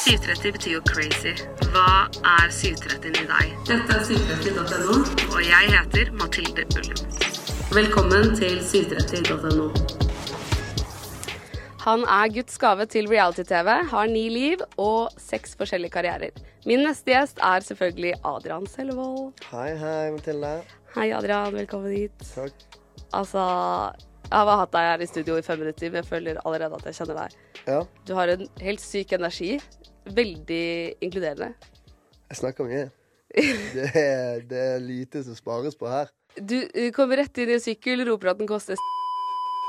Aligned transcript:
730 0.00 0.52
betyr 0.56 0.72
jo 0.78 0.80
crazy. 0.88 1.32
Hva 1.74 2.06
er 2.24 2.52
730 2.54 3.20
i 3.20 3.26
deg? 3.28 3.50
Dette 3.68 3.96
er 3.98 4.04
730.no, 4.08 4.94
og 5.34 5.40
jeg 5.44 5.72
heter 5.74 6.12
Mathilde 6.16 6.64
Ullum. 6.78 7.02
Velkommen 7.76 8.32
til 8.38 8.56
730.no. 8.64 9.68
Han 11.84 12.04
er 12.12 12.32
Guds 12.32 12.56
gave 12.60 12.86
til 12.92 13.08
reality-TV, 13.12 13.68
har 13.92 14.08
ni 14.12 14.24
liv 14.32 14.64
og 14.80 15.12
seks 15.20 15.54
forskjellige 15.60 15.92
karrierer. 15.94 16.40
Min 16.68 16.82
neste 16.84 17.12
gjest 17.14 17.40
er 17.44 17.64
selvfølgelig 17.64 18.14
Adrian 18.28 18.66
Sellevold. 18.68 19.30
Hei, 19.52 19.70
hei, 19.80 20.10
Mathilde. 20.16 20.54
Hei, 20.96 21.10
Adrian. 21.16 21.52
Velkommen 21.56 21.92
hit. 21.96 22.24
Takk. 22.34 22.66
Altså, 23.16 23.44
jeg 24.30 24.48
har 24.48 24.60
hatt 24.64 24.74
deg 24.74 24.88
her 24.92 25.04
i 25.04 25.08
studio 25.12 25.36
i 25.40 25.44
fem 25.44 25.60
minutter, 25.64 25.92
men 25.92 26.02
jeg 26.02 26.08
føler 26.10 26.40
allerede 26.44 26.76
at 26.80 26.88
jeg 26.90 26.98
kjenner 27.00 27.22
deg. 27.24 27.38
Ja, 27.68 27.80
Du 28.08 28.12
har 28.16 28.32
en 28.32 28.44
helt 28.64 28.80
syk 28.84 29.12
energi. 29.16 29.54
Veldig 30.14 30.94
inkluderende. 31.04 31.52
jeg 32.30 32.36
snakker 32.36 32.64
mye. 32.66 32.88
Det 33.74 33.90
er, 33.94 34.40
det 34.50 34.58
er 34.58 34.78
lite 34.82 35.22
som 35.24 35.34
spares 35.38 35.76
på 35.78 35.86
her. 35.90 36.08
Du 36.34 36.56
eh, 36.74 36.90
kommer 36.94 37.16
rett 37.20 37.38
inn 37.38 37.50
i 37.52 37.54
en 37.58 37.62
sykkel, 37.62 38.02
roper 38.08 38.32
at 38.32 38.38
den 38.40 38.48
koster 38.50 38.74
s- 38.78 38.88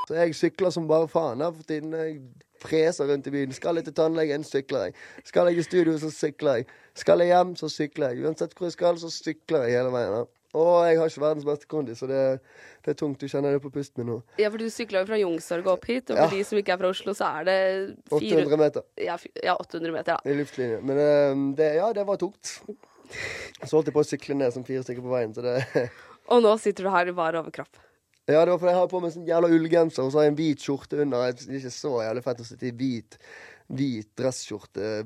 Så 0.07 0.15
jeg 0.17 0.33
sykler 0.35 0.69
som 0.73 0.87
bare 0.89 1.07
faen 1.09 1.41
her 1.41 1.51
for 1.53 1.63
tiden. 1.69 1.93
Jeg 1.93 2.19
freser 2.61 3.05
rundt 3.09 3.27
i 3.29 3.33
byen. 3.33 3.53
Skal 3.53 3.75
jeg 3.77 3.85
til 3.85 3.93
tannlegen, 3.97 4.43
sykler 4.45 4.87
jeg. 4.89 4.93
Skal 5.25 5.47
jeg 5.51 5.57
i 5.61 5.65
studio, 5.65 5.97
så 6.01 6.09
sykler 6.13 6.55
jeg. 6.61 6.65
Skal 6.97 7.19
jeg 7.21 7.27
hjem, 7.35 7.55
så 7.55 7.69
sykler 7.69 8.09
jeg. 8.15 8.25
Uansett 8.25 8.53
hvor 8.57 8.65
jeg 8.69 8.75
skal, 8.75 8.97
så 9.01 9.09
sykler 9.13 9.67
jeg 9.67 9.77
hele 9.77 9.93
veien. 9.93 10.13
her. 10.19 10.25
Og 10.57 10.71
jeg 10.83 10.97
har 10.99 11.07
ikke 11.11 11.21
verdens 11.23 11.45
beste 11.47 11.67
kondi, 11.71 11.93
så 11.95 12.07
det, 12.09 12.21
det 12.83 12.91
er 12.91 12.97
tungt. 12.99 13.21
Du 13.21 13.27
kjenner 13.31 13.55
det 13.55 13.61
på 13.63 13.71
pusten 13.71 14.01
min 14.03 14.09
nå. 14.11 14.17
Ja, 14.41 14.49
for 14.51 14.59
du 14.59 14.67
sykler 14.73 15.05
jo 15.05 15.09
fra 15.11 15.19
Youngstorget 15.21 15.69
opp 15.71 15.85
hit, 15.87 16.11
og 16.11 16.17
Ja. 16.19 16.25
for 16.27 16.35
de 16.35 16.43
som 16.47 16.59
ikke 16.59 16.73
er 16.75 16.81
fra 16.81 16.91
Oslo, 16.91 17.13
så 17.15 17.29
er 17.39 17.47
det 17.47 17.57
400 18.11 18.41
800 18.43 18.57
meter 18.59 18.87
Ja, 18.99 19.15
ja 19.43 19.55
800 19.55 19.93
meter, 19.95 20.17
ja. 20.17 20.31
i 20.31 20.35
luftlinje. 20.41 20.81
Men 20.83 20.99
eh, 20.99 21.43
det, 21.61 21.69
ja, 21.79 21.91
det 21.95 22.07
var 22.07 22.19
tungt. 22.19 22.57
Så 23.63 23.75
holdt 23.77 23.87
jeg 23.91 23.95
på 23.95 24.03
å 24.03 24.07
sykle 24.07 24.35
ned 24.39 24.53
som 24.55 24.63
fire 24.67 24.83
stykker 24.83 25.03
på 25.05 25.13
veien, 25.13 25.33
så 25.35 25.43
det 25.45 25.55
Og 26.31 26.43
nå 26.43 26.51
sitter 26.61 26.85
du 26.87 26.91
her 26.93 27.09
i 27.11 27.15
bar 27.15 27.35
overkropp. 27.39 27.79
Ja, 28.29 28.43
det 28.45 28.51
var 28.53 28.59
fordi 28.61 28.71
jeg 28.71 28.77
har 28.79 28.87
på 28.91 28.99
meg 29.03 29.11
sånn 29.15 29.25
jævla 29.27 29.49
ullgenser, 29.51 30.05
og 30.05 30.11
så 30.13 30.19
har 30.21 30.27
jeg 30.27 30.31
en 30.31 30.37
hvit 30.37 30.63
skjorte 30.63 30.99
under. 31.01 31.31
Det 31.33 31.47
er 31.49 31.57
ikke 31.59 31.71
så 31.73 31.91
jævlig 32.05 32.23
fett 32.23 32.43
å 32.43 32.45
sitte 32.47 32.67
i 32.69 32.75
hvit, 32.77 33.17
hvit 33.77 34.09
dresskjorte 34.19 35.03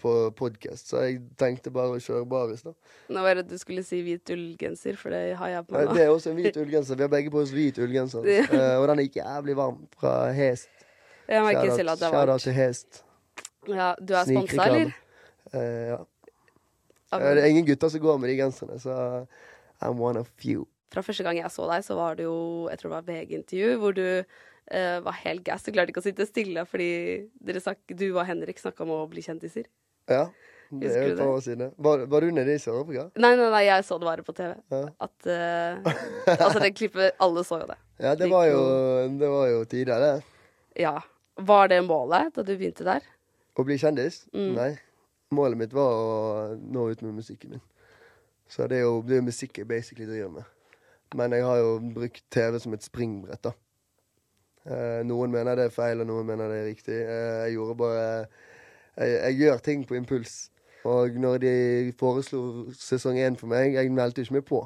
på 0.00 0.12
podkast, 0.38 0.90
så 0.90 1.02
jeg 1.04 1.20
tenkte 1.40 1.72
bare 1.74 1.96
å 1.96 2.02
kjøre 2.02 2.26
baris, 2.28 2.62
da. 2.64 2.72
Nå 3.12 3.24
var 3.24 3.38
det 3.38 3.44
at 3.46 3.50
du 3.50 3.58
skulle 3.60 3.84
si 3.86 4.00
hvit 4.06 4.30
ullgenser, 4.34 4.98
for 5.00 5.14
det 5.14 5.34
har 5.40 5.52
jeg 5.52 5.66
på 5.66 5.76
meg 5.76 5.88
nå. 5.88 5.96
Det 5.98 6.04
er 6.04 6.12
også 6.12 6.32
en 6.32 6.38
hvit 6.38 6.58
ullgenser. 6.60 6.98
Vi 7.00 7.06
har 7.06 7.12
begge 7.12 7.32
på 7.34 7.42
oss 7.42 7.54
hvit 7.54 7.80
ullgenser. 7.82 8.26
Ja. 8.34 8.44
uh, 8.50 8.82
og 8.82 8.88
den 8.90 9.02
er 9.04 9.18
jævlig 9.20 9.56
varm 9.58 9.82
fra 9.98 10.14
Hest. 10.34 10.70
Jeg 11.28 11.44
merker 11.44 11.74
selv 11.76 11.94
at 11.94 12.00
det 12.00 12.08
er 12.08 12.14
Shout-out 12.14 12.44
til 12.44 12.56
Hest. 12.56 13.02
Ja, 13.68 13.88
du 13.98 14.14
er 14.18 14.28
sponsa, 14.28 14.66
eller? 14.68 14.94
Uh, 15.54 15.60
ja. 15.94 15.98
Eh, 17.14 17.34
Det 17.34 17.44
er 17.44 17.50
ingen 17.50 17.66
gutter 17.66 17.88
som 17.88 18.02
går 18.02 18.18
med 18.18 18.32
de 18.32 18.38
genserne, 18.38 18.78
så 18.80 19.26
I'm 19.82 20.00
one 20.00 20.20
of 20.20 20.30
few. 20.40 20.66
Fra 20.94 21.02
første 21.02 21.24
gang 21.26 21.38
jeg 21.38 21.50
så 21.50 21.66
deg, 21.70 21.84
så 21.84 21.96
var 21.98 22.14
det 22.14 22.26
jo 22.28 22.68
Jeg 22.70 22.78
tror 22.78 22.90
det 22.90 22.96
var 22.96 23.08
VG-intervju, 23.08 23.76
hvor 23.82 23.96
du 23.96 24.06
eh, 24.70 25.00
var 25.04 25.16
helt 25.24 25.44
gass. 25.46 25.62
Du 25.66 25.72
klarte 25.72 25.92
ikke 25.92 26.02
å 26.02 26.06
sitte 26.06 26.26
stille 26.28 26.64
fordi 26.68 26.88
dere 27.40 27.60
snak, 27.62 27.78
du 27.90 28.06
og 28.14 28.24
Henrik 28.28 28.58
snakka 28.62 28.84
om 28.86 28.90
å 28.96 29.04
bli 29.10 29.22
kjendiser. 29.24 29.66
Ja, 30.10 30.26
det 30.74 30.90
er 30.90 31.06
jo 31.08 31.14
et 31.14 31.22
år 31.24 31.40
siden. 31.44 31.72
Var, 31.80 32.04
var 32.12 32.20
du 32.24 32.30
nede 32.34 32.54
i 32.56 32.60
Sør-Afrika? 32.60 33.06
Nei, 33.20 33.34
nei, 33.38 33.48
nei, 33.52 33.62
jeg 33.68 33.84
så 33.88 33.98
det 34.00 34.08
bare 34.08 34.24
på 34.26 34.34
TV. 34.36 34.54
Ja. 34.74 34.82
At 35.06 35.28
uh, 35.28 35.92
Altså, 36.34 36.60
det 36.60 36.72
klippet 36.76 37.16
Alle 37.24 37.44
så 37.46 37.60
jo 37.62 37.68
det. 37.70 37.78
Ja, 38.04 38.14
det 38.18 38.26
var 38.28 38.48
jo- 38.48 39.08
det 39.20 39.28
var 39.30 39.46
jo 39.52 39.60
tider, 39.70 40.00
det. 40.02 40.80
Ja. 40.82 40.96
Var 41.38 41.68
det 41.70 41.78
målet 41.86 42.34
da 42.34 42.42
du 42.42 42.52
begynte 42.56 42.84
der? 42.86 43.04
Å 43.54 43.64
bli 43.66 43.76
kjendis? 43.78 44.24
Mm. 44.34 44.50
Nei. 44.56 44.72
Målet 45.34 45.58
mitt 45.58 45.72
var 45.74 45.94
å 45.94 46.56
nå 46.58 46.88
ut 46.90 47.02
med 47.06 47.14
musikken 47.20 47.54
min. 47.54 47.62
Så 48.50 48.66
det 48.68 48.80
er 48.80 48.84
jo, 48.88 48.98
det 49.06 49.16
er 49.20 49.24
musikk 49.26 49.58
jeg 49.62 49.68
basically 49.70 50.06
driver 50.10 50.40
med. 50.40 50.50
Men 51.14 51.32
jeg 51.38 51.46
har 51.46 51.60
jo 51.62 51.70
brukt 51.94 52.24
TV 52.34 52.58
som 52.62 52.74
et 52.74 52.82
springbrett, 52.86 53.40
da. 53.46 53.54
Eh, 54.64 55.00
noen 55.04 55.32
mener 55.32 55.58
det 55.58 55.68
er 55.68 55.74
feil, 55.74 56.00
og 56.00 56.08
noen 56.08 56.28
mener 56.28 56.48
det 56.48 56.60
er 56.62 56.68
riktig. 56.70 56.98
Eh, 57.04 57.40
jeg 57.44 57.56
gjorde 57.58 57.76
bare 57.82 58.04
jeg, 58.96 59.10
jeg 59.10 59.38
gjør 59.42 59.64
ting 59.66 59.84
på 59.88 59.98
impuls. 59.98 60.36
Og 60.88 61.16
når 61.20 61.38
de 61.40 61.52
foreslo 61.98 62.70
sesong 62.76 63.18
én 63.20 63.36
for 63.40 63.48
meg, 63.52 63.76
jeg 63.76 63.92
meldte 63.92 64.24
ikke 64.24 64.38
meg 64.38 64.46
på. 64.48 64.62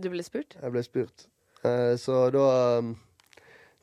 Du 0.00 0.08
ble 0.10 0.24
spurt? 0.26 0.56
Jeg 0.60 0.74
ble 0.74 0.82
spurt. 0.84 1.26
Eh, 1.64 1.94
så 2.00 2.26
da 2.34 2.46
um, 2.80 2.94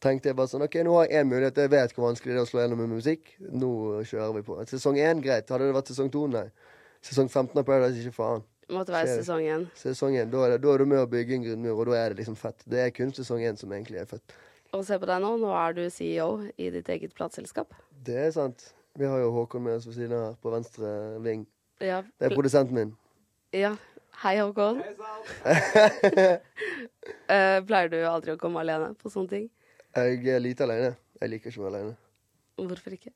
tenkte 0.02 0.30
jeg 0.30 0.38
bare 0.38 0.52
sånn 0.52 0.66
OK, 0.66 0.80
nå 0.86 0.98
har 0.98 1.08
jeg 1.08 1.22
én 1.22 1.30
mulighet. 1.30 1.62
Jeg 1.64 1.74
vet 1.74 1.96
hvor 1.96 2.10
vanskelig 2.10 2.36
det 2.36 2.42
er 2.42 2.46
å 2.46 2.50
slå 2.50 2.64
gjennom 2.64 2.82
med 2.84 2.94
musikk. 2.94 3.34
Nå 3.50 3.72
kjører 4.10 4.38
vi 4.38 4.46
på. 4.46 4.60
Sesong 4.70 5.02
én, 5.02 5.24
greit. 5.24 5.50
Hadde 5.50 5.70
det 5.70 5.78
vært 5.78 5.94
sesong 5.94 6.14
to, 6.14 6.28
nei. 6.30 6.48
Sesong 7.06 7.30
15 7.30 7.58
av 7.58 7.66
Paradise, 7.66 8.02
ikke 8.02 8.18
faen. 8.18 8.46
Måtte 8.72 8.94
være 8.94 9.18
sesong 9.20 9.42
én. 9.44 9.66
Sesong 9.76 10.16
én, 10.16 10.30
da 10.32 10.54
da 10.54 10.74
er 10.74 10.84
du 10.84 10.88
med 10.88 11.02
å 11.02 11.10
bygge 11.10 11.38
en 11.38 11.46
grunnmur, 11.48 11.82
og 11.82 11.92
da 11.92 11.98
er 12.00 12.14
det 12.14 12.22
liksom 12.22 12.38
fett. 12.40 12.62
Det 12.70 12.86
er 12.86 12.94
kun 12.96 13.14
sesong 13.16 13.42
én 13.46 13.58
som 13.60 13.74
egentlig 13.74 14.00
er 14.04 14.10
fett. 14.10 14.36
Og 14.72 14.86
se 14.88 14.96
på 15.00 15.08
deg 15.10 15.20
nå. 15.24 15.34
Nå 15.42 15.52
er 15.58 15.76
du 15.76 15.82
CEO 15.92 16.30
i 16.56 16.70
ditt 16.72 16.90
eget 16.94 17.14
plateselskap. 17.18 17.74
Det 18.08 18.18
er 18.28 18.32
sant. 18.36 18.70
Vi 19.00 19.08
har 19.08 19.20
jo 19.24 19.32
Håkon 19.36 19.64
med 19.64 19.80
oss 19.80 19.88
ved 19.88 19.98
siden 19.98 20.14
av 20.16 20.24
her, 20.30 20.36
på 20.44 20.52
venstre 20.54 20.92
ving. 21.24 21.46
Ja. 21.84 22.02
Det 22.20 22.30
er 22.30 22.36
produsenten 22.36 22.76
min. 22.78 22.94
ja. 23.56 23.76
Hei, 24.22 24.36
Håkon. 24.38 24.82
Eh, 27.32 27.58
pleier 27.66 27.88
du 27.90 27.96
aldri 28.06 28.34
å 28.36 28.38
komme 28.40 28.60
alene 28.62 28.92
på 29.00 29.10
sånne 29.10 29.32
ting? 29.32 29.46
Jeg 29.96 30.20
er 30.30 30.42
lite 30.44 30.66
alene. 30.68 30.92
Jeg 31.18 31.32
liker 31.32 31.50
ikke 31.50 31.62
å 31.62 31.64
være 31.64 31.80
alene. 31.80 31.94
Hvorfor 32.60 32.94
ikke? 32.94 33.14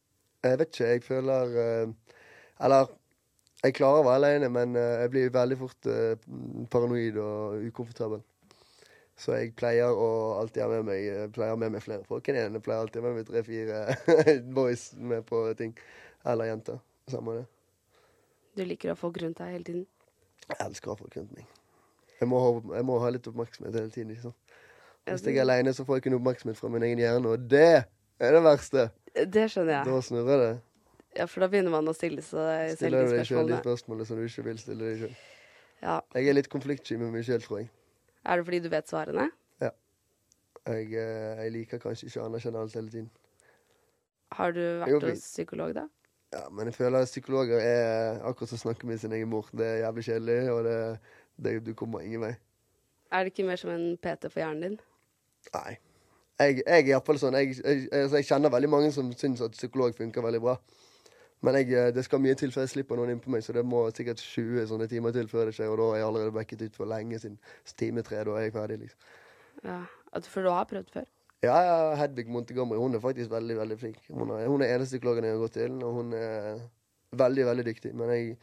Jeg 0.47 0.59
vet 0.61 0.71
ikke, 0.71 0.87
jeg 0.87 1.03
føler 1.05 1.53
eh, 1.61 2.15
Eller 2.65 2.87
jeg 3.61 3.75
klarer 3.77 4.01
å 4.01 4.07
være 4.07 4.21
alene, 4.21 4.49
men 4.55 4.73
eh, 4.79 4.95
jeg 5.03 5.11
blir 5.13 5.33
veldig 5.35 5.57
fort 5.59 5.89
paranoid 6.73 7.19
og 7.21 7.67
ukomfortabel. 7.67 8.23
Så 9.15 9.31
jeg 9.37 9.53
pleier 9.55 9.95
å 9.95 10.07
alltid 10.41 10.63
ha 10.65 10.69
med 10.73 10.85
meg 10.89 11.33
pleier 11.35 11.55
med 11.59 11.71
meg 11.71 11.83
flere 11.85 12.03
folk 12.07 12.27
enn 12.27 12.35
én. 12.41 12.57
Jeg 12.57 12.63
pleier 12.65 12.81
alltid 12.83 12.99
å 12.99 13.05
ha 13.05 13.11
med 13.13 13.21
meg 13.21 13.27
tre-fire 13.29 14.39
boys 14.57 14.89
med 14.99 15.23
på 15.29 15.41
ting. 15.59 15.71
Eller 16.27 16.49
jenter. 16.51 16.81
Samme 17.11 17.37
det. 17.37 17.45
Du 18.55 18.63
liker 18.67 18.91
å 18.91 18.95
ha 18.95 18.99
folk 18.99 19.19
rundt 19.23 19.39
deg 19.39 19.53
hele 19.55 19.67
tiden. 19.67 19.85
Jeg 20.49 20.57
elsker 20.67 20.91
å 20.91 20.95
ha 20.95 20.99
folk 20.99 21.15
rundt 21.19 21.31
meg. 21.37 21.47
Jeg 22.19 22.27
må, 22.31 22.39
ha, 22.43 22.51
jeg 22.77 22.87
må 22.87 22.97
ha 23.03 23.09
litt 23.11 23.27
oppmerksomhet 23.31 23.75
hele 23.75 23.91
tiden. 23.93 24.15
sant? 24.21 24.59
Hvis 25.05 25.23
jeg 25.27 25.37
er 25.37 25.43
aleine, 25.45 25.71
så 25.75 25.85
får 25.85 25.97
jeg 25.99 26.03
ikke 26.05 26.13
noe 26.15 26.21
oppmerksomhet 26.23 26.57
fra 26.59 26.69
min 26.73 26.83
egen 26.87 27.01
hjerne, 27.03 27.31
og 27.35 27.43
det 27.51 27.65
er 28.19 28.35
det 28.35 28.41
verste. 28.45 28.87
Det 29.15 29.43
skjønner 29.53 29.75
jeg. 29.77 29.89
Da 29.91 29.99
snurrer 30.07 30.41
det. 30.41 30.53
Ja, 31.15 31.27
For 31.31 31.45
da 31.45 31.47
begynner 31.51 31.71
man 31.71 31.87
å 31.87 31.93
stille 31.95 32.23
seg 32.25 32.73
selv 32.73 32.79
Stiller 32.81 33.05
du 33.05 33.13
deg 33.15 33.27
sjøl 33.29 33.47
de 33.51 33.59
spørsmålene. 33.59 33.61
spørsmålene 33.63 34.07
som 34.09 34.19
du 34.19 34.23
ikke 34.27 34.45
vil 34.49 34.57
stille 34.59 34.89
deg 34.89 35.03
sjøl. 35.03 35.13
Ja. 35.85 35.97
Jeg 36.17 36.31
er 36.31 36.35
litt 36.39 36.49
konfliktsky 36.51 36.97
med 36.99 37.13
meg 37.13 37.27
sjøl, 37.27 37.43
tror 37.45 37.61
jeg. 37.61 37.69
Er 38.25 38.39
det 38.39 38.45
fordi 38.47 38.59
du 38.59 38.69
vet 38.73 38.89
svarene? 38.89 39.29
jeg. 39.61 39.73
eh, 40.93 41.43
Jeg 41.43 41.51
liker 41.53 41.77
kanskje 41.77 42.07
ikke 42.09 42.23
å 42.23 42.25
anerkjenne 42.29 42.61
alt 42.63 42.73
hele 42.73 42.89
tiden. 42.89 43.11
Har 44.35 44.51
du 44.55 44.61
vært 44.81 45.03
hos 45.05 45.27
psykolog, 45.29 45.75
da? 45.77 45.85
Ja, 46.33 46.49
Men 46.49 46.67
jeg 46.67 46.75
føler 46.75 47.05
at 47.05 47.11
psykologer 47.11 47.61
er 47.61 48.19
akkurat 48.25 48.49
som 48.49 48.57
å 48.57 48.63
snakke 48.65 48.87
med 48.89 48.99
sin 48.99 49.13
egen 49.13 49.29
mor. 49.29 49.47
Det 49.53 49.65
er 49.65 49.77
jævlig 49.85 50.03
kjedelig, 50.09 50.39
og 50.51 50.63
det, 50.65 50.77
det, 51.37 51.53
du 51.67 51.73
kommer 51.77 52.01
ingen 52.03 52.25
vei. 52.25 52.33
Er 53.11 53.23
det 53.23 53.31
ikke 53.33 53.45
mer 53.47 53.61
som 53.61 53.71
en 53.71 53.85
PT 54.01 54.31
for 54.33 54.41
hjernen 54.41 54.63
din? 54.65 54.79
Nei. 55.53 55.77
Jeg, 56.39 56.57
jeg 56.65 56.81
er 56.81 56.89
iallfall 56.89 57.19
sånn 57.21 57.37
jeg, 57.39 57.53
jeg, 57.61 57.85
altså 57.95 58.19
jeg 58.19 58.27
kjenner 58.27 58.51
veldig 58.51 58.69
mange 58.73 58.89
som 58.91 59.07
syns 59.15 59.39
at 59.45 59.53
psykolog 59.55 59.95
funker 59.95 60.25
veldig 60.25 60.41
bra. 60.43 60.57
Men 61.43 61.59
jeg, 61.59 61.71
eh, 61.73 61.91
det 61.93 62.05
skal 62.05 62.21
mye 62.23 62.37
til 62.39 62.53
før 62.53 62.65
jeg 62.65 62.73
slipper 62.75 62.99
noen 62.99 63.15
inn 63.15 63.21
på 63.21 63.33
meg, 63.33 63.43
så 63.43 63.53
det 63.53 63.65
må 63.67 63.83
sikkert 63.95 64.21
20 64.23 64.69
sånne 64.71 64.87
timer 64.91 65.13
til 65.15 65.27
før 65.31 65.49
det 65.49 65.57
skjer. 65.57 65.73
Og 65.73 65.81
da 65.81 65.89
er 65.91 66.01
jeg 66.01 66.07
allerede 66.07 66.35
backet 66.35 66.63
ut 66.65 66.79
for 66.79 66.89
lenge 66.89 67.19
siden. 67.21 67.37
Time 67.77 68.05
tre, 68.05 68.23
da 68.25 68.37
er 68.39 68.47
jeg 68.47 68.55
ferdig, 68.55 68.79
liksom. 68.85 69.11
Ja, 69.65 69.81
For 70.21 70.45
du 70.45 70.51
har 70.53 70.67
prøvd 70.69 70.91
før? 70.93 71.11
Ja, 71.43 71.55
ja, 71.61 71.95
Hedvig 71.99 72.29
Montegamri 72.31 72.77
hun 72.79 72.95
er 72.95 73.03
faktisk 73.03 73.31
veldig 73.31 73.57
veldig 73.57 73.77
flink. 73.79 73.99
Hun 74.09 74.31
er, 74.33 74.47
hun 74.47 74.63
er 74.63 74.75
eneste 74.75 74.99
klokken 75.03 75.27
jeg 75.27 75.35
har 75.35 75.43
gått 75.43 75.57
til, 75.59 75.75
og 75.83 75.99
hun 75.99 76.13
er 76.17 76.61
veldig 77.11 77.45
veldig 77.45 77.65
dyktig. 77.65 77.91
Men 77.95 78.13
jeg, 78.13 78.37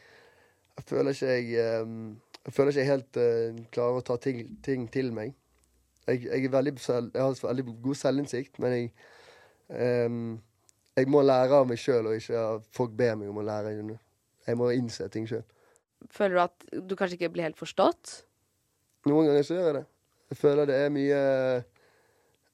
jeg 0.77 0.85
føler 0.89 1.17
ikke 1.17 1.33
jeg 1.33 1.49
eh, 1.65 1.97
Jeg 2.43 2.55
føler 2.55 2.71
ikke 2.73 2.81
jeg 2.81 2.91
helt 2.91 3.19
uh, 3.23 3.59
klarer 3.71 4.01
å 4.01 4.07
ta 4.07 4.17
ting, 4.19 4.39
ting 4.67 4.89
til 4.91 5.13
meg. 5.15 5.35
Jeg, 6.09 6.25
jeg, 6.27 6.49
veldig, 6.51 6.73
jeg 6.83 7.23
har 7.23 7.37
veldig 7.47 7.65
god 7.85 7.95
selvinnsikt, 8.01 8.59
men 8.59 8.73
jeg 8.75 8.89
ehm, 9.71 10.41
Jeg 10.97 11.09
må 11.09 11.23
lære 11.25 11.57
av 11.57 11.69
meg 11.69 11.81
sjøl, 11.81 12.11
og 12.11 12.19
ikke 12.19 12.37
av 12.37 12.65
folk 12.77 12.93
ber 12.97 13.17
meg 13.17 13.31
om 13.33 13.41
å 13.41 13.47
lære. 13.47 13.73
Jeg 14.47 14.59
må 14.61 14.69
innse 14.77 15.09
ting 15.13 15.25
sjøl. 15.29 15.45
Føler 16.13 16.37
du 16.37 16.43
at 16.43 16.67
du 16.91 16.97
kanskje 16.99 17.17
ikke 17.17 17.33
blir 17.33 17.47
helt 17.47 17.61
forstått? 17.61 18.19
Noen 19.09 19.31
ganger 19.31 19.47
så 19.47 19.57
gjør 19.57 19.69
jeg 19.69 19.77
det. 19.79 19.85
Jeg 20.33 20.41
føler 20.41 20.69
det 20.69 20.81
er 20.81 20.93
mye 20.93 21.21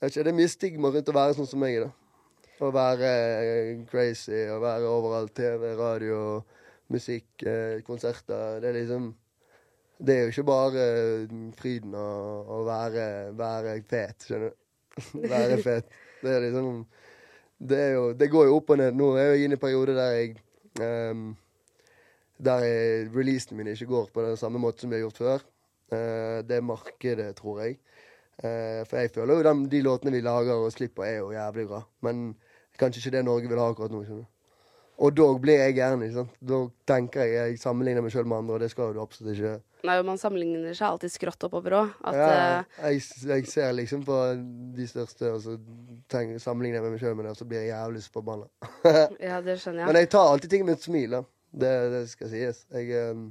ikke, 0.03 0.23
Det 0.23 0.31
er 0.31 0.37
mye 0.37 0.51
stigma 0.51 0.91
rundt 0.95 1.11
å 1.11 1.17
være 1.17 1.35
sånn 1.39 1.49
som 1.51 1.63
meg. 1.63 1.81
da. 1.83 1.91
Å 2.59 2.71
være 2.75 3.09
eh, 3.09 3.73
crazy, 3.91 4.45
å 4.51 4.59
være 4.63 4.91
overalt. 4.91 5.35
TV, 5.35 5.73
radio, 5.79 6.21
musikk, 6.95 7.29
eh, 7.43 7.81
konserter. 7.87 8.61
Det 8.63 8.71
er 8.71 8.79
liksom 8.81 9.15
Det 9.99 10.15
er 10.15 10.21
jo 10.23 10.31
ikke 10.31 10.47
bare 10.47 10.83
eh, 10.87 11.37
fryden 11.59 11.95
å, 11.99 12.09
å 12.55 12.63
være, 12.67 13.35
være 13.39 13.81
fet, 13.83 14.29
skjønner 14.29 14.53
du. 14.53 14.65
være 15.35 15.59
fet. 15.63 15.91
Det 16.23 16.35
er 16.35 16.45
liksom 16.47 16.85
det, 17.59 17.83
jo, 17.95 18.13
det 18.15 18.31
går 18.31 18.49
jo 18.49 18.57
opp 18.61 18.71
og 18.71 18.81
ned. 18.81 18.97
Nå 18.97 19.13
er 19.17 19.33
jeg 19.33 19.47
inne 19.47 19.57
i 19.57 19.59
en 19.59 19.63
periode 19.63 19.97
der 19.97 20.17
jeg 20.17 20.37
um, 21.11 21.29
der 22.39 22.63
releasene 23.15 23.59
mine 23.59 23.75
ikke 23.75 23.91
går 23.91 24.11
på 24.15 24.23
den 24.23 24.37
samme 24.39 24.61
måte 24.63 24.85
som 24.85 24.91
de 24.91 24.99
har 24.99 25.07
gjort 25.07 25.23
før. 25.23 25.47
Uh, 25.91 26.39
det 26.47 26.63
markedet, 26.65 27.33
tror 27.37 27.63
jeg. 27.65 27.79
Uh, 28.39 28.87
for 28.87 28.97
jeg 29.01 29.11
føler 29.11 29.35
jo 29.35 29.47
de, 29.47 29.71
de 29.71 29.83
låtene 29.83 30.15
vi 30.15 30.23
lager 30.23 30.55
og 30.55 30.73
slipper, 30.73 31.05
er 31.05 31.17
jo 31.19 31.33
jævlig 31.35 31.67
bra. 31.67 31.83
Men 32.07 32.37
kanskje 32.79 33.03
ikke 33.03 33.17
det 33.17 33.25
Norge 33.25 33.51
vil 33.51 33.59
ha 33.59 33.71
akkurat 33.73 33.95
nå. 33.95 34.05
skjønner. 34.05 34.29
Og 34.99 35.15
da 35.17 35.27
blir 35.39 35.61
jeg 35.63 35.75
gæren. 35.75 36.03
ikke 36.03 36.15
sant? 36.15 36.39
Da 36.43 36.61
tenker 36.87 37.23
jeg 37.23 37.35
jeg 37.35 37.59
sammenligner 37.63 38.03
meg 38.03 38.15
sjøl 38.15 38.27
med 38.27 38.39
andre, 38.39 38.55
og 38.55 38.61
det 38.61 38.71
skal 38.71 38.95
du 38.95 39.03
absolutt 39.03 39.35
ikke 39.35 39.47
gjøre. 39.47 39.61
Nei, 39.87 39.95
Man 40.03 40.19
sammenligner 40.19 40.75
seg 40.75 40.89
alltid 40.89 41.13
skrått 41.15 41.45
oppover 41.47 41.77
òg. 41.79 41.91
Ja, 42.03 42.29
eh, 42.59 42.95
jeg, 42.97 43.03
jeg 43.31 43.47
ser 43.47 43.73
liksom 43.79 44.03
på 44.07 44.17
de 44.75 44.87
største, 44.91 45.31
og 45.37 45.43
så 45.45 45.55
tenker, 46.11 46.41
sammenligner 46.43 46.81
jeg 46.81 46.87
med 46.89 46.97
meg 46.97 47.03
sjøl 47.05 47.15
med 47.19 47.29
det, 47.29 47.35
og 47.37 47.39
så 47.39 47.47
blir 47.47 47.63
jeg 47.63 47.71
jævlig 47.71 48.03
forbanna. 48.11 48.49
Ja, 49.29 49.39
det 49.45 49.59
skjønner 49.63 49.87
Men 49.87 49.95
jeg. 50.01 50.09
jeg 50.09 50.11
tar 50.17 50.33
alltid 50.33 50.51
ting 50.57 50.67
med 50.67 50.79
et 50.81 50.87
smil, 50.89 51.15
da. 51.15 51.23
Det, 51.63 51.71
det 51.95 52.03
skal 52.11 52.33
sies. 52.33 52.65
Jeg, 52.75 52.91
ehm, 52.99 53.23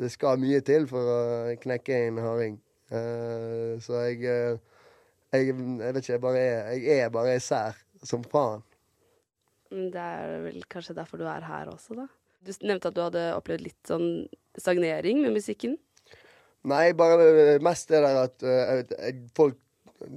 det 0.00 0.08
skal 0.14 0.40
mye 0.40 0.62
til 0.64 0.88
for 0.90 1.12
å 1.12 1.20
knekke 1.60 2.00
en 2.08 2.22
harding. 2.24 2.56
Eh, 2.90 3.74
så 3.84 4.00
jeg, 4.08 4.24
eh, 4.24 4.56
jeg 5.36 5.52
Jeg 5.52 5.92
vet 5.94 6.00
ikke, 6.02 6.12
jeg 6.16 6.22
bare 6.24 6.40
er, 6.42 6.72
jeg 6.80 7.04
er 7.04 7.12
bare 7.14 7.36
sær 7.44 7.76
som 8.02 8.24
faen. 8.26 8.64
Det 9.70 10.00
er 10.02 10.40
vel 10.48 10.64
kanskje 10.72 10.96
derfor 10.96 11.20
du 11.20 11.28
er 11.30 11.44
her 11.46 11.68
også, 11.70 11.94
da? 12.00 12.08
Du 12.46 12.52
nevnte 12.64 12.88
at 12.88 12.96
du 12.96 13.02
hadde 13.04 13.24
opplevd 13.36 13.64
litt 13.66 13.88
sånn 13.88 14.06
stagnering 14.58 15.20
med 15.24 15.34
musikken. 15.36 15.76
Nei, 16.70 16.92
bare 16.96 17.58
mest 17.64 17.88
det 17.92 18.00
der 18.04 18.18
at 18.26 18.42
jeg 18.44 18.78
vet, 18.82 18.94
jeg, 18.98 19.20
folk 19.36 19.58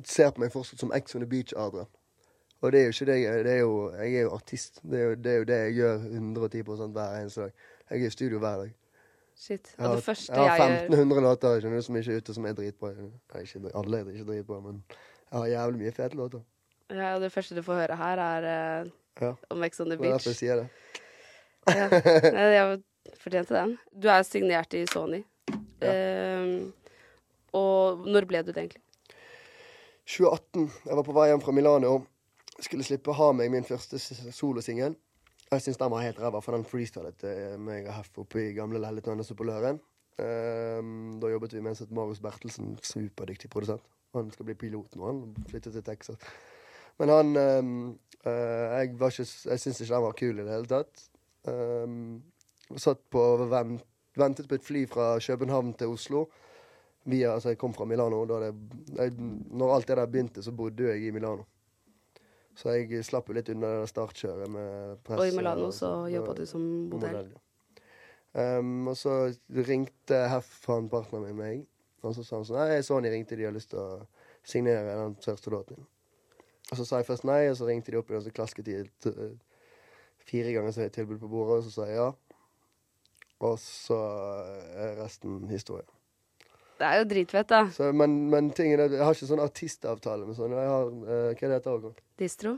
ser 0.08 0.31
på 0.36 0.44
meg 0.44 0.52
fortsatt 0.52 0.80
som 0.84 0.92
Ex 0.96 1.16
on 1.16 1.24
the 1.24 1.30
Beach-Adrian. 1.30 1.90
Og 2.64 2.72
det 2.72 2.80
er 2.80 2.86
jo 2.88 2.94
ikke 2.96 3.08
det 3.10 3.18
jeg 3.20 3.40
er. 3.42 3.50
Jo, 3.60 3.72
jeg 4.00 4.16
er 4.16 4.22
jo 4.24 4.31
artist. 4.38 4.80
Det 4.88 5.00
er 5.00 5.04
jo 5.10 5.16
det, 5.20 5.31
er 5.34 5.38
jo 5.42 5.48
det 5.50 5.58
jeg 5.60 5.74
gjør 5.81 6.06
110 6.12 6.62
hver 6.96 7.18
eneste 7.20 7.42
dag. 7.42 7.52
Jeg 7.90 8.02
er 8.02 8.08
i 8.08 8.10
studio 8.16 8.40
hver 8.40 8.62
dag. 8.64 8.72
Shit. 9.36 9.74
Jeg 9.74 9.80
Og 9.84 9.88
har, 9.90 9.96
det 9.96 10.04
første 10.06 10.34
jeg 10.34 10.40
har 10.50 10.58
jeg 10.62 10.70
gjør 10.70 10.94
1500 10.94 11.22
låter 11.28 11.60
skjønner 11.60 11.81
du, 11.81 11.86
som 11.88 11.98
ikke 12.00 12.14
er 12.14 12.22
ute, 12.24 12.34
som 12.38 12.46
er 12.48 12.56
dritbra. 12.60 12.92
Nei, 12.96 13.42
ikke, 13.44 13.72
alle 13.75 14.00
er 14.00 14.12
ikke 14.14 14.28
dritbra, 14.30 14.60
men 14.64 14.84
jeg 14.94 15.40
har 15.40 15.48
jævlig 15.52 15.81
mye 15.84 15.92
fete 16.00 16.20
låter. 16.20 16.44
ja, 16.94 17.16
og 17.16 17.22
det 17.22 17.31
første 17.34 17.56
du 17.58 17.62
får 17.66 17.81
høre 17.81 17.96
her, 18.00 18.24
er 18.28 18.48
uh, 18.86 18.92
Ja. 19.22 19.34
om 19.50 19.64
Ex 19.64 19.80
on 19.80 19.90
the 19.90 19.98
Det 19.98 20.08
er 20.08 20.12
derfor 20.16 20.30
jeg 20.30 20.36
sier 20.40 20.56
det. 20.56 20.68
Ja. 21.69 21.88
Jeg 22.54 23.19
fortjente 23.19 23.56
den. 23.56 23.77
Du 23.92 24.10
er 24.12 24.24
signert 24.27 24.74
i 24.75 24.83
Sony. 24.89 25.21
Ehm, 25.83 26.71
og 27.56 28.04
når 28.07 28.27
ble 28.30 28.42
du 28.44 28.51
det 28.51 28.65
egentlig? 28.65 28.81
2018. 30.07 30.68
Jeg 30.89 30.98
var 31.00 31.07
på 31.07 31.15
vei 31.15 31.30
hjem 31.31 31.44
fra 31.44 31.56
Milano. 31.56 31.94
Skulle 32.60 32.86
slippe 32.86 33.15
Ha 33.15 33.31
meg, 33.36 33.51
min 33.51 33.68
første 33.68 34.00
solosingel. 34.00 34.95
Jeg 35.54 35.62
syns 35.62 35.80
den 35.80 35.92
var 35.94 36.04
helt 36.04 36.19
ræva, 36.19 36.42
for 36.42 36.56
den 36.56 36.65
freestylet 36.65 37.25
meg 37.62 37.88
og 37.88 37.98
Heff 38.00 38.21
oppe 38.24 38.42
i 38.42 38.54
gamle 38.57 38.81
leiligheten 38.81 39.13
hennes 39.13 39.33
på 39.38 39.45
Løren. 39.48 39.80
Ehm, 40.21 41.19
da 41.21 41.30
jobbet 41.30 41.54
vi 41.56 41.62
med 41.62 41.80
en 41.81 41.95
Marius 41.95 42.21
Bertelsen, 42.21 42.75
superdyktig 42.81 43.50
produsent. 43.54 43.86
Han 44.13 44.30
skal 44.33 44.45
bli 44.45 44.57
pilot 44.57 44.98
nå, 44.98 45.06
han 45.10 45.48
flyttet 45.50 45.74
til 45.74 45.86
Texas. 45.86 46.18
Men 47.01 47.10
han 47.10 47.38
ehm, 47.38 47.77
uh, 48.25 48.30
Jeg, 48.30 48.94
var 49.00 49.13
ikke, 49.13 49.25
jeg 49.50 49.60
syns 49.60 49.81
ikke 49.81 49.94
den 49.94 50.06
var 50.06 50.18
kul 50.19 50.39
i 50.39 50.45
det 50.45 50.54
hele 50.54 50.69
tatt. 50.69 51.07
Ehm, 51.48 52.22
satt 52.75 53.01
på 53.10 53.24
vent, 53.51 53.84
ventet 54.15 54.50
på 54.50 54.56
et 54.56 54.65
fly 54.65 54.86
fra 54.88 55.13
København 55.20 55.74
til 55.79 55.96
Oslo. 55.96 56.25
Via, 57.03 57.34
altså 57.34 57.51
jeg 57.51 57.60
kom 57.60 57.74
fra 57.75 57.86
Milano. 57.86 58.24
Da 58.29 58.39
det, 58.46 58.53
jeg, 58.96 59.15
når 59.51 59.75
alt 59.75 59.88
det 59.88 59.98
der 60.00 60.12
begynte, 60.12 60.44
så 60.44 60.53
bodde 60.56 60.88
jeg 60.88 61.08
i 61.08 61.12
Milano. 61.12 61.44
Så 62.56 62.75
jeg 62.77 63.01
slapp 63.03 63.27
jo 63.27 63.36
litt 63.36 63.50
unna 63.50 63.79
det 63.82 63.89
startkjøret 63.89 64.51
med 64.53 65.00
press. 65.03 65.20
Og 65.20 65.27
i 65.27 65.36
Milano 65.36 65.72
så 65.74 65.91
jobba 66.13 66.36
du 66.38 66.46
som 66.48 66.63
modell. 66.91 67.34
Um, 68.34 68.88
og 68.89 68.98
så 68.98 69.34
ringte 69.67 70.24
Heffan, 70.29 70.88
partneren 70.89 71.27
min, 71.27 71.38
meg. 71.38 71.65
Og 72.03 72.15
så 72.15 72.24
sa 72.25 72.39
han 72.39 72.48
sånn 72.48 72.60
Nei, 72.60 72.82
Sony 72.86 73.12
ringte, 73.13 73.38
de 73.39 73.46
har 73.48 73.56
lyst 73.56 73.72
til 73.74 73.82
å 73.82 74.06
signere 74.48 74.96
den 75.00 75.17
første 75.24 75.51
låten 75.53 75.79
din. 75.79 75.89
Og 76.72 76.79
så 76.79 76.86
sa 76.88 77.00
jeg 77.01 77.08
først 77.10 77.25
nei, 77.27 77.41
og 77.51 77.58
så 77.60 77.67
ringte 77.67 77.91
de 77.94 78.00
opp 78.00 78.10
igjen, 78.10 78.22
og 78.22 78.25
så 78.25 78.34
klasket 78.34 78.67
de 78.67 78.79
eh, 78.82 79.34
fire 80.30 80.53
ganger 80.56 80.75
så 80.75 80.86
høyt 80.86 80.96
tilbud 80.96 81.20
på 81.22 81.32
bordet, 81.32 81.60
og 81.60 81.68
så 81.68 81.74
sa 81.75 81.89
jeg 81.89 82.00
ja. 82.00 82.12
Og 83.44 83.58
så 83.60 83.98
er 84.80 84.98
resten 85.01 85.42
historie. 85.51 85.86
Det 86.80 86.88
er 86.89 87.00
jo 87.01 87.08
dritfett, 87.08 87.50
da. 87.50 87.63
Så, 87.72 87.92
men, 87.96 88.15
men 88.32 88.51
tingen 88.56 88.80
er, 88.80 88.92
jeg 88.98 89.03
har 89.06 89.15
ikke 89.15 89.30
sånn 89.30 89.44
artistavtale 89.44 90.27
med 90.27 90.38
sånn. 90.38 90.56
Jeg 90.58 90.72
har, 90.72 90.88
uh, 90.89 91.10
hva 91.10 91.34
er 91.34 91.51
det 91.51 91.58
heter 91.60 91.89
òg? 91.89 92.00
Distro. 92.20 92.56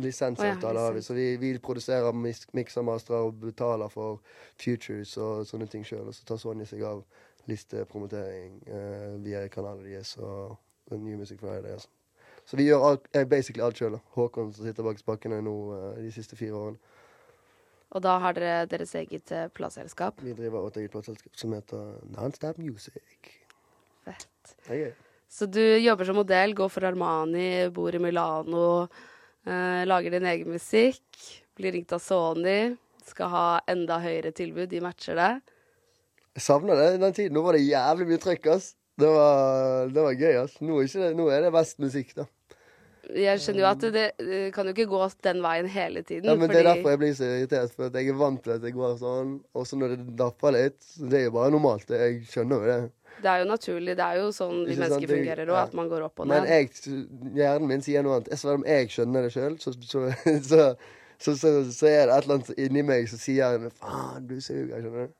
Lisensavtale 0.00 0.72
oh, 0.72 0.80
ja, 0.80 0.86
har 0.88 0.96
vi. 0.96 1.02
Så 1.04 1.16
vi, 1.16 1.26
vi 1.40 1.52
produserer 1.62 2.16
mis- 2.16 2.48
mikser, 2.56 2.86
og 3.20 3.38
betaler 3.42 3.92
for 3.92 4.22
futures 4.60 5.14
og 5.20 5.44
sånne 5.48 5.68
ting 5.70 5.84
sjøl. 5.86 6.08
Og 6.10 6.16
så 6.16 6.26
tar 6.28 6.40
Sonja 6.42 6.66
seg 6.68 6.84
av 6.88 7.04
listepromotering 7.48 8.58
uh, 8.68 9.16
via 9.24 9.46
kanalen 9.52 9.84
deres 9.86 10.16
og 10.20 10.56
New 10.90 11.16
Music 11.20 11.40
Friday. 11.40 11.76
og 11.76 11.84
sånn. 11.84 11.96
Så 12.48 12.58
vi 12.58 12.66
gjør 12.68 12.86
alt, 12.88 13.10
basically 13.30 13.62
alt 13.64 13.78
sjøl. 13.78 13.98
Håkon 14.16 14.52
som 14.54 14.66
sitter 14.66 14.86
bak 14.86 14.98
spakene 15.00 15.40
nå 15.44 15.56
eh, 15.76 16.00
de 16.06 16.14
siste 16.14 16.38
fire 16.38 16.56
årene. 16.56 16.96
Og 17.90 18.02
da 18.04 18.16
har 18.22 18.34
dere 18.36 18.66
deres 18.70 18.94
eget 18.98 19.32
eh, 19.34 19.48
plateselskap. 19.54 20.22
Vi 20.22 20.34
driver 20.38 20.68
et 20.68 20.80
eget 20.82 20.94
plateselskap 20.94 21.38
som 21.38 21.54
heter 21.56 21.94
Nonstop 22.14 22.58
Music. 22.62 23.32
Fett. 24.06 24.56
Hey. 24.68 24.92
Så 25.30 25.46
du 25.46 25.62
jobber 25.62 26.06
som 26.06 26.18
modell, 26.18 26.54
går 26.58 26.70
for 26.70 26.86
Armani, 26.86 27.68
bor 27.74 27.94
i 27.94 28.02
Milano, 28.02 28.88
eh, 29.46 29.82
lager 29.86 30.16
din 30.16 30.26
egen 30.26 30.50
musikk, 30.50 31.06
blir 31.58 31.74
ringt 31.76 31.92
av 31.94 32.02
Sony, 32.02 32.74
skal 33.06 33.30
ha 33.30 33.46
enda 33.70 34.00
høyere 34.02 34.32
tilbud, 34.34 34.68
de 34.70 34.82
matcher 34.82 35.18
det. 35.18 35.32
Jeg 36.34 36.46
savner 36.46 36.78
det 36.78 37.00
den 37.02 37.14
tiden. 37.14 37.34
Nå 37.34 37.42
var 37.42 37.58
det 37.58 37.66
jævlig 37.66 38.06
mye 38.10 38.22
trøkk, 38.22 38.50
ass. 38.54 38.74
Det 39.00 39.14
var, 39.14 39.88
det 39.94 40.04
var 40.04 40.18
gøy, 40.18 40.34
altså. 40.44 40.66
Nå 40.66 40.82
er, 40.82 40.92
det, 40.92 41.10
nå 41.18 41.30
er 41.32 41.46
det 41.46 41.54
best 41.54 41.80
musikk, 41.82 42.14
da. 42.18 42.28
Jeg 43.16 43.40
skjønner 43.42 43.62
jo 43.62 43.68
at 43.70 43.84
det, 43.94 44.04
det 44.22 44.40
kan 44.54 44.68
jo 44.68 44.74
ikke 44.74 44.86
gå 44.90 45.00
den 45.26 45.40
veien 45.42 45.68
hele 45.70 46.02
tiden. 46.06 46.28
Ja, 46.28 46.36
men 46.36 46.46
fordi 46.46 46.54
Det 46.54 46.60
er 46.60 46.68
derfor 46.68 46.92
jeg 46.92 47.00
blir 47.00 47.14
så 47.16 47.28
irritert, 47.28 47.74
for 47.74 47.98
jeg 47.98 48.12
er 48.12 48.18
vant 48.20 48.42
til 48.44 48.54
at 48.54 48.62
det 48.62 48.72
går 48.76 48.96
sånn. 49.00 49.34
Og 49.56 49.66
så 49.66 49.78
når 49.80 49.96
det 49.96 50.16
dapper 50.20 50.54
litt, 50.56 50.78
det 51.00 51.20
er 51.20 51.26
jo 51.28 51.34
bare 51.34 51.52
normalt. 51.54 51.90
Jeg 51.90 52.20
skjønner 52.30 52.60
jo 52.60 52.70
det. 52.70 52.78
det 53.24 53.32
er 53.32 53.42
jo 53.42 53.48
naturlig. 53.50 53.96
Det 53.98 54.06
er 54.06 54.20
jo 54.20 54.30
sånn 54.36 54.56
vi 54.62 54.76
mennesker 54.76 55.06
sant? 55.06 55.12
fungerer 55.14 55.44
òg, 55.48 55.56
ja. 55.58 55.66
at 55.66 55.76
man 55.80 55.90
går 55.90 56.06
opp 56.06 56.22
og 56.22 56.30
Men 56.30 56.46
ned. 56.46 56.54
jeg, 56.54 57.06
hjernen 57.40 57.72
min 57.72 57.86
sier 57.86 58.06
noe 58.06 58.20
annet. 58.20 58.32
Selv 58.38 58.60
om 58.60 58.66
jeg 58.68 58.92
skjønner 58.94 59.26
det 59.26 59.32
sjøl, 59.34 59.58
så, 59.62 59.74
så, 59.80 60.04
så, 60.50 60.68
så, 61.18 61.34
så, 61.34 61.54
så 61.66 61.90
er 61.90 62.04
det 62.04 62.18
et 62.18 62.28
eller 62.28 62.38
annet 62.38 62.52
inni 62.58 62.86
meg 62.86 63.10
som 63.10 63.22
sier 63.22 63.70
faen, 63.80 64.28
du 64.28 64.38
suger. 64.38 64.76
Skjønner 64.76 65.08
du? 65.10 65.16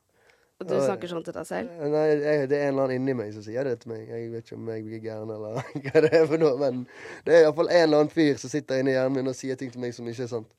Og 0.61 0.69
du 0.69 0.75
snakker 0.77 1.09
sånn 1.09 1.23
til 1.25 1.33
deg 1.33 1.47
selv. 1.49 1.77
Nei, 1.89 2.01
jeg, 2.21 2.49
det 2.51 2.59
er 2.59 2.67
en 2.67 2.75
eller 2.75 2.85
annen 2.85 2.99
inni 2.99 3.15
meg 3.17 3.31
som 3.33 3.45
sier 3.45 3.65
det 3.65 3.79
til 3.81 3.95
meg. 3.95 4.03
Jeg 4.11 4.27
vet 4.29 4.45
ikke 4.45 4.59
om 4.59 4.67
jeg 4.69 4.83
blir 4.85 5.05
gæren 5.07 5.31
eller 5.33 5.63
hva 5.87 6.03
det 6.05 6.11
er 6.19 6.27
for 6.29 6.43
noe, 6.43 6.57
men 6.61 6.83
det 7.25 7.37
er 7.37 7.47
iallfall 7.47 7.71
en 7.73 7.85
eller 7.87 8.03
annen 8.03 8.13
fyr 8.13 8.37
som 8.43 8.53
sitter 8.53 8.83
inni 8.83 8.93
hjernen 8.93 9.17
min 9.17 9.33
og 9.33 9.39
sier 9.39 9.57
ting 9.57 9.73
til 9.73 9.81
meg 9.81 9.95
som 9.97 10.11
ikke 10.11 10.27
er 10.27 10.33
sant. 10.35 10.51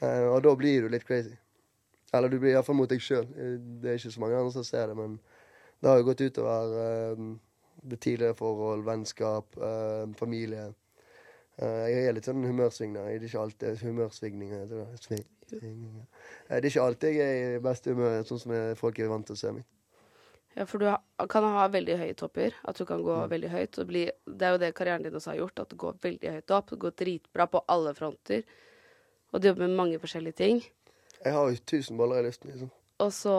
Uh, 0.00 0.32
og 0.32 0.40
da 0.46 0.54
blir 0.56 0.86
du 0.86 0.88
litt 0.92 1.04
crazy. 1.08 1.34
Eller 2.16 2.32
du 2.32 2.38
blir 2.40 2.54
iallfall 2.54 2.78
mot 2.78 2.88
deg 2.88 3.04
sjøl. 3.04 3.28
Det 3.28 3.92
er 3.92 4.00
ikke 4.00 4.14
så 4.14 4.24
mange 4.24 4.40
andre 4.40 4.54
som 4.56 4.64
ser 4.64 4.88
det, 4.88 4.96
men 4.96 5.18
det 5.84 5.92
har 5.92 6.00
jo 6.00 6.08
gått 6.08 6.24
utover 6.24 6.72
uh, 6.80 7.28
det 7.92 8.00
tidligere 8.00 8.38
forhold, 8.40 8.86
vennskap, 8.88 9.60
uh, 9.60 10.08
familie. 10.16 10.70
Eh, 11.58 11.86
jeg 11.88 12.08
er 12.08 12.12
litt 12.12 12.26
sånn 12.28 12.44
humørsvingende. 12.44 13.06
Det 13.06 13.14
er 13.16 13.28
ikke 13.30 13.44
alltid 13.46 13.78
humørsvingninger. 13.86 14.66
det. 14.68 15.22
Eh, 15.62 16.60
det 16.60 16.64
er 16.64 16.68
ikke 16.70 16.84
alltid 16.84 17.14
jeg 17.16 17.38
er 17.46 17.56
i 17.56 17.62
beste 17.64 17.94
humør, 17.94 18.22
sånn 18.28 18.40
som 18.42 18.52
folk 18.76 18.98
er 18.98 19.08
vant 19.08 19.26
til 19.26 19.36
å 19.36 19.40
se 19.40 19.52
meg. 19.52 19.64
Ja, 20.56 20.64
for 20.64 20.78
du 20.80 20.86
kan 21.28 21.44
ha 21.44 21.66
veldig 21.68 21.98
høye 22.00 22.14
topper. 22.16 22.54
At 22.64 22.76
du 22.76 22.84
kan 22.88 23.02
gå 23.04 23.14
Mm. 23.24 23.28
veldig 23.28 23.50
høyt. 23.50 23.86
Bli, 23.86 24.04
det 24.26 24.42
er 24.42 24.52
jo 24.52 24.58
det 24.58 24.74
karrieren 24.74 25.02
din 25.02 25.12
også 25.12 25.32
har 25.32 25.36
gjort. 25.36 25.60
At 25.60 25.68
du 25.68 25.76
går 25.76 25.98
veldig 26.00 26.30
høyt 26.32 26.50
opp. 26.50 26.70
Du 26.70 26.76
går 26.76 26.92
dritbra 26.96 27.46
på 27.46 27.62
alle 27.68 27.92
fronter. 27.94 28.42
Og 29.32 29.40
du 29.40 29.48
jobber 29.48 29.66
med 29.68 29.76
mange 29.76 29.98
forskjellige 29.98 30.34
ting. 30.34 30.62
Jeg 31.24 31.32
har 31.32 31.50
jo 31.50 31.56
tusen 31.66 31.96
baller 31.98 32.20
i 32.20 32.22
luften. 32.30 32.50
Liksom. 32.50 32.70
Og 32.98 33.10
så 33.12 33.32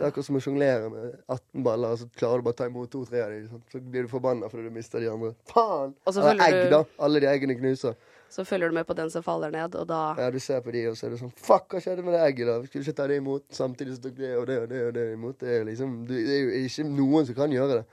Det 0.00 0.06
er 0.06 0.10
akkurat 0.10 0.26
som 0.26 0.36
å 0.36 0.42
sjonglere 0.42 0.88
med 0.90 1.12
18 1.30 1.62
baller, 1.62 1.92
og 1.94 1.98
så 2.00 2.08
klarer 2.18 2.40
du 2.40 2.46
bare 2.48 2.56
å 2.56 2.58
ta 2.58 2.66
imot 2.66 2.90
to-tre 2.90 3.20
av 3.22 3.30
dem. 3.30 3.44
Liksom. 3.44 3.60
Så 3.70 3.80
blir 3.92 4.02
du 4.02 4.08
forbanna 4.10 4.48
fordi 4.50 4.64
du 4.66 4.74
mister 4.74 4.98
de 5.00 5.06
andre. 5.12 5.34
Faen! 5.46 5.94
Eller 6.10 6.42
egg, 6.48 6.56
du- 6.64 6.70
da. 6.74 6.80
Alle 6.98 7.20
de 7.22 7.26
eggene 7.30 7.54
knuser. 7.60 7.94
Så 8.34 8.42
følger 8.44 8.68
du 8.68 8.74
med 8.74 8.86
på 8.88 8.96
den 8.98 9.10
som 9.14 9.22
faller 9.22 9.52
ned, 9.54 9.76
og 9.78 9.86
da 9.86 10.16
Ja, 10.18 10.30
Du 10.30 10.40
ser 10.40 10.60
på 10.60 10.72
de, 10.72 10.86
og 10.90 10.96
så 10.98 11.06
er 11.06 11.10
det 11.14 11.20
sånn 11.20 11.30
Fuck, 11.36 11.68
hva 11.70 11.78
skjedde 11.80 12.02
med 12.02 12.14
det 12.16 12.22
egget, 12.26 12.46
da? 12.50 12.56
Skulle 12.66 12.82
ikke 12.82 12.96
ta 12.96 13.06
det 13.06 13.16
imot. 13.20 13.44
Samtidig 13.54 13.94
så 13.94 14.02
tok 14.08 14.16
det 14.18 14.32
og 14.36 14.46
det 14.50 14.56
og 14.64 14.68
det 14.68 14.80
og 14.88 14.92
det 14.94 15.04
imot. 15.12 15.38
Det 15.38 15.48
er 15.60 15.64
liksom 15.64 15.92
Det 16.08 16.18
er 16.26 16.40
jo 16.42 16.50
ikke 16.66 16.84
noen 16.90 17.26
som 17.26 17.34
kan 17.38 17.50
gjøre 17.54 17.76
det. 17.78 17.84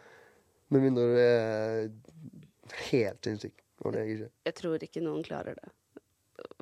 Med 0.72 0.82
mindre 0.82 1.04
du 1.06 1.18
er 1.22 1.92
helt 2.90 3.22
sinnssyk. 3.30 3.54
Og 3.86 3.94
det 3.94 4.00
er 4.01 4.06
jeg 4.06 4.18
ikke. 4.18 4.30
Jeg 4.46 4.56
tror 4.56 4.84
ikke 4.90 5.01
noen 5.06 5.24
klarer 5.24 5.54
det. 5.62 5.70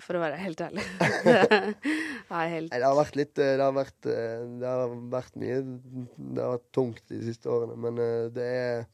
For 0.03 0.18
å 0.18 0.22
være 0.24 0.39
helt 0.39 0.62
ærlig. 0.63 0.86
det 1.25 2.38
er 2.41 2.53
helt 2.53 2.72
Nei, 2.72 2.79
det 2.79 2.86
har 2.86 2.98
vært 2.98 3.18
litt 3.20 3.41
eh, 3.41 3.56
Det 3.58 3.65
har 3.65 3.75
vært, 3.75 4.00
eh, 4.12 4.46
det 4.62 4.70
har 4.70 4.94
vært 5.13 5.39
mye 5.41 5.58
Det 5.63 6.44
har 6.44 6.53
vært 6.56 6.70
tungt 6.75 7.03
de 7.12 7.20
siste 7.25 7.51
årene, 7.51 7.77
men 7.88 8.01
eh, 8.03 8.29
det 8.36 8.48
er 8.60 8.86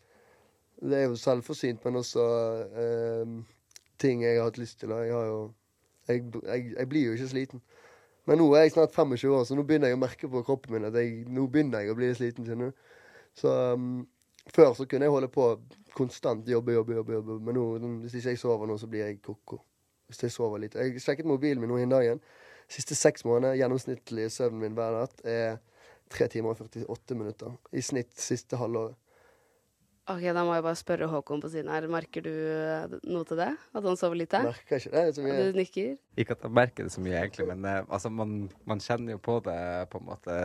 Det 0.81 0.97
er 0.99 1.05
jo 1.09 1.19
selvforsynt, 1.19 1.83
men 1.85 2.01
også 2.01 2.25
eh, 2.83 3.35
ting 4.01 4.25
jeg 4.25 4.39
har 4.39 4.49
hatt 4.49 4.59
lyst 4.59 4.81
til. 4.81 4.91
Og 4.91 5.05
jeg 5.05 5.15
har 5.15 5.29
jo 5.29 5.39
jeg, 6.09 6.25
jeg, 6.43 6.65
jeg 6.75 6.89
blir 6.89 7.07
jo 7.07 7.13
ikke 7.15 7.29
sliten. 7.31 7.61
Men 8.25 8.41
nå 8.41 8.49
er 8.53 8.65
jeg 8.65 8.75
snart 8.75 8.93
25 8.93 9.31
år, 9.37 9.43
så 9.45 9.55
nå 9.57 9.63
begynner 9.65 9.91
jeg 9.91 9.97
å 9.97 10.01
merke 10.01 10.29
på 10.29 10.41
kroppen 10.45 10.75
min 10.75 10.87
at 10.87 10.97
jeg, 10.97 11.23
nå 11.29 11.45
begynner 11.51 11.83
jeg 11.83 11.93
å 11.93 11.97
bli 11.97 12.09
sliten. 12.17 12.45
skjønner 12.45 12.71
du? 12.71 12.83
Så 13.37 13.51
um, 13.73 14.05
før 14.53 14.73
så 14.77 14.87
kunne 14.89 15.05
jeg 15.05 15.13
holde 15.13 15.29
på 15.33 15.49
konstant 15.95 16.49
jobbe, 16.49 16.73
jobbe, 16.73 16.97
jobbe. 16.99 17.13
jobbe. 17.19 17.39
Men 17.45 17.57
nå, 17.59 17.65
hvis 18.03 18.17
ikke 18.19 18.33
jeg 18.33 18.41
sover 18.41 18.69
nå, 18.69 18.77
så 18.81 18.89
blir 18.89 19.05
jeg 19.05 19.21
ko-ko. 19.25 19.61
Hvis 20.09 20.21
jeg 20.23 20.33
sover 20.35 20.61
litt. 20.61 20.75
Jeg 20.77 21.01
sjekket 21.01 21.29
mobilen 21.29 21.63
min 21.63 21.71
nå 21.71 21.79
en 21.81 21.95
dagen. 21.95 22.21
Siste 22.71 22.97
seks 22.97 23.25
måneder, 23.25 23.57
gjennomsnittlig 23.59 24.27
søvnen 24.33 24.61
min 24.61 24.77
hver 24.77 24.93
natt 24.99 25.25
er 25.29 25.57
3 26.13 26.27
timer 26.33 26.53
og 26.53 26.61
48 26.67 27.17
minutter. 27.17 27.57
I 27.73 27.81
snitt 27.85 28.13
siste 28.19 28.57
halvåret. 28.61 28.97
OK, 30.05 30.21
da 30.37 30.43
må 30.45 30.53
jeg 30.53 30.61
bare 30.67 30.77
spørre 30.77 31.07
Håkon 31.09 31.41
på 31.41 31.49
siden 31.49 31.71
her. 31.73 31.87
Merker 31.89 32.21
du 32.21 32.29
eh, 32.29 32.91
noe 33.09 33.25
til 33.25 33.39
det? 33.41 33.49
At 33.73 33.85
han 33.87 33.97
sover 33.97 34.19
lite? 34.19 34.41
Merker 34.45 34.77
ikke 34.77 34.91
det 34.93 35.15
så 35.17 35.23
mye. 35.25 35.37
du 35.41 35.57
nikker? 35.57 35.95
Ikke 36.21 36.35
at 36.37 36.45
jeg 36.45 36.53
merker 36.53 36.85
det 36.85 36.93
så 36.93 37.01
mye, 37.01 37.15
egentlig, 37.23 37.47
men 37.49 37.65
eh, 37.65 37.79
altså, 37.89 38.11
man, 38.13 38.35
man 38.69 38.83
kjenner 38.85 39.17
jo 39.17 39.23
på 39.25 39.39
det 39.47 39.57
på 39.89 40.01
en 40.01 40.05
måte 40.11 40.35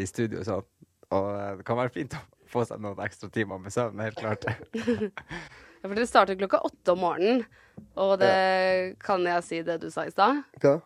i 0.00 0.08
studio. 0.08 0.40
Sånn. 0.48 0.64
Og 1.12 1.28
eh, 1.34 1.50
det 1.60 1.68
kan 1.68 1.80
være 1.82 1.92
fint 1.98 2.16
å 2.16 2.22
få 2.48 2.64
seg 2.64 2.80
noen 2.80 3.04
ekstra 3.04 3.28
timer 3.34 3.60
med 3.60 3.76
søvn, 3.76 4.00
helt 4.00 4.24
klart. 4.24 4.48
Ja, 5.80 5.88
for 5.88 5.96
dere 5.96 6.08
starter 6.08 6.36
klokka 6.36 6.60
åtte 6.68 6.92
om 6.92 7.04
morgenen. 7.06 7.44
Og 7.96 8.18
det 8.20 8.96
kan 9.00 9.22
jeg 9.24 9.44
si 9.46 9.60
det 9.64 9.78
du 9.80 9.88
sa 9.92 10.04
i 10.04 10.12
stad? 10.12 10.42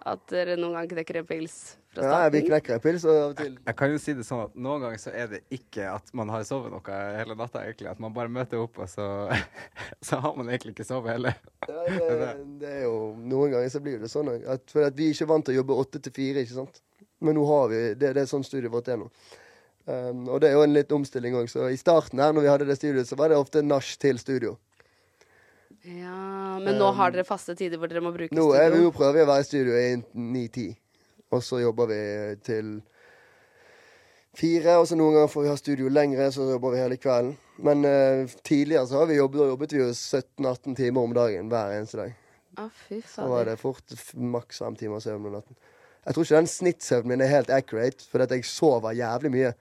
At 0.06 0.22
dere 0.30 0.54
noen 0.58 0.76
gang 0.78 0.90
knekker 0.92 1.18
en 1.20 1.26
pils 1.26 1.56
fra 1.94 2.06
Ja, 2.06 2.30
vi 2.30 2.44
knekker 2.46 2.76
en 2.76 2.82
pils 2.82 3.04
av 3.06 3.18
og 3.32 3.34
til. 3.38 3.56
Jeg 3.58 3.76
kan 3.78 3.90
jo 3.90 3.98
si 4.02 4.14
det 4.14 4.26
sånn 4.26 4.44
at 4.46 4.54
noen 4.54 4.84
ganger 4.84 5.02
så 5.02 5.12
er 5.14 5.28
det 5.32 5.42
ikke 5.54 5.88
at 5.90 6.14
man 6.16 6.30
har 6.30 6.46
sovet 6.46 6.70
noe 6.74 7.00
hele 7.18 7.36
natta, 7.38 7.64
egentlig. 7.66 7.90
At 7.90 8.02
man 8.02 8.14
bare 8.14 8.30
møter 8.32 8.62
opp, 8.62 8.78
og 8.82 8.90
så, 8.90 9.08
så 10.06 10.20
har 10.22 10.38
man 10.38 10.50
egentlig 10.50 10.76
ikke 10.76 10.88
sovet 10.88 11.16
heller. 11.16 11.38
Ja, 11.66 11.84
det, 12.22 12.32
det 12.62 12.74
er 12.80 12.82
jo 12.86 12.98
Noen 13.18 13.54
ganger 13.56 13.72
så 13.74 13.82
blir 13.82 14.02
det 14.02 14.10
sånn 14.12 14.30
at, 14.30 14.66
for 14.70 14.86
at 14.86 14.98
vi 14.98 15.10
er 15.10 15.16
ikke 15.16 15.30
vant 15.30 15.46
til 15.48 15.56
å 15.56 15.62
jobbe 15.62 15.80
åtte 15.84 16.02
til 16.04 16.14
fire, 16.14 16.44
ikke 16.44 16.60
sant. 16.60 16.82
Men 17.24 17.38
nå 17.38 17.46
har 17.48 17.70
vi 17.72 17.80
Det, 17.94 18.12
det 18.14 18.22
er 18.22 18.30
sånn 18.30 18.46
studiet 18.46 18.72
vårt 18.72 18.90
er 18.92 19.00
nå. 19.00 19.10
Um, 19.84 20.28
og 20.32 20.38
det 20.40 20.48
er 20.48 20.54
jo 20.56 20.64
en 20.64 20.76
litt 20.76 20.92
omstilling 20.96 21.34
òg. 21.36 21.50
Så 21.52 21.66
i 21.68 21.80
starten 21.80 22.22
her, 22.22 22.32
når 22.32 22.46
vi 22.46 22.52
hadde 22.52 22.68
det 22.68 22.78
studioet, 22.78 23.08
så 23.08 23.18
var 23.20 23.30
det 23.30 23.40
ofte 23.40 23.64
nach 23.64 23.90
til 24.00 24.20
studio. 24.22 24.54
Ja, 25.84 26.58
Men 26.64 26.78
nå 26.80 26.88
har 26.96 27.12
dere 27.12 27.26
faste 27.28 27.52
tider 27.58 27.76
hvor 27.76 27.90
dere 27.92 28.00
må 28.00 28.14
bruke 28.14 28.32
Nå 28.32 28.46
studio? 28.48 28.86
Nå 28.86 28.92
prøver 28.94 29.18
vi 29.18 29.24
å 29.26 29.28
være 29.28 29.44
i 29.44 29.48
studio 29.48 29.76
i 29.76 29.88
ni-ti. 30.32 30.68
Og 31.34 31.42
så 31.44 31.60
jobber 31.60 31.90
vi 31.90 32.00
til 32.46 32.70
fire. 34.38 34.78
Og 34.80 34.88
så 34.88 34.96
noen 34.96 35.18
ganger 35.18 35.32
får 35.32 35.44
vi 35.44 35.52
ha 35.52 35.58
studio 35.60 35.92
lengre, 35.92 36.30
så 36.32 36.48
jobber 36.48 36.74
vi 36.74 36.82
hele 36.82 36.98
kvelden. 37.00 37.34
Men 37.64 37.84
uh, 37.86 38.34
tidligere 38.46 38.86
så 38.88 39.02
har 39.02 39.10
vi 39.10 39.18
jobbet, 39.20 39.44
jobbet 39.52 39.76
vi 39.76 39.82
jo 39.82 39.90
17-18 39.92 40.78
timer 40.80 41.04
om 41.04 41.14
dagen 41.16 41.52
hver 41.52 41.76
eneste 41.76 42.00
dag. 42.00 42.16
Å, 42.58 42.68
fy 42.86 43.00
Så 43.10 43.28
var 43.28 43.48
det 43.48 43.58
fort 43.60 43.94
maks 44.14 44.62
fem 44.62 44.76
timer 44.78 45.02
søvn 45.02 45.26
om 45.26 45.36
natten. 45.36 45.58
Jeg 46.04 46.16
tror 46.16 46.26
ikke 46.26 46.40
den 46.40 46.50
snittsøvnen 46.52 47.12
min 47.12 47.24
er 47.24 47.32
helt 47.32 47.50
accurate, 47.52 48.04
for 48.10 48.24
at 48.24 48.32
jeg 48.32 48.44
sover 48.48 48.96
jævlig 48.96 49.32
mye. 49.34 49.52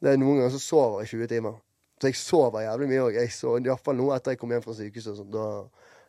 Det 0.00 0.12
er 0.12 0.20
Noen 0.20 0.40
ganger 0.40 0.54
så 0.54 0.60
sover 0.62 1.04
jeg 1.04 1.14
20 1.14 1.32
timer. 1.32 1.58
Så 2.00 2.10
jeg 2.10 2.18
sover 2.20 2.66
jævlig 2.66 2.88
mye 2.90 3.04
òg. 3.06 3.18
Iallfall 3.20 3.96
nå 3.96 4.10
etter 4.14 4.34
jeg 4.34 4.40
kom 4.42 4.52
hjem 4.52 4.64
fra 4.64 4.74
sykehuset. 4.76 5.16
Sånn, 5.16 5.30
Da, 5.32 5.46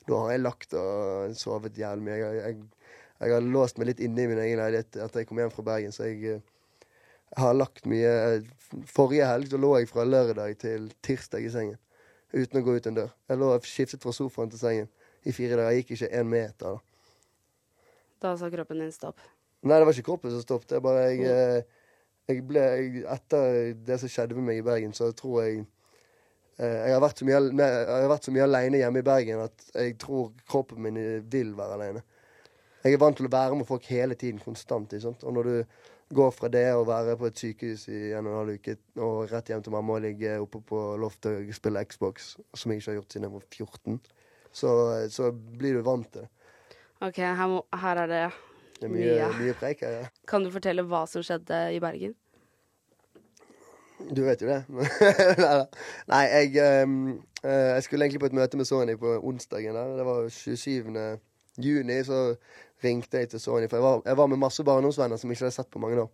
da 0.08 0.20
har 0.24 0.34
jeg 0.34 0.44
lagt 0.44 0.76
og 0.76 1.36
sovet 1.40 1.80
jævlig 1.80 2.04
mye. 2.10 2.18
Jeg, 2.20 2.42
jeg, 2.42 2.92
jeg 3.22 3.34
har 3.34 3.48
låst 3.56 3.80
meg 3.80 3.92
litt 3.92 4.04
inne 4.04 4.26
i 4.26 4.30
min 4.30 4.42
egen 4.44 4.60
leilighet 4.62 5.00
etter 5.00 5.24
jeg 5.24 5.30
kom 5.30 5.40
hjem 5.42 5.54
fra 5.54 5.66
Bergen, 5.72 5.96
så 5.96 6.10
jeg, 6.10 6.20
eh, 6.38 6.92
jeg 7.32 7.42
har 7.44 7.56
lagt 7.58 7.88
mye 7.90 8.12
Forrige 8.92 9.26
helg 9.28 9.48
så 9.48 9.58
lå 9.60 9.70
jeg 9.80 9.88
fra 9.88 10.04
lørdag 10.04 10.58
til 10.60 10.90
tirsdag 11.06 11.46
i 11.48 11.52
sengen 11.54 11.78
uten 12.36 12.60
å 12.60 12.64
gå 12.66 12.74
ut 12.76 12.88
en 12.90 12.98
dør. 12.98 13.14
Jeg 13.32 13.40
lå 13.40 13.48
skiftet 13.64 14.04
fra 14.04 14.12
sofaen 14.12 14.52
til 14.52 14.60
sengen 14.60 14.90
i 15.24 15.32
fire 15.32 15.56
dager. 15.56 15.72
Jeg 15.72 15.86
gikk 15.86 15.94
ikke 15.96 16.10
én 16.20 16.28
meter. 16.28 16.76
da. 16.76 17.88
Da 18.22 18.34
sa 18.36 18.50
kroppen 18.52 18.84
din 18.84 18.92
stopp. 18.92 19.24
Nei, 19.64 19.78
det 19.80 19.88
var 19.88 19.96
ikke 19.96 20.10
kroppen 20.10 20.34
som 20.36 20.44
stoppet. 20.44 20.70
Det 20.74 20.78
er 20.78 20.84
bare 20.84 21.06
jeg, 21.08 21.24
eh, 21.32 21.64
jeg 22.28 22.44
ble 22.50 22.66
Etter 23.16 23.74
det 23.88 24.00
som 24.04 24.12
skjedde 24.12 24.36
med 24.36 24.50
meg 24.50 24.60
i 24.60 24.66
Bergen, 24.68 24.94
så 24.94 25.10
tror 25.16 25.46
jeg 25.46 25.64
eh, 25.64 25.72
jeg 26.58 26.94
har, 26.94 27.02
vært 27.04 27.20
så 27.22 27.26
mye, 27.28 27.42
jeg 27.54 27.90
har 27.92 28.10
vært 28.10 28.28
så 28.28 28.32
mye 28.34 28.46
alene 28.48 28.80
hjemme 28.82 29.04
i 29.04 29.06
Bergen 29.06 29.44
at 29.44 29.68
jeg 29.76 29.98
tror 30.02 30.32
kroppen 30.50 30.82
min 30.88 30.98
vil 31.30 31.52
være 31.58 31.78
alene. 31.78 32.02
Jeg 32.84 32.96
er 32.96 33.02
vant 33.02 33.18
til 33.20 33.28
å 33.28 33.34
være 33.34 33.58
med 33.60 33.68
folk 33.68 33.86
hele 33.92 34.16
tiden, 34.18 34.40
konstant. 34.42 34.94
Og 34.98 35.34
når 35.36 35.50
du 35.50 35.56
går 36.18 36.32
fra 36.32 36.48
det 36.52 36.66
å 36.72 36.86
være 36.88 37.18
på 37.20 37.28
et 37.28 37.42
sykehus 37.42 37.88
i 37.92 38.14
en 38.16 38.30
og 38.30 38.32
en 38.32 38.38
halv 38.40 38.58
uke 38.62 38.78
og 39.04 39.32
rett 39.32 39.50
hjem 39.52 39.64
til 39.66 39.74
mamma 39.76 39.98
og 39.98 40.06
ligge 40.06 40.38
oppe 40.40 40.62
på 40.70 40.84
loftet 41.02 41.42
og 41.42 41.56
spille 41.58 41.84
Xbox, 41.90 42.36
som 42.56 42.72
jeg 42.72 42.82
ikke 42.82 42.92
har 42.94 43.00
gjort 43.02 43.16
siden 43.16 43.28
jeg 43.28 43.34
var 43.36 43.48
14, 43.52 43.98
så, 44.56 44.72
så 45.14 45.32
blir 45.34 45.78
du 45.78 45.84
vant 45.86 46.08
til 46.14 46.24
det. 46.24 46.30
OK, 47.04 47.20
her, 47.22 47.50
må, 47.52 47.60
her 47.78 48.00
er 48.06 48.14
det 48.14 48.22
Det 48.80 48.88
er 48.88 48.94
mye, 48.94 49.10
Mye. 49.18 49.28
mye 49.42 49.58
preik 49.60 49.84
her. 49.86 50.00
Ja. 50.00 50.08
Kan 50.30 50.46
du 50.46 50.50
fortelle 50.54 50.86
hva 50.88 51.04
som 51.10 51.26
skjedde 51.26 51.60
i 51.76 51.82
Bergen? 51.84 52.16
Du 53.98 54.22
vet 54.24 54.42
jo 54.42 54.48
det. 54.48 54.60
Nei, 56.12 56.24
jeg, 56.30 56.52
ehm, 56.62 57.00
eh, 57.42 57.74
jeg 57.74 57.84
skulle 57.84 58.06
egentlig 58.06 58.22
på 58.22 58.30
et 58.30 58.38
møte 58.38 58.60
med 58.60 58.70
Sony 58.70 58.94
på 59.00 59.18
onsdagen. 59.26 59.76
der. 59.76 59.98
Det 59.98 60.06
var 60.06 60.30
27. 60.30 61.20
juni. 61.58 62.04
Så 62.04 62.36
ringte 62.84 63.18
jeg 63.18 63.30
til 63.30 63.40
Sony, 63.40 63.70
for 63.70 63.78
jeg 63.78 63.84
var, 63.84 64.02
jeg 64.06 64.18
var 64.18 64.28
med 64.28 64.38
masse 64.38 64.64
barndomsvenner 64.64 65.18
som 65.18 65.30
jeg 65.30 65.38
ikke 65.38 65.46
hadde 65.46 65.56
sett 65.56 65.72
på 65.74 65.82
mange 65.82 66.02
år. 66.02 66.12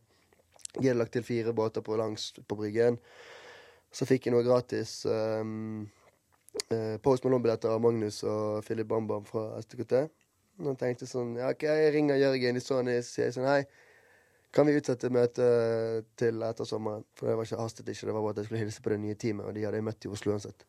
De 0.80 0.88
hadde 0.88 1.00
lagt 1.00 1.13
til 1.13 1.24
fire 1.24 1.54
båter 1.54 1.82
på 1.82 1.98
langs 2.00 2.32
på 2.48 2.56
Bryggen. 2.56 2.98
Så 3.94 4.08
fikk 4.10 4.25
jeg 4.25 4.34
noe 4.34 4.46
gratis 4.46 5.04
um, 5.06 5.84
uh, 6.72 6.96
Post 7.04 7.28
Malone-billetter 7.28 7.70
av 7.70 7.84
Magnus 7.84 8.24
og 8.24 8.63
Philip 8.66 8.88
Bambam 8.90 9.28
fra 9.28 9.62
STKT. 9.62 10.08
Og 10.62 10.72
jeg 10.72 10.80
tenkte 10.80 11.10
sånn 11.10 11.36
Ja, 11.38 11.52
OK, 11.54 11.66
jeg 11.68 11.94
ringer 11.94 12.18
Jørgen 12.22 12.58
i 12.58 12.63
Sony 12.63 12.98
sier 13.06 13.34
sånn 13.34 13.50
Hei. 13.50 13.63
Kan 14.53 14.67
vi 14.69 14.75
utsette 14.77 15.10
møtet 15.10 16.10
til 16.19 16.43
etter 16.45 16.67
sommeren? 16.69 17.05
For 17.17 17.29
det 17.29 17.38
var 17.39 17.48
ikke 17.48 17.62
hastet 17.62 17.88
ikke, 17.89 18.05
det 18.05 18.13
var 18.13 18.22
bare 18.22 18.36
at 18.36 18.41
jeg 18.41 18.50
skulle 18.50 18.62
hilse 18.62 18.83
på 18.86 18.93
det 18.93 19.00
nye 19.01 19.17
teamet, 19.17 19.48
og 19.50 19.55
de 19.55 19.63
hadde 19.65 19.79
jeg 19.79 19.88
møtt 19.88 20.05
i 20.05 20.12
Oslo 20.13 20.36
uansett. 20.36 20.65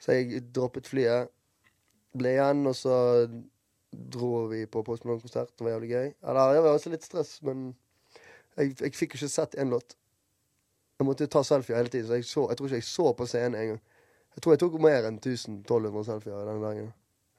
Så 0.00 0.14
jeg 0.14 0.44
droppet 0.54 0.88
flyet. 0.88 1.32
Ble 2.16 2.34
igjen, 2.36 2.62
og 2.66 2.74
så 2.78 2.94
dro 3.90 4.46
vi 4.50 4.64
på 4.70 4.82
Post 4.86 5.04
Malone-konsert. 5.04 5.50
Det 5.58 5.66
var 5.66 5.74
jævlig 5.74 5.90
gøy. 5.90 6.12
Eller, 6.22 6.54
det 6.54 6.62
var 6.62 6.78
også 6.78 6.92
litt 6.94 7.06
stress, 7.06 7.36
men 7.46 7.72
jeg, 8.56 8.76
jeg 8.78 8.94
fikk 8.94 9.16
jo 9.16 9.20
ikke 9.20 9.32
sett 9.34 9.58
én 9.58 9.74
låt. 9.74 9.96
Jeg 11.00 11.08
måtte 11.08 11.26
jo 11.26 11.32
ta 11.32 11.42
selfie 11.46 11.78
hele 11.78 11.90
tiden, 11.90 12.06
så 12.06 12.18
jeg, 12.18 12.26
så, 12.28 12.46
jeg 12.50 12.58
tror 12.58 12.70
ikke 12.70 12.80
jeg 12.82 12.88
så 12.90 13.12
på 13.16 13.26
scenen 13.26 13.58
engang. 13.58 13.82
Jeg 14.36 14.42
tror 14.44 14.54
jeg 14.54 14.62
tok 14.62 14.74
mer 14.84 15.06
enn 15.08 15.18
1200 15.18 16.06
selfier 16.06 16.46
den 16.46 16.62
dagen. 16.62 16.90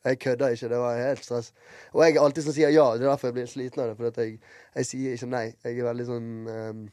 Jeg 0.05 0.19
kødda 0.19 0.47
ikke, 0.47 0.69
det 0.69 0.77
var 0.77 0.97
helt 0.97 1.25
stress. 1.25 1.53
Og 1.93 2.03
jeg 2.03 2.15
er 2.15 2.21
alltid 2.21 2.43
som 2.43 2.53
sier 2.53 2.69
ja, 2.73 2.85
det 2.93 3.03
er 3.05 3.09
derfor 3.11 3.27
jeg 3.27 3.33
blir 3.33 3.49
sliten 3.49 3.83
av 3.83 3.91
det. 3.91 3.97
For 3.97 4.21
jeg, 4.21 4.39
jeg, 4.75 4.85
sier 4.85 5.17
ikke 5.17 5.29
nei. 5.29 5.43
Jeg 5.63 5.77
er 5.77 5.87
veldig 5.87 6.07
sånn 6.07 6.31
um, 6.47 6.87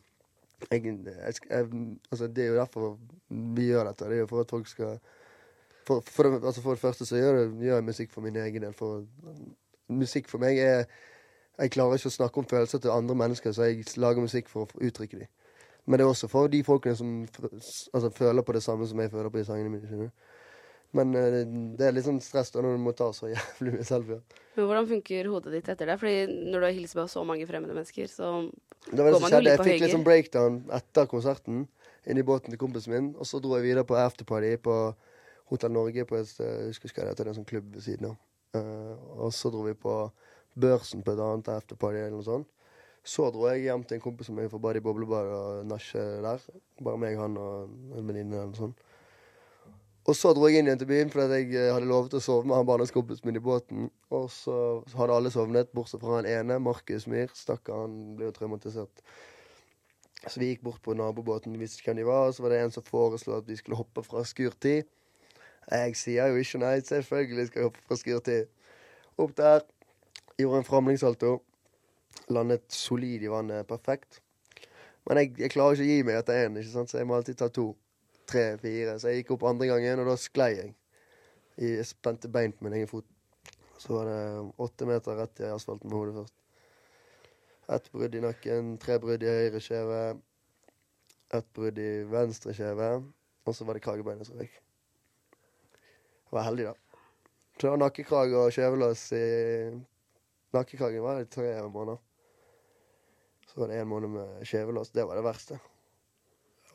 jeg, 0.70 0.82
jeg, 0.84 1.70
altså 2.10 2.26
Det 2.26 2.44
er 2.44 2.48
jo 2.48 2.58
derfor 2.58 2.98
vi 3.54 3.70
gjør 3.70 3.88
dette. 3.88 4.04
Det 4.04 4.18
er 4.18 4.20
jo 4.24 4.26
for 4.26 4.44
at 4.44 4.50
folk 4.50 4.68
skal 4.68 4.98
For, 5.88 6.00
for, 6.04 6.22
det, 6.22 6.44
altså 6.44 6.62
for 6.62 6.70
det, 6.70 6.78
første 6.78 7.06
så 7.06 7.16
gjør, 7.16 7.38
det, 7.38 7.64
gjør 7.64 7.74
jeg 7.74 7.84
musikk 7.84 8.12
for 8.12 8.20
min 8.20 8.36
egen 8.36 8.62
del. 8.62 8.72
For 8.72 9.04
musikk 9.88 10.28
for 10.28 10.38
meg 10.38 10.58
er 10.58 10.84
Jeg 11.58 11.70
klarer 11.74 11.96
ikke 11.96 12.06
å 12.12 12.14
snakke 12.14 12.38
om 12.38 12.46
følelser 12.46 12.78
til 12.78 12.90
andre 12.94 13.14
mennesker, 13.18 13.52
så 13.52 13.64
jeg 13.66 13.82
lager 13.96 14.22
musikk 14.22 14.46
for 14.48 14.68
å 14.68 14.84
uttrykke 14.86 15.18
dem. 15.18 15.30
Men 15.86 15.98
det 15.98 16.04
er 16.04 16.10
også 16.12 16.28
for 16.28 16.46
de 16.46 16.60
folkene 16.64 16.94
som 16.96 17.26
altså, 17.94 18.10
føler 18.14 18.42
på 18.42 18.52
det 18.52 18.62
samme 18.62 18.86
som 18.86 19.00
jeg 19.00 19.10
føler 19.10 19.28
på 19.28 19.38
de 19.38 19.44
sangene 19.44 19.72
mine. 19.72 20.10
Men 20.96 21.12
uh, 21.12 21.40
det 21.78 21.88
er 21.88 21.96
litt 21.96 22.06
sånn 22.06 22.20
stress 22.24 22.52
da 22.54 22.62
når 22.64 22.78
du 22.78 22.84
må 22.86 22.94
ta 22.96 23.10
så 23.16 23.30
jævlig 23.32 23.74
mye 23.76 23.88
selfier. 23.88 24.22
Men 24.56 24.70
hvordan 24.70 24.88
funker 24.90 25.32
hodet 25.32 25.56
ditt 25.58 25.72
etter 25.74 25.92
det? 25.92 25.98
Fordi 26.00 26.38
når 26.48 26.56
du 26.58 26.66
har 26.68 26.76
hilst 26.76 26.96
på 26.98 27.08
så 27.10 27.24
mange 27.28 27.46
fremmede 27.48 27.76
mennesker, 27.76 28.08
så 28.10 28.30
det 28.88 29.02
var 29.02 29.10
det 29.10 29.18
går 29.18 29.24
man 29.24 29.34
jo 29.34 29.42
litt 29.42 29.60
på 29.60 29.66
høyre. 29.66 29.72
Jeg 29.72 29.78
fikk 29.78 29.84
litt 29.84 29.96
sånn 29.96 30.06
breakdown 30.06 30.62
etter 30.78 31.10
konserten 31.10 31.66
Inni 32.08 32.22
i 32.22 32.24
båten 32.24 32.54
til 32.54 32.60
kompisen 32.60 32.94
min. 32.94 33.08
Og 33.20 33.28
så 33.28 33.40
dro 33.42 33.56
jeg 33.58 33.66
videre 33.66 33.84
på 33.84 33.96
afterparty 33.98 34.54
på 34.64 34.74
Hotell 35.50 35.74
Norge 35.74 36.06
på 36.08 36.16
et 36.16 36.30
jeg 36.40 36.70
husker 36.70 36.88
ikke 36.88 37.02
hva 37.02 37.08
det 37.08 37.14
heter, 37.14 37.28
en 37.28 37.36
sånn 37.36 37.48
klubb 37.48 37.68
ved 37.74 37.84
siden 37.84 38.10
av. 38.10 38.20
Uh, 38.56 38.94
og 39.26 39.34
så 39.36 39.50
dro 39.52 39.66
vi 39.66 39.74
på 39.76 39.96
Børsen 40.58 41.04
på 41.04 41.12
et 41.12 41.20
annet 41.20 41.50
afterparty 41.52 42.00
eller 42.00 42.16
noe 42.16 42.24
sånt. 42.24 42.48
Så 43.04 43.28
dro 43.32 43.46
jeg 43.48 43.66
hjem 43.66 43.84
til 43.88 43.98
en 43.98 44.04
kompis 44.04 44.28
som 44.28 44.40
jeg 44.40 44.50
får 44.52 44.62
bade 44.62 44.80
i 44.80 44.84
boblebad 44.84 45.28
og 45.32 45.68
nasje 45.68 46.00
der. 46.24 46.42
Bare 46.84 47.00
meg, 47.00 47.16
han 47.20 47.36
og 47.40 47.68
en 47.96 48.08
venninne 48.08 48.36
eller 48.36 48.50
noe 48.52 48.62
sånt. 48.62 48.82
Og 50.08 50.16
så 50.16 50.30
dro 50.32 50.48
jeg 50.48 50.62
inn 50.62 50.68
igjen 50.70 50.80
til 50.80 50.88
byen 50.88 51.10
fordi 51.12 51.36
jeg 51.42 51.48
eh, 51.52 51.70
hadde 51.74 51.88
lovet 51.88 52.14
å 52.16 52.20
sove 52.24 52.48
med 52.48 52.56
han 52.56 52.68
barndomskompisen 52.68 53.28
min 53.28 53.36
i 53.36 53.44
båten. 53.44 53.88
Og 54.14 54.30
så 54.32 54.54
hadde 54.96 55.16
alle 55.18 55.32
sovnet, 55.32 55.68
bortsett 55.76 56.00
fra 56.00 56.16
han 56.16 56.28
ene, 56.28 56.56
Markus 56.64 57.04
Myhr. 57.12 57.28
Stakkar, 57.36 57.82
han 57.84 58.14
ble 58.16 58.30
jo 58.30 58.36
traumatisert. 58.36 59.02
Så 60.24 60.40
vi 60.40 60.48
gikk 60.48 60.62
bort 60.64 60.80
på 60.82 60.96
nabobåten, 60.96 61.52
vi 61.52 61.60
visste 61.60 61.84
hvem 61.84 62.00
de 62.00 62.06
var. 62.08 62.30
Og 62.30 62.36
så 62.36 62.44
var 62.44 62.54
det 62.54 62.60
en 62.62 62.72
som 62.72 62.86
foreslo 62.86 63.36
at 63.36 63.50
vi 63.50 63.58
skulle 63.60 63.76
hoppe 63.76 64.04
fra 64.06 64.22
skurtid. 64.26 64.88
Jeg 65.68 65.98
sier 66.00 66.32
jo 66.32 66.40
ikke 66.40 66.62
nei, 66.62 66.78
selvfølgelig 66.88 67.50
skal 67.50 67.60
jeg 67.60 67.68
hoppe 67.68 67.84
fra 67.84 67.98
skurtid. 68.00 68.48
Opp 69.20 69.34
der, 69.36 69.66
gjorde 70.40 70.62
en 70.62 70.68
framlingssalto. 70.70 71.34
Landet 72.32 72.64
solid 72.72 73.28
i 73.28 73.28
vannet, 73.28 73.68
perfekt. 73.68 74.22
Men 75.04 75.20
jeg, 75.20 75.34
jeg 75.44 75.52
klarer 75.52 75.76
ikke 75.76 75.84
å 75.84 75.92
gi 75.92 76.08
meg 76.08 76.22
etter 76.22 76.46
én, 76.46 76.56
så 76.64 76.86
jeg 76.96 77.08
må 77.08 77.18
alltid 77.18 77.36
ta 77.42 77.50
to 77.52 77.74
tre, 78.28 78.44
fire. 78.62 78.96
Så 79.00 79.12
jeg 79.12 79.22
gikk 79.22 79.34
opp 79.36 79.46
andre 79.50 79.70
gangen, 79.70 80.02
og 80.02 80.10
da 80.10 80.16
sklei 80.20 80.50
jeg. 80.54 80.74
Jeg 81.58 81.86
spente 81.88 82.30
bein 82.30 82.54
på 82.54 82.66
min 82.66 82.76
egen 82.78 82.90
fot. 82.90 83.06
Så 83.78 83.94
var 83.94 84.08
det 84.10 84.20
åtte 84.62 84.86
meter 84.88 85.18
rett 85.18 85.42
i 85.42 85.50
asfalten 85.52 85.90
med 85.90 85.98
hodet 85.98 86.16
først. 86.20 86.34
Ett 87.76 87.90
brudd 87.92 88.14
i 88.16 88.22
nakken, 88.24 88.72
tre 88.80 88.96
brudd 89.02 89.22
i 89.22 89.28
høyre 89.28 89.60
kjeve, 89.60 90.00
ett 91.36 91.48
brudd 91.54 91.78
i 91.82 91.90
venstre 92.08 92.54
kjeve, 92.56 92.88
og 93.44 93.56
så 93.56 93.66
var 93.68 93.76
det 93.76 93.84
kragebeinet 93.84 94.28
som 94.28 94.40
røyk. 94.40 94.56
Jeg 96.28 96.36
var 96.36 96.46
heldig, 96.48 96.70
da. 96.70 97.04
Så 97.58 97.66
det 97.66 97.72
var 97.74 97.82
nakkekrage 97.82 98.38
og 98.38 98.54
kjevelås 98.54 99.04
i 99.18 99.24
Nakkekragen 100.56 101.02
var 101.04 101.18
det 101.18 101.28
tre 101.28 101.50
måneder. 101.68 101.98
Så 103.46 103.60
var 103.60 103.68
det 103.68 103.82
én 103.82 103.88
måned 103.88 104.08
med 104.08 104.46
kjevelås. 104.46 104.90
Det 104.90 105.04
var 105.04 105.16
det 105.16 105.24
verste. 105.26 105.58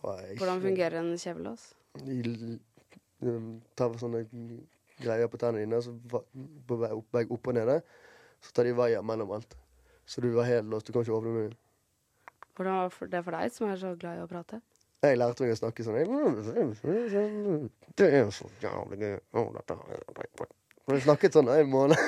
Hvordan 0.04 0.62
fungerer 0.64 1.00
en 1.00 1.14
kjevelås? 1.18 1.70
De 2.04 3.32
tar 3.80 3.96
sånne 4.02 4.26
greier 5.00 5.30
på 5.32 5.40
tennene 5.42 5.64
dine, 5.64 5.80
så 5.82 5.94
på 6.68 6.78
vei 6.80 6.92
opp, 6.92 7.08
vei 7.16 7.24
opp 7.32 7.52
og 7.52 7.58
nede, 7.58 7.80
så 8.44 8.56
tar 8.56 8.68
de 8.68 8.76
vaier 8.78 9.06
mellom 9.06 9.32
alt. 9.38 9.56
Så 10.06 10.22
du 10.22 10.30
var 10.36 10.50
helt 10.50 10.68
låst. 10.68 10.88
Du 10.88 10.94
kan 10.94 11.06
ikke 11.06 11.16
åpne 11.16 11.32
munnen. 11.32 11.56
Hvordan 12.54 12.84
var 12.84 13.10
det 13.10 13.24
for 13.26 13.38
deg, 13.38 13.54
som 13.56 13.72
er 13.72 13.80
så 13.82 13.94
glad 13.98 14.20
i 14.20 14.26
å 14.26 14.30
prate? 14.30 14.60
Jeg 15.04 15.18
lærte 15.20 15.44
meg 15.44 15.56
å 15.56 15.60
snakke 15.60 15.84
sånn. 15.84 15.98
Det 17.98 18.10
er 18.10 18.30
så 18.32 18.48
jævlig 18.62 19.00
gøy. 19.02 19.18
Jeg 20.92 21.04
snakket 21.08 21.36
sånn 21.36 21.50
en 21.52 21.72
måned. 21.72 22.00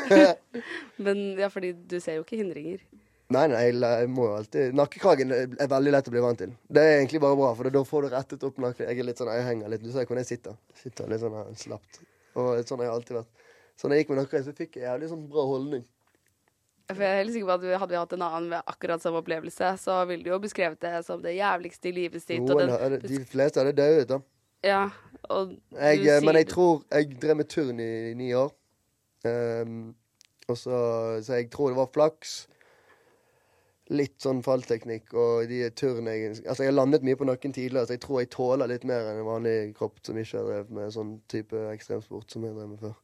Men 1.05 1.17
ja, 1.39 1.49
fordi 1.51 1.73
du 1.75 1.97
ser 2.03 2.13
jo 2.19 2.25
ikke 2.25 2.39
hindringer. 2.39 2.79
Nei, 3.33 3.47
nei, 3.49 3.61
jeg 3.73 4.09
må 4.13 4.27
jo 4.27 4.33
alltid 4.37 4.75
Nakkekragen 4.77 5.31
er 5.33 5.69
veldig 5.69 5.93
lett 5.95 6.09
å 6.09 6.13
bli 6.13 6.21
vant 6.21 6.37
til. 6.43 6.51
Det 6.69 6.83
er 6.83 6.99
egentlig 6.99 7.23
bare 7.23 7.37
bra, 7.39 7.49
for 7.57 7.73
da 7.73 7.81
får 7.89 8.05
du 8.05 8.13
rettet 8.13 8.45
opp 8.45 8.59
nakken. 8.61 8.85
Jeg 8.85 9.01
er 9.01 9.07
litt 9.07 9.21
sånn, 9.21 9.31
jeg 9.33 9.47
henger 9.47 9.71
litt. 9.73 9.81
Du 9.81 9.89
ser 9.89 10.05
hvordan 10.05 10.21
jeg 10.21 10.35
sitter. 10.35 10.59
Sitter 10.77 11.09
litt 11.09 11.23
sånn 11.23 11.57
slapt. 11.57 11.99
Og 12.37 12.61
sånn 12.69 12.83
har 12.83 12.91
jeg 12.91 12.99
alltid 12.99 13.17
vært. 13.21 13.49
Så 13.75 13.89
når 13.89 13.97
jeg 13.97 14.05
gikk 14.05 14.13
med 14.13 14.21
nakkekragen, 14.21 14.45
så 14.45 14.55
fikk 14.61 14.77
jeg 14.77 14.85
jævlig 14.85 15.09
sånn 15.09 15.25
bra 15.31 15.47
holdning. 15.49 15.83
For 16.91 17.01
jeg 17.01 17.15
er 17.15 17.21
helt 17.23 17.33
sikker 17.33 17.49
på 17.49 17.55
at 17.55 17.81
Hadde 17.81 17.95
vi 17.95 17.97
hatt 17.97 18.13
en 18.13 18.23
annen 18.27 18.49
med 18.53 18.71
akkurat 18.75 19.01
samme 19.01 19.23
opplevelse, 19.23 19.73
så 19.81 19.97
ville 20.05 20.21
du 20.21 20.29
jo 20.29 20.41
beskrevet 20.43 20.77
det 20.85 20.93
som 21.07 21.23
det 21.23 21.33
jævligste 21.39 21.89
i 21.89 21.97
livet 21.97 22.21
sitt. 22.21 22.45
Noen, 22.45 22.69
den, 22.69 22.99
de 23.01 23.21
fleste 23.25 23.63
hadde 23.63 23.73
dødd, 23.79 24.05
da. 24.13 24.21
Ja, 24.65 24.83
og 25.33 25.57
jeg, 25.73 26.01
du 26.01 26.25
Men 26.25 26.39
jeg 26.39 26.47
tror 26.49 26.79
Jeg 26.89 27.17
drev 27.21 27.37
med 27.37 27.49
turn 27.49 27.79
i, 27.81 27.91
i 28.11 28.13
ni 28.17 28.31
år. 28.37 28.53
Um, 29.25 29.95
og 30.45 30.57
så, 30.57 30.77
så 31.25 31.39
jeg 31.39 31.49
tror 31.53 31.73
det 31.73 31.79
var 31.79 31.89
flaks 31.93 32.43
litt 33.93 34.15
sånn 34.21 34.41
fallteknikk 34.45 35.13
og 35.13 35.45
de 35.49 35.59
turnegenskapene 35.77 36.49
Altså, 36.49 36.63
jeg 36.63 36.71
har 36.71 36.77
landet 36.77 37.05
mye 37.05 37.19
på 37.19 37.27
nakken 37.29 37.53
tidligere, 37.53 37.85
så 37.85 37.93
jeg 37.93 38.01
tror 38.05 38.21
jeg 38.21 38.31
tåler 38.33 38.71
litt 38.71 38.85
mer 38.89 39.11
enn 39.11 39.21
en 39.21 39.27
vanlig 39.27 39.55
kropp 39.77 39.99
som 40.05 40.17
ikke 40.17 40.39
har 40.39 40.47
drevet 40.49 40.73
med 40.73 40.95
sånn 40.95 41.13
type 41.31 41.61
ekstremsport 41.69 42.33
som 42.33 42.47
jeg 42.47 42.57
drev 42.57 42.71
med 42.71 42.81
før. 42.81 42.95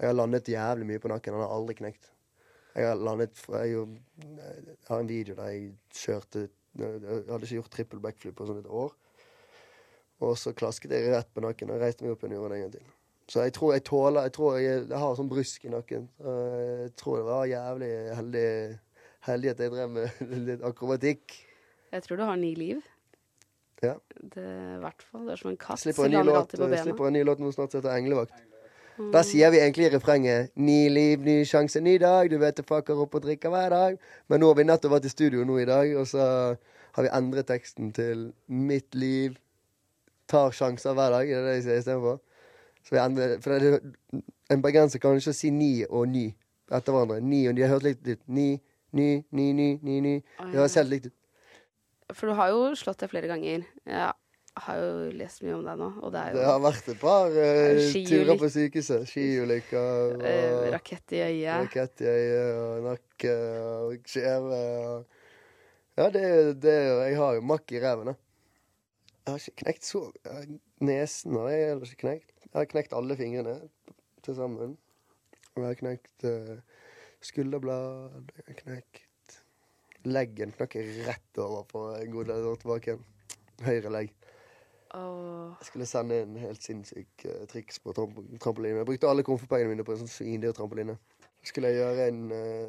Jeg 0.00 0.10
har 0.10 0.18
landet 0.18 0.50
jævlig 0.50 0.88
mye 0.90 1.02
på 1.02 1.10
nakken. 1.12 1.36
Han 1.36 1.46
har 1.46 1.54
aldri 1.54 1.78
knekt. 1.78 2.10
Jeg 2.76 2.90
har 2.90 2.98
landet 3.00 3.38
Jeg, 3.48 3.86
har 4.88 5.00
en 5.00 5.08
video 5.08 5.34
der 5.38 5.52
jeg 5.54 5.70
kjørte 5.96 6.48
Jeg 6.76 7.30
hadde 7.30 7.46
ikke 7.46 7.54
gjort 7.54 7.72
trippel 7.72 8.02
backflip 8.04 8.36
på 8.36 8.48
sånn 8.50 8.60
et 8.60 8.68
år. 8.68 8.92
Og 10.26 10.36
så 10.40 10.52
klasket 10.56 10.92
jeg 10.92 11.12
rett 11.12 11.30
på 11.32 11.44
nakken 11.44 11.72
og 11.72 11.80
reiste 11.80 12.04
meg 12.04 12.12
opp 12.12 12.24
igjen 12.24 12.36
og 12.36 12.42
gjorde 12.42 12.52
det 12.52 12.58
en 12.58 12.66
gang 12.66 12.74
til. 12.74 12.90
Så 13.26 13.42
jeg 13.42 13.54
tror 13.56 13.72
jeg 13.74 13.84
tåler 13.84 14.28
Jeg 14.28 14.32
tror 14.36 14.58
jeg, 14.58 14.82
jeg 14.90 14.98
har 15.02 15.16
sånn 15.16 15.30
brusk 15.30 15.64
i 15.64 15.72
nakken. 15.72 16.10
Jeg 16.18 16.92
tror 17.00 17.16
det 17.20 17.26
var 17.30 17.48
jævlig 17.50 17.92
heldig 18.18 18.50
heldig 19.26 19.52
at 19.54 19.62
jeg 19.62 19.72
drev 19.74 19.90
med 19.90 20.34
litt 20.48 20.64
akrobatikk. 20.66 21.34
Jeg 21.92 22.04
tror 22.04 22.20
du 22.20 22.26
har 22.28 22.36
ni 22.40 22.54
liv. 22.58 22.82
Ja. 23.82 23.94
Det 24.16 24.42
i 24.42 24.80
hvert 24.80 25.02
fall. 25.04 25.26
Det 25.26 25.36
er 25.36 25.40
som 25.42 25.50
en 25.52 25.58
katt 25.60 25.82
slipper 25.82 26.08
en 26.08 26.14
ny 26.16 26.22
låt, 26.26 26.54
slipper 26.56 27.08
en 27.08 27.18
ny 27.18 27.24
låt 27.26 27.40
nå 27.42 27.52
snart 27.52 27.72
som 27.72 27.82
heter 27.82 27.92
'Englevakt'. 27.92 28.44
Mm. 28.96 29.10
Da 29.12 29.20
sier 29.22 29.50
vi 29.50 29.58
egentlig 29.60 29.86
i 29.86 29.96
refrenget 29.96 30.50
'Ny 30.56 30.88
liv, 30.88 31.20
ny 31.20 31.44
sjanse, 31.44 31.80
ny 31.80 31.98
dag'. 31.98 32.30
Du 32.30 32.38
vet 32.38 32.56
det 32.56 32.64
fucker 32.66 32.96
opp 32.96 33.14
og 33.14 33.22
drikker 33.22 33.50
hver 33.50 33.68
dag. 33.70 33.98
Men 34.28 34.40
nå 34.40 34.46
har 34.46 34.54
vi 34.54 34.64
nettopp 34.64 34.92
vært 34.92 35.04
i 35.04 35.08
studio 35.08 35.44
nå 35.44 35.58
i 35.58 35.64
dag, 35.68 35.96
og 35.96 36.06
så 36.06 36.56
har 36.92 37.02
vi 37.02 37.08
endret 37.12 37.46
teksten 37.46 37.92
til 37.92 38.32
'Mitt 38.48 38.94
liv 38.94 39.36
tar 40.28 40.50
sjanser 40.50 40.94
hver 40.94 41.10
dag'. 41.12 41.26
Det 41.26 41.36
er 41.36 41.44
det 41.44 41.54
jeg 41.54 41.62
sier 41.62 41.78
istedenfor. 41.78 42.20
Så 42.84 42.90
vi 42.90 42.98
endrer, 42.98 43.40
for 43.40 43.58
det, 43.58 43.80
en 44.50 44.62
bergenser 44.62 44.98
kan 44.98 45.16
ikke 45.16 45.32
si 45.32 45.50
'ni' 45.50 45.84
og 45.90 46.08
'ny' 46.08 46.34
etter 46.72 46.92
hverandre. 46.92 47.20
Ni, 47.20 47.46
og 47.48 47.56
de 47.56 47.62
har 47.62 47.68
hørt 47.68 47.82
litt, 47.82 48.08
ut. 48.08 48.18
'ni' 48.28 48.60
ny, 48.96 49.08
ny, 49.30 49.46
ny, 49.56 49.70
ny, 49.84 49.96
ny. 50.04 50.14
Det 50.40 50.58
høres 50.58 50.76
helt 50.80 50.92
likt 50.92 51.10
ut. 51.10 51.16
For 52.14 52.30
du 52.30 52.38
har 52.38 52.52
jo 52.54 52.70
slått 52.78 53.02
deg 53.02 53.10
flere 53.10 53.30
ganger. 53.30 53.66
Jeg 53.86 54.12
har 54.64 54.78
jo 54.80 54.92
lest 55.18 55.42
mye 55.44 55.56
om 55.56 55.64
deg 55.66 55.80
nå, 55.80 55.88
og 56.00 56.12
det 56.14 56.20
er 56.20 56.30
jo 56.32 56.38
Det 56.38 56.46
har 56.48 56.60
vært 56.64 56.90
et 56.92 57.00
par 57.00 57.34
uh, 57.34 57.96
turer 58.10 58.38
på 58.40 58.50
sykehuset. 58.54 59.08
Skiulykker. 59.10 60.14
Uh, 60.22 60.68
rakett 60.74 61.16
i 61.16 61.22
øyet. 61.26 61.66
Rakett 61.66 62.04
i 62.04 62.08
øyet 62.12 62.60
og 62.62 62.86
nakke 62.90 63.34
og 63.66 64.12
kjeve 64.14 64.60
og 64.60 65.22
Ja, 65.96 66.10
det, 66.12 66.22
det 66.60 66.72
Jeg 66.76 67.16
har 67.16 67.36
jo 67.38 67.44
makk 67.48 67.72
i 67.72 67.80
ræven, 67.80 68.12
da. 68.12 68.16
Jeg 69.26 69.32
har 69.32 69.42
ikke 69.42 69.62
knekt 69.64 69.86
så 69.88 70.02
Nesen 70.84 71.38
har 71.40 71.48
jeg 71.50 71.68
heller 71.70 71.92
ikke 71.92 72.02
knekt. 72.04 72.34
Jeg 72.44 72.58
har 72.58 72.68
knekt 72.70 72.92
alle 72.94 73.16
fingrene 73.16 73.54
til 74.22 74.36
sammen. 74.36 74.76
Jeg 75.56 75.64
har 75.64 75.78
knekt 75.80 76.26
uh, 76.28 76.58
Skulderblad 77.24 78.32
knekt. 78.62 79.40
Leggen 80.06 80.52
knakk 80.54 80.76
rett 81.06 81.38
over 81.42 81.64
på 81.68 81.84
en 81.96 82.10
god 82.12 82.30
del 82.30 82.48
år 82.52 82.62
tilbake. 82.62 82.98
Høyre 83.66 83.92
legg. 83.92 84.12
Oh. 84.94 85.52
Jeg 85.58 85.70
skulle 85.70 85.86
sende 85.86 86.22
en 86.22 86.36
helt 86.40 86.62
sinnssyk 86.62 87.26
uh, 87.26 87.44
triks 87.50 87.80
på 87.82 87.92
tramp 87.96 88.18
trampoline. 88.40 88.78
Jeg 88.80 88.88
brukte 88.88 89.08
alle 89.10 89.24
komfepengene 89.26 89.74
mine 89.74 89.84
på 89.84 89.92
en 89.92 90.04
sånn 90.04 90.12
svindyr 90.12 90.54
trampoline. 90.56 90.94
Så 91.40 91.50
skulle 91.50 91.72
jeg 91.72 91.82
gjøre 91.82 92.06
en 92.12 92.20
uh, 92.32 92.68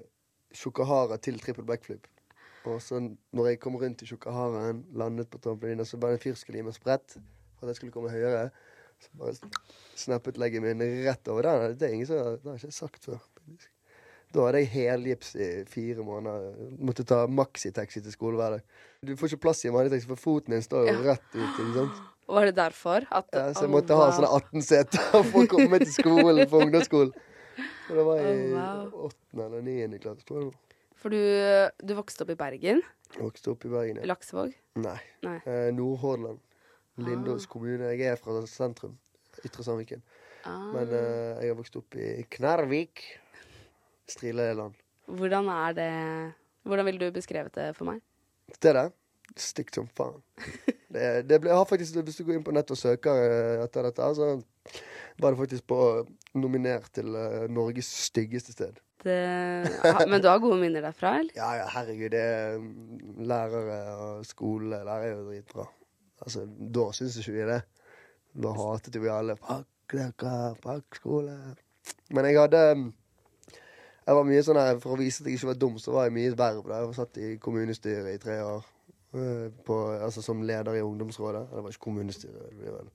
shukahara 0.56 1.20
til 1.22 1.40
trippel 1.44 1.68
backflip. 1.68 2.08
Og 2.68 2.82
så 2.84 3.00
når 3.00 3.52
jeg 3.52 3.62
kom 3.64 3.78
rundt 3.80 4.02
i 4.04 4.10
shukaharaen, 4.10 4.84
landet 4.98 5.30
på 5.32 5.40
trampolinen, 5.44 5.88
så 5.88 6.00
bare 6.02 6.18
en 6.18 6.24
fyr 6.24 6.36
skulle 6.36 6.60
gi 6.60 6.66
meg 6.68 6.76
sprett 6.76 7.16
for 7.16 7.68
at 7.68 7.72
jeg 7.72 7.82
skulle 7.82 7.96
komme 7.96 8.12
høyere. 8.12 8.50
Så 9.00 9.14
bare 9.20 9.54
snappet 9.96 10.40
leggen 10.42 10.66
min 10.66 10.82
rett 11.06 11.32
over 11.32 11.46
den. 11.46 11.78
Det 11.78 11.88
er 11.88 11.96
ingen 11.96 12.10
som 12.10 12.50
har 12.50 12.58
ikke 12.58 12.74
sagt 12.76 13.08
før. 13.08 13.22
Da 14.36 14.44
hadde 14.46 14.60
jeg 14.60 14.70
helgips 14.74 15.36
i 15.40 15.48
fire 15.72 16.04
måneder. 16.04 16.52
Måtte 16.84 17.06
ta 17.08 17.22
maxitaxi 17.32 18.02
til 18.04 18.12
skole 18.12 18.36
hver 18.40 18.58
dag. 18.58 18.64
Du 19.08 19.14
får 19.16 19.32
ikke 19.32 19.44
plass 19.48 19.64
i 19.64 19.70
en 19.70 19.76
vanlig 19.78 19.94
taxi, 19.94 20.08
for 20.10 20.20
foten 20.20 20.52
din 20.58 20.62
står 20.66 20.90
jo 20.90 20.96
rett 21.06 21.30
ut. 21.34 21.42
ikke 21.46 21.74
sant? 21.78 22.02
Var 22.28 22.50
det 22.50 22.56
derfor? 22.58 23.06
At, 23.08 23.30
Ja, 23.32 23.46
så 23.56 23.64
jeg 23.64 23.70
Oh, 23.70 23.76
måtte 23.78 23.96
ha 23.96 24.10
sånne 24.12 24.32
18 24.36 24.62
seter 24.68 25.24
for 25.32 25.46
å 25.46 25.48
komme 25.48 25.80
til 25.80 25.94
skolen 25.96 26.44
på 26.52 26.60
ungdomsskolen. 26.66 27.14
Og 27.88 27.94
det 27.96 28.04
var 28.10 28.20
i 28.20 28.34
wow. 28.52 28.90
åttende 29.08 29.46
eller 29.48 29.62
niende 29.64 30.00
klasse. 30.04 30.26
tror 30.28 30.42
jeg. 30.44 30.52
For 30.98 31.14
du, 31.14 31.22
du 31.88 31.94
vokste 31.96 32.26
opp 32.26 32.34
i 32.34 32.36
Bergen? 32.36 32.82
Jeg 33.16 33.24
Vokste 33.24 33.54
opp 33.54 33.64
i 33.64 33.72
Bergen. 33.72 34.02
ja. 34.02 34.10
Laksevåg? 34.12 34.52
Nei. 34.84 34.98
Nei. 35.24 35.38
Eh, 35.48 35.70
Nordhordland. 35.72 36.40
Lindås 36.98 37.46
Ah. 37.48 37.52
kommune. 37.54 37.94
Jeg 37.96 38.02
er 38.12 38.16
fra 38.20 38.42
sentrum. 38.50 38.98
Ytre 39.46 39.64
Sandviken. 39.64 40.02
Ah. 40.44 40.74
Men 40.74 40.90
eh, 40.92 41.40
jeg 41.46 41.54
har 41.54 41.56
vokst 41.62 41.78
opp 41.80 41.96
i 41.96 42.26
Knarvik. 42.36 43.06
Strileland. 44.10 44.78
Hvordan 45.08 45.50
er 45.54 45.76
det 45.78 45.92
Hvordan 46.68 46.86
ville 46.86 47.08
du 47.08 47.16
beskrevet 47.16 47.56
det 47.56 47.70
for 47.78 47.88
meg? 47.88 48.02
Stedet 48.56 48.90
stygt 49.36 49.76
som 49.76 49.88
faen. 49.98 50.22
Det, 50.88 51.28
det 51.28 51.42
ble, 51.44 51.52
har 51.52 51.66
faktisk, 51.68 51.98
Hvis 52.00 52.16
du 52.16 52.24
går 52.24 52.38
inn 52.38 52.44
på 52.46 52.54
nett 52.56 52.70
og 52.72 52.78
søker 52.80 53.18
eh, 53.20 53.64
etter 53.66 53.84
dette, 53.90 54.06
så 54.16 54.28
var 55.20 55.34
det 55.34 55.40
faktisk 55.42 55.66
på 55.68 55.80
nominert 56.40 56.88
til 56.96 57.12
eh, 57.12 57.44
Norges 57.52 57.90
styggeste 58.08 58.56
sted. 58.56 58.78
Det, 59.04 59.18
men 60.08 60.24
du 60.24 60.30
har 60.32 60.40
gode 60.40 60.62
minner 60.62 60.88
derfra, 60.88 61.18
eller? 61.20 61.36
Ja, 61.42 61.50
ja, 61.60 61.66
herregud. 61.74 62.08
Det 62.16 62.22
er 62.24 62.56
mm, 62.64 63.20
lærere 63.30 63.82
og 64.06 64.26
skole 64.26 64.80
der 64.80 64.94
er 64.96 65.12
jo 65.12 65.26
dritbra. 65.28 65.68
Altså, 66.24 66.46
da 66.48 66.88
syns 66.96 67.20
ikke 67.20 67.36
vi 67.36 67.50
det. 67.52 67.60
Da 68.48 68.56
hatet 68.58 69.02
vi 69.04 69.12
alle. 69.12 69.36
Fuck 69.44 69.98
dere, 69.98 70.56
fuck 70.64 71.02
skole. 71.02 71.36
Men 72.16 72.32
jeg 72.32 72.40
hadde 72.40 72.64
mm, 72.80 72.90
Jeg 74.08 74.16
var 74.16 74.24
mye 74.24 74.44
sånn 74.46 74.60
her, 74.60 74.78
For 74.80 74.96
å 74.96 75.00
vise 75.02 75.20
at 75.24 75.28
jeg 75.28 75.36
ikke 75.40 75.50
var 75.52 75.60
dum, 75.60 75.80
så 75.84 75.92
var 75.92 76.08
jeg 76.08 76.16
mye 76.16 76.36
verv. 76.40 76.64
da. 76.68 76.82
Jeg 76.84 76.96
satt 76.96 77.18
i 77.20 77.32
kommunestyret 77.44 78.14
i 78.14 78.22
tre 78.24 78.38
år. 78.44 78.66
øh, 79.14 79.50
På, 79.68 79.80
altså 79.92 80.22
Som 80.24 80.42
leder 80.48 80.76
i 80.76 80.82
ungdomsrådet. 80.82 81.50
Det 81.52 81.64
var 81.64 81.70
ikke 81.76 81.88
kommunestyret. 81.90 82.50
Det 82.50 82.58
blir 82.58 82.72
vel, 82.72 82.90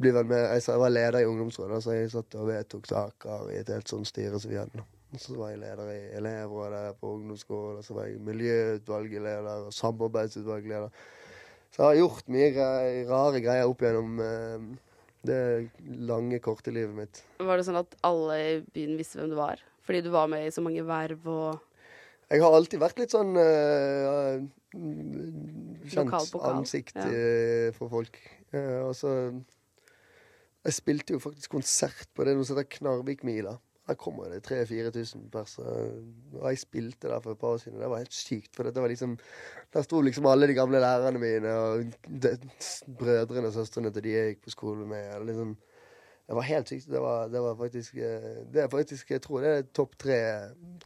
blir 0.00 0.12
vel 0.12 0.26
med, 0.28 0.42
jeg, 0.60 0.78
var 0.78 0.92
leder 0.92 1.18
i 1.18 1.26
ungdomsrådet, 1.26 1.82
så 1.82 1.96
jeg 1.96 2.10
satt 2.12 2.34
og 2.36 2.50
vedtok 2.50 2.86
saker 2.86 3.50
i 3.54 3.60
et 3.62 3.72
helt 3.72 3.88
sånt 3.88 4.08
styre 4.08 4.40
som 4.40 4.50
vi 4.50 4.58
hadde. 4.60 4.84
så 5.16 5.36
var 5.38 5.54
jeg 5.54 5.62
leder 5.62 5.92
i 5.94 6.00
elevrådet 6.18 6.96
på 7.00 7.12
ungdomsskolen, 7.14 7.82
så 7.82 7.94
var 7.94 8.10
jeg 8.10 8.20
miljøutvalgleder 8.20 9.68
og 9.68 9.72
samarbeidsutvalgleder. 9.72 10.90
Så 11.72 11.82
jeg 11.82 11.86
har 11.86 12.00
gjort 12.02 12.28
mye 12.28 13.06
rare 13.08 13.40
greier 13.40 13.70
opp 13.70 13.80
gjennom 13.84 14.20
eh, 14.20 14.66
det 15.26 15.40
lange, 16.10 16.38
korte 16.44 16.74
livet 16.74 16.94
mitt. 16.96 17.22
Var 17.40 17.56
det 17.56 17.64
sånn 17.64 17.80
at 17.80 17.96
alle 18.04 18.36
i 18.36 18.52
byen 18.74 18.98
visste 19.00 19.20
hvem 19.20 19.32
du 19.32 19.38
var? 19.40 19.64
Fordi 19.86 20.02
du 20.04 20.10
var 20.14 20.30
med 20.30 20.46
i 20.46 20.52
så 20.54 20.64
mange 20.64 20.84
verv 20.86 21.28
og 21.30 21.62
Jeg 22.26 22.42
har 22.42 22.56
alltid 22.58 22.80
vært 22.82 22.98
litt 22.98 23.12
sånn 23.14 23.36
uh, 23.38 24.40
kjent 25.86 26.16
ansikt 26.42 26.96
ja. 26.98 27.06
eh, 27.06 27.68
for 27.76 27.92
folk. 27.92 28.18
Uh, 28.50 28.88
og 28.88 28.96
så 28.98 29.12
Jeg 30.66 30.74
spilte 30.74 31.14
jo 31.14 31.22
faktisk 31.22 31.54
konsert 31.54 32.10
på 32.14 32.26
det 32.26 32.34
noe 32.34 32.46
som 32.46 32.58
heter 32.58 32.80
Knarvikmila. 32.80 33.54
Der 33.86 33.94
kommer 33.94 34.24
det 34.24 34.40
3000-4000 34.50 35.28
personer. 35.30 35.92
Og 36.40 36.48
jeg 36.50 36.58
spilte 36.58 37.08
der 37.08 37.20
for 37.22 37.36
et 37.36 37.38
par 37.38 37.54
år 37.54 37.56
siden. 37.62 37.78
Det 37.80 37.90
var 37.90 38.02
helt 38.02 38.14
sykt. 38.14 38.50
For 38.56 38.66
det 38.66 38.82
var 38.82 38.88
liksom 38.88 39.18
Der 39.74 39.82
sto 39.82 40.00
liksom 40.00 40.26
alle 40.26 40.46
de 40.46 40.54
gamle 40.54 40.80
lærerne 40.80 41.18
mine 41.18 41.52
og 41.54 41.84
de, 42.08 42.38
brødrene 42.98 43.46
og 43.46 43.52
søstrene 43.52 43.92
til 43.92 44.02
de 44.02 44.10
jeg 44.16 44.32
gikk 44.32 44.42
på 44.44 44.50
skole 44.50 44.86
med. 44.86 45.14
og 45.14 45.26
Liksom, 45.26 45.56
det 46.26 46.34
var 46.34 46.42
helt 46.42 46.68
sykt. 46.68 46.88
Det 46.90 47.00
var, 47.00 47.28
det 47.30 47.40
var 47.40 47.54
faktisk 47.56 47.94
eh, 48.02 48.30
Det 48.50 48.62
er 48.64 48.68
faktisk 48.68 49.10
Jeg 49.14 49.22
tror 49.22 49.44
det 49.44 49.52
er 49.52 49.68
topp 49.74 49.94
tre 49.98 50.18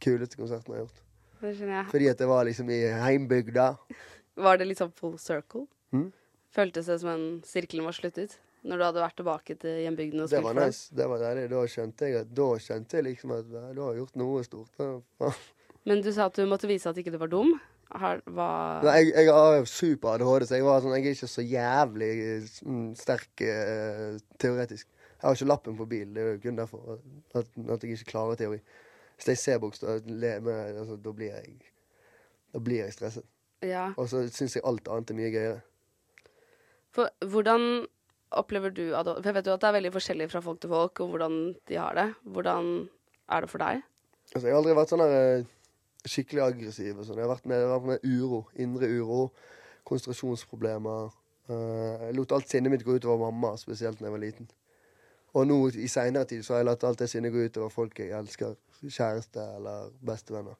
kuleste 0.03 0.37
konsertene 0.37 0.75
jeg 0.75 0.83
har 0.83 0.85
gjort. 0.85 1.01
Det 1.41 1.53
skjønner 1.57 1.75
jeg. 1.79 1.85
Fordi 1.95 2.09
at 2.11 2.19
det 2.21 2.27
var 2.29 2.45
liksom 2.45 2.69
i 2.69 2.81
heimbygda. 3.01 3.67
Var 4.45 4.57
det 4.57 4.67
liksom 4.69 4.91
full 4.95 5.17
circle? 5.19 5.65
Mm. 5.91 6.11
Føltes 6.55 6.87
det 6.87 6.99
som 7.01 7.09
en 7.11 7.25
sirkelen 7.45 7.85
var 7.85 7.95
sluttet? 7.95 8.37
Når 8.63 8.77
du 8.77 8.83
hadde 8.85 9.01
vært 9.01 9.17
tilbake 9.19 9.55
til 9.59 9.81
hjembygden 9.83 10.21
og 10.23 10.29
Det 10.31 10.39
var 10.43 10.55
nice. 10.55 10.95
Det 10.95 11.07
var 11.09 11.19
deilig. 11.19 11.49
Da 11.51 11.65
skjønte 11.73 12.07
jeg 12.07 12.21
at 12.21 12.31
Da 12.37 12.47
skjønte 12.61 12.97
jeg 12.97 13.07
liksom 13.09 13.33
at 13.35 13.49
du 13.49 13.81
har 13.81 13.97
gjort 13.97 14.15
noe 14.21 14.45
stort. 14.45 14.85
Men 15.89 16.03
du 16.05 16.11
sa 16.13 16.29
at 16.29 16.37
du 16.37 16.45
måtte 16.49 16.69
vise 16.69 16.89
at 16.89 16.97
ikke 17.01 17.13
du 17.13 17.19
var 17.21 17.31
dum. 17.31 17.55
Hva 17.91 18.47
Nei, 18.85 18.93
jeg, 19.01 19.11
jeg 19.17 19.33
har 19.35 19.65
super 19.67 20.13
ADHD, 20.13 20.45
så 20.47 20.55
jeg 20.55 20.63
var 20.63 20.79
sånn 20.79 20.93
Jeg 20.95 21.09
er 21.09 21.15
ikke 21.17 21.27
så 21.27 21.43
jævlig 21.43 22.11
mm, 22.63 22.85
sterk 22.95 23.43
uh, 23.43 24.21
teoretisk. 24.39 24.87
Jeg 25.21 25.27
har 25.27 25.37
ikke 25.37 25.49
lappen 25.51 25.77
på 25.77 25.85
bilen. 25.85 26.15
Det 26.15 26.21
er 26.23 26.31
jo 26.31 26.39
kun 26.41 26.57
derfor 26.57 26.95
at, 27.35 27.51
at 27.69 27.83
jeg 27.83 27.97
ikke 27.97 28.11
klarer 28.11 28.39
teori. 28.39 28.57
Hvis 29.15 29.27
jeg 29.27 29.37
ser 29.37 29.59
bokstav, 29.61 30.01
altså, 30.01 30.97
da 30.97 31.11
blir 31.13 31.35
jeg 31.35 31.59
Da 32.53 32.59
blir 32.59 32.81
jeg 32.83 32.93
stresset. 32.93 33.23
Ja. 33.61 33.91
Og 33.97 34.09
så 34.09 34.25
syns 34.33 34.55
jeg 34.57 34.65
alt 34.65 34.87
annet 34.89 35.13
er 35.13 35.15
mye 35.15 35.29
gøyere. 35.31 35.61
For 36.91 37.13
hvordan 37.29 37.85
opplever 38.31 38.73
du 38.73 38.95
ADHD? 38.95 39.21
For 39.21 39.29
jeg 39.29 39.37
vet 39.37 39.47
jo 39.47 39.53
at 39.53 39.61
det 39.61 39.69
er 39.69 39.77
veldig 39.77 39.93
forskjellig 39.93 40.27
fra 40.31 40.41
folk 40.43 40.59
til 40.63 40.73
folk, 40.73 40.99
og 40.99 41.13
hvordan 41.13 41.37
de 41.69 41.77
har 41.77 41.95
det. 41.95 42.07
Hvordan 42.23 42.71
er 43.29 43.45
det 43.45 43.49
for 43.51 43.63
deg? 43.63 43.85
Altså, 44.33 44.47
jeg 44.47 44.55
har 44.55 44.59
aldri 44.59 44.75
vært 44.75 44.91
sånn 44.91 45.03
der 45.05 45.15
eh, 45.19 45.45
skikkelig 46.07 46.43
aggressiv. 46.47 46.97
Og 46.97 47.05
sånn. 47.07 47.21
Jeg 47.21 47.27
har 47.27 47.33
vært 47.35 47.47
med, 47.51 47.67
vært 47.71 47.89
med 47.91 48.09
uro. 48.09 48.41
Indre 48.65 48.89
uro. 48.89 49.21
Konsentrasjonsproblemer. 49.87 51.13
Eh, 51.51 52.07
jeg 52.07 52.17
lot 52.17 52.35
alt 52.35 52.51
sinnet 52.51 52.73
mitt 52.73 52.85
gå 52.87 52.97
utover 52.97 53.21
mamma, 53.27 53.53
spesielt 53.61 54.01
da 54.01 54.09
jeg 54.09 54.17
var 54.17 54.23
liten. 54.25 54.49
Og 55.33 55.47
nå 55.47 55.57
i 55.79 55.87
seinere 55.87 56.27
tid 56.27 56.43
så 56.43 56.53
har 56.53 56.61
jeg 56.61 56.67
latt 56.67 56.83
alt 56.83 56.99
det 56.99 57.07
sinnet 57.11 57.31
gå 57.31 57.45
ut 57.45 57.57
over 57.61 57.71
folk 57.71 57.99
jeg 57.99 58.11
elsker. 58.17 58.57
Kjæreste 58.81 59.43
eller 59.57 59.91
bestevenner. 60.03 60.57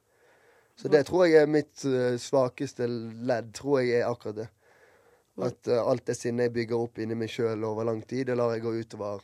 Så 0.79 0.89
det 0.89 1.03
tror 1.05 1.25
jeg 1.27 1.41
er 1.41 1.51
mitt 1.51 1.83
eh, 1.85 2.15
svakeste 2.21 2.87
ledd. 2.87 3.51
Tror 3.57 3.81
jeg 3.81 3.99
er 3.99 4.07
akkurat 4.07 4.43
det. 4.43 4.47
At 5.41 5.67
uh, 5.67 5.89
alt 5.89 6.07
det 6.07 6.15
sinnet 6.19 6.49
jeg 6.49 6.53
bygger 6.53 6.83
opp 6.85 6.99
inni 6.99 7.15
meg 7.17 7.31
sjøl 7.31 7.63
over 7.65 7.87
lang 7.87 8.01
tid, 8.03 8.27
det 8.27 8.35
lar 8.37 8.51
jeg 8.53 8.65
gå 8.65 8.73
utover 8.83 9.21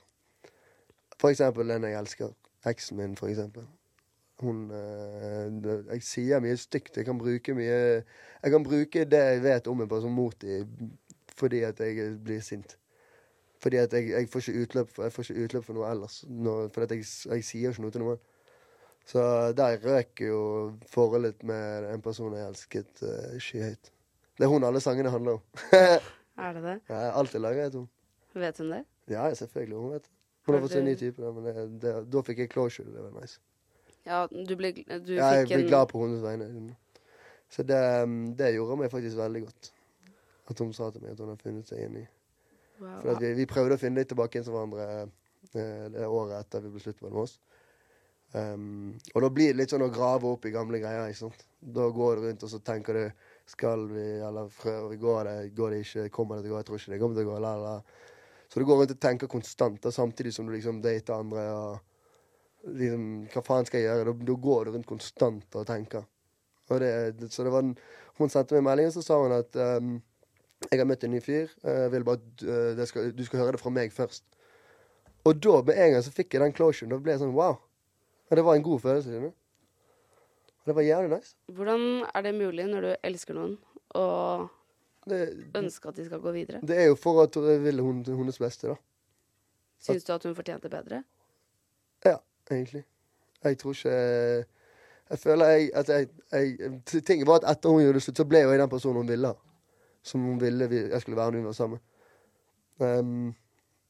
eksempel 1.27 1.73
den 1.73 1.88
jeg 1.89 1.97
elsker. 1.99 2.31
Eksen 2.67 2.97
min, 2.97 3.15
for 3.17 3.27
eksempel. 3.27 3.65
Hun 4.39 4.67
uh, 4.69 5.93
Jeg 5.93 6.03
sier 6.05 6.41
mye 6.43 6.57
stygt. 6.57 6.97
Jeg 6.97 7.05
kan 7.05 7.17
bruke 7.17 7.55
mye 7.57 7.77
Jeg 8.03 8.51
kan 8.53 8.63
bruke 8.63 9.05
det 9.05 9.23
jeg 9.23 9.43
vet 9.43 9.67
om 9.67 9.81
en 9.81 10.01
som 10.01 10.13
mot 10.13 10.43
i, 10.43 10.63
fordi 11.36 11.63
at 11.63 11.79
jeg 11.79 12.17
blir 12.23 12.41
sint. 12.41 12.77
Fordi 13.67 13.77
at 13.84 13.93
jeg, 13.93 14.10
jeg 14.13 14.27
får 14.32 14.45
ikke 14.45 14.62
utløp 14.63 14.91
jeg 15.03 15.12
får 15.12 15.25
ikke 15.25 15.43
utløp 15.43 15.63
for 15.67 15.75
noe 15.75 15.88
ellers. 15.91 16.21
Noe, 16.32 16.69
fordi 16.71 16.86
at 16.86 16.91
jeg, 16.95 17.08
jeg 17.34 17.43
sier 17.43 17.73
ikke 17.73 17.84
noe 17.84 17.91
til 17.91 18.03
noen. 18.06 18.21
Så 19.08 19.23
der 19.60 19.75
røk 19.84 20.21
jo 20.23 20.38
forholdet 20.88 21.43
med 21.47 21.88
en 21.91 22.03
person 22.06 22.36
jeg 22.36 22.47
elsket, 22.47 23.01
uh, 23.03 23.36
skyhøyt. 23.43 23.91
Det 24.39 24.47
er 24.47 24.53
hun 24.53 24.63
alle 24.63 24.80
sangene 24.80 25.12
handler 25.12 25.41
om. 25.41 25.43
Er 26.47 26.53
det 26.53 26.63
det? 26.63 26.77
ja, 26.88 26.97
alt 27.17 27.34
jeg 27.34 27.41
lager, 27.41 27.65
etter 27.65 27.80
henne. 27.82 28.41
Vet 28.45 28.63
hun 28.63 28.71
det? 28.71 28.82
Ja, 29.10 29.27
selvfølgelig. 29.34 29.77
Hun 29.77 29.93
vet 29.97 30.03
det. 30.03 30.12
Hun 30.45 30.53
har 30.53 30.60
Har 30.62 30.67
fått 30.67 30.75
seg 30.77 30.84
en 30.84 30.88
ny 30.88 30.97
type, 31.03 31.21
da, 31.21 31.32
men 31.36 31.47
det, 31.47 31.69
det, 31.84 31.93
da 32.13 32.21
fikk 32.23 32.43
jeg 32.45 32.51
closure. 32.56 32.91
Det 32.93 33.03
var 33.03 33.15
nice. 33.19 33.39
Ja, 34.06 34.25
du 34.32 34.53
ble 34.56 34.71
du 34.77 35.15
Ja, 35.17 35.34
jeg 35.41 35.49
ble 35.49 35.63
en 35.65 35.71
glad 35.73 35.89
på 35.91 36.06
hennes 36.06 36.23
vegne. 36.23 36.75
Så 37.51 37.67
det, 37.67 37.82
det 38.39 38.53
gjorde 38.56 38.80
meg 38.80 38.93
faktisk 38.95 39.19
veldig 39.19 39.47
godt. 39.49 39.73
At 40.47 40.63
hun 40.63 40.71
sa 40.77 40.93
til 40.93 41.03
meg 41.03 41.17
at 41.17 41.25
hun 41.25 41.34
har 41.34 41.41
funnet 41.41 41.67
seg 41.67 41.84
inn 41.84 42.06
i 42.06 42.06
wow. 42.79 42.99
For 43.01 43.21
vi, 43.23 43.33
vi 43.37 43.49
prøvde 43.49 43.77
å 43.77 43.81
finne 43.81 44.01
litt 44.01 44.11
tilbake 44.11 44.37
igjen 44.37 44.47
til 44.47 44.55
hverandre 44.55 44.87
eh, 45.01 45.85
det 45.93 46.07
året 46.07 46.39
etter 46.39 46.65
vi 46.65 46.73
ble 46.73 46.83
slutt 46.83 47.03
mellom 47.05 47.25
oss. 47.25 47.37
Um, 48.35 48.97
og 49.15 49.23
da 49.23 49.29
blir 49.31 49.53
det 49.53 49.61
litt 49.61 49.71
sånn 49.71 49.85
å 49.85 49.93
grave 49.93 50.27
opp 50.27 50.45
i 50.45 50.51
gamle 50.51 50.81
greier. 50.83 51.07
ikke 51.07 51.21
sant? 51.21 51.45
Da 51.59 51.87
går 51.95 52.17
du 52.17 52.25
rundt 52.27 52.43
og 52.43 52.51
så 52.51 52.59
tenker 52.59 52.99
du 52.99 53.03
Skal 53.47 53.85
vi, 53.87 54.19
eller 54.19 54.49
prøver 54.51 54.89
vi, 54.91 54.97
går 54.99 55.21
det, 55.23 55.35
går 55.55 55.71
det 55.71 55.77
ikke, 55.85 56.09
kommer 56.11 56.35
det 56.35 56.43
til 56.43 56.51
å 56.51 56.53
gå, 56.53 56.59
jeg 56.59 56.67
tror 56.67 56.81
ikke 56.81 56.91
det 56.91 56.99
kommer 56.99 57.15
til 57.15 57.27
å 57.27 57.29
gå, 57.29 57.37
la, 57.39 57.53
la. 57.61 57.75
Så 58.51 58.59
du 58.59 58.65
går 58.67 58.81
rundt 58.81 58.91
og 58.91 58.99
tenker 58.99 59.31
konstant, 59.31 59.79
da, 59.83 59.93
samtidig 59.95 60.33
som 60.35 60.49
du 60.49 60.51
liksom 60.51 60.81
dater 60.83 61.15
andre 61.15 61.45
og 61.55 62.73
liksom 62.81 63.05
Hva 63.31 63.43
faen 63.47 63.69
skal 63.69 63.79
jeg 63.79 63.87
gjøre? 63.87 64.11
Da, 64.11 64.27
da 64.27 64.35
går 64.43 64.67
du 64.67 64.73
rundt 64.75 64.89
konstant 64.89 65.55
og 65.55 65.67
tenker. 65.69 66.03
Og 66.67 66.83
det, 66.83 66.91
så 67.31 67.47
det 67.47 67.53
var 67.53 67.63
den, 67.63 67.77
Hun 68.19 68.33
sendte 68.33 68.57
meg 68.57 68.65
en 68.65 68.67
melding, 68.67 68.91
og 68.91 68.97
så 68.97 69.05
sa 69.05 69.21
hun 69.21 69.37
at 69.37 69.59
um, 69.79 69.95
jeg 70.71 70.79
har 70.79 70.87
møtt 70.89 71.03
en 71.05 71.13
ny 71.13 71.21
fyr. 71.21 71.51
Vil 71.93 72.05
bare, 72.07 72.19
uh, 72.43 72.85
skal, 72.89 73.11
du 73.15 73.23
skal 73.25 73.43
høre 73.43 73.55
det 73.55 73.61
fra 73.61 73.71
meg 73.73 73.93
først. 73.93 74.23
Og 75.27 75.35
da, 75.43 75.61
med 75.67 75.77
en 75.77 75.91
gang, 75.93 76.03
så 76.05 76.13
fikk 76.15 76.33
jeg 76.33 76.41
den 76.43 76.55
closuren. 76.55 76.91
Da 76.93 76.99
ble 77.03 77.13
jeg 77.13 77.21
sånn 77.21 77.35
wow. 77.35 77.57
Og 78.27 78.39
det 78.39 78.43
var 78.47 78.57
en 78.57 78.65
god 78.65 78.79
følelse. 78.83 79.11
skjønner? 79.11 79.35
Det 80.67 80.75
var 80.75 80.83
jævlig 80.83 81.09
nice. 81.15 81.35
Hvordan 81.55 81.83
er 82.15 82.21
det 82.25 82.33
mulig 82.35 82.65
når 82.67 82.81
du 82.81 82.89
elsker 83.07 83.37
noen, 83.37 83.57
og 83.95 84.47
Det, 85.07 85.21
ønsker 85.55 85.89
at 85.93 85.95
de 85.95 86.05
skal 86.05 86.19
gå 86.19 86.31
videre? 86.35 86.59
det 86.67 86.75
er 86.75 86.89
jo 86.89 86.95
for 86.99 87.21
at 87.23 87.35
jeg 87.35 87.61
vil 87.63 87.79
hun, 87.79 88.01
hennes 88.03 88.39
beste, 88.39 88.67
da. 88.67 88.75
Syns 89.79 90.03
du 90.03 90.11
at 90.13 90.23
hun 90.27 90.35
fortjente 90.35 90.69
bedre? 90.69 91.03
Ja, 92.03 92.17
egentlig. 92.51 92.83
Jeg 93.43 93.57
tror 93.57 93.71
ikke 93.71 94.45
Jeg 95.09 95.19
føler 95.19 95.45
jeg, 95.45 95.69
at 95.73 95.89
jeg, 95.89 96.07
jeg 96.31 97.03
Tingen 97.05 97.27
var 97.27 97.39
at 97.39 97.51
etter 97.51 97.69
hun 97.69 97.81
gjorde 97.81 97.93
det 97.93 98.03
slutt, 98.03 98.17
så 98.17 98.25
ble 98.27 98.41
jo 98.43 98.49
jeg 98.51 98.59
den 98.59 98.69
personen 98.69 98.97
hun 98.97 99.07
ville 99.07 99.27
ha. 99.31 99.35
Som 100.05 100.25
hun 100.25 100.39
ville 100.41 100.67
vi, 100.71 100.83
jeg 100.89 101.01
skulle 101.01 101.17
være 101.17 101.36
når 101.36 101.39
vi 101.39 101.49
var 101.49 101.57
sammen. 101.57 101.79
Um, 102.77 103.36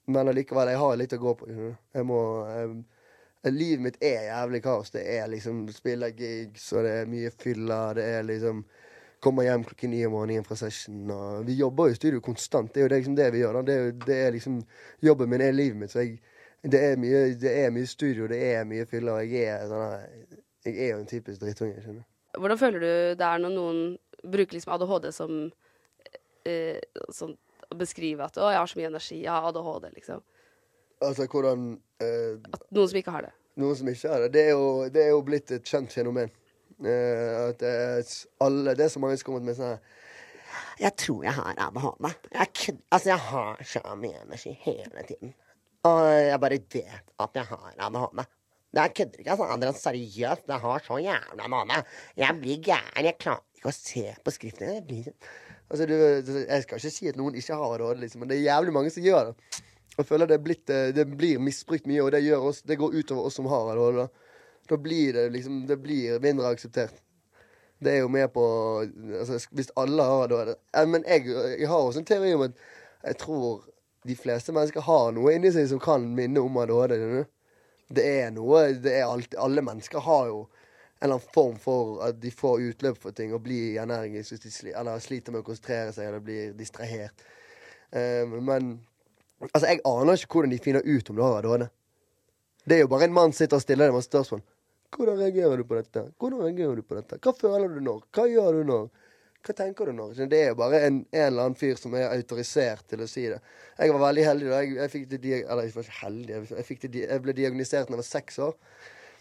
Men 0.07 0.31
allikevel, 0.31 0.71
jeg 0.71 0.79
har 0.79 0.97
litt 0.97 1.13
å 1.13 1.19
gå 1.19 1.33
på. 1.35 1.47
Jeg 1.51 2.07
må 2.07 2.19
jeg, 2.47 2.75
Livet 3.47 3.83
mitt 3.83 3.97
er 4.03 4.27
jævlig 4.27 4.61
kaos. 4.63 4.91
Det 4.91 5.03
er 5.17 5.27
liksom 5.31 5.65
spiller 5.71 6.15
gigs, 6.15 6.71
og 6.73 6.83
det 6.83 6.93
er 7.01 7.09
mye 7.11 7.31
fylla. 7.31 7.93
Det 7.97 8.05
er 8.17 8.27
liksom 8.27 8.65
Kommer 9.19 9.47
hjem 9.47 9.63
klokken 9.65 9.89
ni 9.89 10.03
om 10.05 10.11
morgenen 10.13 10.45
fra 10.45 10.55
session. 10.55 11.09
Og 11.09 11.45
vi 11.47 11.55
jobber 11.57 11.87
jo 11.87 11.95
i 11.95 11.97
studio 11.97 12.19
konstant. 12.21 12.69
Det 12.73 12.83
er 12.83 12.83
jo 12.83 12.89
det, 12.91 12.97
liksom 12.99 13.15
det 13.17 13.29
vi 13.33 13.39
gjør. 13.39 13.61
Det 13.65 13.73
er, 13.73 13.87
det 14.05 14.17
er 14.27 14.35
liksom 14.35 14.59
Jobben 15.01 15.29
min 15.29 15.41
er 15.41 15.55
livet 15.55 15.79
mitt. 15.79 15.91
Så 15.91 16.03
jeg, 16.03 16.19
det, 16.61 16.81
er 16.83 16.99
mye, 17.01 17.23
det 17.41 17.53
er 17.63 17.73
mye 17.73 17.89
studio, 17.89 18.27
det 18.29 18.37
er 18.51 18.67
mye 18.69 18.85
fylla. 18.85 19.15
Og 19.17 19.33
jeg 19.33 19.49
er, 19.49 19.65
sånn 19.71 20.37
jeg 20.67 20.75
er 20.75 20.91
jo 20.91 20.99
en 20.99 21.09
typisk 21.09 21.41
drittunge. 21.41 21.95
Hvordan 22.37 22.61
føler 22.61 22.83
du 22.83 22.91
det 23.17 23.25
er 23.25 23.41
når 23.41 23.55
noen 23.55 23.81
bruker 24.21 24.57
liksom 24.57 24.75
ADHD 24.75 25.09
som 25.15 25.33
eh, 26.47 27.03
sånn 27.13 27.35
beskrive 27.77 28.23
at 28.23 28.37
'Å, 28.37 28.51
jeg 28.53 28.61
har 28.61 28.71
så 28.71 28.79
mye 28.79 28.91
energi, 28.91 29.21
jeg 29.23 29.31
har 29.31 29.47
ADHD', 29.49 29.91
liksom. 29.95 30.23
Altså 31.03 31.27
hvordan 31.29 31.69
eh, 32.01 32.39
At 32.53 32.63
noen 32.73 32.89
som 32.89 32.97
ikke 32.97 33.13
har 33.13 33.27
det. 33.27 33.33
Noen 33.57 33.75
som 33.77 33.89
ikke 33.89 34.11
har 34.11 34.25
det. 34.25 34.33
Det 34.33 34.43
er 34.47 34.53
jo, 34.55 34.67
det 34.93 35.03
er 35.03 35.11
jo 35.13 35.23
blitt 35.25 35.51
et 35.53 35.65
kjent 35.65 35.93
fenomen. 35.93 36.31
Eh, 36.77 37.49
at 37.49 37.59
det 37.61 38.27
alle, 38.45 38.75
det 38.77 38.85
er 38.85 38.93
så 38.93 39.01
mange 39.01 39.17
som 39.17 39.31
kommer 39.31 39.47
med 39.47 39.57
sånn 39.57 39.79
Jeg 40.77 40.93
tror 41.01 41.23
jeg 41.25 41.33
har 41.33 41.57
ADHD. 41.67 42.09
Jeg, 42.33 42.77
altså, 42.93 43.09
jeg 43.09 43.21
har 43.29 43.61
så 43.65 43.83
mye 43.97 44.23
energi 44.23 44.53
hele 44.61 45.05
tiden. 45.09 45.33
Og 45.89 46.01
jeg 46.05 46.41
bare 46.41 46.59
vet 46.73 46.99
at 47.25 47.39
jeg 47.41 47.49
har 47.51 47.71
ADHD. 47.87 48.25
Det 48.67 48.83
er 48.83 48.93
kødder 48.93 49.21
ikke, 49.21 49.31
altså. 49.31 49.47
Adrian, 49.55 49.73
seriøst. 49.81 50.47
Jeg 50.47 50.61
har 50.65 50.85
så 50.85 50.97
jævla 51.01 51.49
ADHD. 51.61 51.93
Jeg 52.17 52.39
blir 52.41 52.63
gæren. 52.69 53.05
Jeg 53.05 53.17
klarer 53.17 53.45
ikke 53.57 53.71
å 53.71 53.77
se 53.77 54.05
på 54.23 54.33
skriften. 54.35 54.73
Jeg 54.75 54.85
blir 54.85 55.11
Altså, 55.67 55.85
du, 55.85 55.95
jeg 56.47 56.63
skal 56.63 56.79
ikke 56.79 56.93
si 56.93 57.09
at 57.11 57.17
noen 57.19 57.35
ikke 57.35 57.55
har 57.59 57.73
ADHD, 57.75 58.03
liksom, 58.05 58.21
men 58.23 58.29
det 58.31 58.37
er 58.37 58.45
jævlig 58.47 58.73
mange 58.75 58.91
som 58.93 59.03
gjør 59.03 59.31
det. 59.31 59.63
Jeg 59.97 60.05
føler 60.05 60.29
det, 60.29 60.37
blitt, 60.45 60.69
eh, 60.69 60.93
det 60.95 61.07
blir 61.17 61.41
misbrukt 61.41 61.89
mye, 61.89 62.03
og 62.05 62.11
det, 62.13 62.21
oss, 62.37 62.61
det 62.61 62.77
går 62.79 62.95
utover 62.99 63.27
oss 63.27 63.37
som 63.39 63.49
har 63.51 63.71
ADHD. 63.73 63.97
Da. 64.03 64.07
da 64.69 64.77
blir 64.77 65.13
det 65.17 65.29
liksom 65.33 65.65
Det 65.67 65.79
blir 65.81 66.21
mindre 66.23 66.53
akseptert. 66.53 67.01
Det 67.79 67.91
er 67.93 67.99
jo 68.01 68.09
med 68.09 68.31
på 68.33 68.43
altså, 69.19 69.39
Hvis 69.53 69.73
alle 69.75 70.03
har 70.03 70.23
ADHD 70.23 70.53
Eh, 70.73 70.87
Men 70.87 71.03
jeg, 71.07 71.27
jeg 71.59 71.67
har 71.67 71.77
også 71.79 71.99
en 71.99 72.05
teori 72.05 72.33
om 72.33 72.45
at 72.47 72.61
jeg 73.03 73.17
tror 73.17 73.65
de 74.07 74.15
fleste 74.15 74.53
mennesker 74.53 74.81
har 74.81 75.11
noe 75.11 75.33
inni 75.35 75.51
seg 75.51 75.67
som 75.69 75.81
kan 75.83 76.05
minne 76.15 76.39
om 76.39 76.57
ADHD. 76.57 77.25
Det 77.89 78.05
er 78.21 78.31
noe 78.35 78.69
det 78.73 78.93
er 78.99 79.09
alt, 79.09 79.35
Alle 79.37 79.61
mennesker 79.61 79.99
har 79.99 80.27
jo 80.27 80.45
en 80.97 81.05
eller 81.05 81.19
annen 81.19 81.33
form 81.33 81.57
for 81.61 82.01
at 82.07 82.17
de 82.21 82.31
får 82.33 82.61
utløp 82.71 82.97
for 83.01 83.13
ting 83.13 83.33
og 83.35 83.43
blir 83.45 83.77
energiske 83.83 84.33
hvis 84.33 84.43
de 84.43 84.51
sli, 84.53 84.71
eller 84.73 85.01
sliter 85.03 85.33
med 85.33 85.43
å 85.43 85.45
konsentrere 85.45 85.93
seg 85.93 86.09
eller 86.09 86.23
blir 86.25 86.55
distrahert. 86.57 87.25
Um, 87.93 88.39
men 88.43 88.71
altså, 89.51 89.67
jeg 89.67 89.83
aner 89.85 90.17
ikke 90.17 90.39
hvordan 90.39 90.55
de 90.55 90.61
finner 90.63 90.85
ut 90.85 91.11
om 91.11 91.19
du 91.19 91.23
har 91.23 91.37
ADHD. 91.39 91.67
Det 92.67 92.75
er 92.75 92.83
jo 92.83 92.91
bare 92.91 93.07
en 93.07 93.15
mann 93.15 93.35
sitter 93.35 93.61
og 93.61 93.63
stiller 93.63 93.87
deg 93.87 93.95
masse 93.95 94.09
spørsmål. 94.09 94.41
Hvordan 94.95 95.19
reagerer 95.21 95.61
du 95.61 95.67
på 95.67 95.77
dette? 95.77 96.03
Hvordan 96.17 96.41
reagerer 96.47 96.79
du 96.79 96.87
på 96.87 96.97
dette? 96.97 97.19
Hva 97.21 97.33
føler 97.37 97.77
du 97.77 97.83
når? 97.83 98.01
Hva 98.15 98.25
gjør 98.31 98.57
du 98.57 98.71
når? 98.71 98.89
Hva 99.45 99.55
tenker 99.55 99.87
du 99.87 99.95
når? 99.95 100.17
Det 100.27 100.39
er 100.41 100.49
jo 100.51 100.57
bare 100.59 100.81
en, 100.87 100.99
en 101.13 101.25
eller 101.27 101.45
annen 101.45 101.59
fyr 101.59 101.77
som 101.79 101.93
er 101.95 102.09
autorisert 102.09 102.87
til 102.89 103.03
å 103.03 103.07
si 103.07 103.27
det. 103.29 103.37
Jeg 103.77 103.93
var 103.93 104.03
veldig 104.07 104.25
heldig 104.25 104.49
da 104.49 104.61
jeg, 104.63 104.73
jeg 104.79 104.93
fikk 104.95 105.09
det 105.13 105.19
Eller 105.37 105.67
jeg 105.69 105.85
heldig, 106.01 106.39
jeg, 106.49 106.67
fikk 106.67 106.85
det, 106.87 107.03
jeg 107.05 107.23
ble 107.23 107.35
diagnosert 107.37 107.87
da 107.87 107.95
jeg 107.95 108.01
var 108.01 108.09
seks 108.09 108.39
år. 108.47 108.57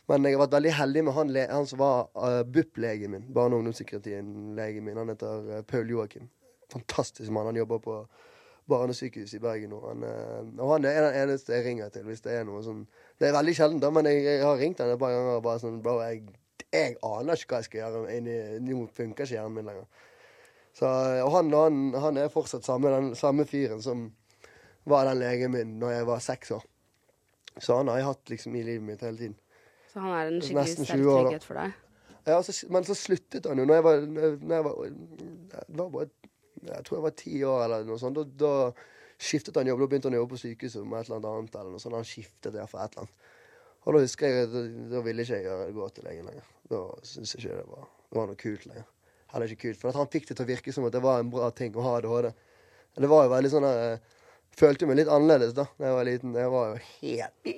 Men 0.06 0.26
jeg 0.26 0.36
har 0.36 0.44
vært 0.44 0.54
veldig 0.54 0.72
heldig 0.76 1.02
med 1.06 1.16
han, 1.16 1.34
han 1.50 1.66
som 1.66 1.80
var 1.82 2.08
uh, 2.14 2.42
BUP-legen 2.46 3.10
min. 3.10 3.26
Barne- 3.34 3.56
og 3.56 3.64
ungdomspsykiatrien-legen 3.64 4.86
min. 4.86 4.98
Han 5.00 5.10
heter 5.10 5.48
uh, 5.50 5.62
Paul 5.66 5.90
Joakim. 5.90 6.28
Fantastisk 6.72 7.30
mann. 7.34 7.48
Han 7.50 7.58
jobber 7.58 7.82
på 7.82 7.98
barnesykehuset 8.70 9.38
i 9.38 9.42
Bergen 9.42 9.72
nå. 9.74 9.80
Han, 9.88 10.04
uh, 10.06 10.62
og 10.62 10.76
han 10.76 10.86
er 10.86 11.08
den 11.08 11.18
eneste 11.24 11.56
jeg 11.56 11.66
ringer 11.66 11.90
til 11.94 12.06
hvis 12.06 12.22
det 12.22 12.34
er 12.38 12.46
noe 12.46 12.62
sånn 12.62 12.84
Det 13.18 13.28
er 13.28 13.34
veldig 13.34 13.54
sjelden, 13.58 13.80
da, 13.82 13.90
men 13.94 14.06
jeg, 14.10 14.22
jeg 14.26 14.42
har 14.44 14.58
ringt 14.60 14.82
han 14.82 14.92
et 14.92 15.00
par 15.00 15.14
ganger 15.14 15.38
og 15.38 15.46
bare 15.46 15.62
sånn 15.62 15.80
Bro, 15.82 15.96
jeg, 16.06 16.22
jeg 16.70 16.98
aner 17.06 17.40
ikke 17.40 17.56
hva 17.56 17.62
jeg 17.62 17.70
skal 17.70 17.82
gjøre. 17.82 18.04
Inni, 18.14 18.36
nå 18.66 18.84
funker 18.94 19.26
ikke 19.26 19.38
hjernen 19.38 19.58
min 19.58 19.72
lenger. 19.72 20.04
Så, 20.76 20.86
og 21.24 21.32
han, 21.32 21.50
han, 21.56 21.82
han 21.98 22.20
er 22.20 22.30
fortsatt 22.30 22.66
samme, 22.66 22.92
den 22.92 23.14
samme 23.18 23.46
fyren 23.48 23.82
som 23.82 24.10
var 24.86 25.08
den 25.08 25.18
legen 25.18 25.54
min 25.54 25.78
når 25.80 25.94
jeg 25.96 26.08
var 26.12 26.22
seks 26.22 26.54
år. 26.54 26.66
Så 27.58 27.78
han 27.78 27.88
har 27.88 27.98
jeg 27.98 28.08
hatt 28.10 28.30
liksom 28.30 28.54
i 28.54 28.62
livet 28.62 28.84
mitt 28.84 29.02
hele 29.02 29.18
tiden. 29.18 29.38
Så 29.96 30.02
han 30.04 30.12
er 30.12 30.28
en 30.28 30.42
skikkelig 30.44 30.72
sterk 30.74 30.90
20 31.00 31.08
år, 31.08 31.14
da. 31.16 31.28
trygghet 31.30 31.44
for 31.48 31.56
deg. 31.56 31.76
Ja, 32.26 32.34
så, 32.42 32.52
men 32.74 32.84
så 32.84 32.94
sluttet 32.98 33.46
han 33.48 33.62
jo 33.62 33.64
når 33.64 33.78
jeg 33.78 33.84
var, 33.86 34.02
når 34.10 34.26
jeg 34.26 34.64
var 34.66 34.80
jeg 34.82 35.78
var 35.78 35.88
bare 35.94 36.08
Jeg 36.66 36.84
tror 36.84 36.96
jeg 36.96 37.04
var 37.04 37.14
ti 37.16 37.32
år 37.46 37.62
eller 37.64 37.86
noe 37.86 37.96
sånt. 38.02 38.18
Da, 38.18 38.24
da 38.44 39.22
skiftet 39.22 39.56
han 39.56 39.70
jobb. 39.70 39.80
Da 39.80 39.88
begynte 39.88 40.10
han 40.10 40.18
å 40.18 40.20
jobbe 40.20 40.34
på 40.34 40.42
sykehuset 40.42 40.84
med 40.84 41.00
et 41.00 41.08
eller 41.08 41.28
annet 41.30 41.56
eller 41.56 41.72
noe 41.72 41.80
sånt. 41.80 41.96
Han 41.96 42.08
skiftet 42.08 42.52
der 42.52 42.68
for 42.68 42.82
et 42.82 42.92
eller 42.92 43.06
annet. 43.06 43.32
Og 43.86 43.94
da 43.96 44.02
husker 44.02 44.28
jeg 44.34 44.50
da, 44.52 44.64
da 44.90 45.02
ville 45.06 45.24
ikke 45.24 45.38
jeg 45.46 45.74
gå 45.78 45.88
til 45.94 46.08
legen 46.10 46.28
lenger. 46.28 46.50
Da 46.68 46.82
syntes 47.06 47.36
jeg 47.36 47.44
ikke 47.46 47.60
det 47.62 47.70
var, 47.70 47.88
det 48.10 48.18
var 48.20 48.28
noe 48.28 48.40
kult 48.42 48.68
lenger. 48.68 48.88
Heller 49.32 49.54
ikke 49.54 49.68
kult. 49.68 49.80
For 49.80 50.00
han 50.02 50.12
fikk 50.12 50.28
det 50.28 50.36
til 50.36 50.44
å 50.44 50.50
virke 50.50 50.74
som 50.74 50.88
at 50.90 50.96
det 50.96 51.04
var 51.06 51.22
en 51.22 51.32
bra 51.32 51.48
ting 51.54 51.76
å 51.78 51.86
ha 51.86 51.96
ADHD. 52.02 52.32
Det 52.96 53.12
var 53.12 53.26
jo 53.26 53.32
veldig 53.36 53.52
sånn 53.52 53.68
eh, 53.70 54.15
Følte 54.56 54.86
meg 54.88 54.96
litt 55.02 55.10
annerledes 55.12 55.52
da 55.56 55.66
da 55.76 55.90
jeg 55.90 55.96
var 55.98 56.06
liten. 56.08 56.36
Jeg 56.36 56.52
var 56.52 56.68
jo 56.70 56.76
helt 57.02 57.48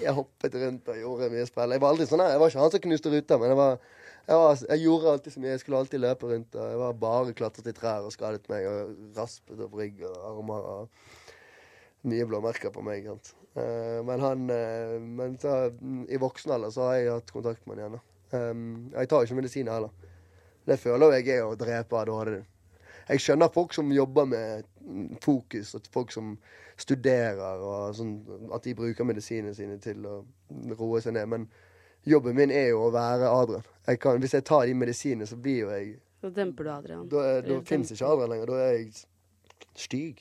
Jeg 0.00 0.14
hoppet 0.16 0.54
rundt 0.62 0.86
og 0.88 1.00
gjorde 1.02 1.32
mye 1.34 1.48
spill. 1.48 1.74
Jeg 1.76 1.82
var 1.82 1.92
aldri 1.92 2.06
sånn. 2.08 2.22
Jeg 2.24 2.40
var 2.40 2.52
ikke 2.52 2.62
han 2.62 2.72
som 2.72 2.84
knuste 2.86 3.12
ruta, 3.12 3.38
men 3.40 3.52
jeg 3.52 3.58
var 3.60 3.74
jeg, 4.30 4.36
var, 4.38 4.60
jeg 4.70 4.82
gjorde 4.84 5.10
alltid 5.10 5.34
så 5.34 5.42
mye. 5.42 5.50
Jeg 5.52 5.60
skulle 5.64 5.80
alltid 5.82 6.02
løpe 6.04 6.30
rundt. 6.30 6.56
Og 6.56 6.70
jeg 6.72 6.80
var 6.80 7.00
bare 7.02 7.34
klatret 7.36 7.68
i 7.68 7.74
trær 7.76 8.06
og 8.06 8.14
skadet 8.14 8.48
meg. 8.52 8.68
Og 8.70 9.18
raspet 9.18 9.60
opp 9.66 9.74
rygg 9.76 10.00
og 10.06 10.16
armer. 10.30 10.68
og 10.74 12.08
Mye 12.08 12.28
blåmerker 12.30 12.72
på 12.72 12.84
meg. 12.86 13.08
Sant? 13.10 13.34
Eh, 13.58 13.98
men 14.06 14.22
han 14.24 14.46
eh, 14.54 14.94
Men 15.02 15.34
så, 15.42 15.56
i 16.08 16.20
voksen 16.20 16.54
alder 16.56 16.72
så 16.72 16.86
har 16.88 17.00
jeg 17.00 17.12
hatt 17.16 17.34
kontakt 17.34 17.66
med 17.66 17.76
han 17.76 17.82
igjen. 17.82 17.98
da. 17.98 18.06
Jeg 19.00 19.10
tar 19.10 19.26
ikke 19.26 19.40
medisiner 19.42 19.76
heller. 19.76 20.08
Det 20.70 20.78
føler 20.78 21.18
jeg 21.18 21.34
er 21.34 21.48
å 21.48 21.58
drepe 21.58 21.98
ADHD. 21.98 22.40
Jeg 23.10 23.24
skjønner 23.24 23.50
folk 23.50 23.74
som 23.74 23.90
jobber 23.90 24.28
med 24.30 24.69
fokus, 25.22 25.74
og 25.74 25.86
folk 25.92 26.12
som 26.12 26.38
studerer, 26.80 27.60
og 27.60 27.94
sånn, 27.96 28.14
at 28.54 28.64
de 28.64 28.74
bruker 28.74 29.04
medisinene 29.04 29.54
sine 29.54 29.76
til 29.82 30.06
å 30.08 30.20
roe 30.78 31.00
seg 31.04 31.14
ned. 31.16 31.28
Men 31.28 31.48
jobben 32.08 32.36
min 32.38 32.50
er 32.54 32.70
jo 32.72 32.86
å 32.86 32.92
være 32.94 33.28
Adrian. 33.28 33.66
Jeg 33.86 34.00
kan, 34.00 34.20
hvis 34.22 34.34
jeg 34.34 34.46
tar 34.48 34.66
de 34.66 34.74
medisinene, 34.74 35.28
så 35.28 35.36
blir 35.36 35.64
jo 35.66 35.70
jeg 35.74 35.98
Da 36.20 36.28
demper 36.36 36.64
du 36.64 36.70
Adrian. 36.70 37.08
Da, 37.08 37.20
er- 37.36 37.46
da 37.46 37.60
fins 37.64 37.92
ikke 37.92 38.06
Adrian 38.06 38.30
lenger. 38.30 38.46
Da 38.50 38.58
er 38.66 38.72
jeg 38.78 38.90
styg. 39.76 40.18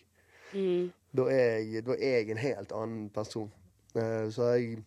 Mm. 0.54 0.92
Da 1.16 1.26
er 1.34 1.58
jeg, 1.60 1.84
da 1.86 1.96
er 1.98 2.16
jeg 2.22 2.30
en 2.32 2.38
helt 2.38 2.72
annen 2.72 3.10
person. 3.10 3.52
Uh, 3.96 4.30
så 4.32 4.54
jeg 4.56 4.84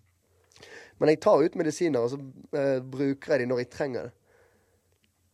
Men 0.98 1.08
jeg 1.08 1.20
tar 1.20 1.42
ut 1.42 1.54
medisiner, 1.58 1.98
og 2.00 2.10
så 2.12 2.16
uh, 2.16 2.78
bruker 2.90 3.32
jeg 3.34 3.40
de 3.40 3.46
når 3.50 3.58
jeg 3.64 3.70
trenger 3.70 4.02
det. 4.02 4.12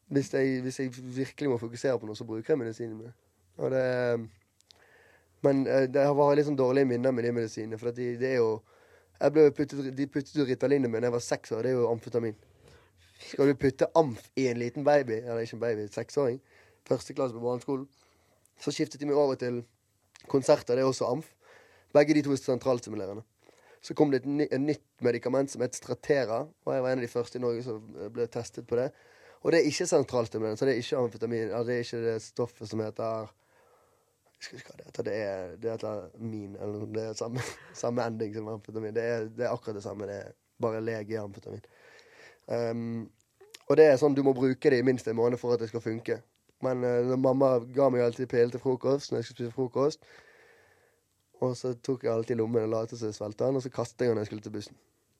Hvis 0.08 0.32
jeg, 0.34 0.62
hvis 0.62 0.78
jeg 0.80 0.92
virkelig 0.96 1.50
må 1.50 1.58
fokusere 1.60 1.98
på 2.00 2.06
noe, 2.08 2.16
så 2.16 2.24
bruker 2.24 2.54
jeg 2.54 2.58
medisinene 2.58 2.96
mine. 2.96 3.12
Og 3.58 3.70
det 3.74 3.86
Men 5.42 5.66
eh, 5.66 5.86
det 5.86 6.02
var 6.18 6.34
litt 6.34 6.48
sånn 6.48 6.58
dårlige 6.58 6.88
minner 6.90 7.14
med 7.14 7.24
de 7.24 7.30
medisinene, 7.32 7.78
for 7.78 7.94
de, 7.94 8.16
det 8.18 8.32
er 8.34 8.40
jo 8.40 8.58
jeg 9.18 9.34
ble 9.34 9.48
puttet, 9.50 9.96
De 9.98 10.06
puttet 10.06 10.36
jo 10.38 10.46
Ritalin 10.46 10.86
i 10.86 10.90
meg 10.90 11.02
da 11.02 11.08
jeg 11.08 11.14
var 11.16 11.22
seks 11.24 11.52
år. 11.54 11.66
Det 11.66 11.72
er 11.72 11.80
jo 11.80 11.88
amfetamin. 11.90 12.36
Skal 13.18 13.50
du 13.50 13.56
putte 13.58 13.88
amf 13.98 14.28
i 14.38 14.46
en 14.46 14.60
liten 14.60 14.84
baby, 14.86 15.18
eller 15.24 15.42
ikke 15.42 15.56
en 15.56 15.64
baby, 15.64 15.86
seksåring, 15.90 16.38
første 16.86 17.16
klasse 17.16 17.34
på 17.34 17.42
barneskolen, 17.42 17.88
så 18.62 18.70
skiftet 18.74 19.02
de 19.02 19.08
meg 19.08 19.18
over 19.18 19.38
til 19.40 19.64
konserter. 20.30 20.78
Det 20.78 20.84
er 20.84 20.90
også 20.90 21.10
amf. 21.10 21.32
Begge 21.94 22.14
de 22.14 22.22
to 22.22 22.34
er 22.34 22.38
sentralstimulerende. 22.38 23.24
Så 23.82 23.94
kom 23.94 24.10
det 24.10 24.22
et, 24.22 24.30
ny, 24.30 24.46
et 24.46 24.62
nytt 24.62 24.86
medikament 25.02 25.50
som 25.50 25.62
het 25.62 25.74
Stratera, 25.74 26.44
og 26.46 26.74
jeg 26.74 26.84
var 26.84 26.94
en 26.94 27.02
av 27.02 27.06
de 27.06 27.10
første 27.10 27.38
i 27.38 27.42
Norge 27.42 27.62
som 27.66 27.82
ble 28.14 28.26
testet 28.30 28.66
på 28.70 28.78
det. 28.78 28.88
Og 29.42 29.52
det 29.54 29.60
er 29.60 29.70
ikke 29.70 29.86
sentralstimulerende, 29.86 30.58
så 30.58 30.66
det 30.66 30.74
er 30.76 30.82
ikke 30.82 31.02
amfetamin. 31.02 31.50
Altså 31.50 31.66
det 31.70 31.76
er 31.76 31.86
ikke 31.86 32.04
det 32.06 32.16
stoffet 32.22 32.70
som 32.70 32.82
heter 32.82 33.34
Jeg 34.38 34.60
ikke 34.60 34.70
hva 34.70 34.78
det 34.78 34.86
heter. 34.86 35.06
Det 35.06 35.14
er, 35.18 35.54
det 35.58 35.70
heter 35.72 36.02
min, 36.22 36.56
eller. 36.62 36.86
Det 36.94 37.04
er 37.04 37.12
samme, 37.18 37.42
samme 37.82 38.06
ending 38.06 38.34
som 38.36 38.48
amfetamin. 38.52 38.94
Det 38.94 39.04
er, 39.04 39.28
det 39.34 39.46
er 39.46 39.52
akkurat 39.52 39.78
det 39.80 39.82
samme. 39.82 40.06
Det 40.06 40.18
er 40.22 40.34
bare 40.62 40.82
legeamfetamin. 40.84 41.64
Um, 42.46 43.10
og 43.68 43.76
det 43.76 43.84
er 43.84 43.98
sånn 44.00 44.14
du 44.16 44.22
må 44.24 44.32
bruke 44.36 44.70
det 44.70 44.78
i 44.80 44.86
minst 44.86 45.08
en 45.10 45.18
måned 45.18 45.40
for 45.40 45.54
at 45.54 45.62
det 45.62 45.68
skal 45.72 45.82
funke. 45.84 46.20
Men 46.64 46.86
uh, 46.86 47.16
mamma 47.18 47.56
ga 47.74 47.90
meg 47.92 48.06
alltid 48.06 48.30
pille 48.30 48.54
til 48.54 48.62
frokost 48.62 49.12
når 49.12 49.20
jeg 49.20 49.28
skulle 49.28 49.40
spise 49.42 49.56
frokost. 49.56 50.06
Og 51.42 51.54
så 51.58 51.74
tok 51.86 52.06
jeg 52.06 52.14
alltid 52.14 52.38
lommen 52.38 52.64
og 52.64 52.72
lot 52.72 52.94
som 52.94 53.10
jeg 53.10 53.18
svelget 53.18 53.42
den, 53.42 53.58
og 53.58 53.62
så 53.62 53.70
kastet 53.70 54.06
jeg 54.06 54.10
den 54.10 54.18
når 54.18 54.26
jeg 54.26 54.30
skulle 54.32 54.46
til 54.46 54.54
bussen. 54.54 54.78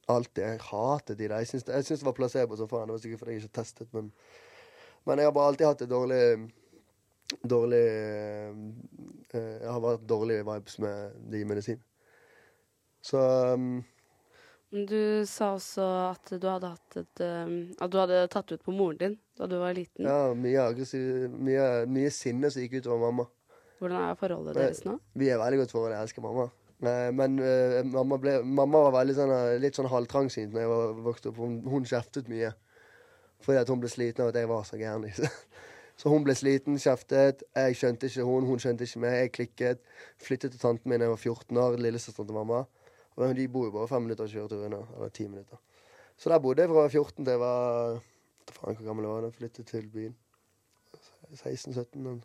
Alltid. 0.09 0.45
Jeg 0.45 0.63
hatet 0.71 1.19
de 1.19 1.29
der. 1.29 1.43
Jeg 1.43 1.51
syns 1.51 2.01
det 2.01 2.07
var 2.07 2.17
placebo 2.17 2.57
som 2.59 2.71
faen. 2.71 2.89
Det 2.89 2.97
var 2.97 3.03
sikkert 3.03 3.23
fordi 3.23 3.37
jeg 3.37 3.45
ikke 3.45 3.59
testet, 3.61 3.91
men 3.95 4.13
Men 5.07 5.19
jeg 5.19 5.27
har 5.27 5.33
bare 5.33 5.49
alltid 5.49 5.67
hatt 5.67 5.83
et 5.83 5.91
dårlig 5.91 6.23
Dårlig 7.45 7.85
eh, 7.85 8.57
Jeg 9.37 9.69
har 9.69 9.83
vært 9.85 10.07
dårlig 10.09 10.41
dårlige 10.41 10.49
vibes 10.49 10.79
med 10.81 11.17
de 11.33 11.45
medisin. 11.45 11.81
Så 13.05 13.21
um, 13.55 13.83
Du 14.73 15.25
sa 15.29 15.53
også 15.57 15.85
at 16.11 16.33
du 16.41 16.47
hadde 16.49 16.71
hatt 16.73 16.97
et 17.01 17.25
um, 17.25 17.59
At 17.79 17.93
du 17.93 17.99
hadde 18.01 18.23
tatt 18.33 18.53
ut 18.53 18.65
på 18.65 18.75
moren 18.75 19.01
din 19.01 19.19
da 19.39 19.47
du 19.47 19.59
var 19.61 19.77
liten. 19.77 20.03
ja, 20.05 20.33
mye 20.35 20.65
aggressiv 20.73 21.29
Mye, 21.31 21.87
mye 21.87 22.11
sinne 22.11 22.51
som 22.51 22.65
gikk 22.65 22.81
utover 22.81 23.05
mamma. 23.07 23.29
Hvordan 23.79 24.09
er 24.09 24.17
forholdet 24.19 24.57
deres 24.59 24.81
nå? 24.83 24.97
Vi 25.15 25.29
er 25.31 25.39
veldig 25.39 25.61
godt 25.61 25.75
forhold. 25.77 25.95
Jeg 25.95 26.09
elsker 26.09 26.25
mamma. 26.25 26.49
Eh, 26.83 27.11
Men 27.15 27.39
uh, 27.39 27.85
mamma, 27.87 28.19
ble, 28.19 28.39
mamma 28.43 28.83
var 28.89 28.97
veldig 29.01 29.15
sånn, 29.15 29.35
eh, 29.35 29.59
litt 29.63 29.79
sånn 29.79 29.91
halvtrangsynt 29.91 30.55
da 30.55 30.65
jeg 30.65 30.73
var 30.73 30.97
vokst 31.07 31.29
opp. 31.31 31.39
Hun, 31.39 31.61
hun 31.71 31.87
kjeftet 31.87 32.31
mye. 32.33 32.51
Fordi 33.45 33.61
at 33.61 33.71
hun 33.71 33.79
ble 33.83 33.91
sliten 33.93 34.25
av 34.25 34.33
at 34.33 34.41
jeg 34.41 34.51
var 34.51 34.67
så 34.67 34.81
gæren. 34.81 35.07
Liksom. 35.07 35.31
Så 35.99 36.13
hun 36.13 36.23
ble 36.23 36.35
sliten, 36.39 36.79
kjeftet. 36.79 37.43
Jeg 37.59 37.77
skjønte 37.79 38.07
ikke 38.07 38.27
hun, 38.27 38.47
hun 38.47 38.61
skjønte 38.63 38.87
ikke 38.87 39.01
meg. 39.03 39.17
Jeg 39.19 39.33
klikket. 39.35 39.81
Flyttet 40.23 40.55
til 40.55 40.63
tanten 40.63 40.91
min 40.91 41.03
da 41.03 41.09
jeg 41.09 41.15
var 41.17 41.25
14 41.25 41.59
år, 41.65 41.79
lillesøsteren 41.83 42.29
til 42.29 42.39
mamma. 42.39 42.63
Og 43.19 43.35
de 43.35 43.49
bor 43.51 43.67
jo 43.67 43.75
bare 43.75 43.91
fem 43.91 44.07
minutter 44.07 44.31
kjøretur 44.31 44.63
unna. 44.69 44.85
Eller 44.95 45.11
ti 45.11 45.27
minutter. 45.27 45.59
Så 46.19 46.31
der 46.31 46.39
bodde 46.43 46.63
jeg 46.63 46.71
fra 46.71 46.87
jeg 46.87 46.87
var 46.87 46.95
14 47.03 47.25
til 47.25 47.33
jeg 47.33 47.43
var 47.43 47.99
hva 48.49 48.57
faen 48.57 48.79
hvor 48.79 48.87
gammel 48.87 49.07
jeg 49.07 49.13
var 49.13 49.25
da 49.25 49.31
jeg 49.31 49.39
flyttet 49.41 49.71
til 49.73 49.89
byen. 49.95 50.17
16-17. 51.35 52.21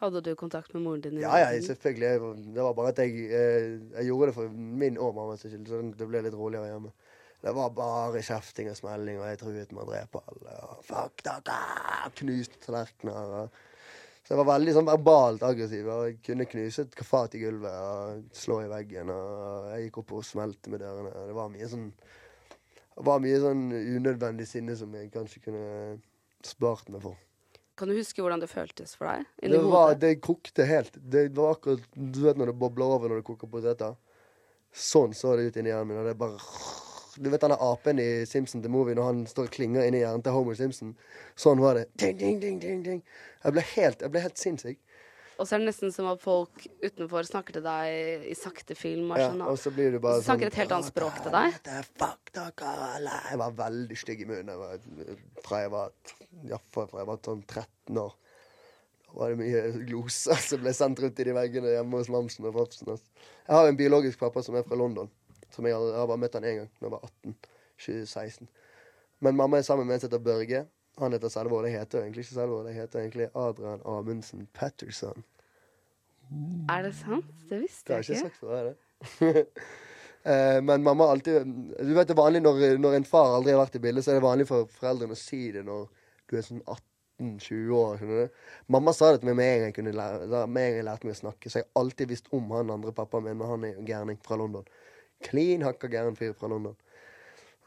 Hadde 0.00 0.20
du 0.24 0.34
kontakt 0.34 0.72
med 0.74 0.82
moren 0.82 1.00
din? 1.04 1.20
Ja, 1.22 1.36
ja, 1.38 1.60
selvfølgelig. 1.60 2.54
Det 2.54 2.62
var 2.62 2.72
bare 2.72 2.88
at 2.88 2.98
jeg, 2.98 3.12
eh, 3.30 3.80
jeg 3.94 4.08
gjorde 4.08 4.26
det 4.26 4.34
for 4.34 4.48
min 4.48 4.98
og 4.98 5.14
mammas 5.14 5.44
skyld, 5.44 5.66
så 5.68 5.82
det 5.98 6.08
ble 6.08 6.24
litt 6.24 6.34
roligere 6.34 6.72
hjemme. 6.72 6.90
Det 7.44 7.52
var 7.52 7.74
bare 7.76 8.22
kjefting 8.24 8.70
og 8.72 8.76
smelling, 8.78 9.18
og 9.20 9.26
jeg 9.28 9.38
truet 9.42 9.72
med 9.76 9.82
å 9.82 9.90
drepe 9.90 10.20
alle. 10.30 10.52
Og 10.64 10.84
fuck 10.86 11.20
dere! 11.26 11.56
Knuste 12.16 12.60
tallerkener. 12.62 13.34
Og. 13.42 13.58
Så 14.24 14.32
jeg 14.32 14.38
var 14.40 14.48
veldig 14.48 14.72
sånn 14.72 14.88
verbalt 14.88 15.44
aggressiv. 15.44 15.90
Og 15.92 16.06
jeg 16.08 16.14
kunne 16.24 16.46
knuse 16.48 16.86
et 16.86 17.02
fat 17.04 17.36
i 17.36 17.42
gulvet 17.42 17.74
og 17.76 18.38
slå 18.40 18.62
i 18.64 18.70
veggen. 18.70 19.12
Og 19.12 19.66
jeg 19.74 19.82
gikk 19.84 19.98
opp 20.00 20.14
og 20.16 20.24
smelte 20.24 20.72
med 20.72 20.80
dørene. 20.80 21.12
Og 21.12 21.28
det 21.28 21.36
var 21.36 21.50
mye 21.52 21.68
sånn 21.68 21.90
det 22.94 23.04
var 23.10 23.20
mye 23.20 23.42
sånn 23.42 23.62
unødvendig 23.74 24.46
sinne 24.48 24.78
som 24.78 24.92
jeg 24.94 25.10
kanskje 25.12 25.42
kunne 25.44 25.68
spart 26.46 26.88
meg 26.94 27.04
for. 27.04 27.18
Kan 27.76 27.90
du 27.90 27.96
huske 27.98 28.22
hvordan 28.22 28.40
det 28.40 28.48
føltes 28.48 28.94
for 28.96 29.10
deg? 29.10 29.28
Det, 29.50 29.60
var, 29.66 29.96
det 30.00 30.14
kokte 30.24 30.64
helt. 30.70 30.96
Det 30.96 31.26
var 31.36 31.58
akkurat 31.58 31.84
Du 31.92 32.22
vet 32.24 32.40
når 32.40 32.54
det 32.54 32.56
bobler 32.64 32.96
over 32.96 33.12
når 33.12 33.20
du 33.20 33.28
koker 33.34 33.50
poteter? 33.50 33.98
Sånn 34.72 35.12
så 35.12 35.34
det 35.36 35.50
ut 35.50 35.60
inni 35.60 35.74
hjernen 35.74 35.92
min. 35.92 36.00
Og 36.00 36.08
det 36.08 36.16
bare 36.16 36.40
Du 37.16 37.30
vet 37.30 37.42
denne 37.44 37.58
apen 37.62 38.00
i 38.02 38.08
Simpson 38.26 38.62
The 38.64 38.70
Movie 38.72 38.96
når 38.98 39.10
han 39.10 39.22
står 39.30 39.48
og 39.48 39.54
klinger 39.54 39.86
inni 39.86 40.00
hjernen 40.02 40.24
til 40.24 40.34
Homer 40.34 40.56
Simpson? 40.58 40.94
Sånn 41.38 41.62
var 41.62 41.78
det. 41.78 41.86
Ding, 42.00 42.16
ding, 42.18 42.40
ding, 42.42 42.58
ding, 42.62 42.82
ding. 42.86 43.04
Jeg 43.44 43.54
ble 43.54 43.64
helt, 43.74 44.02
jeg 44.02 44.14
ble 44.14 44.22
helt 44.24 44.40
sinnssyk. 44.40 44.80
Og 45.34 45.48
så 45.48 45.56
er 45.56 45.64
det 45.64 45.68
nesten 45.72 45.90
som 45.90 46.06
at 46.06 46.20
folk 46.22 46.66
utenfor 46.84 47.26
snakker 47.26 47.56
til 47.56 47.64
deg 47.64 48.26
i 48.30 48.34
sakte 48.38 48.76
film. 48.78 49.08
Ja, 49.18 49.32
sånn, 49.32 49.42
og 49.42 49.56
så 49.58 49.72
blir 49.74 49.94
du 49.94 49.98
bare 50.02 50.20
sånn, 50.20 50.28
Snakker 50.28 50.52
et 50.52 50.58
helt 50.62 50.74
annet 50.76 50.90
språk 50.92 51.16
til 51.24 51.34
deg. 51.34 51.56
Fuck 51.98 52.34
dere. 52.36 53.16
Jeg 53.32 53.40
var 53.42 53.56
veldig 53.58 53.98
stygg 53.98 54.22
i 54.22 54.28
munnen 54.30 54.52
jeg 54.52 54.60
var, 54.60 55.16
fra 55.46 55.64
jeg 55.64 55.72
var 55.74 55.96
ja, 56.52 56.60
fra 56.74 56.86
jeg 56.92 57.10
var 57.10 57.18
sånn 57.26 57.42
13 57.42 58.00
år. 58.04 58.14
Da 59.08 59.18
var 59.18 59.34
det 59.34 59.40
mye 59.42 59.64
gloser 59.90 60.38
som 60.42 60.62
ble 60.62 60.74
sendt 60.74 61.02
rundt 61.02 61.20
i 61.22 61.26
de 61.26 61.34
veggene 61.34 61.74
hjemme 61.74 61.98
hos 61.98 62.10
mamsen 62.14 62.46
og 62.50 62.62
altså. 62.62 62.94
Jeg 62.94 63.54
har 63.58 63.68
en 63.70 63.78
biologisk 63.78 64.22
pappa 64.22 64.42
som 64.42 64.58
er 64.58 64.66
fra 64.66 64.78
London. 64.78 65.10
Som 65.54 65.68
jeg, 65.70 65.74
jeg 65.74 66.00
har 66.00 66.08
bare 66.10 66.22
møtt 66.22 66.38
han 66.38 66.46
én 66.50 66.62
gang 66.62 66.70
da 66.80 66.88
jeg 66.88 66.94
var 66.96 67.06
18. 67.10 67.36
2016. 67.84 68.48
Men 69.24 69.38
mamma 69.38 69.58
er 69.58 69.66
sammen 69.66 69.86
med 69.86 69.96
en 69.96 70.02
som 70.02 70.10
heter 70.10 70.24
Børge. 70.24 70.64
Han 70.98 71.14
heter 71.16 71.32
Selvold. 71.32 71.66
Jeg 71.66 71.80
heter 71.80 72.02
egentlig 72.02 72.24
ikke 72.26 72.34
Selvold. 72.36 72.68
Jeg 72.70 72.80
heter 72.82 73.00
egentlig 73.00 73.28
Adrian 73.34 73.80
Amundsen 73.86 74.46
Patterson. 74.54 75.24
Er 76.70 76.82
det 76.86 76.94
sant? 76.98 77.32
Det 77.50 77.60
visste 77.62 77.92
jeg 77.92 78.04
ikke. 78.04 78.14
Det 78.14 78.20
har 78.20 78.20
jeg 78.20 78.20
ikke 78.20 78.28
sagt 78.28 78.38
for 78.38 78.54
deg, 78.54 78.74
det. 79.24 79.46
Eh, 80.24 80.62
Men 80.64 80.80
mamma 80.82 81.04
alltid 81.12 81.44
Du 81.84 81.90
vet 81.92 82.08
det 82.08 82.14
er 82.14 82.16
vanlig 82.16 82.40
når, 82.40 82.62
når 82.80 82.94
en 82.96 83.04
far 83.04 83.34
aldri 83.36 83.52
har 83.52 83.58
vært 83.60 83.74
i 83.76 83.80
bildet, 83.84 84.06
så 84.06 84.14
er 84.14 84.16
det 84.16 84.24
vanlig 84.24 84.46
for 84.48 84.70
foreldrene 84.72 85.12
å 85.12 85.18
si 85.20 85.50
det 85.52 85.66
når 85.66 85.82
du 86.30 86.38
er 86.38 86.46
sånn 86.46 86.62
18-20 86.64 87.74
år. 87.76 87.98
skjønner 88.00 88.22
du? 88.22 88.38
Mamma 88.72 88.94
sa 88.96 89.10
det 89.12 89.20
til 89.20 89.28
meg 89.28 89.36
med 89.36 89.50
en 89.50 89.74
gang 89.76 89.90
jeg, 89.90 89.96
lære, 89.98 90.46
med 90.46 90.62
en 90.62 90.70
gang 90.70 90.78
jeg 90.78 90.86
lærte 90.88 91.10
meg 91.10 91.18
å 91.18 91.18
snakke, 91.18 91.52
så 91.52 91.60
jeg 91.60 91.66
har 91.66 91.82
alltid 91.82 92.14
visst 92.14 92.32
om 92.32 92.48
han 92.56 92.72
andre 92.72 92.94
pappaen 92.96 93.26
min, 93.26 93.36
men 93.36 93.52
han 93.52 93.66
er 93.68 93.74
jo 93.74 93.84
gærning 93.90 94.16
fra 94.24 94.40
London. 94.40 94.64
Klin 95.24 95.62
hakka 95.64 95.88
gæren 95.92 96.16
fyr 96.18 96.34
fra 96.36 96.48
London. 96.52 96.76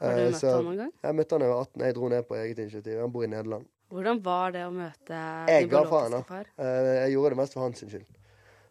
Har 0.00 0.14
du 0.14 0.20
Eh, 0.22 0.30
møtt 0.30 0.40
så- 0.40 0.54
han 0.56 0.64
noen 0.64 0.76
gang? 0.78 0.92
Jeg 1.02 1.14
møtte 1.18 1.30
han 1.34 1.40
da 1.40 1.46
jeg 1.46 1.54
var 1.54 1.60
18. 1.64 1.82
Jeg 1.88 1.94
dro 1.94 2.08
ned 2.08 2.22
på 2.28 2.34
eget 2.38 2.58
initiativ. 2.58 3.00
Han 3.00 3.10
bor 3.12 3.24
i 3.24 3.26
Nederland. 3.26 3.66
Hvordan 3.90 4.22
var 4.22 4.50
det 4.52 4.62
å 4.66 4.70
møte 4.70 5.16
Jeg 5.48 5.68
da. 5.70 5.82
biologiske 5.82 6.24
far? 6.26 6.46
Eh, 6.58 7.04
Jeg 7.08 7.12
gjorde 7.14 7.30
det 7.30 7.36
mest 7.38 7.52
for 7.54 7.60
hans 7.62 7.80
skyld. 7.80 8.04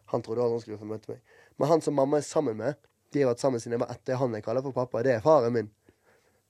Han 0.06 0.22
trodde 0.22 0.40
aldri 0.40 0.52
han 0.56 0.60
skulle 0.60 0.78
få 0.78 0.86
møte 0.88 1.08
meg. 1.08 1.20
Men 1.58 1.68
han 1.68 1.80
som 1.80 1.94
mamma 1.94 2.16
er 2.16 2.20
sammen 2.22 2.56
med, 2.56 2.76
de 3.12 3.20
har 3.22 3.34
vært 3.34 3.40
sammen 3.40 3.60
siden 3.60 3.72
jeg 3.78 3.80
var 3.80 3.90
ett. 3.90 4.08
Han 4.16 4.32
jeg 4.32 4.42
kaller 4.44 4.62
for 4.62 4.72
pappa. 4.72 5.02
Det 5.02 5.12
er 5.16 5.20
faren 5.20 5.52
min. 5.52 5.70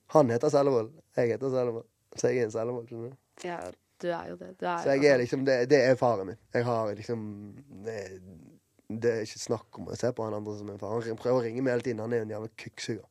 Han 0.09 0.29
heter 0.31 0.49
Sellevold. 0.51 0.93
Jeg 1.17 1.29
heter 1.33 1.51
Sellevold. 1.51 1.85
Så 2.17 2.29
jeg 2.29 2.39
er 2.39 2.45
en 2.45 2.51
Sellevold. 2.51 2.87
skjønner 2.89 3.11
du. 3.11 3.17
Ja, 3.49 3.59
du 4.01 4.09
er 4.09 4.29
jo 4.29 4.37
det. 4.37 4.59
Du 4.59 4.67
er 4.67 4.77
Så 4.79 4.85
jeg 5.01 5.05
er 5.11 5.19
liksom, 5.19 5.45
det, 5.45 5.69
det 5.69 5.81
er 5.91 5.95
faren 5.97 6.27
min. 6.27 6.37
Jeg 6.55 6.65
har 6.65 6.95
liksom 6.95 7.55
det, 7.85 8.21
det 8.89 9.11
er 9.13 9.25
ikke 9.27 9.41
snakk 9.43 9.79
om 9.79 9.89
å 9.93 9.97
se 9.99 10.11
på 10.17 10.25
han 10.25 10.37
andre 10.39 10.55
som 10.59 10.71
en 10.73 10.79
far. 10.81 11.03
Han 11.05 11.19
prøver 11.21 11.41
å 11.41 11.45
ringe 11.45 11.63
meg 11.63 11.77
hele 11.77 11.85
tiden. 11.85 12.01
Han 12.01 12.15
er 12.17 12.25
en 12.25 12.31
jævla 12.33 12.49
kukksuger. 12.63 13.05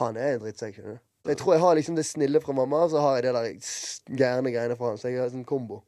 Han 0.00 0.18
er 0.18 0.34
en 0.34 0.42
drittsekk. 0.42 0.80
Jeg 1.28 1.38
tror 1.38 1.54
jeg 1.54 1.62
har 1.62 1.76
liksom 1.78 1.96
det 1.98 2.06
snille 2.06 2.40
fra 2.40 2.54
mamma, 2.56 2.82
og 2.86 2.90
så 2.90 3.02
har 3.04 3.18
jeg 3.18 3.28
det 3.28 3.34
der 3.36 4.18
gærne 4.18 4.52
greiene 4.54 4.76
fra 4.78 4.90
han. 4.92 4.98
Så 4.98 5.12
jeg 5.12 5.20
har 5.22 5.30
sånn 5.32 5.46
kombo. 5.48 5.82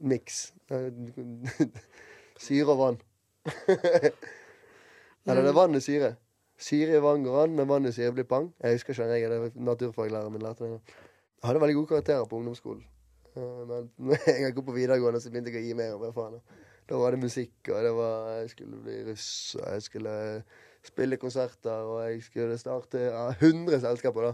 Miks. 0.00 0.46
Syre 2.44 2.72
og 2.74 2.80
vann. 2.80 2.98
Eller 5.26 5.40
det 5.44 5.50
er 5.52 5.56
vann 5.56 5.76
og 5.76 5.84
syre. 5.84 6.14
Syre 6.60 6.98
i 6.98 7.02
vann 7.02 7.24
går 7.24 7.38
an, 7.44 7.54
men 7.56 7.68
vann 7.68 7.88
og 7.88 7.94
syre 7.96 8.12
blir 8.16 8.26
pang. 8.28 8.50
Jeg 8.62 8.78
husker 8.78 8.94
ikke 8.94 9.06
den 9.06 9.14
regelen. 9.14 9.64
Naturfaglæreren 9.68 10.34
min 10.34 10.44
lærte 10.44 10.66
meg. 10.66 10.94
Jeg 11.40 11.48
hadde 11.48 11.62
veldig 11.62 11.76
gode 11.78 11.90
karakterer 11.92 12.28
på 12.28 12.38
ungdomsskolen. 12.40 12.84
Eh, 13.34 13.64
Men 13.68 13.90
når 13.98 14.20
jeg 14.30 14.44
gikk 14.48 14.60
på 14.66 14.76
videregående, 14.76 15.20
så 15.20 15.32
begynte 15.32 15.52
jeg 15.52 15.62
å 15.62 15.66
gi 15.68 15.76
mer. 15.78 15.96
Hva 16.00 16.12
faen. 16.16 16.40
Da 16.88 16.98
var 17.00 17.14
det 17.14 17.22
musikk, 17.22 17.54
og 17.68 17.84
det 17.84 17.92
var 17.96 18.28
Jeg 18.40 18.50
skulle 18.50 18.82
bli 18.84 19.10
russ, 19.10 19.54
og 19.54 19.72
jeg 19.72 19.82
skulle 19.82 20.42
spille 20.84 21.16
konserter, 21.16 21.70
og 21.70 22.10
jeg 22.10 22.22
skulle 22.22 22.58
starte 22.58 22.98
ja, 22.98 23.28
100 23.40 23.80
selskaper, 23.80 24.20
da. 24.20 24.32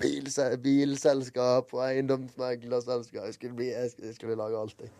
Bilse 0.00 0.46
bilselskap 0.62 1.74
og 1.74 1.82
eiendomsmeglerselskap. 1.90 3.24
Jeg 3.24 3.34
skulle, 3.34 3.56
bli, 3.56 3.66
jeg 3.66 3.90
skulle, 3.90 4.06
jeg 4.06 4.14
skulle 4.14 4.36
lage 4.36 4.60
alt, 4.60 4.80
jeg. 4.80 4.90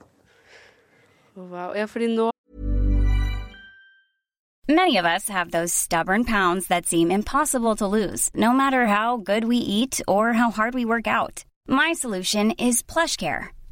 Wow. 1.36 1.72
Ja, 1.74 1.84
fordi 1.84 2.06
nå 2.16 2.30
Many 4.68 4.98
of 4.98 5.04
us 5.04 5.28
have 5.28 5.50
those 5.50 5.72
stubborn 5.72 6.24
pounds 6.24 6.68
that 6.68 6.86
seem 6.86 7.10
impossible 7.10 7.74
to 7.76 7.86
lose, 7.86 8.30
no 8.34 8.52
matter 8.52 8.86
how 8.86 9.16
good 9.16 9.44
we 9.44 9.56
eat 9.56 10.00
or 10.06 10.32
how 10.32 10.50
hard 10.50 10.74
we 10.74 10.84
work 10.84 11.06
out. 11.08 11.44
My 11.66 11.92
solution 11.92 12.52
is 12.52 12.82
PlushCare. 12.82 13.48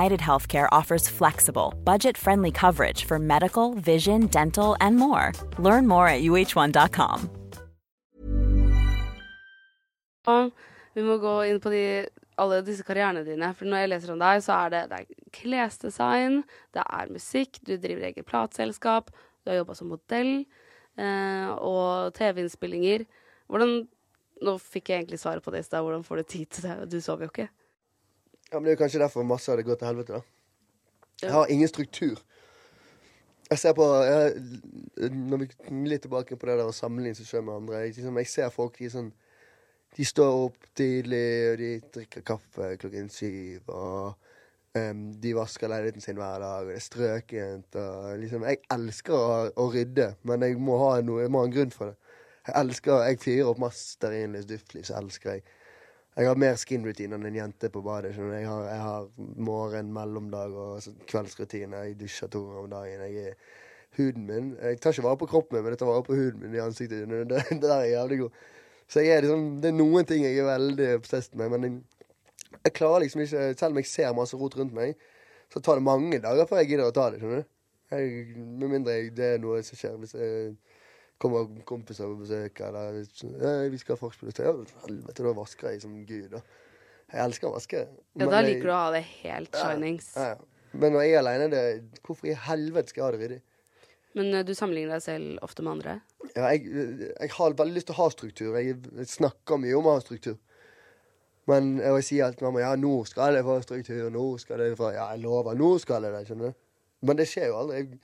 United 0.00 0.20
Healthcare 0.20 0.68
offers 0.72 1.08
flexible, 1.08 1.74
budget 1.84 2.16
friendly 2.16 2.50
coverage 2.50 3.04
for 3.04 3.18
medical, 3.18 3.74
vision, 3.74 4.26
dental, 4.26 4.76
and 4.80 4.96
more. 4.96 5.32
Learn 5.58 5.86
more 5.86 6.08
at 6.08 6.22
uh1.com. 6.22 7.30
Vi 10.94 11.02
må 11.02 11.16
gå 11.22 11.34
inn 11.50 11.60
på 11.62 11.70
de, 11.72 11.84
alle 12.40 12.62
disse 12.66 12.84
karrierene 12.86 13.24
dine. 13.26 13.52
For 13.56 13.68
når 13.68 13.84
jeg 13.84 13.92
leser 13.92 14.14
om 14.14 14.22
deg, 14.22 14.42
så 14.44 14.56
er 14.56 14.72
det, 14.74 14.82
det 14.90 14.98
er 15.02 15.30
klesdesign, 15.36 16.42
det 16.76 16.84
er 16.86 17.12
musikk, 17.12 17.60
du 17.66 17.76
driver 17.76 18.08
eget 18.08 18.26
plateselskap, 18.28 19.10
du 19.44 19.52
har 19.52 19.60
jobba 19.60 19.76
som 19.78 19.90
modell, 19.92 20.34
eh, 20.98 21.48
og 21.56 22.14
TV-innspillinger. 22.18 23.08
Hvordan 23.50 23.82
Nå 24.40 24.54
fikk 24.56 24.88
jeg 24.88 25.02
egentlig 25.02 25.18
svaret 25.20 25.44
på 25.44 25.52
det 25.52 25.58
i 25.60 25.64
stad. 25.66 25.82
Hvordan 25.84 26.00
får 26.00 26.16
du 26.16 26.28
tid 26.32 26.46
til 26.48 26.64
det? 26.64 26.86
Du 26.88 26.94
sover 27.04 27.26
jo 27.26 27.28
ikke. 27.28 27.50
Ja, 28.50 28.58
men 28.58 28.64
Det 28.64 28.72
er 28.72 28.76
jo 28.76 28.82
kanskje 28.84 29.00
derfor 29.00 29.22
masse 29.22 29.50
hadde 29.50 29.62
gått 29.62 29.78
til 29.78 29.86
helvete. 29.86 30.12
da. 30.12 30.20
Jeg 31.22 31.32
har 31.32 31.46
ingen 31.46 31.68
struktur. 31.68 32.18
Jeg 33.50 33.58
ser 33.58 33.72
på 33.72 33.84
jeg, 34.04 34.34
Når 35.10 35.36
vi 35.36 35.48
litt 35.88 36.02
tilbake 36.02 36.36
på 36.36 36.46
det 36.46 36.58
der 36.58 36.70
å 36.70 36.74
sammenligne 36.74 37.18
seg 37.18 37.26
sjøl 37.26 37.44
med 37.46 37.56
andre 37.56 37.82
jeg, 37.82 37.94
liksom, 37.96 38.18
jeg 38.22 38.30
ser 38.30 38.50
folk 38.54 38.78
de 38.78 38.90
sånn 38.92 39.12
De 39.96 40.06
står 40.06 40.36
opp 40.44 40.68
tidlig, 40.78 41.28
og 41.50 41.56
de 41.58 41.70
drikker 41.96 42.22
kaffe 42.22 42.76
klokken 42.78 43.08
syv, 43.10 43.64
og 43.74 44.12
um, 44.78 45.00
de 45.18 45.32
vasker 45.34 45.66
leiligheten 45.66 46.04
sin 46.04 46.14
hver 46.14 46.38
dag, 46.38 46.60
og 46.62 46.70
det 46.70 46.76
er 46.78 46.84
strøkent, 46.84 47.74
og 47.74 48.20
liksom 48.20 48.46
Jeg 48.46 48.60
elsker 48.70 49.16
å, 49.16 49.32
å 49.50 49.66
rydde, 49.74 50.12
men 50.22 50.46
jeg 50.46 50.60
må 50.62 50.78
ha 50.78 50.92
noe, 51.02 51.24
jeg 51.24 51.32
må 51.34 51.42
ha 51.42 51.48
en 51.48 51.56
grunn 51.56 51.74
for 51.74 51.90
det. 51.90 52.14
Jeg 52.46 52.54
elsker 52.62 53.02
Jeg 53.08 53.18
fyrer 53.24 53.50
opp 53.50 53.64
masse 53.66 53.96
stearinlys, 53.96 54.46
duftlys, 54.46 54.94
elsker 54.94 55.34
jeg. 55.34 55.42
Jeg 56.18 56.26
har 56.26 56.38
mer 56.42 56.56
skin-routine 56.58 57.16
enn 57.16 57.26
en 57.28 57.36
jente 57.38 57.70
på 57.70 57.82
badet. 57.86 58.16
Jeg 58.18 58.46
har, 58.48 58.64
jeg 58.66 58.80
har 58.82 59.04
morgen, 59.38 59.92
mellomdag 59.94 60.56
og 60.58 60.88
kveldsrutine. 61.08 61.84
Jeg 61.86 61.98
dusjer 62.00 62.30
to 62.32 62.42
ganger 62.48 62.64
om 62.64 62.72
dagen. 62.72 63.04
Jeg 63.06 63.34
huden 63.96 64.26
min 64.26 64.50
Jeg 64.62 64.80
tar 64.80 64.90
ikke 64.94 65.06
vare 65.06 65.20
på 65.20 65.26
kroppen 65.30 65.56
min, 65.56 65.64
men 65.64 65.74
jeg 65.74 65.78
tar 65.78 65.90
vare 65.90 66.06
på 66.06 66.14
huden 66.18 66.42
min 66.42 66.54
i 66.54 66.62
ansiktet. 66.62 67.06
Det, 67.08 67.22
det, 67.30 67.44
det 67.50 67.62
der 67.62 67.76
er 67.76 67.94
jævlig 67.94 68.18
god. 68.18 68.42
Så 68.90 69.00
er 69.00 69.22
liksom, 69.22 69.46
det 69.62 69.70
er 69.70 69.78
noen 69.78 70.06
ting 70.06 70.24
jeg 70.24 70.38
er 70.42 70.50
veldig 70.50 70.90
obsessed 70.98 71.38
med, 71.38 71.48
men 71.54 71.64
jeg, 71.66 71.78
jeg 72.64 72.72
klarer 72.74 73.04
liksom 73.04 73.20
ikke 73.22 73.54
Selv 73.54 73.70
om 73.70 73.78
jeg 73.78 73.86
ser 73.86 74.14
masse 74.14 74.36
rot 74.36 74.56
rundt 74.58 74.74
meg, 74.74 74.98
så 75.52 75.62
tar 75.62 75.78
det 75.78 75.86
mange 75.86 76.18
dager 76.18 76.46
før 76.46 76.62
jeg 76.62 76.72
gidder 76.72 76.90
å 76.90 76.94
ta 76.94 77.10
det. 77.10 77.22
skjønner 77.22 77.44
du? 77.44 77.56
Med 77.90 78.68
mindre 78.70 78.98
det 79.14 79.28
er 79.34 79.40
noe 79.42 79.62
som 79.66 79.78
skjer. 79.78 79.96
Hvis 80.02 80.14
jeg 80.14 80.54
kommer 81.20 81.50
kompiser 81.68 82.08
på 82.08 82.22
besøk, 82.22 82.62
eller 82.66 82.96
vi 83.70 83.80
skal 83.80 83.96
ha 83.96 84.00
vorspiel, 84.00 84.32
så 84.34 84.46
ja, 84.48 84.54
helvete, 84.86 85.24
da 85.26 85.34
vasker 85.36 85.74
jeg 85.74 85.82
som 85.84 85.98
gud. 86.08 86.30
da. 86.32 86.40
Jeg 87.10 87.24
elsker 87.26 87.50
å 87.50 87.54
vaske. 87.56 87.84
Ja, 88.20 88.28
da 88.30 88.40
liker 88.44 88.68
du 88.68 88.72
å 88.72 88.80
ha 88.84 88.90
det 88.94 89.02
helt 89.20 89.56
shinings. 89.58 90.12
Ja, 90.16 90.34
ja. 90.34 90.50
Men 90.70 90.94
når 90.94 91.02
jeg 91.02 91.14
er 91.16 91.18
aleine, 91.24 91.46
det 91.50 91.62
Hvorfor 92.06 92.28
i 92.30 92.34
helvete 92.46 92.92
skal 92.92 93.00
jeg 93.00 93.06
ha 93.06 93.14
det 93.16 93.24
ryddig? 93.24 93.38
Men 94.18 94.28
eh, 94.34 94.44
du 94.46 94.52
sammenligner 94.54 94.98
deg 94.98 95.02
selv 95.02 95.42
ofte 95.46 95.64
med 95.66 95.72
andre? 95.72 95.96
Ja, 96.36 96.52
jeg, 96.52 96.68
jeg 97.10 97.32
har 97.34 97.56
veldig 97.58 97.74
lyst 97.74 97.90
til 97.90 97.96
å 97.96 98.04
ha 98.04 98.06
struktur. 98.14 98.54
Jeg, 98.58 98.78
jeg 99.00 99.10
snakker 99.10 99.58
mye 99.62 99.76
om 99.78 99.90
å 99.90 99.96
ha 99.96 100.04
struktur. 100.04 100.38
Men 101.50 101.72
jeg 101.82 102.06
sier 102.06 102.28
alltid 102.28 102.46
mamma 102.46 102.62
ja, 102.62 102.72
nå 102.78 102.92
skal 103.10 103.38
jeg 103.38 103.46
få 103.46 103.58
struktur. 103.66 104.08
Nå 104.14 104.26
skal 104.42 104.62
jeg 104.62 104.78
få 104.78 104.92
Ja, 104.94 105.10
jeg 105.14 105.24
lover, 105.24 105.58
nå 105.58 105.72
skal 105.82 106.06
jeg 106.06 106.14
det. 106.14 106.24
skjønner 106.28 106.52
du? 106.52 106.66
Men 107.08 107.18
det 107.18 107.26
skjer 107.30 107.50
jo 107.50 107.58
aldri. 107.62 107.80
Jeg, 107.80 108.00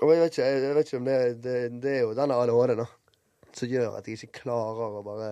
og 0.00 0.14
jeg 0.14 0.22
vet 0.22 0.32
ikke, 0.32 0.48
jeg 0.48 0.74
vet 0.76 0.88
ikke 0.88 1.00
om 1.00 1.08
det, 1.08 1.18
det, 1.44 1.56
det 1.82 1.92
er 1.96 2.02
jo 2.06 2.16
denne 2.16 2.38
ADHD-en 2.40 2.86
som 3.56 3.68
gjør 3.68 3.98
at 3.98 4.08
jeg 4.08 4.18
ikke 4.18 4.44
klarer 4.44 4.98
å 5.00 5.04
bare 5.04 5.30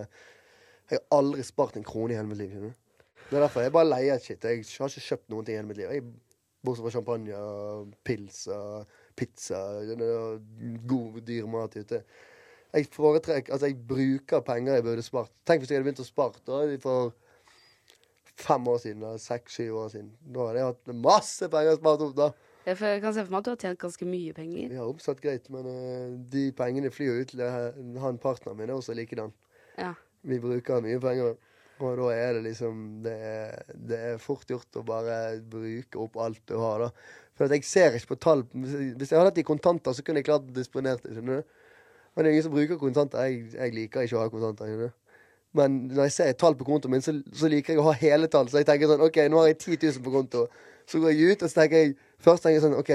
Jeg 0.88 0.98
har 0.98 1.18
aldri 1.18 1.44
spart 1.44 1.76
en 1.76 1.86
krone 1.86 2.14
i 2.14 2.16
hele 2.16 2.28
mitt 2.28 2.40
liv. 2.40 2.52
skjønner? 2.52 2.76
Det 3.28 3.36
er 3.36 3.44
derfor 3.44 3.60
jeg 3.64 3.74
bare 3.74 3.90
leier 3.90 4.18
shit. 4.24 4.44
Jeg 4.44 4.64
har 4.64 4.88
ikke 4.88 5.04
kjøpt 5.04 5.28
noen 5.32 5.44
ting 5.44 5.56
i 5.56 5.60
hele 5.60 5.68
mitt 5.68 5.80
liv. 5.80 5.90
Jeg, 5.92 6.04
bortsett 6.64 6.86
fra 6.86 6.92
champagne 6.94 7.36
og 7.36 7.92
pils 8.04 8.46
og 8.52 8.96
pizza 9.18 9.60
og 9.84 10.48
god, 10.88 11.20
dyr 11.28 11.48
mat 11.50 11.76
ute. 11.76 12.02
Jeg 12.72 12.88
foretrekker 12.92 13.52
Altså, 13.52 13.68
jeg 13.68 13.78
bruker 13.88 14.44
penger 14.44 14.78
jeg 14.78 14.86
burde 14.88 15.04
spart. 15.04 15.32
Tenk 15.46 15.62
hvis 15.62 15.72
jeg 15.72 15.78
hadde 15.78 15.90
begynt 15.90 16.04
å 16.04 16.08
spare 16.08 16.44
da, 16.48 16.62
for 16.82 17.12
fem 18.38 18.68
år 18.70 18.80
siden, 18.82 19.06
seks-syv 19.20 19.76
år 19.82 19.92
siden. 19.92 20.10
Da 20.24 20.48
hadde 20.48 20.62
jeg 20.62 20.72
hatt 20.72 20.96
masse 21.04 21.48
penger 21.52 21.78
spart 21.80 22.04
opp, 22.08 22.16
da. 22.16 22.32
Jeg 22.68 22.76
jeg 22.84 23.02
kan 23.02 23.14
se 23.16 23.24
for 23.24 23.32
meg 23.32 23.40
at 23.40 23.46
du 23.46 23.50
har 23.54 23.60
tjent 23.62 23.80
ganske 23.80 24.06
mye 24.08 24.32
penger. 24.36 24.70
Vi 24.72 24.76
har 24.78 24.88
oppsatt 24.90 25.20
greit, 25.24 25.46
men 25.54 25.66
uh, 25.66 26.16
de 26.32 26.48
pengene 26.56 26.90
flyr 26.92 27.10
jo 27.14 27.22
ut 27.24 27.30
til 27.32 27.40
eh, 27.44 27.78
han 28.02 28.18
partneren 28.20 28.58
min 28.58 28.68
er 28.68 28.76
også 28.76 28.96
likedan. 28.98 29.32
Ja. 29.78 29.94
Vi 30.28 30.40
bruker 30.42 30.82
mye 30.84 31.00
penger, 31.00 31.36
og 31.78 31.94
da 32.00 32.08
er 32.10 32.32
det 32.34 32.42
liksom 32.48 32.78
Det 33.04 33.12
er, 33.14 33.52
det 33.88 33.98
er 34.08 34.16
fort 34.18 34.48
gjort 34.50 34.80
å 34.80 34.82
bare 34.82 35.38
bruke 35.46 36.00
opp 36.02 36.18
alt 36.20 36.42
du 36.50 36.56
har, 36.58 36.88
da. 36.88 36.90
For 37.38 37.46
at 37.46 37.54
jeg 37.54 37.64
ser 37.64 37.94
ikke 37.94 38.16
på 38.16 38.20
tall 38.24 38.42
Hvis 38.50 38.72
jeg- 39.12 39.14
hadde 39.14 39.28
hatt 39.30 39.36
de 39.36 39.44
i 39.44 39.46
kontanter, 39.46 39.94
så 39.94 40.02
kunne 40.02 40.18
jeg 40.18 40.26
klart 40.26 40.48
å 40.48 40.56
disponere 40.56 40.98
det. 41.04 41.14
skjønner 41.14 41.38
du? 41.38 41.42
Men 42.16 42.24
det 42.24 42.28
er 42.28 42.32
ingen 42.34 42.48
som 42.48 42.56
bruker 42.56 42.80
kontanter. 42.82 43.28
Jeg, 43.30 43.52
jeg 43.54 43.74
liker 43.76 44.02
ikke 44.02 44.18
å 44.18 44.24
ha 44.24 44.32
kontanter. 44.32 44.66
skjønner 44.66 44.90
du? 44.90 45.04
Men 45.54 45.76
når 45.88 46.08
jeg 46.08 46.12
ser 46.16 46.32
et 46.32 46.38
tall 46.42 46.56
på 46.58 46.66
kontoen 46.66 46.90
min, 46.96 47.04
så, 47.04 47.14
så 47.32 47.48
liker 47.48 47.74
jeg 47.76 47.80
å 47.80 47.86
ha 47.86 47.94
hele 48.02 48.26
tall. 48.26 48.50
Så 48.50 48.58
jeg 48.60 48.66
tenker 48.68 48.90
sånn 48.90 49.04
OK, 49.06 49.20
nå 49.30 49.38
har 49.38 49.52
jeg 49.52 49.58
10 49.62 49.78
000 49.86 50.02
på 50.04 50.12
konto. 50.12 50.48
Så 50.89 51.01
går 51.03 51.12
jeg 51.14 51.32
ut, 51.36 51.43
og 51.45 51.51
så 51.53 51.61
tenker 51.62 51.82
jeg 51.84 51.97
Først 52.24 52.43
tenker 52.43 52.57
jeg 52.59 52.64
sånn 52.64 52.78
OK, 52.80 52.89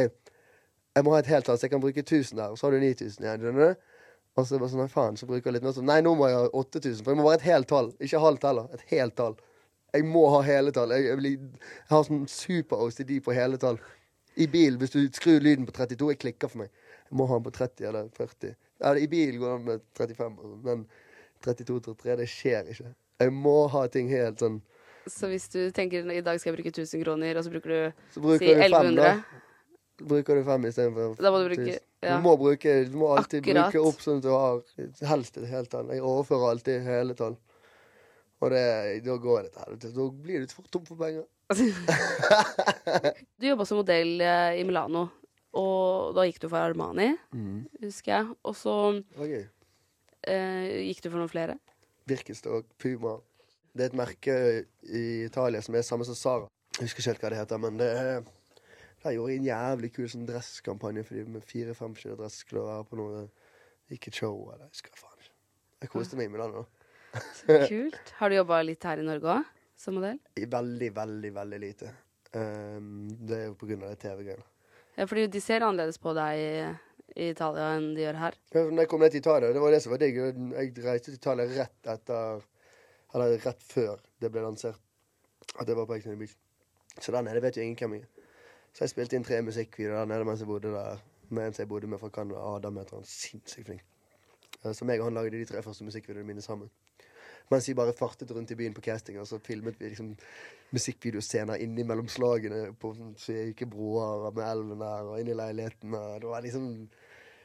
jeg 0.98 1.06
må 1.08 1.14
ha 1.16 1.20
et 1.24 1.30
helt 1.32 1.46
tall, 1.48 1.58
så 1.58 1.66
jeg 1.68 1.72
kan 1.74 1.82
bruke 1.84 2.02
1000 2.04 2.38
der, 2.38 2.52
og 2.52 2.58
så 2.60 2.68
har 2.68 2.76
du 2.76 2.82
9000 2.84 3.24
igjen. 3.24 3.44
skjønner 3.46 3.72
du? 3.74 3.90
Og 4.36 4.48
så 4.50 4.58
bare 4.60 4.70
sånn, 4.74 4.82
nei 4.82 4.90
faen, 4.92 5.18
så 5.18 5.28
bruker 5.30 5.48
jeg 5.50 5.56
litt 5.60 5.66
mer 5.66 5.76
sånn 5.78 5.86
Nei, 5.88 6.00
nå 6.06 6.12
må 6.18 6.28
jeg 6.28 6.38
ha 6.40 6.48
8000. 6.58 7.04
For 7.06 7.14
jeg 7.14 7.20
må 7.22 7.26
være 7.28 7.40
et 7.40 7.48
helt 7.52 7.68
tall. 7.70 7.92
Ikke 8.02 8.22
halvt 8.24 8.48
heller. 8.50 8.70
Et 8.74 8.86
helt 8.96 9.16
tall. 9.20 9.36
Jeg 9.94 10.08
må 10.10 10.24
ha 10.34 10.40
hele 10.48 10.74
tall. 10.74 10.90
Jeg, 10.98 11.06
jeg, 11.06 11.20
blir- 11.20 11.38
jeg 11.38 11.92
har 11.92 12.06
sånn 12.08 12.24
super-OCD 12.34 13.14
på 13.26 13.36
hele 13.38 13.60
tall. 13.62 13.78
I 14.42 14.48
bil, 14.50 14.80
hvis 14.82 14.96
du 14.96 15.00
skrur 15.14 15.44
lyden 15.46 15.68
på 15.70 15.76
32, 15.78 16.10
jeg 16.16 16.22
klikker 16.26 16.50
for 16.50 16.64
meg. 16.64 16.72
Jeg 17.06 17.18
må 17.20 17.28
ha 17.30 17.38
den 17.38 17.46
på 17.46 17.54
30 17.60 17.88
eller 17.92 18.10
40. 18.18 18.56
Eller, 18.82 19.02
I 19.06 19.10
bil 19.12 19.38
går 19.38 19.54
den 19.60 19.68
med 19.70 19.86
35, 20.02 20.40
sånn, 20.42 20.62
men 20.66 20.86
32-33, 21.46 22.18
det 22.24 22.30
skjer 22.32 22.72
ikke. 22.74 22.94
Jeg 23.22 23.34
må 23.38 23.58
ha 23.70 23.86
ting 23.94 24.10
helt 24.10 24.42
sånn 24.42 24.58
Så 25.08 25.28
hvis 25.28 25.50
du 25.52 25.72
tenker 25.76 26.06
i 26.12 26.22
dag 26.24 26.40
skal 26.40 26.52
jeg 26.54 26.58
bruke 26.64 26.72
1000 26.74 27.04
kroner, 27.04 27.38
og 27.38 27.44
så 27.44 27.52
bruker 27.52 27.70
du 27.70 28.04
Så 28.16 28.22
bruker 28.24 28.40
si 28.40 28.54
du 28.54 28.76
fem, 28.78 28.96
da. 28.96 29.14
Bruker 30.04 30.36
du 30.40 30.44
fem 30.48 30.64
istedenfor 30.66 31.16
Da 31.22 31.32
må 31.32 31.40
du 31.44 31.50
bruke- 31.52 31.80
ja. 32.04 32.18
Du 32.18 32.24
må 32.24 32.38
bruke 32.40 32.72
Du 32.90 32.96
må 32.98 33.10
alltid 33.18 33.42
Akkurat. 33.44 33.72
bruke 33.72 33.88
opp 33.88 34.02
sånn 34.02 34.18
at 34.18 34.24
du 34.24 34.30
har 34.34 34.62
helst 35.10 35.38
et 35.38 35.48
helt 35.52 35.70
tall. 35.72 35.88
Jeg 35.94 36.02
overfører 36.02 36.50
alltid 36.52 36.82
hele 36.84 37.14
tall. 37.16 37.38
Og 38.44 38.50
det, 38.52 39.04
da 39.06 39.16
går 39.18 39.44
det 39.46 39.52
til 39.54 39.62
helvete. 39.64 39.92
Da 39.96 40.08
blir 40.26 40.40
du 40.44 40.48
fort 40.54 40.72
tom 40.72 40.86
for 40.86 40.96
penger. 41.00 41.24
Du 43.40 43.48
jobba 43.48 43.66
som 43.66 43.78
modell 43.80 44.22
eh, 44.22 44.60
i 44.60 44.64
Milano, 44.68 45.06
og 45.60 46.14
da 46.18 46.26
gikk 46.28 46.40
du 46.44 46.48
for 46.50 46.60
Armani, 46.64 47.12
Mm. 47.34 47.66
husker 47.84 48.12
jeg. 48.18 48.36
Og 48.44 48.56
så 48.56 48.74
okay. 49.18 49.46
eh, 50.28 50.88
gikk 50.90 51.02
du 51.04 51.10
for 51.10 51.20
noen 51.22 51.30
flere. 51.32 51.58
Birkenstock, 52.10 52.66
Puma. 52.82 53.18
Det 53.74 53.82
er 53.86 53.90
et 53.90 53.98
merke 53.98 54.34
i 54.86 55.04
Italia 55.26 55.62
som 55.66 55.76
er 55.76 55.86
samme 55.86 56.06
som 56.06 56.18
Sara. 56.18 56.50
Jeg 56.78 56.88
husker 56.88 57.02
ikke 57.02 57.10
helt 57.12 57.24
hva 57.24 57.32
det 57.34 57.40
heter, 57.42 57.62
men 57.62 57.80
det 57.82 57.90
er 57.90 58.26
Der 59.04 59.16
gjorde 59.18 59.34
en 59.36 59.46
jævlig 59.46 59.90
kul 59.92 60.06
sånn 60.08 60.28
dresskampanje 60.30 61.04
for 61.04 61.18
de 61.18 61.26
med 61.28 61.44
fire-fem 61.44 61.96
forskjellige 61.96 62.22
dresser 62.22 62.46
skulle 62.46 62.64
være 62.70 62.86
på 62.88 63.00
noe 63.02 63.26
Ikke 63.92 64.14
et 64.14 64.20
show, 64.22 64.38
eller 64.54 64.70
jeg 64.70 64.78
husker 64.78 64.96
faen 64.96 65.18
ikke. 65.20 65.34
Jeg 65.84 65.92
koste 65.92 66.18
meg 66.18 66.30
med 66.32 66.38
Milano. 66.38 66.64
Kult. 67.74 68.14
Har 68.18 68.32
du 68.32 68.38
jobba 68.38 68.62
litt 68.64 68.86
her 68.88 69.02
i 69.02 69.06
Norge 69.06 69.34
òg, 69.36 69.50
som 69.78 69.98
modell? 70.00 70.22
Veldig, 70.40 70.90
veldig, 70.96 71.32
veldig 71.36 71.60
lite. 71.62 71.92
Um, 72.34 73.12
det 73.20 73.36
er 73.38 73.44
jo 73.50 73.58
på 73.60 73.68
grunn 73.70 73.84
av 73.84 73.92
det 73.92 74.00
TV-greiene. 74.06 74.48
Ja, 74.96 75.06
fordi 75.10 75.28
de 75.36 75.42
ser 75.44 75.66
annerledes 75.68 76.00
på 76.02 76.14
deg 76.16 76.40
i, 76.40 76.64
i 77.20 77.30
Italia 77.34 77.68
enn 77.76 77.92
de 77.98 78.06
gjør 78.06 78.22
her. 78.22 78.40
Ja, 78.56 78.64
Når 78.64 78.86
jeg 78.86 78.92
kom 78.94 79.04
ned 79.04 79.14
til 79.14 79.26
Italia, 79.26 79.52
det 79.54 79.62
var 79.66 79.76
det 79.76 79.84
som 79.84 79.94
var 79.94 80.02
digg. 80.02 80.20
Jeg 80.24 80.74
reiste 80.88 81.12
til 81.12 81.20
Italia 81.20 81.50
rett 81.52 81.94
etter 81.98 82.48
Eller 83.14 83.38
rett 83.46 83.64
før 83.64 84.02
det 84.22 84.32
ble 84.32 84.42
lansert 84.42 84.80
at 85.60 85.68
det 85.68 85.76
var 85.78 85.86
på 85.86 85.96
Ex 85.96 86.06
Beach. 86.18 86.36
Så 87.00 87.12
der 87.12 87.22
nede 87.26 87.42
vet 87.42 87.58
jo 87.58 87.62
ingen 87.62 87.78
hvem 87.78 87.94
jeg 87.98 88.06
er. 88.06 88.30
Så 88.74 88.86
jeg 88.86 88.90
spilte 88.94 89.16
inn 89.18 89.26
tre 89.26 89.42
musikkvideoer 89.46 90.00
der 90.00 90.10
nede 90.10 90.26
mens 90.26 90.42
jeg 90.42 90.50
bodde 90.50 90.72
der. 90.74 91.02
Med 91.30 91.48
en 91.48 91.54
som 91.54 91.64
jeg 91.64 91.70
bodde 91.70 91.88
med 91.88 92.00
fra 92.02 92.10
Canada. 92.10 92.40
Adam 92.56 92.78
heter 92.78 92.96
han. 92.96 93.06
Sinnssykt 93.06 93.68
flink. 93.68 93.84
Eh, 94.64 94.74
Så 94.74 94.86
meg 94.86 95.00
og 95.02 95.08
han 95.10 95.14
lagde 95.18 95.38
de 95.38 95.46
tre 95.46 95.62
første 95.64 95.86
musikkvideoene 95.86 96.28
mine 96.28 96.42
sammen. 96.42 96.70
Mens 97.52 97.68
vi 97.68 97.74
bare 97.74 97.94
fartet 97.94 98.32
rundt 98.32 98.52
i 98.52 98.56
byen 98.56 98.74
på 98.74 98.82
casting, 98.82 99.20
og 99.20 99.28
så 99.28 99.38
filmet 99.44 99.80
vi 99.80 99.90
liksom 99.92 100.14
musikkvideoscener 100.72 101.60
innimellom 101.62 102.08
slagene 102.08 102.74
på 102.80 102.94
syke 103.20 103.68
broer 103.70 104.32
med 104.32 104.44
elven 104.48 104.80
der, 104.80 105.10
og 105.10 105.20
inn 105.20 105.28
i 105.28 105.36
leiligheten. 105.38 105.94
Og 105.94 106.22
det 106.22 106.30
var 106.30 106.42
liksom 106.46 106.70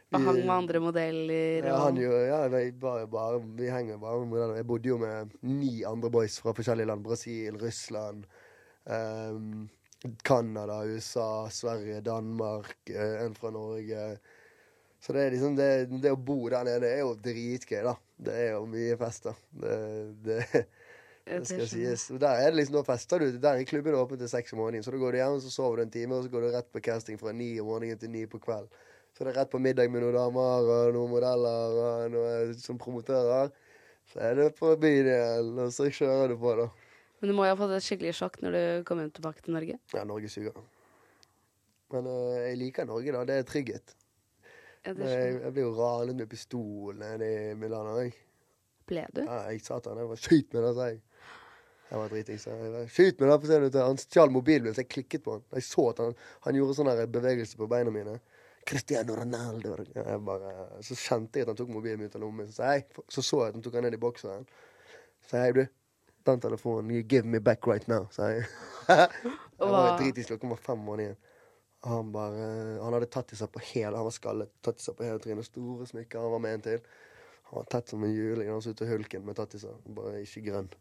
Og 0.09 0.24
hang 0.24 0.38
med 0.40 0.54
andre 0.54 0.80
modeller 0.80 1.66
ja, 1.68 1.74
han 1.82 1.98
jo, 2.00 2.12
ja, 2.24 2.40
vi, 2.48 2.70
bare, 2.80 3.04
bare, 3.12 3.42
vi 3.59 3.68
henger 3.68 3.98
bare 4.00 4.22
med 4.22 4.30
modeller. 4.30 4.56
Jeg 4.56 4.66
bodde 4.70 4.88
jo 4.88 4.96
med 5.02 5.34
ni 5.44 5.82
andre 5.84 6.11
boys 6.11 6.38
fra 6.40 6.54
forskjellige 6.56 6.88
land. 6.88 7.04
Brasil, 7.04 7.59
Russland, 7.61 8.24
Canada, 10.24 10.78
um, 10.80 10.94
USA, 10.94 11.28
Sverige, 11.52 12.00
Danmark, 12.00 12.78
eh, 12.88 13.20
en 13.26 13.36
fra 13.36 13.52
Norge. 13.52 14.09
Så 15.00 15.12
det 15.12 15.26
er 15.26 15.36
liksom 15.36 15.56
det, 15.59 15.70
det 16.00 16.14
å 16.14 16.18
bo 16.18 16.40
der 16.48 16.64
nede 16.66 16.88
er 16.88 17.04
jo 17.04 17.12
dritgøy, 17.22 17.82
da. 17.86 17.94
Det 18.18 18.34
er 18.46 18.50
jo 18.56 18.64
mye 18.70 18.96
fester. 18.98 19.36
Det, 19.52 19.76
det, 20.24 20.40
Ja, 21.28 21.38
det 21.38 21.46
skal 21.46 21.61
det 21.61 21.68
sies. 21.68 22.06
Og 22.14 22.20
Der 22.20 22.40
er 22.40 22.50
det 22.50 22.56
liksom, 22.56 22.78
da 22.78 22.84
fester 22.86 23.20
du. 23.20 23.26
Der 23.36 23.61
er 23.61 23.68
klubben 23.68 23.94
åpen 23.94 24.18
til 24.18 24.30
seks 24.30 24.54
om 24.54 24.62
morgenen. 24.62 24.84
Så 24.84 24.94
da 24.94 25.00
går 25.00 25.12
du 25.12 25.18
hjem, 25.20 25.40
så 25.44 25.50
sover 25.52 25.76
du 25.76 25.82
en 25.84 25.90
time, 25.92 26.16
og 26.16 26.24
så 26.24 26.32
går 26.32 26.46
du 26.46 26.50
rett 26.54 26.70
på 26.72 26.80
casting 26.80 27.18
fra 27.20 27.34
ni 27.36 27.50
om 27.61 27.68
morgenen 27.68 28.00
til 28.00 28.11
ni 28.11 28.24
på 28.26 28.40
kveld. 28.40 28.70
Så 29.18 29.24
det 29.26 29.32
er 29.32 29.40
rett 29.40 29.50
på 29.50 29.58
middag 29.58 29.88
med 29.90 30.04
noen 30.04 30.14
damer 30.14 30.68
og 30.70 30.92
noen 30.94 31.10
modeller 31.10 31.78
og 31.82 32.12
noen 32.12 32.52
som 32.62 32.76
promotører. 32.78 33.48
Så 34.12 34.20
er 34.22 34.36
det 34.38 34.52
på 34.54 34.70
byen 34.78 35.08
igjen, 35.10 35.48
og 35.58 35.72
så 35.74 35.88
kjører 35.90 36.30
du 36.30 36.36
på, 36.38 36.52
da. 36.60 36.68
Men 37.18 37.32
du 37.32 37.34
må 37.34 37.48
jo 37.48 37.56
ha 37.56 37.58
fått 37.58 37.74
et 37.74 37.82
skikkelig 37.88 38.14
sjokk 38.14 38.38
når 38.44 38.54
du 38.54 38.60
kommer 38.86 39.10
tilbake 39.10 39.42
til 39.42 39.56
Norge. 39.58 39.80
Ja, 39.90 40.04
Norge 40.06 40.30
suger. 40.30 40.54
Men 41.90 42.06
uh, 42.06 42.38
jeg 42.44 42.60
liker 42.62 42.86
Norge, 42.86 43.16
da. 43.18 43.24
Det 43.26 43.40
er 43.42 43.50
trygghet. 43.50 43.96
Ja, 44.86 44.94
det 44.94 45.10
jeg, 45.10 45.18
jeg. 45.18 45.42
jeg 45.42 45.54
blir 45.56 45.66
jo 45.66 45.74
ranet 45.80 46.22
med 46.22 46.30
pistol 46.30 47.02
nede 47.02 47.34
i 47.34 47.52
Milano. 47.58 47.98
Jeg. 47.98 48.14
Ble 48.86 49.04
du? 49.18 49.24
Ja, 49.26 49.42
jeg 49.50 49.66
satan, 49.66 49.98
jeg 49.98 50.14
var 50.14 50.26
skyt 50.28 50.54
med 50.54 50.62
det, 50.62 50.74
sa 50.78 50.90
jeg. 50.92 51.02
Jeg 51.88 52.04
var 52.04 52.10
driting, 52.12 52.38
så 52.38 52.54
jeg 52.54 52.70
bare, 52.70 52.88
Skyt 52.92 53.20
meg, 53.20 53.30
da! 53.32 53.36
For 53.42 53.50
se, 53.50 53.82
han 53.82 54.00
stjal 54.06 54.30
mobilen 54.30 54.68
min, 54.68 54.78
så 54.78 54.86
jeg 54.86 54.94
klikket 54.94 55.26
på 55.26 55.40
han. 55.40 55.46
Jeg 55.58 55.66
så 55.66 55.90
at 55.90 56.06
han, 56.06 56.18
han 56.46 56.62
gjorde 56.62 56.78
sånne 56.78 57.10
bevegelse 57.18 57.58
på 57.58 57.66
beina 57.66 57.90
mine. 57.90 58.20
Cristiano 58.68 59.16
Ronaldo. 59.16 59.76
Jeg 59.94 60.20
bare, 60.26 60.54
så 60.84 60.96
kjente 60.98 61.40
jeg 61.40 61.46
at 61.46 61.52
han 61.52 61.58
tok 61.58 61.70
mobilen 61.72 62.02
min 62.02 62.10
ut 62.10 62.16
av 62.18 62.24
lommen. 62.24 62.50
Så, 62.52 62.68
jeg, 62.68 62.84
så 63.08 63.24
så 63.24 63.42
jeg 63.42 63.52
at 63.52 63.58
han 63.58 63.64
tok 63.64 63.78
den 63.78 63.88
ned 63.88 63.96
i 63.96 64.02
bokseren. 64.02 64.44
Så 65.28 65.40
jeg, 65.40 65.56
du, 65.56 65.62
den 66.28 66.42
telefonen, 66.44 66.92
you 66.92 67.02
give 67.02 67.26
me 67.26 67.40
back 67.40 67.66
right 67.66 67.88
now, 67.88 68.06
sa 68.12 68.28
jeg. 68.32 68.44
jeg 68.88 69.72
var 69.72 69.96
dritings, 69.98 70.28
klokken 70.28 70.52
var 70.52 70.62
fem 70.62 70.84
måneder 70.84 71.08
igjen. 71.08 71.24
Han 71.86 72.08
bare, 72.12 72.46
han 72.82 72.96
hadde 72.96 73.36
seg 73.38 73.52
på 73.54 73.62
hele, 73.70 73.94
han 73.94 74.08
var 74.08 74.14
skallet, 74.14 74.50
tatt 74.66 74.80
i 74.80 74.84
seg 74.84 74.96
på 74.98 75.06
hele 75.06 75.22
trynet, 75.22 75.46
store 75.46 75.86
smykker, 75.86 76.18
han 76.18 76.34
var 76.34 76.42
med 76.42 76.58
en 76.58 76.64
til. 76.66 76.82
Han 77.48 77.62
var 77.62 77.68
tett 77.72 77.92
som 77.94 78.04
en 78.04 78.12
juling, 78.12 78.50
han 78.50 78.62
så 78.64 78.74
ut 78.74 78.80
til 78.80 78.90
hulken 78.90 79.24
med 79.24 79.38
tatt 79.38 79.54
i 79.54 79.62
seg. 79.62 79.76
bare 79.96 80.20
ikke 80.24 80.42
grønn. 80.50 80.72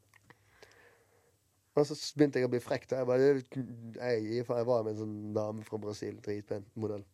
Og 1.77 1.85
så 1.85 1.95
begynte 2.17 2.41
jeg 2.41 2.49
å 2.49 2.51
bli 2.51 2.59
frekk. 2.63 2.87
Jeg, 2.89 3.05
bare, 3.05 3.29
jeg, 3.37 4.23
jeg 4.33 4.47
var 4.49 4.81
med 4.81 4.95
en 4.95 4.99
sånn 5.03 5.17
dame 5.37 5.65
fra 5.67 5.77
Brasil, 5.79 6.17
dritpen 6.25 6.65
modell. 6.81 7.05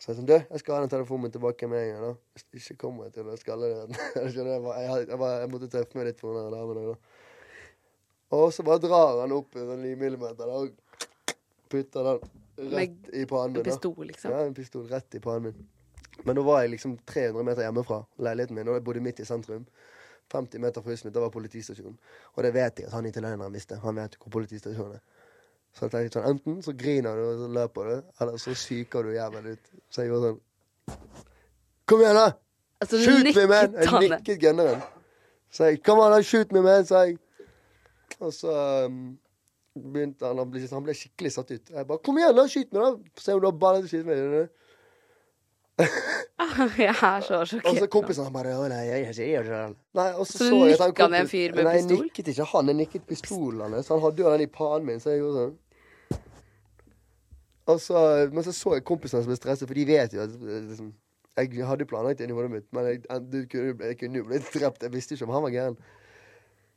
Så 0.00 0.10
jeg 0.10 0.16
sånn, 0.16 0.28
du, 0.30 0.36
jeg 0.38 0.60
skal 0.62 0.74
ha 0.78 0.84
den 0.84 0.92
telefonen 0.94 1.26
min 1.26 1.32
tilbake 1.34 1.68
med 1.68 1.82
en 1.84 1.90
gang. 1.92 2.04
da. 2.06 2.12
Hvis 2.32 2.46
det 2.46 2.62
ikke 2.62 2.78
kommer 2.86 3.08
jeg 3.08 3.18
til 3.18 3.26
å 3.28 3.34
skalle 3.36 3.68
den. 3.68 3.98
jeg, 4.16 4.30
jeg, 4.32 4.60
jeg, 4.86 5.18
jeg, 5.20 5.50
måtte 5.52 5.68
tøffe 5.74 5.98
meg 5.98 6.08
litt 6.08 6.22
for 6.22 6.38
den 6.38 6.54
damen. 6.54 6.94
da. 6.94 6.94
Og 8.40 8.46
så 8.54 8.64
bare 8.64 8.80
drar 8.80 9.20
han 9.20 9.34
opp 9.36 9.58
en 9.58 9.68
sånn 9.74 9.84
9 9.84 9.98
millimeter 10.00 10.48
da, 10.48 10.62
og 10.62 11.34
putter 11.70 12.06
den 12.06 12.72
rett 12.72 13.12
i 13.12 13.26
pannen 13.28 13.58
min. 13.58 13.60
En 13.60 13.68
pistol, 13.68 14.00
liksom? 14.06 14.32
Ja, 14.32 14.40
en 14.46 14.56
pistol 14.56 14.88
rett 14.88 15.18
i 15.18 15.20
pannen 15.20 15.50
min. 15.50 15.68
Men 16.24 16.36
nå 16.36 16.44
var 16.46 16.62
jeg 16.62 16.74
liksom 16.76 16.96
300 17.08 17.44
meter 17.44 17.66
hjemmefra 17.66 18.02
leiligheten 18.20 18.56
min, 18.56 18.68
og 18.70 18.78
jeg 18.78 18.86
bodde 18.86 19.04
midt 19.04 19.20
i 19.20 19.28
sentrum. 19.28 19.66
50 20.30 20.62
meter 20.62 20.84
fra 20.84 20.94
huset 20.94 21.08
mitt, 21.08 21.14
da 21.16 21.24
var 21.24 21.32
politistasjonen. 21.34 21.96
Og 22.36 22.44
det 22.46 22.52
vet 22.54 22.80
jeg 22.80 22.88
at 22.88 22.94
han 22.94 23.08
italieneren 23.08 23.52
visste. 23.52 23.80
Han 23.82 23.98
vet 23.98 24.14
hvor 24.20 24.32
politistasjonen 24.38 25.00
er. 25.00 25.19
Så 25.76 25.86
jeg 25.86 25.92
tenkte 25.94 26.18
sånn, 26.18 26.28
enten 26.34 26.60
så 26.64 26.74
griner 26.76 27.16
du 27.16 27.24
og 27.28 27.42
så 27.44 27.48
løper 27.54 27.90
du, 27.90 28.12
eller 28.20 28.38
så 28.42 28.54
psyker 28.56 29.06
du 29.06 29.14
jævelen 29.14 29.56
ut. 29.56 29.72
Så 29.90 30.02
jeg 30.04 30.10
gjorde 30.12 30.32
sånn 30.32 30.40
Kom 31.90 32.02
igjen, 32.02 32.18
da! 32.18 32.28
Altså, 32.82 33.00
shoot 33.02 33.26
me, 33.36 33.46
man! 33.50 33.74
Jeg 33.78 34.10
nikket 34.10 34.40
gunneren. 34.42 34.82
Så 35.50 35.70
jeg 35.70 35.80
Kom 35.86 36.02
an, 36.02 36.16
shoot 36.26 36.52
me, 36.54 36.62
man! 36.66 36.86
sa 36.86 37.04
jeg. 37.06 37.18
Og 38.20 38.32
så 38.34 38.54
um, 38.86 39.00
begynte 39.74 40.26
han 40.26 40.42
å 40.42 40.46
bli 40.50 40.66
Han 40.70 40.84
ble 40.86 40.94
skikkelig 40.96 41.32
satt 41.34 41.52
ut. 41.54 41.72
Jeg 41.72 41.86
bare 41.88 42.02
Kom 42.04 42.18
igjen, 42.20 42.34
da! 42.36 42.46
Skyt 42.50 42.74
meg, 42.74 42.82
da! 42.82 43.22
Se 43.22 43.36
om 43.36 43.42
du 43.42 43.48
har 43.48 43.58
baller 43.62 43.86
til 43.86 43.90
å 43.90 43.92
skyte 43.94 44.10
meg. 44.10 44.50
Jeg 46.78 46.88
er 46.90 47.20
så 47.24 47.40
sjokkert. 47.44 47.68
Og 47.70 47.78
så 47.78 47.88
kompisene 47.92 48.32
bare 48.32 48.54
nei, 48.70 48.78
jeg, 48.88 49.02
jeg, 49.06 49.16
jeg, 49.18 49.46
jeg. 49.46 49.74
Nei, 49.96 50.06
og 50.14 50.26
så, 50.26 50.38
Så 50.38 50.48
så 50.48 50.60
jeg 50.66 50.78
at 50.78 51.02
han 51.02 51.12
han 51.12 51.20
en 51.20 51.28
fyr 51.28 51.54
med 51.54 51.66
nei, 51.66 51.74
pistol? 51.76 51.90
Nei, 51.90 51.98
jeg 51.98 52.06
nikket 52.06 52.30
ikke 52.32 52.46
han. 52.52 52.70
Jeg 52.70 52.78
nikket 52.78 53.04
pistolene. 53.08 53.82
Så 53.84 53.94
Han 53.94 54.02
hadde 54.06 54.22
jo 54.24 54.32
den 54.32 54.46
i 54.46 54.48
panen 54.50 54.86
min, 54.88 55.02
så 55.02 55.12
jeg 55.12 55.22
gjorde 55.22 55.44
sånn. 55.44 55.58
Så, 57.78 58.00
men 58.32 58.42
så 58.42 58.52
så 58.56 58.74
jeg 58.74 58.84
kompisen 58.88 59.22
som 59.22 59.30
ble 59.30 59.36
stresset, 59.38 59.68
for 59.68 59.78
de 59.78 59.84
vet 59.86 60.16
jo 60.16 60.24
at 60.24 60.32
eh, 60.34 60.64
liksom, 60.72 60.88
Jeg 61.38 61.66
hadde 61.68 61.86
planlagt 61.86 62.18
det 62.18 62.26
inni 62.26 62.34
hodet 62.34 62.50
mitt, 62.50 62.66
men 62.74 62.88
jeg, 62.88 63.04
du 63.30 63.44
kunne, 63.52 63.76
jeg 63.86 63.98
kunne 64.00 64.18
jo 64.18 64.26
blitt 64.26 64.48
drept. 64.54 64.82
Jeg 64.82 64.92
visste 64.92 65.14
ikke 65.14 65.28
om 65.28 65.34
han 65.36 65.44
var 65.46 65.54
gæren. 65.54 65.76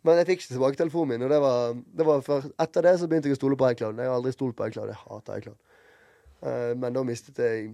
Men 0.03 0.19
jeg 0.19 0.27
fikk 0.27 0.43
ikke 0.43 0.51
tilbake 0.51 0.79
telefonen 0.79 1.15
min, 1.15 1.25
og 1.25 1.31
det 1.31 1.39
var, 1.41 1.73
det 1.97 2.05
var 2.05 2.21
for, 2.21 2.45
etter 2.59 2.85
det 2.85 2.93
så 2.99 3.07
begynte 3.07 3.31
jeg 3.31 3.37
å 3.37 3.39
stole 3.39 3.57
på 3.59 3.69
iCloud. 3.71 3.97
Jeg 3.97 4.11
har 4.11 4.19
aldri 4.19 4.33
stolt 4.35 4.55
på 4.59 4.67
iCloud. 4.67 4.91
Jeg 4.91 4.99
hater 4.99 5.41
iCloud. 5.41 5.59
Uh, 6.43 6.71
men 6.75 6.95
da 6.95 7.03
mistet 7.07 7.39
jeg 7.39 7.69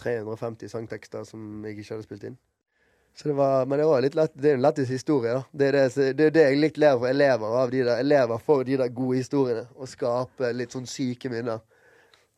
350 0.00 0.72
sangtekster 0.72 1.26
som 1.28 1.64
jeg 1.66 1.78
ikke 1.78 1.94
hadde 1.94 2.06
spilt 2.06 2.24
inn. 2.30 2.38
Så 3.14 3.28
det 3.28 3.34
var, 3.34 3.66
men 3.66 3.78
det 3.78 3.86
var 3.86 4.02
litt 4.04 4.14
lett, 4.14 4.32
det 4.38 4.52
er 4.52 4.54
en 4.56 4.62
lættis 4.62 4.88
historie. 4.88 5.32
da. 5.34 5.42
Det 5.52 5.66
er 5.68 5.72
det, 5.76 6.06
det, 6.16 6.26
er 6.26 6.34
det 6.36 6.44
jeg 6.46 6.60
litt 6.60 6.78
ler 6.78 6.96
for. 6.96 7.08
elever 7.10 7.56
av 7.62 7.70
de 7.72 7.82
der, 7.82 7.98
elever 8.00 8.38
får 8.38 8.44
for 8.46 8.64
de 8.64 8.78
der 8.80 8.88
gode 8.88 9.16
historiene. 9.18 9.66
Og 9.76 9.90
skape 9.90 10.52
litt 10.56 10.76
sånn 10.76 10.86
syke 10.88 11.32
minner. 11.32 11.60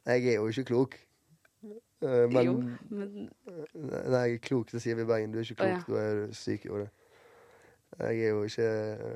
Jeg 0.09 0.27
er 0.33 0.41
jo 0.41 0.49
ikke 0.49 0.65
klok. 0.73 0.97
Eh, 2.03 2.25
men 2.33 2.45
Jo, 2.45 2.57
men 2.91 3.31
Nei, 3.75 4.25
jeg 4.27 4.41
er 4.41 4.43
klok, 4.43 4.73
det 4.73 4.83
sier 4.83 4.99
vi 4.99 5.05
i 5.05 5.11
Bergen. 5.13 5.31
Du 5.33 5.39
er 5.39 5.47
ikke 5.47 5.61
Å, 5.61 5.71
klok, 5.71 5.95
da 5.95 6.03
er 6.03 6.21
du 6.25 6.37
syk 6.37 6.67
i 6.67 6.73
hodet. 6.73 6.91
Jeg 8.01 8.23
er 8.25 8.31
jo 8.33 8.45
ikke 8.49 8.69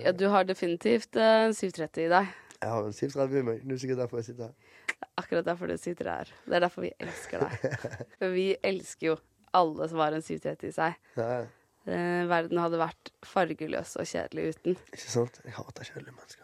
ja, 0.05 0.13
du 0.13 0.27
har 0.29 0.45
definitivt 0.45 1.17
en 1.17 1.51
uh, 1.51 1.57
730 1.57 2.03
i 2.05 2.11
deg. 2.13 2.35
Jeg 2.61 2.71
har 2.71 2.85
en 2.85 2.93
730 2.93 3.39
i 3.41 3.47
meg. 3.49 3.63
Det 3.65 3.73
er 3.73 3.81
sikkert 3.81 4.03
derfor 4.05 4.21
jeg 4.21 4.29
sitter 4.29 4.51
her. 4.51 4.66
Akkurat 5.17 5.47
derfor 5.47 5.71
du 5.71 5.77
sitter 5.81 6.11
her. 6.11 6.33
Det 6.47 6.59
er 6.59 6.65
derfor 6.67 6.85
vi 6.85 6.93
elsker 7.01 7.45
deg. 7.45 7.87
For 8.21 8.33
vi 8.35 8.51
elsker 8.65 9.13
jo 9.13 9.17
alle 9.57 9.87
som 9.89 10.01
har 10.03 10.17
en 10.17 10.25
730 10.25 10.69
i 10.69 10.75
seg. 10.77 10.99
Ja, 11.17 11.47
Eh, 11.87 12.25
verden 12.27 12.59
hadde 12.59 12.81
vært 12.81 13.13
fargeløs 13.23 13.95
og 14.01 14.09
kjedelig 14.11 14.57
uten. 14.57 14.75
ikke 14.91 15.07
sant? 15.07 15.39
Jeg 15.45 15.55
hater 15.55 15.87
kjedelige 15.87 16.17
mennesker. 16.17 16.43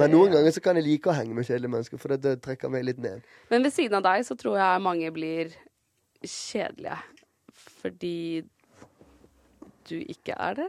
Men 0.00 0.14
noen 0.14 0.32
ganger 0.32 0.54
så 0.56 0.62
kan 0.64 0.78
jeg 0.80 0.86
like 0.86 1.10
å 1.10 1.16
henge 1.18 1.36
med 1.36 1.44
kjedelige 1.44 1.72
mennesker, 1.74 2.00
for 2.00 2.14
det, 2.14 2.22
det 2.24 2.38
trekker 2.44 2.72
meg 2.72 2.86
litt 2.88 3.02
ned. 3.02 3.26
Men 3.52 3.66
ved 3.66 3.74
siden 3.74 3.98
av 3.98 4.06
deg 4.06 4.24
så 4.24 4.36
tror 4.40 4.56
jeg 4.56 4.84
mange 4.86 5.10
blir 5.12 5.52
kjedelige. 6.24 6.96
Fordi 7.82 8.16
du 9.90 9.98
ikke 10.00 10.38
er 10.40 10.62
det. 10.62 10.68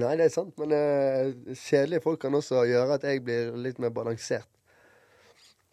Nei, 0.00 0.14
det 0.16 0.30
er 0.30 0.32
sant, 0.32 0.56
men 0.60 0.72
uh, 0.72 1.52
kjedelige 1.52 2.04
folk 2.04 2.22
kan 2.24 2.34
også 2.36 2.64
gjøre 2.68 2.96
at 2.96 3.04
jeg 3.08 3.20
blir 3.24 3.52
litt 3.60 3.80
mer 3.82 3.92
balansert. 3.92 4.48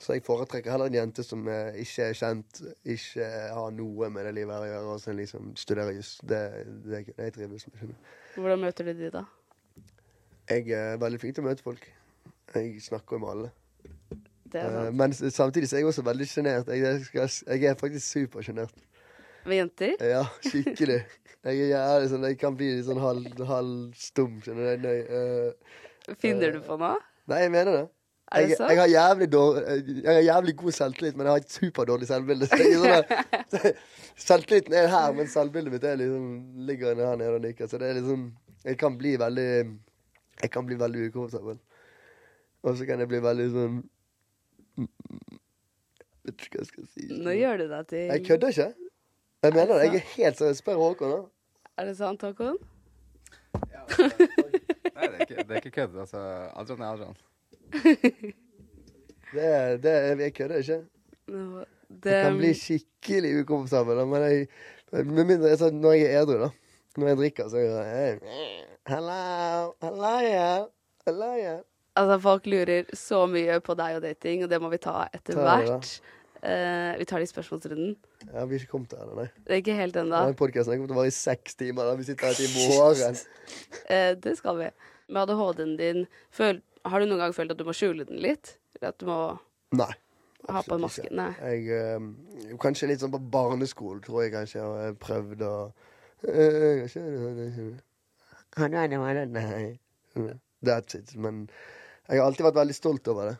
Så 0.04 0.18
jeg 0.18 0.26
foretrekker 0.26 0.74
heller 0.74 0.92
en 0.92 0.98
jente 0.98 1.24
som 1.24 1.46
eh, 1.48 1.78
ikke 1.80 2.10
er 2.10 2.18
kjent, 2.20 2.60
ikke 2.84 3.28
har 3.56 3.72
noe 3.72 4.10
med 4.12 4.28
det 4.28 4.34
livet 4.36 4.52
her 4.52 4.66
å 4.66 4.68
gjøre, 4.68 4.92
og 4.92 5.00
som 5.00 5.16
liksom 5.16 5.54
studerer 5.60 5.96
juss. 5.96 6.18
Det, 6.28 6.42
det 6.84 7.06
det 7.08 7.30
jeg 7.30 7.36
trives 7.38 7.70
med. 7.72 7.96
Hvordan 8.36 8.64
møter 8.66 8.90
du 8.90 8.94
de, 9.00 9.12
da? 9.14 9.24
Jeg 10.52 10.76
er 10.76 10.98
veldig 11.00 11.22
flink 11.22 11.38
til 11.38 11.46
å 11.46 11.48
møte 11.48 11.64
folk. 11.64 11.88
Jeg 12.54 12.82
snakker 12.84 13.22
med 13.24 13.32
alle. 13.32 13.54
Eh, 14.54 14.92
men 14.94 15.14
samtidig 15.14 15.70
så 15.70 15.78
er 15.78 15.86
jeg 15.86 15.88
også 15.94 16.06
veldig 16.06 16.28
sjenert. 16.28 16.68
Jeg, 16.68 17.06
jeg, 17.16 17.64
er 17.64 17.80
faktisk 17.80 18.06
supersjenert. 18.08 18.76
Med 19.46 19.62
jenter? 19.62 19.96
Ja, 20.04 20.26
skikkelig. 20.44 21.00
Jeg, 21.44 21.64
jævlig 21.74 22.12
sånn, 22.12 22.28
jeg 22.30 22.38
kan 22.40 22.56
bli 22.56 22.70
litt 22.76 22.86
sånn 22.88 23.02
halv, 23.04 23.42
halv 23.48 23.96
stum. 24.00 24.38
Eh, 24.48 26.14
Finner 26.20 26.56
du 26.56 26.62
på 26.64 26.78
noe? 26.80 27.00
nei, 27.32 27.42
jeg 27.46 27.52
mener 27.56 27.80
det. 27.80 27.84
Er 28.34 28.42
det 28.42 28.50
Jeg, 28.50 28.60
jeg, 28.60 28.80
har 28.80 28.88
jævlig 28.88 29.32
dårlig, 29.32 29.64
jeg 30.04 30.14
har 30.14 30.22
jævlig 30.22 30.56
god 30.58 30.72
selvtillit, 30.72 31.18
men 31.18 31.28
jeg 31.28 31.32
har 31.32 31.42
et 31.44 31.52
superdårlig 31.52 32.08
selvbilde. 32.10 32.48
Er 32.52 32.72
sånn 33.52 33.76
Selvtilliten 34.28 34.74
er 34.78 34.88
her, 34.90 35.14
men 35.18 35.30
selvbildet 35.30 35.74
mitt 35.74 35.86
er 35.90 36.00
liksom, 36.02 36.26
ligger 36.68 36.98
her 36.98 37.18
nede 37.18 37.36
og 37.38 37.44
nikker. 37.46 37.70
Så 37.70 37.78
det 37.82 37.90
er 37.90 38.00
liksom 38.00 38.32
Jeg 38.66 38.78
kan 38.82 38.98
bli 38.98 39.16
veldig 39.20 39.50
Jeg 40.42 40.52
kan 40.52 40.66
bli 40.66 40.80
veldig 40.80 41.10
ukomfortabel. 41.10 41.60
Og 42.64 42.78
så 42.78 42.88
kan 42.90 43.04
jeg 43.04 43.12
bli 43.12 43.22
veldig 43.22 43.50
sånn 43.54 43.82
Vet 46.24 46.46
ikke 46.46 46.58
hva 46.58 46.64
jeg 46.64 46.72
skal 46.72 46.88
si. 46.88 47.08
Nå 47.20 47.36
gjør 47.36 47.64
du 47.64 47.66
deg 47.70 47.90
til 47.92 48.06
Jeg 48.08 48.26
kødder 48.30 48.56
ikke. 48.56 48.70
Jeg 49.44 49.54
mener 49.54 49.74
det. 49.74 49.84
Jeg 49.84 50.00
er 50.00 50.10
helt 50.16 50.40
seriøs. 50.40 50.62
Spør 50.64 50.80
Håkon, 50.80 51.12
da. 51.12 51.22
Er 51.82 51.90
det 51.90 51.98
sant, 52.00 52.24
Håkon? 52.24 52.58
Nei, 54.00 55.08
det 55.10 55.18
er 55.18 55.26
ikke, 55.26 55.36
det 55.36 55.52
er 55.52 55.60
ikke 55.60 55.74
kødd. 55.76 55.98
Altså, 56.06 56.22
Adrian 56.56 56.82
er 56.82 56.94
Adrian. 56.94 57.18
Det, 59.34 59.84
det, 59.84 59.94
jeg 60.22 60.34
kødder 60.34 60.58
ikke. 60.62 60.80
Det 62.04 62.12
Jeg 62.12 62.26
kan 62.28 62.38
bli 62.38 62.54
skikkelig 62.54 63.32
ukomfortabel. 63.42 64.04
Men 64.08 64.22
jeg, 64.22 64.48
med 64.92 65.24
mindre 65.24 65.50
altså, 65.50 65.72
når 65.72 65.94
jeg 65.98 66.14
er 66.14 66.22
edru, 66.22 66.40
da. 66.44 66.50
Når 66.98 67.08
jeg 67.08 67.18
drikker, 67.18 67.50
så 67.50 67.58
gjør 67.58 67.84
jeg 67.84 68.20
Hello, 68.88 69.74
hello, 69.82 70.18
yeah. 70.22 70.66
Hello, 71.08 71.30
yeah. 71.38 71.62
Altså, 71.96 72.18
folk 72.20 72.46
lurer 72.46 72.90
så 72.94 73.26
mye 73.26 73.60
på 73.64 73.74
deg 73.80 73.98
og 73.98 74.04
dating, 74.04 74.44
og 74.44 74.52
det 74.52 74.60
må 74.62 74.70
vi 74.70 74.80
ta 74.82 75.08
etter 75.14 75.40
hvert. 75.40 75.90
Eh, 76.44 76.98
vi 77.00 77.06
tar 77.08 77.22
det 77.22 77.30
i 77.30 77.32
spørsmålsrunden. 77.32 77.96
Jeg 78.26 78.34
har 78.36 78.52
ikke 78.52 78.68
kommet 78.72 78.90
til 78.92 79.00
det, 79.00 79.16
nei. 79.16 79.28
Det 79.46 79.56
er 79.56 79.62
ikke 79.62 79.78
helt 79.78 80.00
ennå. 80.02 80.22
Podkasten 80.36 80.76
kommer 80.76 80.92
til 80.92 80.98
å 80.98 81.00
vare 81.00 81.14
i 81.14 81.16
seks 81.16 81.56
timer. 81.56 81.88
da 81.88 81.96
Vi 81.96 82.08
sitter 82.10 82.28
her 82.28 82.36
til 82.36 82.50
i 82.50 82.68
morgen. 82.68 83.22
uh, 83.88 84.12
det 84.26 84.36
skal 84.42 84.60
vi. 84.60 84.70
Med 85.08 85.22
ADHD-en 85.22 85.78
din, 85.80 86.04
føl, 86.36 86.60
har 86.84 87.00
du 87.00 87.08
noen 87.08 87.22
gang 87.24 87.36
følt 87.36 87.54
at 87.54 87.60
du 87.60 87.66
må 87.68 87.76
skjule 87.78 88.06
den 88.08 88.20
litt? 88.24 88.58
Eller 88.76 88.92
at 88.94 89.00
du 89.00 89.08
må 89.08 89.20
Nei. 89.80 89.92
ha 90.50 90.64
på 90.66 90.78
en 90.78 90.84
maske? 90.84 91.08
Nei. 91.16 91.32
Jeg, 91.40 91.80
øh, 91.80 92.58
kanskje 92.62 92.90
litt 92.92 93.04
sånn 93.04 93.14
på 93.14 93.22
barneskolen, 93.34 94.04
tror 94.06 94.26
jeg 94.26 94.34
kanskje 94.36 94.60
jeg 94.60 94.68
har 94.88 95.00
prøvd 95.02 95.46
å 95.48 95.56
øh. 100.20 100.36
That's 100.64 100.96
it. 101.00 101.16
Men 101.16 101.48
jeg 102.10 102.20
har 102.20 102.28
alltid 102.28 102.46
vært 102.48 102.62
veldig 102.62 102.78
stolt 102.78 103.08
over 103.12 103.32
det. 103.32 103.38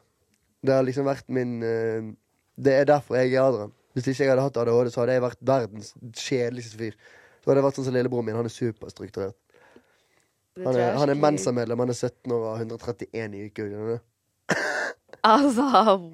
Det 0.64 0.74
har 0.74 0.86
liksom 0.88 1.08
vært 1.08 1.28
min 1.28 1.58
øh, 1.68 2.14
Det 2.56 2.74
er 2.80 2.86
derfor 2.88 3.20
jeg 3.20 3.34
er 3.34 3.44
Adrian. 3.44 3.74
Hvis 3.94 4.08
ikke 4.08 4.24
jeg 4.24 4.32
hadde 4.32 4.46
hatt 4.48 4.58
ADHD, 4.58 4.90
så 4.90 5.04
hadde 5.04 5.16
jeg 5.18 5.22
vært 5.22 5.42
verdens 5.46 5.94
kjedeligste 6.18 6.80
fyr. 6.80 6.96
Så 7.44 7.50
hadde 7.50 7.60
jeg 7.60 7.66
vært 7.68 7.78
sånn 7.78 7.88
som 7.88 7.96
lillebroren 7.96 8.26
min. 8.26 8.38
Han 8.40 8.48
er 8.50 8.54
superstrukturert. 8.54 9.38
Det 10.56 10.66
Han 10.68 10.78
er, 10.78 10.98
han 11.02 11.10
er 11.10 11.18
Mensa-medlem. 11.18 11.80
Han 11.82 11.90
er 11.90 11.98
17 11.98 12.32
år 12.32 12.42
og 12.42 12.50
har 12.52 12.66
131 12.66 13.38
i 13.40 13.46
IQ. 13.50 13.64
Altså, 15.24 15.64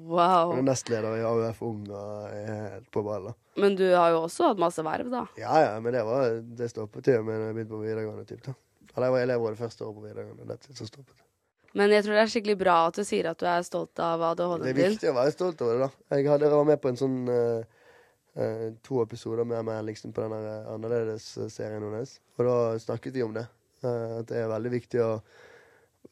wow. 0.06 0.52
Han 0.52 0.60
er 0.60 0.66
nestleder 0.68 1.16
i 1.18 1.22
AUF 1.26 1.62
Ung 1.66 1.80
og 1.88 2.28
er 2.30 2.50
helt 2.76 2.90
på 2.94 3.02
ballen. 3.02 3.34
Men 3.58 3.74
du 3.74 3.82
har 3.88 4.12
jo 4.14 4.20
også 4.28 4.52
hatt 4.52 4.60
masse 4.62 4.84
verv, 4.86 5.08
da. 5.10 5.24
Ja, 5.40 5.56
ja, 5.64 5.72
men 5.82 5.96
det, 5.96 6.04
var, 6.06 6.36
det 6.60 6.68
stoppet 6.70 7.10
jo 7.10 7.24
med 7.26 7.40
da 7.40 7.48
jeg 7.48 7.56
begynte 7.56 7.74
på 7.74 7.80
videregående. 7.82 8.22
Typ, 8.28 8.44
da. 8.46 8.54
Eller 8.92 9.08
jeg 9.08 9.16
var 9.16 9.24
elevråd 9.24 9.56
det 9.56 9.62
første 9.64 9.88
året 9.88 9.96
på 9.96 10.04
videregående. 10.04 10.46
Det 10.54 10.78
så 10.78 10.86
stoppet. 10.86 11.26
Men 11.74 11.96
jeg 11.96 12.06
tror 12.06 12.20
det 12.20 12.22
er 12.22 12.32
skikkelig 12.36 12.58
bra 12.62 12.76
at 12.92 13.00
du 13.00 13.02
sier 13.08 13.32
at 13.32 13.42
du 13.42 13.48
er 13.50 13.66
stolt 13.66 14.04
av 14.04 14.22
Det 14.22 14.30
ADHD-en 14.30 14.70
er 14.70 14.78
din. 14.78 14.94
viktig 14.94 15.10
å 15.10 15.16
være 15.18 15.34
stolt 15.34 15.66
over 15.66 15.74
det, 15.74 15.88
da. 15.88 16.14
Jeg 16.14 16.30
hadde, 16.30 16.46
jeg 16.46 16.60
var 16.60 16.70
med 16.70 16.82
på 16.84 16.92
en 16.92 17.02
sånn 17.02 17.20
uh, 17.26 17.80
Uh, 18.38 18.70
to 18.86 19.00
episoder 19.02 19.42
med 19.44 19.64
meg 19.66 19.80
liksom, 19.88 20.12
på 20.14 20.22
den 20.22 20.32
eh, 20.38 20.68
annerledes-serien 20.70 21.82
hennes. 21.82 22.12
Og 22.38 22.46
da 22.46 22.52
snakket 22.78 23.16
de 23.16 23.24
om 23.26 23.32
det. 23.34 23.42
Eh, 23.84 24.16
at 24.20 24.30
det 24.30 24.40
er 24.42 24.50
veldig 24.52 24.72
viktig 24.74 25.02
å 25.04 25.12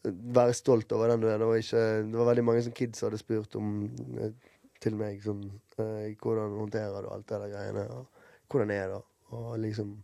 være 0.08 0.56
stolt 0.56 0.92
over 0.96 1.12
den 1.12 1.24
du 1.24 1.28
er. 1.30 1.40
Det 1.40 1.48
var, 1.48 1.62
ikke, 1.62 1.86
det 2.10 2.20
var 2.20 2.30
veldig 2.30 2.46
mange 2.46 2.66
som 2.66 2.76
kids 2.76 3.04
hadde 3.04 3.20
spurt 3.20 3.58
om 3.60 3.72
eh, 4.20 4.36
til 4.78 4.94
meg 4.98 5.24
sånn 5.24 5.48
Hvordan 5.78 6.54
håndterer 6.58 7.04
du 7.04 7.08
alt 7.10 7.26
det 7.30 7.38
der 7.42 7.50
greiene? 7.52 7.84
Og 7.94 8.50
hvordan 8.50 8.72
er 8.74 8.94
det? 8.94 9.02
Og 9.36 9.50
liksom 9.62 9.98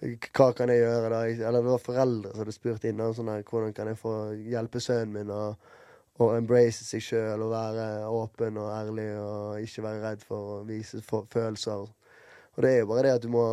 hva 0.00 0.46
kan 0.56 0.70
jeg 0.72 0.80
gjøre 0.80 1.10
da? 1.12 1.20
Eller 1.28 1.60
det 1.60 1.72
var 1.74 1.82
foreldre 1.84 2.30
som 2.32 2.40
hadde 2.40 2.54
spurt 2.56 2.84
inn 2.88 3.00
da, 3.00 3.10
sånn 3.12 3.28
hvordan 3.28 3.74
kan 3.76 3.90
jeg 3.90 3.98
få 4.00 4.14
hjelpe 4.48 4.80
sønnen 4.80 5.12
min 5.12 5.32
å 5.34 6.30
embrace 6.36 6.84
seg 6.84 7.04
sjøl 7.04 7.44
og 7.44 7.52
være 7.52 7.84
åpen 8.08 8.56
og 8.60 8.70
ærlig 8.72 9.06
og 9.20 9.60
ikke 9.64 9.84
være 9.84 10.02
redd 10.04 10.24
for 10.24 10.54
å 10.54 10.58
vise 10.68 11.00
følelser. 11.04 11.84
Og 11.84 12.64
det 12.64 12.72
er 12.72 12.82
jo 12.82 12.90
bare 12.90 13.06
det 13.06 13.14
at 13.18 13.24
du 13.24 13.30
må 13.32 13.44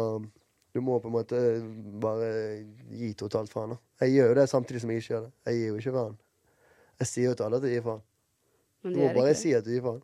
du 0.78 0.84
må 0.86 1.00
på 1.02 1.10
en 1.10 1.16
måte 1.16 1.40
bare 2.02 2.30
gi 2.94 3.12
totalt 3.18 3.52
faen. 3.54 3.76
Jeg 4.02 4.14
gjør 4.14 4.32
jo 4.32 4.38
det 4.38 4.46
samtidig 4.52 4.84
som 4.84 4.94
jeg 4.94 5.04
ikke 5.04 5.14
gjør 5.16 5.26
det. 5.26 5.32
Jeg 5.50 5.58
gir 5.58 5.72
jo 5.72 5.82
ikke 5.82 5.96
faen. 5.98 6.18
Jeg 6.98 7.10
sier 7.12 7.32
jo 7.32 7.38
til 7.38 7.48
alle 7.48 7.60
at 7.60 7.68
jeg 7.68 7.78
gir 7.78 7.86
faen. 7.88 8.04
Du 8.88 8.96
må 9.02 9.10
bare 9.18 9.34
si 9.38 9.54
at 9.58 9.66
du 9.66 9.74
gir 9.74 9.86
faen. 9.86 10.04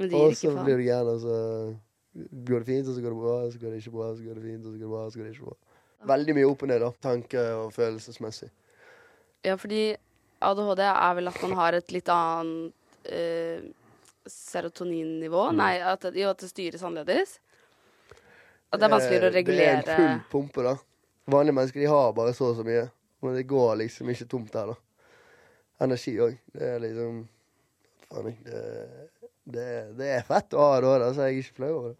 Og 0.00 0.36
så 0.38 0.52
blir 0.56 0.80
du 0.80 0.84
gæren, 0.86 1.10
og 1.12 1.20
så 1.20 1.36
går 2.48 2.62
det 2.62 2.68
fint, 2.70 2.88
og 2.88 2.94
så 2.96 3.02
går 3.04 3.12
det 3.12 3.20
bra, 3.20 3.34
og 3.44 3.52
så 3.52 3.60
går 3.60 3.74
det 3.74 3.82
ikke 3.82 3.92
bra, 3.96 4.06
og 4.10 4.16
så 4.16 4.24
går 4.24 4.38
det 4.38 4.44
fint, 4.46 4.64
og 4.64 4.70
så 4.70 4.78
går 4.78 4.86
det 4.86 4.92
bra, 4.94 5.02
og 5.04 5.12
så 5.12 5.20
går 5.20 5.28
det 5.28 5.34
ikke 5.34 5.50
bra. 5.50 5.58
Veldig 6.10 6.36
mye 6.38 6.48
opp 6.48 6.64
og 6.64 6.70
ned, 6.70 6.80
da. 6.80 6.90
Tanke- 7.04 7.44
og 7.58 7.74
følelsesmessig. 7.76 8.48
Ja, 9.44 9.56
fordi 9.60 9.82
ADHD 10.40 10.82
er 10.86 11.14
vel 11.18 11.28
at 11.28 11.42
man 11.44 11.54
har 11.58 11.76
et 11.76 11.92
litt 11.92 12.08
annet 12.12 13.12
eh, 13.12 13.68
serotoninnivå. 14.28 15.50
Mm. 15.52 15.60
Nei, 15.60 15.74
at, 15.84 16.08
jo, 16.16 16.32
at 16.32 16.40
det 16.40 16.50
styres 16.50 16.84
annerledes. 16.86 17.36
At 18.70 18.78
det 18.78 18.86
er 18.86 18.92
vanskeligere 18.94 19.30
å 19.30 19.34
regulere 19.34 19.82
Det 19.82 19.94
er 19.96 20.00
en 20.06 20.20
full 20.20 20.22
pumpe, 20.32 20.62
da. 20.66 20.76
Vanlige 21.30 21.56
mennesker 21.58 21.82
de 21.82 21.88
har 21.90 22.12
bare 22.16 22.34
så 22.36 22.50
og 22.52 22.58
så 22.60 22.66
mye. 22.66 22.86
Men 23.20 23.36
det 23.36 23.46
går 23.50 23.74
liksom 23.82 24.10
ikke 24.12 24.28
tomt 24.30 24.54
her, 24.56 24.72
da. 24.72 24.76
Energi 25.84 26.14
òg. 26.22 26.36
Det 26.54 26.70
er 26.76 26.82
liksom 26.84 27.20
Faen, 28.10 28.32
det, 28.42 28.60
det, 29.46 29.66
det 29.98 30.08
er 30.16 30.24
fett 30.26 30.54
å 30.58 30.64
ha 30.64 30.78
det, 30.82 30.94
da, 31.02 31.10
så 31.14 31.28
jeg 31.28 31.36
er 31.36 31.42
ikke 31.44 31.58
flau 31.60 31.68
over 31.76 31.92
det. 31.92 31.98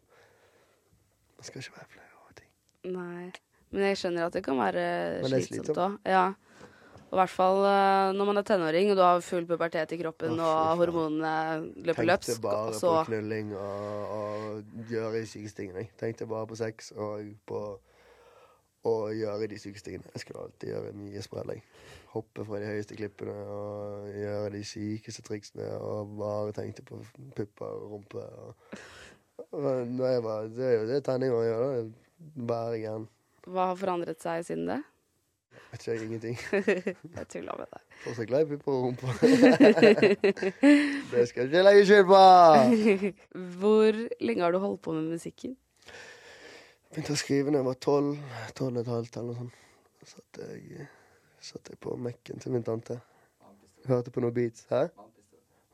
Man 1.38 1.46
skal 1.46 1.62
ikke 1.62 1.76
være 1.76 1.90
flau 1.92 2.08
over 2.22 2.38
ting. 2.40 2.48
Nei. 2.96 3.26
Men 3.70 3.86
jeg 3.86 4.00
skjønner 4.00 4.26
at 4.26 4.34
det 4.34 4.42
kan 4.42 4.58
være 4.58 4.86
slitsomt. 5.30 5.78
òg. 5.78 5.98
Ja. 6.10 6.24
Og 7.10 7.16
I 7.16 7.18
hvert 7.24 7.32
fall 7.34 7.64
eh, 7.66 8.12
når 8.14 8.26
man 8.28 8.38
er 8.38 8.46
tenåring 8.46 8.92
og 8.92 8.98
du 8.98 9.02
har 9.02 9.22
full 9.26 9.46
pubertet 9.46 9.90
i 9.96 9.98
kroppen 9.98 10.38
oh, 10.38 10.46
og 10.46 10.82
hormonene 10.84 11.72
løper 11.82 12.06
løpsk. 12.06 12.36
Tenkte 12.36 12.44
bare 12.44 12.74
så 12.78 12.92
på 13.00 13.08
knulling 13.08 13.50
og, 13.58 14.12
og 14.14 14.84
gjøre 14.92 15.16
de 15.16 15.24
sykeste 15.26 15.64
tingene. 15.64 15.88
Tenkte 15.98 16.28
bare 16.30 16.46
på 16.46 16.58
sex 16.60 16.92
og 16.94 17.32
på 17.50 17.62
å 18.86 18.94
gjøre 19.12 19.48
de 19.50 19.58
sykeste 19.60 19.90
tingene. 19.90 20.12
Jeg 20.14 20.22
skulle 20.22 20.44
alltid 20.46 20.70
gjøre 20.70 20.92
mye 21.00 21.24
sprell. 21.26 21.52
Hoppe 22.14 22.46
fra 22.46 22.62
de 22.62 22.70
høyeste 22.70 22.98
klippene 22.98 23.34
og 23.56 24.06
gjøre 24.14 24.54
de 24.54 24.62
sykeste 24.70 25.26
triksene 25.26 25.66
og 25.82 26.14
bare 26.20 26.54
tenkte 26.56 26.86
på 26.86 27.00
pupper 27.34 27.74
og 27.74 27.96
rumpe. 27.96 28.28
Og, 29.50 29.66
var, 29.98 30.46
det 30.46 30.66
er 30.68 30.78
jo 30.78 30.86
det 30.92 31.02
tenåringer 31.10 31.50
gjør. 31.50 31.90
Bare 32.46 32.78
gæren. 32.78 33.10
Hva 33.50 33.70
har 33.72 33.78
forandret 33.82 34.22
seg 34.22 34.46
siden 34.46 34.70
det? 34.70 34.80
Vet 35.70 35.84
ikke 35.84 35.92
jeg 35.94 36.06
ingenting. 36.06 36.38
jeg 37.16 37.26
tuller 37.30 37.58
med 37.60 37.68
deg. 37.70 37.82
Får 38.04 38.16
seg 38.18 38.30
glad 38.30 38.54
og 38.58 38.78
rumpe. 38.84 39.12
det 41.12 41.26
skal 41.28 41.44
jeg 41.44 41.50
ikke 41.50 41.64
legge 41.66 41.84
skjul 41.86 42.06
på! 42.08 42.22
Hvor 43.60 44.00
lenge 44.24 44.42
har 44.46 44.56
du 44.56 44.58
holdt 44.62 44.82
på 44.82 44.94
med 44.96 45.12
musikken? 45.12 45.54
Begynte 46.90 47.14
å 47.14 47.20
skrive 47.20 47.52
da 47.52 47.60
jeg 47.60 47.68
var 47.68 47.78
tolv, 47.78 48.16
tolv 48.58 48.80
og 48.80 48.82
et 48.82 48.90
halvt 48.90 49.20
eller 49.20 49.28
noe 49.30 49.38
sånt. 49.44 49.60
Så 50.00 50.16
satt 50.16 50.42
jeg, 50.42 50.88
satt 51.52 51.70
jeg 51.70 51.78
på 51.84 51.94
Mac-en 52.02 52.42
til 52.42 52.56
min 52.56 52.66
tante. 52.66 52.98
Hørte 53.86 54.10
på 54.10 54.24
noen 54.24 54.34
beats. 54.34 54.66
Hæ? 54.72 54.88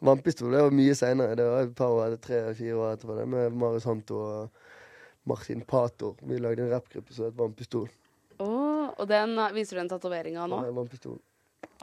Vannpistol 0.04 0.52
det 0.52 0.60
var 0.66 0.74
mye 0.76 0.94
seinere. 0.98 1.36
Det 1.38 1.46
var 1.48 1.64
et 1.64 1.76
par 1.78 1.94
år, 1.94 2.18
tre-fire 2.20 2.76
år 2.76 2.98
etterpå. 2.98 3.16
det 3.16 3.28
Med 3.32 3.56
Marius 3.56 3.88
Hanto 3.88 4.18
og 4.20 4.50
Martin 5.24 5.62
Pator. 5.64 6.18
Vi 6.22 6.38
lagde 6.38 6.66
en 6.66 6.74
rappgruppe 6.74 7.14
som 7.16 7.30
het 7.30 7.38
Vannpistol. 7.38 7.88
Å, 8.44 8.50
og 8.94 9.08
den 9.10 9.34
uh, 9.38 9.52
viser 9.54 9.76
du 9.76 9.82
den 9.82 9.90
tatovering 9.92 10.38
av 10.40 10.50
nå? 10.52 10.62
Ja, 10.68 10.86
pistol. 10.90 11.18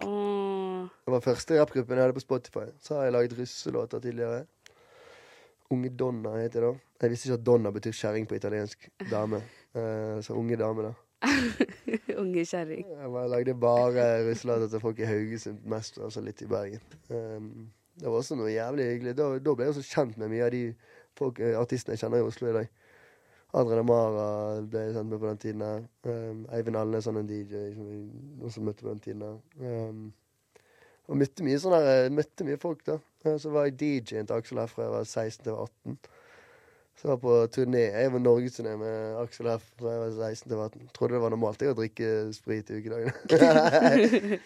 Oh. 0.04 0.90
Det 1.06 1.14
var 1.14 1.24
første 1.24 1.60
rappgruppen 1.60 2.00
jeg 2.00 2.08
hadde 2.08 2.18
på 2.18 2.24
Spotify. 2.24 2.66
Så 2.82 2.98
har 2.98 3.08
jeg 3.08 3.16
laget 3.16 3.38
russelåter 3.38 4.04
tidligere. 4.04 4.46
Unge 5.74 5.90
Donna 5.90 6.38
heter 6.38 6.68
det. 6.68 6.74
Jeg 7.02 7.12
visste 7.12 7.30
ikke 7.30 7.40
at 7.40 7.46
Donna 7.46 7.72
betyr 7.74 7.96
kjerring 7.98 8.28
på 8.30 8.40
italiensk. 8.40 8.90
Dame. 9.12 9.44
Eh, 9.74 10.20
så 10.22 10.36
unge 10.38 10.54
dame, 10.54 10.84
da. 10.86 10.92
Unge 12.22 12.44
kjerring. 12.46 12.92
Jeg 12.94 13.30
lagde 13.32 13.56
bare 13.58 14.04
russelåter 14.28 14.68
til 14.70 14.84
folk 14.84 15.00
i 15.02 15.08
Haugesund 15.10 15.64
mest, 15.66 15.98
og 15.98 16.12
altså 16.12 16.22
litt 16.22 16.44
i 16.46 16.46
Bergen. 16.46 16.84
Um, 17.10 17.72
det 17.98 18.06
var 18.06 18.20
også 18.20 18.38
noe 18.38 18.52
jævlig 18.54 18.86
hyggelig. 18.92 19.16
Da, 19.18 19.32
da 19.42 19.56
ble 19.58 19.66
jeg 19.66 19.74
også 19.74 19.96
kjent 19.96 20.20
med 20.22 20.30
mye 20.30 20.46
av 20.46 20.54
de 20.54 20.62
folk, 21.18 21.42
eh, 21.42 21.58
artistene 21.58 21.98
jeg 21.98 22.04
kjenner 22.04 22.22
i 22.22 22.28
Oslo 22.28 22.52
i 22.52 22.56
dag. 22.60 22.70
Adrian 23.54 23.84
Amara 23.84 24.26
ble 24.66 24.88
kjent 24.96 25.12
med 25.12 25.20
på 25.22 25.30
den 25.30 25.40
tiden. 25.44 25.88
Um, 26.10 26.44
Eivind 26.56 26.80
Alnes, 26.80 27.06
han 27.06 27.20
er 27.20 27.26
en 27.26 27.30
DJ 27.30 27.64
som 27.76 27.88
vi 27.90 28.00
også 28.48 28.64
møtte 28.66 28.86
på 28.86 28.90
den 28.90 29.04
tiden. 29.04 29.40
Um, 29.62 30.08
og 31.12 31.20
møtte 31.20 31.46
mye 31.46 31.60
sånne, 31.60 31.80
her, 31.84 32.10
møtte 32.16 32.48
mye 32.48 32.58
folk, 32.62 32.84
da. 32.88 32.98
Eh, 33.26 33.38
Så 33.40 33.52
var 33.54 33.68
jeg 33.68 33.78
DJ-en 33.80 34.28
til 34.30 34.38
Aksel 34.38 34.62
F 34.64 34.76
fra 34.78 34.86
jeg 34.88 34.94
var 34.94 35.08
16 35.08 35.44
til 35.44 35.54
18. 35.54 35.98
Så 36.94 37.08
jeg 37.08 37.12
var 37.12 37.20
på 37.24 37.34
turné. 37.56 37.82
Jeg 37.92 38.12
var 38.14 38.22
norgesturné 38.24 38.76
med 38.80 39.18
Aksel 39.22 39.50
F 39.56 39.66
fra 39.80 39.96
jeg 39.96 40.04
var 40.04 40.14
16 40.30 40.44
til 40.48 40.56
jeg 40.56 40.62
var 40.62 40.70
18. 40.72 40.90
Trodde 40.96 41.18
det 41.18 41.24
var 41.26 41.34
normalt 41.36 41.66
jeg 41.66 41.74
å 41.74 41.78
drikke 41.78 42.12
sprit 42.38 42.72
i 42.72 42.80
ukedagene. 42.80 43.14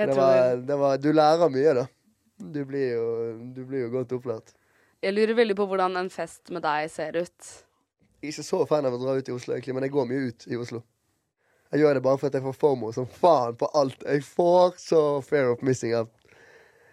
Det, 0.00 0.14
var, 0.16 0.60
det 0.68 0.76
var 0.78 1.00
Du 1.02 1.10
lærer 1.12 1.50
mye, 1.52 1.74
da. 1.82 1.86
Du 2.40 2.62
blir 2.64 2.94
jo, 2.94 3.06
du 3.52 3.64
blir 3.68 3.84
jo 3.84 3.90
godt 3.98 4.14
opplært. 4.16 4.54
Jeg 5.02 5.16
lurer 5.16 5.34
veldig 5.36 5.56
på 5.58 5.66
hvordan 5.68 5.96
en 5.96 6.10
fest 6.12 6.52
med 6.54 6.62
deg 6.64 6.88
ser 6.92 7.18
ut. 7.20 7.50
Jeg 8.20 8.28
er 8.28 8.32
ikke 8.34 8.44
så 8.44 8.64
fan 8.68 8.84
av 8.84 8.94
å 8.96 9.00
dra 9.00 9.16
ut 9.16 9.28
i 9.28 9.32
Oslo, 9.32 9.54
egentlig, 9.54 9.74
men 9.76 9.86
jeg 9.86 9.94
går 9.94 10.08
mye 10.10 10.24
ut 10.28 10.44
i 10.50 10.56
Oslo. 10.60 10.82
Jeg 11.70 11.80
gjør 11.80 11.94
det 11.96 12.02
bare 12.04 12.18
fordi 12.18 12.36
jeg 12.36 12.44
får 12.44 12.56
FOMO 12.58 12.90
som 12.92 13.06
faen 13.08 13.54
på 13.56 13.68
alt. 13.78 14.02
Jeg 14.04 14.24
får 14.26 14.74
så 14.82 15.02
fair 15.24 15.52
of 15.52 15.62
missing 15.64 15.94
out. 15.96 16.10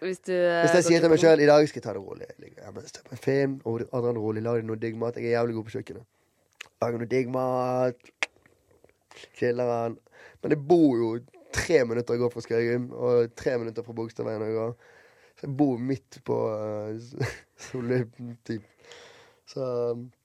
Hvis 0.00 0.20
du 0.22 0.32
eh, 0.32 0.60
Hvis 0.62 0.76
jeg 0.76 0.86
sier 0.86 1.02
til 1.02 1.10
meg 1.10 1.18
sjøl 1.18 1.42
i 1.42 1.48
dag 1.50 1.64
skal 1.66 1.80
jeg 1.80 1.84
ta 1.84 1.94
det 1.96 2.02
rolig, 2.04 2.28
jeg 2.30 2.52
hjemme, 2.54 2.84
ser 2.86 3.04
på 3.04 3.16
en 3.16 3.22
film, 3.22 3.56
og 3.66 3.82
andre 3.90 4.12
rolig, 4.14 4.44
lag 4.46 4.60
deg 4.60 4.68
noe 4.68 4.80
digg 4.80 4.96
mat. 5.00 5.18
Jeg 5.18 5.32
er 5.32 5.40
jævlig 5.40 5.56
god 5.56 5.66
på 5.66 5.74
kjøkkenet. 5.74 6.06
Lager 6.84 7.02
noe 7.02 7.10
digg 7.10 7.32
mat, 7.34 8.12
chiller'n. 9.40 9.98
Men 10.38 10.54
jeg 10.54 10.62
bor 10.70 10.92
jo 11.02 11.10
tre 11.58 11.82
minutter 11.88 12.14
jeg 12.14 12.22
går 12.22 12.32
fra 12.32 12.44
Skøyum, 12.44 12.86
og 12.94 13.34
tre 13.36 13.56
minutter 13.58 13.84
fra 13.84 13.96
Bogstadveien 13.98 14.46
Jeg 14.46 14.56
går. 14.56 14.76
Så 15.38 15.46
jeg 15.46 15.56
bor 15.58 15.82
midt 15.90 16.20
på 16.26 16.38
uh, 16.54 17.34
Solli, 17.68 18.00
typ. 18.46 18.94
Så 19.48 19.66
det, 19.98 20.17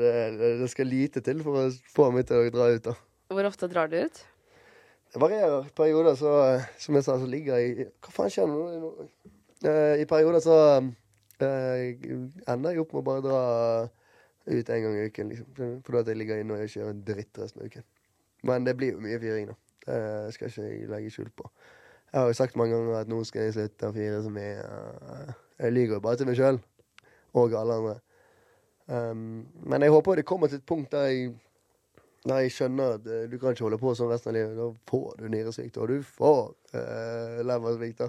det, 0.00 0.50
det 0.60 0.68
skal 0.72 0.86
lite 0.88 1.20
til 1.24 1.42
for 1.44 1.58
å 1.60 1.64
få 1.94 2.10
meg 2.14 2.26
til 2.28 2.40
å 2.40 2.50
dra 2.54 2.68
ut, 2.72 2.84
da. 2.86 2.94
Hvor 3.32 3.48
ofte 3.48 3.68
drar 3.72 3.88
du 3.92 3.96
ut? 4.00 4.20
Det 5.12 5.20
varierer. 5.20 5.66
I 5.68 5.74
perioder 5.76 6.14
så, 6.16 6.32
som 6.80 6.96
jeg 6.96 7.04
sa, 7.04 7.18
så 7.20 7.26
ligger 7.28 7.58
jeg 7.60 7.90
Hva 8.00 8.12
faen 8.14 8.30
skjer 8.32 8.48
nå? 8.48 8.62
Eh, 9.68 10.00
I 10.02 10.06
perioder 10.08 10.40
så 10.44 10.56
eh, 11.42 11.92
ender 12.48 12.72
jeg 12.72 12.80
opp 12.84 12.94
med 12.94 13.02
å 13.02 13.06
bare 13.06 13.24
dra 13.26 13.42
ut 14.52 14.70
en 14.74 14.82
gang 14.86 14.96
i 14.98 15.04
uken, 15.10 15.28
liksom. 15.32 15.74
Fordi 15.86 16.00
at 16.00 16.08
jeg 16.12 16.18
ligger 16.18 16.40
inne 16.42 16.56
og 16.56 16.64
ikke 16.64 16.80
gjør 16.80 16.94
en 16.94 17.04
dritt 17.06 17.38
resten 17.42 17.62
av 17.62 17.68
uken. 17.70 17.84
Men 18.48 18.64
det 18.66 18.74
blir 18.78 18.96
jo 18.96 19.02
mye 19.04 19.20
fyring, 19.22 19.52
da. 19.52 19.58
Det 19.86 20.34
skal 20.36 20.48
ikke 20.50 20.66
jeg 20.68 20.88
legge 20.90 21.12
skjul 21.14 21.30
på. 21.36 21.46
Jeg 22.12 22.20
har 22.20 22.28
jo 22.28 22.36
sagt 22.36 22.56
mange 22.60 22.74
ganger 22.76 22.98
at 23.00 23.08
nå 23.10 23.20
skal 23.24 23.46
jeg 23.46 23.54
slutte 23.56 23.88
å 23.88 23.94
fyre 23.94 24.18
mye. 24.34 24.64
eh, 24.66 25.34
Jeg 25.62 25.72
lyver 25.76 26.02
bare 26.04 26.18
til 26.20 26.28
meg 26.28 26.36
sjøl. 26.40 26.58
Og 27.38 27.54
alle 27.56 27.78
andre. 27.80 27.94
Um, 28.86 29.46
men 29.62 29.84
jeg 29.84 29.94
håper 29.94 30.18
det 30.18 30.26
kommer 30.26 30.50
til 30.50 30.58
et 30.58 30.66
punkt 30.66 30.92
der 30.92 31.08
jeg 31.10 31.32
der 32.26 32.44
jeg 32.44 32.52
skjønner 32.54 32.98
at 32.98 33.06
eh, 33.10 33.24
du 33.30 33.38
kan 33.38 33.54
ikke 33.54 33.66
holde 33.66 33.80
på 33.82 33.94
sånn 33.98 34.12
resten 34.12 34.30
av 34.30 34.36
livet. 34.36 34.54
Da 34.54 34.68
får 34.90 35.16
du 35.18 35.24
nyresvikt, 35.32 35.78
og 35.82 35.90
du 35.90 36.04
får 36.06 36.52
uh, 36.76 37.40
leversvikt. 37.48 38.04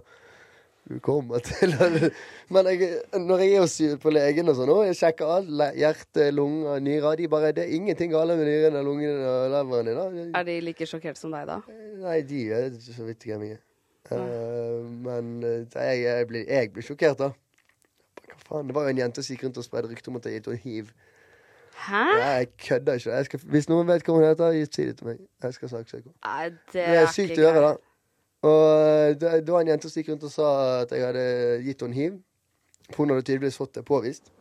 Du 0.83 0.97
kommer 0.99 1.39
til 1.39 1.73
Men 2.53 2.67
jeg, 2.67 2.89
når 3.15 3.41
jeg 3.41 3.53
er 3.55 3.63
hos 3.63 3.75
på 4.03 4.11
legen 4.11 4.51
og 4.51 4.57
sånn, 4.57 4.71
og 4.73 4.83
jeg 4.85 4.99
sjekker 4.99 5.31
alt, 5.37 5.53
hjerte, 5.79 6.27
lunger, 6.35 6.81
nyrer 6.83 7.17
de 7.21 7.29
bare, 7.31 7.53
Det 7.55 7.63
er 7.63 7.75
ingenting 7.77 8.11
galt 8.11 8.35
med 8.35 8.45
nyrene, 8.49 8.83
lungene 8.83 9.29
og 9.29 9.53
leveren 9.55 9.89
din. 9.89 10.33
Er 10.35 10.49
de 10.49 10.57
like 10.61 10.89
sjokkert 10.89 11.17
som 11.17 11.31
deg, 11.33 11.47
da? 11.49 11.61
Nei, 12.03 12.19
de 12.27 12.43
er 12.51 12.75
så 12.83 13.07
vidt 13.07 13.25
jeg 13.25 13.55
er. 13.55 13.61
Eh, 14.11 14.83
men 14.83 15.37
eh, 15.47 15.63
jeg, 15.71 16.03
jeg, 16.03 16.27
blir, 16.27 16.43
jeg 16.49 16.73
blir 16.75 16.85
sjokkert, 16.85 17.21
da. 17.21 17.31
Hva 18.33 18.43
faen? 18.49 18.69
Det 18.69 18.75
var 18.75 18.87
jo 18.87 18.93
en 18.93 19.01
jente 19.03 19.23
som 19.23 19.35
gikk 19.35 19.47
rundt 19.47 19.61
og 19.61 19.67
spredde 19.67 19.91
rykter 19.91 20.11
om 20.11 20.19
at 20.19 20.27
jeg 20.29 20.39
gitt 20.39 20.51
henne 20.51 20.63
hiv. 20.65 20.91
Hæ? 21.83 22.03
Nei, 22.03 22.27
jeg 22.41 22.51
kødder 22.67 22.99
ikke. 22.99 23.15
Jeg 23.15 23.29
skal, 23.29 23.47
hvis 23.55 23.69
noen 23.71 23.87
vet 23.89 24.05
hva 24.07 24.17
hun 24.17 24.27
heter, 24.27 24.59
si 24.67 24.85
det 24.89 24.97
til 24.99 25.09
meg. 25.09 25.23
Jeg 25.43 25.57
skal 25.57 25.71
saksøke 25.71 26.03
henne. 26.03 26.19
Nei, 26.27 26.51
det 26.75 26.85
er 26.99 27.09
sykt 27.15 27.37
å 27.37 27.41
gjøre, 27.45 27.63
da. 27.65 27.73
Og 28.43 28.61
eh, 28.75 29.15
det, 29.15 29.33
det 29.47 29.55
var 29.55 29.63
en 29.63 29.71
jente 29.71 29.89
som 29.89 30.01
gikk 30.01 30.11
rundt 30.13 30.27
og 30.27 30.33
sa 30.33 30.51
at 30.83 30.91
jeg 30.91 31.05
hadde 31.05 31.25
gitt 31.63 31.83
henne 31.85 31.97
hiv. 31.97 32.21
Hun 32.97 33.13
hadde 33.13 33.23
tydeligvis 33.23 33.59
fått 33.59 33.77
det 33.77 33.85
påvist. 33.87 34.31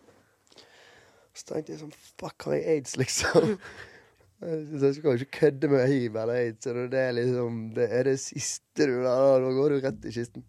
Så 1.33 1.49
tenkte 1.49 1.73
jeg 1.73 1.81
sånn 1.81 1.95
Fuck, 2.21 2.49
har 2.49 2.59
jeg 2.59 2.77
aids, 2.77 2.99
liksom? 3.01 3.55
Så 4.43 4.81
jeg 4.89 4.97
skal 4.97 5.21
ikke 5.21 5.39
kødde 5.39 5.69
med 5.71 5.85
hiv 5.87 6.17
eller 6.19 6.41
aids. 6.41 6.67
Det 6.67 6.99
er 6.99 7.13
liksom 7.15 7.61
Det 7.77 7.87
er 7.95 8.09
det 8.11 8.17
siste 8.21 8.89
du 8.91 8.97
Da 9.05 9.39
går 9.39 9.77
du 9.77 9.85
rett 9.85 10.09
i 10.11 10.15
kisten. 10.15 10.43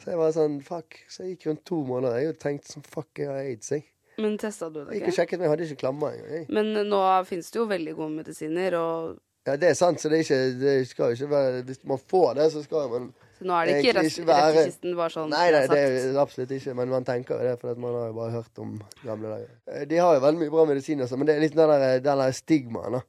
Så 0.00 0.10
jeg 0.14 0.18
var 0.20 0.32
sånn 0.36 0.60
Fuck. 0.64 1.00
Så 1.12 1.24
jeg 1.26 1.36
gikk 1.36 1.46
rundt 1.50 1.64
to 1.68 1.80
måneder 1.84 2.20
jeg 2.22 2.34
og 2.34 2.38
tenkte 2.42 2.72
sånn 2.72 2.84
Fuck, 2.88 3.10
jeg 3.20 3.28
har 3.28 3.40
aids, 3.44 3.70
jeg. 3.74 3.84
Men 4.20 4.36
testa 4.40 4.68
du 4.68 4.82
det 4.84 4.92
Jeg 4.94 5.00
gikk 5.00 5.06
og 5.06 5.08
ikke? 5.12 5.16
sjekket, 5.20 5.38
men 5.40 5.46
jeg 5.46 5.52
hadde 5.54 5.66
ikke 5.70 5.80
klammer 5.86 6.14
engang. 6.16 6.30
jeg. 6.38 6.46
Men 6.56 6.72
nå 6.90 7.00
finnes 7.28 7.50
det 7.50 7.60
jo 7.60 7.66
veldig 7.70 7.94
gode 7.98 8.14
medisiner, 8.20 8.76
og 8.80 9.18
Ja, 9.48 9.54
det 9.56 9.70
er 9.70 9.74
sant, 9.78 10.00
så 10.02 10.10
det, 10.12 10.18
er 10.20 10.24
ikke, 10.26 10.40
det 10.60 10.72
skal 10.90 11.12
jo 11.14 11.16
ikke 11.16 11.30
være 11.30 11.62
Hvis 11.70 11.84
man 11.88 11.98
får 12.12 12.34
det, 12.40 12.48
så 12.52 12.62
skal 12.64 12.90
man 12.92 13.06
så 13.40 13.46
nå 13.48 13.54
er 13.56 13.64
det 13.70 13.76
ikke 13.78 13.92
Egentlig 13.94 14.04
rett, 14.04 14.18
ikke 14.20 14.34
rett 14.36 14.58
i 14.60 14.64
kisten, 14.68 14.96
bare 14.98 15.12
sånn 15.14 15.30
Nei, 15.32 15.46
nei, 15.54 15.62
det 15.72 15.78
er 15.80 15.94
er 16.10 16.18
absolutt 16.20 16.50
ikke, 16.52 16.74
men 16.76 16.90
man 16.92 17.06
tenker 17.08 17.38
jo 17.40 17.46
det, 17.48 17.54
for 17.62 17.72
at 17.72 17.78
man 17.80 17.94
har 17.96 18.10
jo 18.10 18.16
bare 18.18 18.34
hørt 18.34 18.60
om 18.60 18.74
gamle 19.00 19.30
dager. 19.32 19.54
Eh, 19.72 19.86
De 19.88 19.96
har 19.96 20.18
jo 20.18 20.20
veldig 20.26 20.42
mye 20.42 20.52
bra 20.52 20.66
medisin, 20.68 21.00
også, 21.00 21.16
men 21.16 21.30
det 21.30 21.36
er 21.38 21.40
litt 21.46 21.56
den 21.56 21.72
der, 21.72 22.02
den 22.04 22.20
der 22.20 22.36
stigmaen, 22.36 22.98
da. 22.98 23.00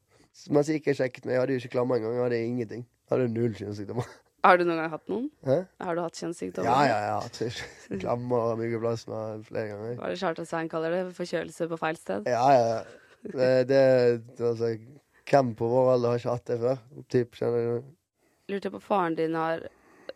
Mens 0.56 0.70
jeg 0.72 0.80
ikke 0.80 0.96
sjekket 0.96 1.26
meg, 1.28 1.36
jeg 1.36 1.42
hadde 1.44 1.58
jo 1.58 1.60
ikke 1.66 1.74
klammer 1.76 2.00
engang, 2.00 2.16
jeg 2.16 2.24
hadde 2.24 2.40
ingenting. 2.48 2.86
Jeg 2.88 3.12
hadde 3.12 3.28
null 3.34 3.52
kjønnssykdommer. 3.60 4.08
Har 4.44 4.58
du 4.58 4.64
noen 4.66 4.80
gang 4.82 4.90
hatt 4.90 5.08
noen? 5.12 5.28
Hæ? 5.46 5.58
Har 5.86 5.96
du 5.96 6.02
hatt 6.02 6.18
kjønnssykdommer? 6.18 6.66
Ja, 6.66 6.86
ja, 6.90 7.00
ja. 7.12 7.20
så- 7.30 7.98
Klammer 8.02 8.48
og 8.54 8.58
mykoplasma 8.62 9.20
flere 9.46 9.68
ganger. 9.70 9.96
Hva 10.00 10.08
er 10.08 10.16
det 10.16 10.20
Charter-Svein 10.24 10.70
kaller 10.72 10.96
det? 10.96 11.02
Forkjølelse 11.18 11.68
på 11.70 11.78
feil 11.82 12.00
sted? 12.00 12.26
Ja, 12.32 12.48
ja. 12.56 12.82
Det, 13.22 13.50
det, 13.70 13.82
altså, 14.42 14.72
hvem 15.30 15.52
på 15.60 15.68
vår 15.70 15.92
alder 15.94 16.10
har 16.16 16.18
ikke 16.24 16.34
hatt 16.34 16.46
det 16.50 16.58
før? 16.64 16.80
Typ, 17.14 17.36
kjenner 17.38 17.68
du? 17.68 17.92
Lurte 18.50 18.72
på 18.74 18.82
faren 18.82 19.16
din 19.20 19.36
har 19.38 19.68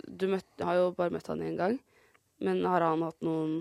Du 0.09 0.25
møtt, 0.27 0.47
har 0.59 0.75
jo 0.75 0.89
bare 0.97 1.13
møtt 1.13 1.27
han 1.31 1.39
én 1.45 1.55
gang, 1.57 1.77
men 2.41 2.65
har 2.65 2.81
han 2.83 3.01
hatt 3.05 3.21
noen 3.23 3.59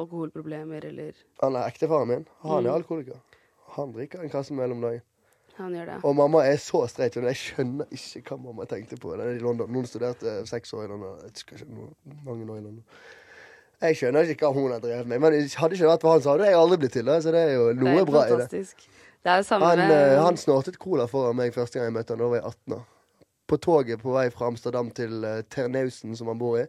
alkoholproblemer, 0.00 0.84
eller 0.88 1.12
Han 1.42 1.56
er 1.56 1.68
ektefaren 1.68 2.08
min. 2.08 2.24
Han 2.42 2.64
er 2.66 2.70
Mm. 2.70 2.74
alkoholiker. 2.80 3.20
Han 3.76 3.92
drikker 3.92 4.20
en 4.24 4.30
kasse 4.32 4.52
mellom 4.56 4.80
dagen. 4.80 5.02
Han 5.58 5.74
gjør 5.74 5.86
det? 5.90 5.96
Og 6.06 6.16
mamma 6.16 6.42
er 6.46 6.56
så 6.62 6.80
streit. 6.90 7.16
og 7.18 7.24
Jeg 7.28 7.38
skjønner 7.42 7.94
ikke 7.94 8.22
hva 8.30 8.38
mamma 8.42 8.66
tenkte 8.70 8.98
på. 9.00 9.14
Det 9.18 9.26
er 9.26 9.38
i 9.38 9.42
London. 9.42 9.70
Noen 9.74 9.86
studerte 9.90 10.34
seks 10.48 10.72
år 10.76 10.84
i 10.86 10.90
London. 10.92 11.16
Jeg 11.24 11.66
noe- 11.68 11.94
mange 12.24 12.46
år 12.46 12.60
i 12.60 12.64
London. 12.66 12.84
Jeg 13.80 13.96
skjønner 13.96 14.30
ikke 14.32 14.46
hva 14.46 14.52
hun 14.54 14.72
har 14.74 14.80
drevet 14.82 15.06
med. 15.06 15.20
Men 15.22 15.32
hadde 15.32 15.74
ikke 15.78 15.90
vært 15.90 16.06
for 16.06 16.14
han, 16.16 16.22
så 16.22 16.34
hadde 16.34 16.48
jeg 16.50 16.58
aldri 16.58 16.78
blitt 16.82 16.92
til 16.98 17.06
det. 17.10 17.18
Så 17.22 17.34
det 17.34 17.42
er 17.42 17.52
jo 17.54 17.66
Det 17.68 17.78
er 17.78 17.82
noe 17.84 18.04
bra 18.06 18.22
i 18.24 18.30
det. 18.30 18.38
fantastisk. 18.38 18.88
Det 19.22 19.32
er 19.32 19.36
jo 19.36 19.42
samme 19.42 19.66
Han, 19.66 19.78
med 19.78 20.12
eh, 20.12 20.22
han 20.22 20.36
snortet 20.36 20.78
cola 20.78 21.06
foran 21.10 21.36
meg 21.36 21.52
første 21.54 21.78
gang 21.78 21.90
jeg 21.90 21.96
møtte 21.98 22.14
han. 22.14 22.22
Da 22.22 22.30
var 22.30 22.40
jeg 22.40 22.44
18 22.44 22.78
år. 22.78 22.86
På 23.48 23.56
toget 23.56 24.02
på 24.02 24.12
vei 24.12 24.28
fra 24.30 24.46
Amsterdam 24.46 24.90
til 24.94 25.24
uh, 25.24 25.40
Ternausen, 25.50 26.14
som 26.16 26.28
han 26.28 26.38
bor 26.38 26.58
i. 26.60 26.66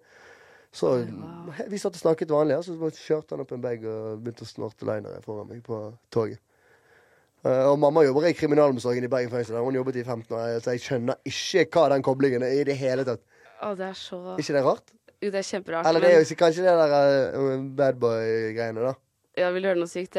Så 0.71 0.91
wow. 1.05 1.53
Vi 1.67 1.77
satt 1.81 1.97
og 1.97 2.01
snakket 2.01 2.29
vanlig, 2.31 2.57
og 2.57 2.63
så 2.63 2.91
kjørte 2.93 3.35
han 3.35 3.41
opp 3.43 3.51
en 3.51 3.61
bag 3.61 3.83
og 3.89 4.21
begynte 4.23 4.45
å 4.45 4.49
snorte 4.49 4.85
liner 4.87 5.21
foran 5.25 5.49
meg 5.49 5.63
på 5.65 5.79
toget. 6.13 6.39
Eh, 7.47 7.65
og 7.69 7.77
mamma 7.79 8.03
jobber 8.03 8.27
i 8.27 8.35
kriminalomsorgen 8.35 9.05
i 9.05 9.11
Bergen 9.11 9.31
fengsel. 9.31 9.59
Hun 9.63 9.77
jobbet 9.77 9.99
i 10.01 10.03
15 10.03 10.35
år, 10.35 10.59
så 10.63 10.75
jeg 10.75 10.83
skjønner 10.83 11.19
ikke 11.29 11.67
hva 11.71 11.89
den 11.93 12.03
koblingen 12.03 12.43
er 12.43 12.57
i 12.57 12.65
det 12.67 12.75
hele 12.79 13.05
tatt. 13.07 13.23
Å, 13.63 13.73
det 13.79 13.91
er 13.91 13.99
så 13.99 14.19
ikke 14.39 14.55
det 14.57 14.63
rart? 14.65 14.95
Jo, 15.19 15.31
det 15.33 15.41
er 15.41 15.47
kjemperart. 15.47 15.87
Eller 15.87 16.03
det 16.03 16.11
er 16.15 16.21
jo 16.23 16.39
kanskje 16.39 16.63
det 16.63 16.73
der 16.79 17.35
uh, 17.35 17.53
badboy-greiene, 17.79 18.87
da. 18.87 18.93
Ja, 19.39 19.51
vil 19.55 19.67
høre 19.67 19.79
noe 19.79 19.91
sykt. 19.91 20.17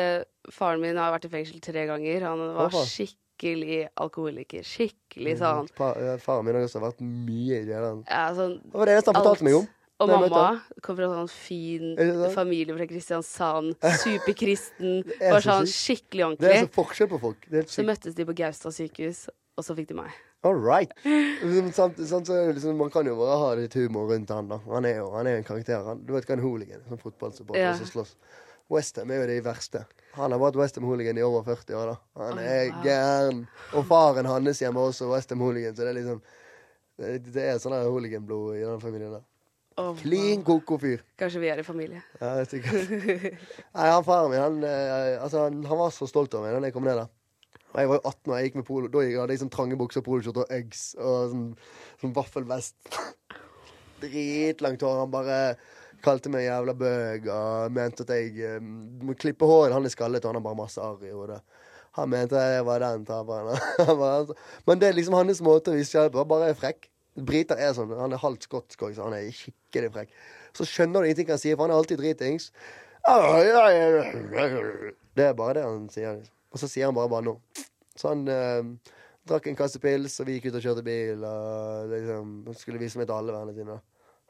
Faren 0.52 0.80
min 0.80 1.00
har 1.00 1.12
vært 1.12 1.26
i 1.28 1.32
fengsel 1.32 1.60
tre 1.64 1.84
ganger. 1.88 2.24
Han 2.28 2.40
var 2.40 2.68
Hvorfor? 2.68 2.88
skikkelig 2.88 3.82
alkoholiker. 4.00 4.64
Skikkelig 4.64 5.36
sånn. 5.40 5.68
Pa, 5.76 5.92
ja, 6.00 6.16
faren 6.20 6.46
min 6.48 6.56
har 6.56 6.68
også 6.68 6.82
vært 6.84 7.00
mye 7.04 7.60
i 7.60 7.68
det. 7.68 7.80
Ja, 7.80 8.24
sånn 8.36 8.58
Det 8.64 8.76
var 8.76 8.88
det 8.88 8.96
eneste 8.96 9.12
han 9.12 9.20
fortalte 9.20 9.48
meg 9.48 9.58
om. 9.60 9.68
Og 10.00 10.08
Nei, 10.08 10.16
mamma 10.22 10.44
kom 10.80 10.96
fra 10.96 11.04
en 11.10 11.12
sånn 11.18 11.28
fin 11.34 11.90
familie 12.32 12.72
fra 12.76 12.86
Kristiansand. 12.88 13.74
Superkristen. 14.04 15.02
Var 15.20 15.44
sånn 15.44 15.68
skikkelig 15.68 16.24
ordentlig. 16.30 16.48
Det 16.48 16.56
er 16.56 16.66
så 16.66 16.74
forskjell 16.78 17.10
på 17.12 17.20
folk. 17.20 17.46
Det 17.52 17.66
Så 17.68 17.84
møttes 17.84 18.16
de 18.16 18.24
på 18.28 18.36
Gaustad 18.38 18.72
sykehus, 18.76 19.26
og 19.60 19.66
så 19.66 19.76
fikk 19.76 19.90
de 19.92 19.98
meg. 20.00 20.14
All 20.42 20.56
right. 20.56 20.94
Sånn, 21.04 21.92
samt 22.08 22.30
så 22.30 22.38
liksom, 22.48 22.78
man 22.80 22.88
kan 22.92 23.04
jo 23.04 23.18
bare 23.18 23.34
ha 23.42 23.50
litt 23.58 23.74
humor 23.76 24.08
rundt 24.08 24.30
han 24.32 24.48
da. 24.48 24.56
Han 24.72 24.86
er 24.88 25.02
jo 25.02 25.10
han 25.12 25.28
er 25.28 25.36
en 25.42 25.44
karakter. 25.44 25.82
Han, 25.84 26.00
du 26.08 26.14
vet 26.16 26.24
hva 26.24 26.38
en 26.38 26.44
hooligan? 26.46 26.80
Sånn 26.88 27.02
fotballsupporter 27.02 27.60
Ja. 27.60 27.74
som 27.76 27.90
slåss. 27.90 28.14
Westham 28.70 29.10
er 29.12 29.20
jo 29.20 29.26
de 29.28 29.40
verste. 29.44 29.82
Han 30.14 30.32
har 30.32 30.40
vært 30.40 30.56
Westham-hooligan 30.56 31.18
i 31.18 31.24
over 31.26 31.42
40 31.44 31.76
år. 31.76 31.92
da 31.92 32.24
Han 32.24 32.38
er 32.40 32.70
wow. 32.70 32.84
gæren. 32.86 33.40
Og 33.74 33.84
faren 33.90 34.28
hans 34.30 34.62
hjemme 34.62 34.80
er 34.80 34.92
også 34.94 35.10
Westham-hooligan, 35.10 35.74
så 35.76 35.84
det 35.84 35.92
er 35.92 35.98
liksom 36.00 36.22
Det, 37.00 37.32
det 37.32 37.44
er 37.48 37.58
sånn 37.60 37.72
hooligan-blod 37.76 38.56
i 38.58 38.64
den 38.64 38.80
familien 38.80 39.14
der. 39.14 39.22
Å, 39.78 39.84
Klin 40.00 40.42
koko 40.44 40.76
fyr. 40.82 41.00
Kanskje 41.20 41.40
vi 41.40 41.48
er 41.52 41.60
i 41.62 41.64
familie. 41.64 42.02
Ja, 42.20 42.32
det 42.36 42.42
er 42.42 42.50
sikkert. 42.50 42.90
Nei, 43.76 43.86
han 43.86 44.04
faren 44.04 44.30
min, 44.32 44.40
han, 44.42 44.58
eh, 44.66 45.14
altså, 45.22 45.44
han, 45.46 45.60
han 45.70 45.78
var 45.78 45.92
så 45.94 46.08
stolt 46.10 46.34
av 46.34 46.42
meg 46.44 46.56
da 46.58 46.66
jeg 46.68 46.74
kom 46.74 46.84
ned 46.88 46.98
der. 46.98 47.08
Og 47.70 47.78
jeg 47.78 47.86
var 47.92 48.00
jo 48.00 48.10
18 48.10 48.32
og 48.32 48.34
jeg 48.40 48.48
gikk 48.48 48.56
med 48.58 48.66
polo. 48.66 48.88
Da 48.90 49.04
gikk- 49.06 49.20
hadde 49.22 49.36
jeg 49.36 49.42
sånn 49.44 49.52
trange 49.54 49.76
bukser, 49.78 50.02
poloskjorte 50.02 50.42
og 50.42 50.50
eggs 50.56 50.80
og 50.98 51.30
sånn, 51.30 51.44
sånn 52.02 52.14
vaffelvest. 52.16 52.98
Dritlangt 54.02 54.82
hår. 54.82 54.98
Han 55.04 55.12
bare 55.14 55.38
kalte 56.02 56.32
meg 56.34 56.46
jævla 56.48 56.74
bøg 56.80 57.26
og 57.30 57.74
mente 57.76 58.02
at 58.06 58.12
jeg 58.16 58.56
um, 58.58 58.70
må 59.06 59.14
klippe 59.14 59.46
håret. 59.46 59.74
Han 59.76 59.86
er 59.86 59.94
skallet, 59.94 60.24
og 60.26 60.32
han 60.32 60.40
har 60.40 60.46
bare 60.50 60.58
masse 60.64 60.82
arr 60.82 61.06
i 61.06 61.14
hodet. 61.14 61.38
Han 61.98 62.10
mente 62.10 62.38
jeg 62.42 62.66
var 62.66 62.82
den 62.82 63.06
taperen. 63.06 63.54
Altså- 63.86 64.36
Men 64.66 64.82
det 64.82 64.90
er 64.90 64.98
liksom 64.98 65.14
hans 65.20 65.40
måte 65.44 65.70
å 65.70 65.78
vise 65.78 65.94
hjelp 65.98 66.18
på. 66.18 66.26
Bare 66.34 66.50
er 66.50 66.58
frekk. 66.58 66.89
Briter 67.16 67.58
er 67.58 67.72
sånn. 67.74 67.90
Han 67.98 68.14
er 68.14 68.22
halvt 68.22 68.46
skotsk 68.46 68.82
òg, 68.86 68.94
så 68.96 69.08
han 69.08 69.16
er 69.16 69.30
skikkelig 69.34 69.90
frekk. 69.94 70.14
Så 70.56 70.66
skjønner 70.68 71.02
du 71.02 71.08
ingenting 71.10 71.32
han 71.32 71.42
sier, 71.42 71.56
for 71.56 71.66
han 71.66 71.74
er 71.74 71.80
alltid 71.80 72.00
dritings. 72.02 72.50
Det 75.16 75.26
er 75.26 75.34
bare 75.38 75.56
det 75.58 75.66
han 75.66 75.88
sier. 75.92 76.20
liksom. 76.20 76.36
Og 76.50 76.62
så 76.62 76.68
sier 76.70 76.90
han 76.90 76.96
bare 76.96 77.10
bare 77.10 77.26
noe. 77.26 77.66
Så 77.98 78.10
han 78.12 78.24
eh, 78.30 78.94
drakk 79.28 79.46
en 79.50 79.58
kasse 79.58 79.80
pils, 79.82 80.18
og 80.22 80.28
vi 80.28 80.38
gikk 80.38 80.50
ut 80.50 80.58
og 80.58 80.64
kjørte 80.66 80.86
bil. 80.86 81.24
Og 81.26 81.94
liksom, 81.94 82.34
skulle 82.58 82.82
vise 82.82 82.98
meg 83.00 83.08
til 83.10 83.16
alle 83.16 83.34
vennene 83.34 83.56
sine. 83.56 83.78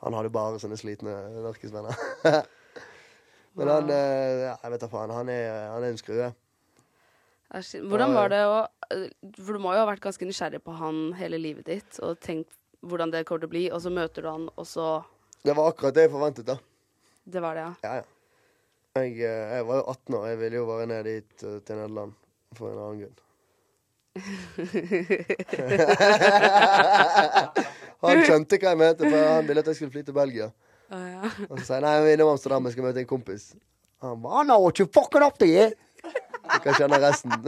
Han 0.04 0.16
hadde 0.16 0.32
bare 0.32 0.60
sånne 0.60 0.78
slitne 0.80 1.16
narkisvenner. 1.44 1.96
Men 3.58 3.68
han 3.68 3.90
eh, 3.92 4.46
Jeg 4.46 4.72
vet 4.72 4.84
da 4.84 4.88
faen. 4.92 5.12
Han 5.14 5.32
er, 5.32 5.48
han 5.74 5.84
er 5.84 5.92
en 5.92 6.00
skrue. 6.00 6.30
Hvordan 7.50 8.14
var 8.14 8.30
det 8.30 8.44
å 8.46 8.58
For 9.42 9.56
du 9.56 9.62
må 9.62 9.72
jo 9.74 9.82
ha 9.82 9.88
vært 9.88 10.04
ganske 10.04 10.26
nysgjerrig 10.26 10.60
på 10.62 10.74
han 10.78 11.08
hele 11.18 11.38
livet 11.40 11.66
ditt 11.66 11.98
og 12.06 12.20
tenkt 12.22 12.54
hvordan 12.86 13.10
det 13.12 13.24
kommer 13.28 13.40
til 13.44 13.50
å 13.50 13.54
bli, 13.54 13.64
og 13.70 13.78
så 13.84 13.90
møter 13.92 14.20
du 14.24 14.28
han, 14.30 14.44
og 14.56 14.66
så 14.68 14.84
Det 15.44 15.52
var 15.56 15.64
akkurat 15.70 15.94
det 15.96 16.02
jeg 16.06 16.12
forventet, 16.12 16.46
da. 16.48 16.56
Det 17.24 17.40
var 17.40 17.54
det, 17.56 17.62
ja. 17.64 17.72
Ja, 17.84 17.92
ja. 18.00 18.04
Jeg, 18.98 19.10
eh, 19.22 19.50
jeg 19.54 19.66
var 19.68 19.76
jo 19.78 19.84
18 19.86 20.14
år. 20.18 20.24
Jeg 20.26 20.38
ville 20.40 20.56
jo 20.56 20.64
bare 20.66 20.86
ned 20.90 21.04
dit 21.06 21.42
eh, 21.46 21.60
til 21.62 21.76
Nederland 21.78 22.12
for 22.58 22.66
en 22.72 22.80
annen 22.82 23.00
grunn. 23.04 23.18
han 28.02 28.22
skjønte 28.26 28.58
hva 28.58 28.68
jeg 28.72 28.80
mente, 28.80 29.06
for 29.06 29.18
han 29.28 29.46
ville 29.46 29.62
at 29.62 29.70
jeg 29.70 29.76
skulle 29.78 29.94
fly 29.94 30.02
til 30.08 30.16
Belgia. 30.16 30.48
Å, 30.90 30.98
ja. 30.98 31.22
Og 31.46 31.54
så 31.60 31.64
sa 31.68 31.72
jeg 31.78 31.84
nei, 31.86 31.94
jeg 31.94 32.02
er 32.02 32.10
innom 32.18 32.32
Amsterdam, 32.32 32.66
jeg 32.66 32.74
skal 32.74 32.86
møte 32.88 33.00
en 33.04 33.12
kompis. 33.12 33.44
Han 34.02 34.18
bare 34.24 34.42
no, 34.48 34.56
what 34.64 34.74
you 34.80 34.86
fucking 34.90 35.22
up 35.22 35.36
to, 35.38 35.46
you. 35.46 35.70
Du 36.02 36.58
kan 36.64 36.74
kjenne 36.74 36.98
resten. 37.04 37.30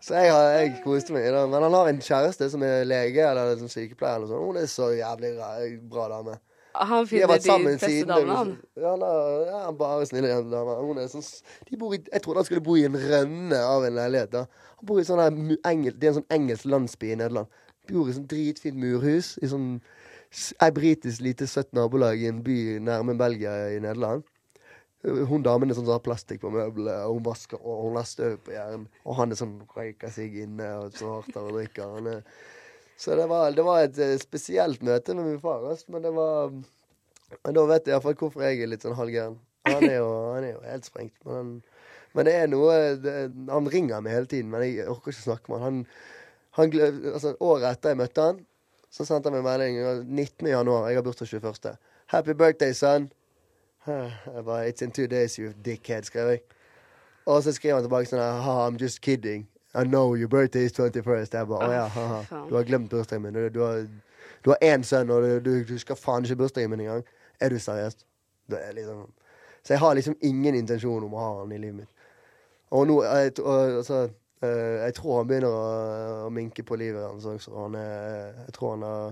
så 0.00 0.14
jeg, 0.14 0.32
har, 0.32 0.48
jeg 0.58 0.74
koste 0.84 1.12
meg. 1.14 1.26
Da. 1.34 1.46
Men 1.50 1.64
han 1.66 1.74
har 1.74 1.88
en 1.90 2.02
kjæreste 2.02 2.50
som 2.52 2.62
er 2.66 2.84
lege 2.86 3.24
eller 3.24 3.56
som 3.60 3.70
sykepleier. 3.72 4.20
Eller 4.20 4.30
sånn. 4.30 4.44
Hun 4.46 4.60
er 4.60 4.68
så 4.70 4.90
jævlig 4.94 5.32
ra- 5.38 5.56
bra 5.90 6.08
dame. 6.12 6.36
Han 6.78 7.06
finner 7.10 7.32
de 7.32 7.42
sammen 7.42 7.74
beste 7.74 8.04
damene, 8.06 8.34
han. 8.36 8.50
Ja, 8.78 8.92
han 8.94 9.46
ja, 9.48 9.60
bare 9.74 10.06
snille 10.06 10.30
damer. 10.52 10.82
Er 11.02 11.08
sånn 11.10 11.24
de 11.70 11.78
bor 11.80 11.96
i, 11.96 12.02
Jeg 12.12 12.22
trodde 12.22 12.38
han 12.44 12.46
skulle 12.46 12.62
bo 12.62 12.76
i 12.78 12.84
en 12.86 12.94
rønne 12.94 13.58
av 13.58 13.86
en 13.88 13.96
leilighet. 13.98 14.30
da 14.36 14.44
Han 14.78 14.86
bor 14.86 15.00
i 15.00 15.06
sånn 15.08 15.22
engel, 15.66 15.96
Det 15.98 16.06
er 16.06 16.12
en 16.12 16.20
sånn 16.20 16.30
engelsk 16.38 16.68
landsby 16.70 17.12
i 17.12 17.18
Nederland. 17.18 17.48
Bor 17.90 18.08
i 18.10 18.14
sånn 18.14 18.28
dritfint 18.30 18.78
murhus 18.78 19.36
i 19.42 19.50
sånn 19.50 19.80
Ei 20.60 20.68
britisk 20.76 21.22
lite 21.24 21.46
søtt 21.48 21.70
nabolag 21.72 22.20
i 22.20 22.28
en 22.28 22.42
by 22.44 22.78
nærme 22.84 23.14
Belgia 23.16 23.54
i 23.72 23.78
Nederland. 23.80 24.22
Hun 25.04 25.44
damen 25.46 25.70
er 25.70 25.76
sånn 25.78 25.86
som 25.86 25.94
har 25.94 26.02
plastikk 26.02 26.40
på 26.42 26.50
møbelet 26.50 27.04
og 27.06 27.20
hun 27.20 27.26
vasker 27.28 27.60
og 27.62 27.84
hun 27.86 27.98
har 28.00 28.06
støv 28.08 28.40
på 28.46 28.54
hjernen. 28.56 28.88
Og 29.04 29.18
han 29.20 29.30
er 29.30 29.38
sånn 29.38 29.60
røyker 29.76 30.10
seg 30.10 30.34
inne 30.42 30.72
og 30.80 30.96
snorter 30.98 31.44
og 31.44 31.54
drikker. 31.54 31.92
Han 31.98 32.10
er, 32.16 32.40
så 32.98 33.14
det 33.14 33.28
var, 33.30 33.52
det 33.54 33.66
var 33.66 33.84
et 33.84 34.00
eh, 34.02 34.16
spesielt 34.18 34.82
møte 34.82 35.14
med 35.14 35.28
min 35.28 35.38
far. 35.42 35.62
Men 35.86 36.02
det 36.02 36.10
var 36.16 36.50
men 37.44 37.56
da 37.56 37.64
vet 37.68 37.88
jeg 37.88 37.94
iallfall 37.94 38.16
hvorfor 38.18 38.44
jeg 38.46 38.62
er 38.62 38.70
litt 38.72 38.84
sånn 38.84 38.96
halvgæren. 38.98 39.36
Han 39.68 39.84
han 39.84 40.44
er 40.44 40.52
jo 40.54 40.62
helt 40.64 40.86
sprengt. 40.88 41.16
Men, 41.26 41.34
han, 41.36 41.50
men 42.16 42.28
det 42.28 42.34
er 42.34 42.46
noe 42.50 42.76
det, 43.02 43.16
Han 43.50 43.68
ringer 43.68 44.00
meg 44.04 44.16
hele 44.16 44.30
tiden, 44.30 44.50
men 44.52 44.64
jeg 44.64 44.88
orker 44.88 45.12
ikke 45.12 45.26
snakke 45.26 45.52
med 45.52 45.64
han. 45.64 45.82
han, 46.56 46.72
han 46.72 47.12
altså, 47.12 47.34
året 47.44 47.68
etter 47.70 47.92
jeg 47.92 48.00
møtte 48.00 48.28
han, 48.30 48.40
så 48.90 49.04
sendte 49.04 49.28
han 49.28 49.36
meg 49.36 49.44
melding 49.44 49.78
19. 50.08 50.48
januar. 50.48 50.88
Jeg 50.88 51.00
har 51.00 51.06
bursdag 51.06 51.28
21. 51.28 51.76
Happy 52.08 52.32
birthday, 52.32 52.72
son. 52.72 53.10
Jeg 53.88 54.44
bare, 54.50 54.68
It's 54.68 54.82
in 54.82 54.90
two 54.90 55.06
days, 55.06 55.36
you 55.38 55.52
dickhead, 55.64 56.02
skrev 56.02 56.28
jeg. 56.28 56.40
Og 57.26 57.42
så 57.42 57.52
skriver 57.52 57.74
han 57.74 57.84
tilbake 57.84 58.08
sånn 58.08 58.20
Haha, 58.20 58.68
I'm 58.68 58.78
just 58.80 59.00
kidding. 59.00 59.46
I 59.74 59.84
know 59.84 60.14
your 60.16 60.28
birthday 60.28 60.64
is 60.64 60.72
21st. 60.72 61.34
Jeg 61.36 61.48
bare, 61.48 61.68
Å 61.68 61.72
ja, 61.72 61.86
ha, 61.92 62.06
ha. 62.30 62.42
Du 62.48 62.54
har 62.56 62.64
glemt 62.64 62.90
bursdagen 62.90 63.22
min. 63.22 63.36
Du, 63.52 63.60
du 64.44 64.50
har 64.50 64.64
én 64.64 64.84
sønn, 64.84 65.10
og 65.12 65.22
du, 65.22 65.40
du, 65.44 65.52
du 65.68 65.78
skal 65.78 65.96
faen 65.96 66.24
ikke 66.24 66.40
bursdagen 66.44 66.72
min 66.72 66.86
engang. 66.86 67.04
Er 67.40 67.52
du 67.52 67.58
seriøs? 67.60 67.98
Det 68.48 68.62
er 68.64 68.72
liksom 68.72 69.06
Så 69.62 69.74
jeg 69.74 69.80
har 69.80 69.94
liksom 69.94 70.16
ingen 70.24 70.54
intensjon 70.54 71.04
om 71.04 71.14
å 71.14 71.20
ha 71.20 71.28
han 71.42 71.52
i 71.52 71.58
livet 71.58 71.82
mitt. 71.82 72.06
Og 72.70 72.86
nå 72.88 73.02
jeg, 73.04 73.34
altså, 73.44 74.08
eh, 74.42 74.76
jeg 74.86 74.94
tror 74.96 75.18
han 75.18 75.28
begynner 75.28 75.52
å, 75.52 75.68
å 76.26 76.30
minke 76.32 76.64
på 76.64 76.76
livet 76.80 77.04
hans 77.04 77.26
også. 77.28 77.52
Han 77.56 77.76
er 77.76 78.32
Jeg 78.46 78.54
tror 78.56 78.76
han 78.76 78.86
har 78.88 79.06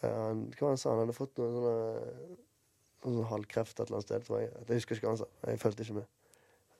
eh, 0.00 0.16
han, 0.16 0.42
Hva 0.56 0.64
var 0.64 0.70
det 0.70 0.72
han 0.72 0.80
sa? 0.80 0.90
Han 0.94 1.02
hadde 1.04 1.16
fått 1.16 1.40
noen 1.40 1.56
sånne 1.58 2.45
noe 3.06 3.16
sånn 3.20 3.30
halvkreft 3.30 3.78
et 3.80 3.86
eller 3.86 3.98
annet 4.00 4.08
sted, 4.08 4.24
tror 4.26 4.40
jeg. 4.42 4.50
Jeg 4.68 4.80
husker 4.80 4.96
ikke 4.98 5.06
hva 5.06 5.14
han 5.14 5.20
sa. 5.22 5.28
Jeg 5.50 5.60
fulgte 5.62 5.86
ikke 5.86 5.94
med. 6.00 6.06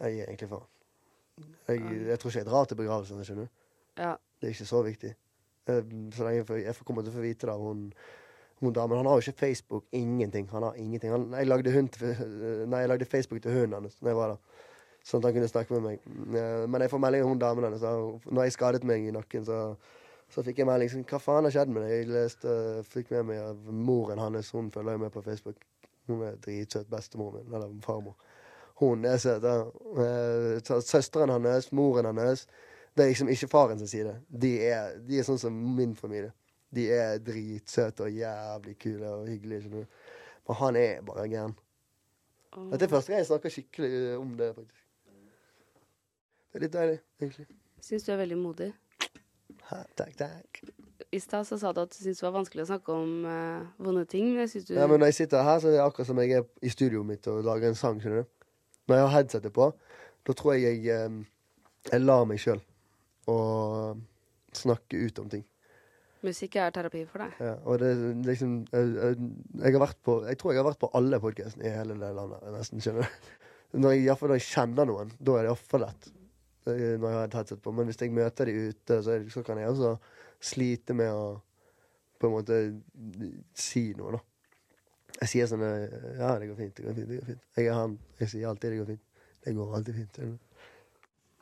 Jeg 0.01 0.16
gir 0.16 0.27
egentlig 0.27 0.49
faen. 0.51 0.66
Jeg, 1.68 1.81
jeg 2.11 2.18
tror 2.20 2.31
ikke 2.33 2.41
jeg 2.43 2.49
drar 2.49 2.68
til 2.70 2.79
begravelsen, 2.81 3.24
skjønner 3.24 3.49
du. 3.49 3.51
Ja. 4.01 4.12
Det 4.41 4.49
er 4.51 4.55
ikke 4.55 4.68
så 4.68 4.83
viktig. 4.87 5.11
Eh, 5.66 5.83
Så 6.16 6.24
lenge 6.24 6.37
jeg, 6.43 6.47
får, 6.47 6.61
jeg 6.64 6.74
får- 6.77 6.85
kommer 6.89 7.03
til 7.03 7.12
å 7.12 7.16
få 7.16 7.24
vite 7.24 7.47
det 7.49 7.53
av 7.55 7.61
hun, 7.64 7.93
hun 8.61 8.72
damen. 8.72 8.97
Han 9.01 9.07
har 9.11 9.18
jo 9.20 9.24
ikke 9.31 9.39
Facebook. 9.41 9.85
Ingenting. 9.93 10.49
Han 10.53 10.62
har 10.62 10.74
ingenting. 10.81 11.11
Han, 11.12 11.31
jeg, 11.33 11.47
lagde 11.47 11.72
hund 11.74 11.91
til, 11.93 12.14
nei, 12.68 12.81
jeg 12.85 12.89
lagde 12.89 13.05
Facebook 13.11 13.43
til 13.43 13.53
hunden 13.53 13.72
hans 13.83 14.01
når 14.01 14.09
jeg 14.12 14.16
var 14.16 14.29
der. 14.35 14.64
Sånn 15.07 15.20
at 15.22 15.29
han 15.29 15.35
kunne 15.37 15.49
snakke 15.51 15.70
med 15.77 15.83
meg. 15.83 16.01
Eh, 16.35 16.66
Men 16.66 16.81
jeg 16.83 16.91
får 16.91 16.99
melding 17.05 17.22
av 17.22 17.29
hun 17.29 17.39
damen 17.39 17.64
hennes. 17.68 17.83
Når 18.27 18.43
jeg 18.49 18.53
skadet 18.57 18.85
meg 18.85 19.05
i 19.07 19.12
nakken, 19.14 19.45
så, 19.47 19.77
så 20.33 20.43
fikk 20.43 20.59
jeg 20.59 20.66
melding 20.66 20.91
sånn 20.91 21.05
Hva 21.07 21.20
faen 21.22 21.45
har 21.47 21.53
skjedd 21.55 21.68
med 21.70 21.85
deg? 21.85 21.93
Jeg 21.93 22.09
leste, 22.11 22.57
fikk 22.91 23.11
med 23.14 23.27
meg 23.29 23.39
av 23.45 23.57
moren 23.70 24.18
hans. 24.18 24.51
Hun 24.57 24.70
følger 24.74 24.97
jo 24.97 24.99
med 25.05 25.12
på 25.14 25.22
Facebook. 25.22 25.61
Hun 26.07 26.23
er 26.23 26.39
dritsøt. 26.43 26.89
Bestemoren 26.91 27.45
min. 27.45 27.55
Eller 27.55 27.75
farmor. 27.85 28.17
Hun 28.81 29.05
er 29.05 29.17
søt. 29.17 29.43
ja. 29.43 29.61
Eh, 30.05 30.63
så 30.65 30.81
Søsteren 30.81 31.31
hans, 31.31 31.73
moren 31.73 32.19
hans 32.19 32.47
Det 32.97 33.05
er 33.05 33.09
liksom 33.09 33.29
ikke 33.29 33.49
faren 33.49 33.79
sin 33.79 33.89
side. 33.89 34.21
De 34.43 34.61
er, 34.65 34.99
de 35.09 35.19
er 35.19 35.25
sånn 35.27 35.39
som 35.39 35.53
min 35.53 35.95
familie. 35.97 36.33
De 36.75 36.87
er 36.93 37.19
dritsøte 37.19 38.07
og 38.07 38.13
jævlig 38.13 38.79
kule 38.79 39.11
og 39.11 39.29
hyggelige. 39.29 39.61
skjønner 39.61 39.85
du. 39.85 39.87
Men 40.49 40.57
han 40.57 40.77
er 40.77 41.03
bare 41.03 41.29
gæren. 41.29 41.55
Dette 42.71 42.85
er 42.85 42.89
første 42.89 43.13
gang 43.13 43.21
jeg 43.21 43.27
snakker 43.27 43.53
skikkelig 43.53 43.93
eh, 43.93 44.17
om 44.21 44.33
det, 44.39 44.55
faktisk. 44.57 44.83
Det 46.53 46.61
er 46.61 46.65
litt 46.65 46.73
deilig, 46.73 46.99
egentlig. 47.21 47.47
Syns 47.85 48.07
du 48.07 48.13
er 48.13 48.23
veldig 48.23 48.39
modig. 48.41 48.73
Ha, 49.69 49.83
takk, 49.99 50.17
takk. 50.17 50.63
I 51.13 51.19
stad 51.21 51.47
så 51.49 51.59
sa 51.61 51.73
du 51.77 51.81
at 51.83 51.93
du 51.93 51.97
syntes 51.99 52.21
det 52.23 52.25
var 52.27 52.35
vanskelig 52.39 52.65
å 52.65 52.69
snakke 52.71 52.95
om 52.95 53.11
uh, 53.29 53.67
vonde 53.83 54.05
ting. 54.11 54.31
Men 54.35 54.47
jeg 54.49 54.65
du 54.69 54.75
Ja, 54.77 54.87
men 54.89 55.01
når 55.03 55.11
jeg 55.13 55.19
sitter 55.23 55.45
her, 55.47 55.59
så 55.61 55.69
er 55.69 55.77
det 55.77 55.83
akkurat 55.85 56.09
som 56.09 56.21
jeg 56.23 56.39
er 56.39 56.47
i 56.65 56.73
studioet 56.73 57.07
mitt 57.09 57.27
og 57.33 57.43
lager 57.47 57.69
en 57.71 57.79
sang. 57.79 58.01
skjønner 58.01 58.25
du? 58.25 58.31
Når 58.89 58.97
jeg 59.01 59.05
har 59.07 59.15
headsetet 59.17 59.53
på, 59.57 59.67
da 60.27 60.37
tror 60.39 60.55
jeg 60.57 60.63
jeg, 60.87 60.95
eh, 60.95 61.19
jeg 61.93 62.05
lar 62.05 62.25
meg 62.31 62.41
sjøl 62.43 62.63
og 63.31 64.01
snakke 64.57 64.99
ut 65.07 65.19
om 65.23 65.29
ting. 65.33 65.45
musikk 66.27 66.57
er 66.59 66.73
terapi 66.75 67.05
for 67.07 67.23
deg. 67.23 67.35
Ja, 67.45 67.55
og 67.69 67.79
det 67.83 67.91
liksom 68.27 68.55
jeg, 68.73 68.93
jeg, 68.97 69.17
jeg 69.61 69.75
har 69.77 69.83
vært 69.83 69.99
på 70.03 70.15
Jeg 70.27 70.39
tror 70.41 70.53
jeg 70.55 70.59
har 70.63 70.67
vært 70.71 70.81
på 70.83 70.91
alle 70.99 71.21
podkastene 71.23 71.67
i 71.69 71.75
hele 71.75 71.95
det 72.01 72.13
landet, 72.17 72.47
nesten. 72.55 72.81
skjønner 72.83 73.07
du? 73.07 73.33
Når 73.83 73.93
jeg, 73.93 74.15
når 74.23 74.39
jeg 74.39 74.45
kjenner 74.47 74.87
noen, 74.89 75.11
da 75.21 75.33
er 75.37 75.45
det 75.45 75.51
iallfall 75.51 75.83
lett. 75.85 76.07
eh, 76.71 76.95
Når 76.97 77.09
jeg 77.11 77.17
har 77.19 77.25
et 77.29 77.35
headset 77.37 77.61
på. 77.63 77.73
Men 77.75 77.91
hvis 77.91 78.01
jeg 78.01 78.15
møter 78.15 78.49
de 78.49 78.55
ute, 78.71 79.01
så, 79.05 79.17
så 79.35 79.43
kan 79.45 79.59
jeg 79.61 79.69
også 79.75 79.91
slite 80.41 80.97
med 80.97 81.12
å 81.12 81.26
på 82.20 82.28
en 82.28 82.32
måte 82.32 82.59
si 83.57 83.91
noe, 83.99 84.16
da. 84.16 84.22
Jeg 85.20 85.32
sier 85.32 85.49
sånn 85.49 85.62
Ja, 85.64 86.34
det 86.41 86.51
går 86.51 86.59
fint, 86.59 86.74
det 86.76 86.84
går 86.84 86.97
fint. 86.97 87.09
det 87.09 87.20
går 87.20 87.28
fint. 87.30 87.45
Jeg 87.57 87.70
er 87.70 87.78
han. 87.78 87.95
Jeg 88.20 88.32
sier 88.32 88.51
alltid 88.51 88.74
det 88.74 88.80
går 88.80 88.91
fint. 88.93 89.05
Det 89.47 89.55
går 89.57 89.76
alltid 89.78 89.95
fint. 90.01 90.18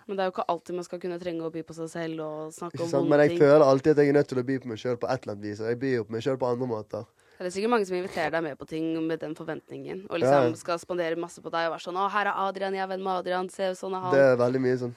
Men 0.05 0.18
det 0.18 0.22
er 0.22 0.28
jo 0.28 0.34
ikke 0.34 0.45
alltid 0.53 0.76
man 0.76 0.86
skal 0.86 1.01
kunne 1.01 1.18
trenge 1.18 1.47
å 1.47 1.51
by 1.51 1.62
på 1.64 1.74
seg 1.78 1.88
selv 1.88 2.22
og 2.22 2.53
snakke 2.53 2.82
om 2.84 2.90
vonde 2.92 3.11
Men 3.11 3.22
jeg 3.24 3.38
føler 3.40 3.64
alltid 3.64 3.95
at 3.95 4.03
jeg 4.03 4.12
er 4.12 4.18
nødt 4.18 4.28
til 4.30 4.40
å 4.42 4.47
by 4.51 4.57
på 4.61 4.70
meg 4.70 4.80
sjøl 4.82 4.99
på 5.01 5.09
et 5.09 5.22
eller 5.22 5.34
annet 5.34 5.47
vis. 5.49 5.62
Og 5.62 5.70
jeg 5.70 5.80
byr 5.80 6.05
på 6.05 6.14
meg 6.14 6.26
sjøl 6.26 6.40
på 6.42 6.51
andre 6.51 6.68
måter. 6.68 7.07
Det 7.38 7.49
er 7.49 7.55
sikkert 7.57 7.72
mange 7.72 7.88
som 7.88 7.97
inviterer 7.99 8.34
deg 8.36 8.45
med 8.45 8.59
på 8.61 8.68
ting 8.68 8.92
med 9.09 9.18
den 9.24 9.34
forventningen. 9.34 10.05
Og 10.11 10.20
liksom 10.22 10.53
ja. 10.53 10.59
skal 10.61 10.78
spandere 10.78 11.18
masse 11.18 11.42
på 11.42 11.51
deg 11.51 11.66
og 11.66 11.74
være 11.74 11.86
sånn 11.86 11.99
'Å, 11.99 12.05
her 12.14 12.30
er 12.30 12.42
Adrian, 12.45 12.76
jeg 12.76 12.84
er 12.84 12.92
venn 12.92 13.03
med 13.03 13.24
Adrian. 13.24 13.49
Se, 13.51 13.72
sånn 13.74 13.97
er 13.97 14.05
han.' 14.05 14.14
Det 14.14 14.22
er 14.28 14.36
veldig 14.38 14.62
mye 14.62 14.76
sånn 14.84 14.95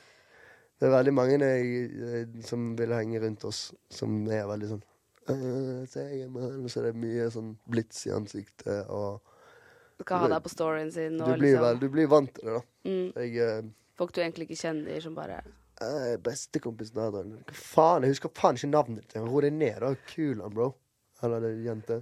Det 0.78 0.86
er 0.88 0.94
veldig 0.94 1.14
mange 1.18 1.38
jeg, 1.42 1.88
eh, 2.06 2.42
som 2.46 2.76
vil 2.78 2.94
henge 2.94 3.22
rundt 3.24 3.44
oss, 3.50 3.74
som 3.90 4.20
er 4.30 4.46
veldig 4.50 4.70
sånn 4.76 4.84
«Øh, 5.28 5.86
Se, 5.90 6.04
jeg 6.06 6.28
er 6.28 6.68
Så 6.72 6.84
det 6.86 6.94
er 6.94 7.00
mye 7.02 7.26
sånn 7.34 7.56
blits 7.68 8.06
i 8.08 8.14
ansiktet 8.16 8.88
og 8.94 9.20
Skal 10.00 10.22
ha 10.22 10.28
deg 10.36 10.44
på 10.46 10.52
storyen 10.54 10.92
sin. 10.94 11.18
du 11.18 11.24
blir, 11.26 11.38
liksom, 11.42 11.64
vel, 11.66 11.80
du 11.82 11.88
blir 11.90 12.08
vant 12.08 12.34
til 12.36 12.46
det, 12.46 12.54
da. 12.60 12.62
mm, 12.86 13.08
Jeg 13.18 13.38
eh, 13.44 13.72
folk 13.98 14.14
du 14.14 14.22
egentlig 14.22 14.48
ikke 14.48 14.62
kjenner, 14.62 15.00
som 15.02 15.16
bare 15.18 15.42
er 15.82 16.18
bestekompisen 16.26 16.98
Adrian. 17.02 17.34
Hva 17.50 17.58
faen? 17.58 18.06
Jeg 18.06 18.16
husker 18.16 18.32
faen 18.34 18.58
ikke 18.58 18.70
navnet 18.72 19.04
ditt. 19.04 19.18
Ro 19.22 19.42
deg 19.42 19.54
ned, 19.54 19.80
da. 19.84 19.92
Kulan, 20.10 20.54
bro. 20.54 20.72
Eller 21.26 21.44
det 21.44 21.52
jente. 21.66 22.00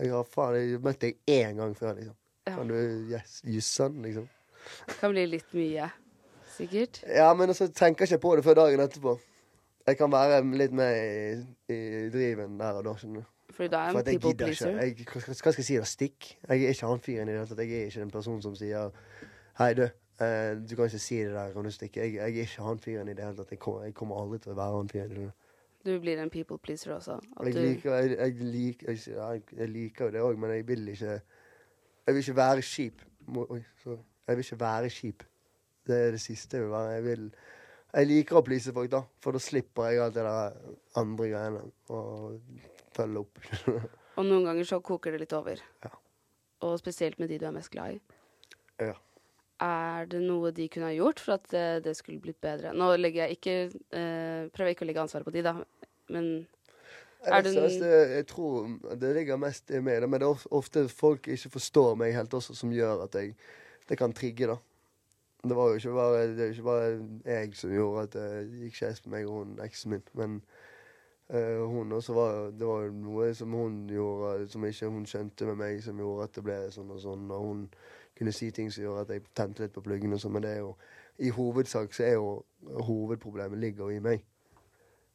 Jeg 0.00 0.12
har 0.14 0.24
faen 0.28 0.56
Jeg 0.56 0.76
har 0.76 0.84
møtt 0.84 1.00
deg 1.00 1.18
én 1.28 1.56
gang 1.60 1.74
før, 1.76 1.96
liksom. 1.98 2.16
Kan 2.50 2.68
du 2.70 2.76
yes, 3.12 3.40
jusse 3.44 3.88
Det 3.92 4.04
liksom? 4.06 4.28
kan 5.00 5.12
bli 5.12 5.26
litt 5.26 5.52
mye. 5.56 5.90
Sikkert. 6.60 7.02
Ja, 7.08 7.32
men 7.34 7.54
så 7.56 7.70
tenker 7.72 8.04
jeg 8.04 8.12
ikke 8.12 8.22
på 8.26 8.36
det 8.36 8.44
før 8.44 8.58
dagen 8.58 8.80
etterpå. 8.84 9.16
Jeg 9.86 9.96
kan 9.96 10.12
være 10.12 10.42
litt 10.60 10.72
med 10.76 10.96
i, 11.00 11.72
i 11.72 12.08
driven 12.12 12.58
der 12.60 12.80
og 12.80 12.84
da, 12.84 12.94
skjønner 13.00 13.24
du. 13.24 13.54
Fordi 13.56 13.68
du 13.68 13.76
er 13.76 13.88
en 13.88 14.04
people 14.04 14.34
pleaser. 14.36 14.76
Jeg, 14.76 15.06
hva 15.08 15.22
hva 15.24 15.34
skal 15.34 15.56
jeg 15.56 15.66
si 15.66 15.78
da? 15.80 15.88
Stikk? 15.88 16.28
Jeg 16.48 16.64
er 16.66 16.74
ikke 16.76 16.90
han 16.92 17.00
fyren 17.02 17.28
i 17.28 17.32
det 17.32 17.40
hele 17.40 17.48
tatt. 17.50 17.62
Jeg 17.64 17.80
er 17.80 17.88
ikke 17.90 18.04
en 18.04 18.12
person 18.12 18.42
som 18.44 18.54
sier 18.58 18.92
Hei, 19.58 19.72
du. 19.74 19.86
Eh, 20.20 20.52
du 20.68 20.76
kan 20.76 20.84
ikke 20.84 21.00
si 21.00 21.18
det 21.24 21.32
der, 21.32 21.52
kan 21.52 21.64
du 21.64 21.70
stikke? 21.72 22.00
Jeg, 22.00 22.14
jeg 22.14 22.22
er 22.22 22.44
ikke 22.44 22.68
han 22.68 22.78
fyren 22.78 23.08
i 23.08 23.14
det 23.16 23.24
hele 23.24 23.36
tatt. 23.36 23.50
Jeg 23.50 23.58
kommer, 23.58 23.88
jeg 23.88 23.94
kommer 23.96 24.20
aldri 24.20 24.38
til 24.44 24.52
å 24.52 24.58
være 24.60 24.76
han 24.76 24.92
fyren. 24.92 25.32
du. 25.84 25.96
Blir 26.04 26.20
en 26.22 26.30
people 26.30 26.58
pleaser 26.58 26.92
også. 26.94 27.16
Jeg 27.40 27.54
liker, 27.56 27.94
jeg, 27.94 28.16
jeg, 28.18 28.34
liker, 28.52 28.96
jeg 29.56 29.68
liker 29.68 30.04
jo 30.04 30.10
det 30.12 30.20
òg, 30.28 30.38
men 30.38 30.52
jeg 30.58 30.68
vil 30.68 30.88
ikke 30.92 31.20
Jeg 32.06 32.14
vil 32.14 32.22
ikke 32.22 32.36
være 32.36 32.62
kjip. 32.62 33.02
Oi, 33.36 33.60
sorry. 33.82 34.00
Jeg 34.28 34.36
vil 34.36 34.44
ikke 34.44 34.60
være 34.60 34.90
kjip. 34.90 35.24
Det 35.90 36.00
er 36.06 36.16
det 36.16 36.22
siste 36.22 36.58
jeg 36.58 36.66
vil 36.66 36.74
være. 36.74 36.96
Jeg, 36.96 37.06
vil, 37.08 37.26
jeg 37.92 38.10
liker 38.10 38.40
å 38.40 38.44
please 38.46 38.74
folk, 38.76 38.92
da. 38.92 39.02
For 39.22 39.36
da 39.36 39.42
slipper 39.42 39.90
jeg 39.90 40.04
alt 40.04 40.16
det 40.16 40.26
der 40.26 40.60
andre 41.02 41.30
greiene. 41.32 41.64
Og 41.90 42.38
følge 42.96 43.24
opp. 43.24 43.42
og 44.18 44.24
noen 44.26 44.48
ganger 44.48 44.68
så 44.68 44.80
koker 44.84 45.14
det 45.14 45.24
litt 45.24 45.36
over. 45.36 45.60
Ja. 45.84 45.92
Og 46.66 46.76
spesielt 46.80 47.20
med 47.20 47.30
de 47.32 47.38
du 47.40 47.46
er 47.48 47.56
mest 47.56 47.72
glad 47.72 47.96
i. 47.96 48.18
Ja. 48.80 48.96
Er 49.60 50.06
det 50.08 50.22
noe 50.24 50.52
de 50.56 50.70
kunne 50.72 50.88
ha 50.88 50.94
gjort 50.96 51.20
for 51.20 51.36
at 51.36 51.52
eh, 51.56 51.82
det 51.84 51.92
skulle 51.98 52.22
blitt 52.22 52.40
bedre? 52.40 52.72
Nå 52.76 52.94
legger 52.96 53.26
jeg 53.26 53.36
ikke 53.36 53.56
eh, 53.68 54.48
prøver 54.48 54.70
jeg 54.70 54.78
ikke 54.78 54.86
å 54.86 54.88
legge 54.88 55.02
ansvaret 55.04 55.28
på 55.28 55.34
de, 55.34 55.42
da. 55.44 55.52
Men 56.10 56.30
Er 57.28 57.44
det 57.44 57.52
altså, 57.52 57.90
jeg 58.14 58.26
tror 58.30 58.70
det 58.96 59.12
ligger 59.18 59.40
mest 59.40 59.70
i 59.70 59.82
meg, 59.84 60.06
men 60.08 60.22
det 60.22 60.28
er 60.30 60.46
ofte 60.56 60.86
folk 60.88 61.28
ikke 61.28 61.52
forstår 61.58 61.98
meg 62.00 62.16
helt 62.16 62.32
også, 62.34 62.56
som 62.56 62.72
gjør 62.72 63.04
at 63.04 63.18
jeg, 63.20 63.34
det 63.88 64.00
kan 64.00 64.16
trigge. 64.16 64.48
da. 64.48 64.56
Det 65.42 65.56
var 65.56 65.68
jo 65.68 65.74
ikke 65.74 65.92
bare, 65.96 66.24
det 66.36 66.50
ikke 66.50 66.62
bare 66.62 66.88
jeg 67.24 67.54
som 67.56 67.70
gjorde 67.72 68.02
at 68.02 68.16
det 68.16 68.58
gikk 68.60 68.76
skeis 68.76 69.00
med 69.06 69.14
meg 69.14 69.28
og 69.28 69.38
hun 69.38 69.54
eksen 69.64 69.94
min, 69.94 70.02
men 70.14 70.34
uh, 71.32 71.64
hun 71.64 71.92
også 71.96 72.12
var 72.12 72.50
Det 72.50 72.66
var 72.66 72.82
jo 72.84 72.92
noe 72.92 73.30
som 73.34 73.54
hun 73.56 73.78
gjorde 73.88 74.48
som 74.52 74.66
ikke 74.68 74.90
hun 74.92 75.06
skjønte 75.06 75.48
med 75.48 75.56
meg, 75.62 75.80
som 75.82 75.98
gjorde 75.98 76.28
at 76.28 76.36
det 76.36 76.44
ble 76.44 76.58
sånn 76.74 76.92
og 76.92 77.00
sånn. 77.00 77.30
Og 77.30 77.46
hun 77.46 77.62
kunne 78.18 78.34
si 78.36 78.50
ting 78.50 78.68
som 78.72 78.84
gjorde 78.84 79.06
at 79.06 79.14
jeg 79.14 79.24
tente 79.34 79.64
litt 79.64 79.72
på 79.72 79.84
pluggene 79.86 80.18
og 80.18 80.20
sånn, 80.20 80.36
men 80.36 80.44
det 80.44 80.50
er 80.58 80.64
jo 80.64 80.74
i 81.20 81.30
hovedsak 81.36 81.94
så 81.94 82.04
er 82.04 82.14
jo 82.16 82.42
hovedproblemet 82.88 83.60
ligger 83.60 83.92
i 83.92 84.00
meg. 84.04 84.24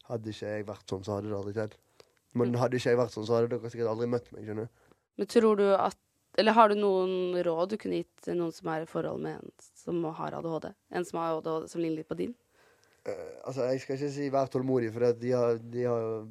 Hadde 0.09 0.29
ikke 0.29 0.49
jeg 0.53 0.65
vært 0.67 0.89
sånn, 0.89 1.05
så 1.05 1.17
hadde 1.17 1.31
det 1.31 1.37
aldri 1.37 1.53
skjedd. 1.53 1.77
Men 2.37 2.57
hadde 2.61 2.77
ikke 2.77 2.91
jeg 2.91 2.99
vært 2.99 3.13
sånn, 3.13 3.25
så 3.25 3.37
hadde 3.37 3.53
dere 3.53 3.71
sikkert 3.73 3.93
aldri 3.93 4.09
møtt 4.09 4.27
meg. 4.33 4.45
skjønner? 4.45 4.67
Men 5.17 5.29
tror 5.31 5.57
du 5.61 5.65
at 5.73 5.97
Eller 6.37 6.51
har 6.51 6.69
du 6.69 6.75
noen 6.75 7.37
råd 7.43 7.71
du 7.71 7.77
kunne 7.79 8.01
gitt 8.01 8.27
noen 8.33 8.51
som 8.55 8.71
er 8.73 8.83
i 8.83 8.89
forhold 8.89 9.21
med 9.23 9.39
en 9.39 9.53
som 9.79 10.01
har 10.17 10.35
ADHD? 10.35 10.67
En 10.91 11.07
som 11.07 11.21
har 11.21 11.37
ADHD 11.37 11.69
som 11.71 11.83
ligner 11.83 12.01
litt 12.01 12.09
på 12.09 12.19
din? 12.19 12.33
Uh, 13.07 13.37
altså, 13.45 13.67
Jeg 13.69 13.83
skal 13.83 13.99
ikke 13.99 14.11
si 14.11 14.29
vær 14.33 14.51
tålmodig, 14.51 14.91
for 14.93 15.07
de 15.21 15.31
har, 15.31 15.59
de 15.61 15.85
har 15.85 16.25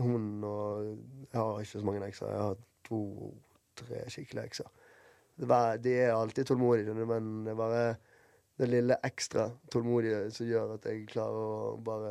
hun 0.00 0.44
og 0.46 0.84
Jeg 0.86 1.40
har 1.40 1.60
ikke 1.60 1.72
så 1.72 1.86
mange 1.86 2.06
ekser. 2.06 2.30
Jeg 2.32 2.46
har 2.46 2.62
to-tre 2.88 4.04
skikkelige 4.08 4.52
ekser. 4.52 4.70
De 5.40 5.92
er 5.96 6.14
alltid 6.14 6.48
tålmodige, 6.48 6.94
men 6.94 7.44
det 7.44 7.52
er 7.52 7.58
bare 7.58 7.82
det 8.60 8.68
lille 8.68 8.96
ekstra 9.04 9.46
tålmodige 9.72 10.26
som 10.36 10.48
gjør 10.48 10.74
at 10.74 10.84
jeg 10.84 11.06
klarer 11.08 11.38
å 11.40 11.76
bare 11.80 12.10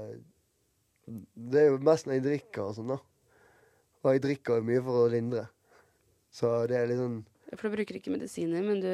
Det 1.35 1.61
er 1.61 1.67
jo 1.69 1.81
mest 1.85 2.07
når 2.07 2.17
jeg 2.17 2.25
drikker 2.25 2.63
og 2.63 2.75
sånn, 2.77 2.93
da. 2.93 2.97
Og 4.03 4.13
jeg 4.13 4.23
drikker 4.23 4.59
jo 4.59 4.65
mye 4.65 4.81
for 4.85 5.03
å 5.03 5.11
lindre. 5.11 5.43
Så 6.33 6.51
det 6.69 6.77
er 6.77 6.89
litt 6.89 7.01
sånn 7.01 7.19
For 7.55 7.67
du 7.69 7.75
bruker 7.77 7.97
ikke 7.97 8.13
medisiner, 8.13 8.61
men 8.65 8.81
du 8.83 8.89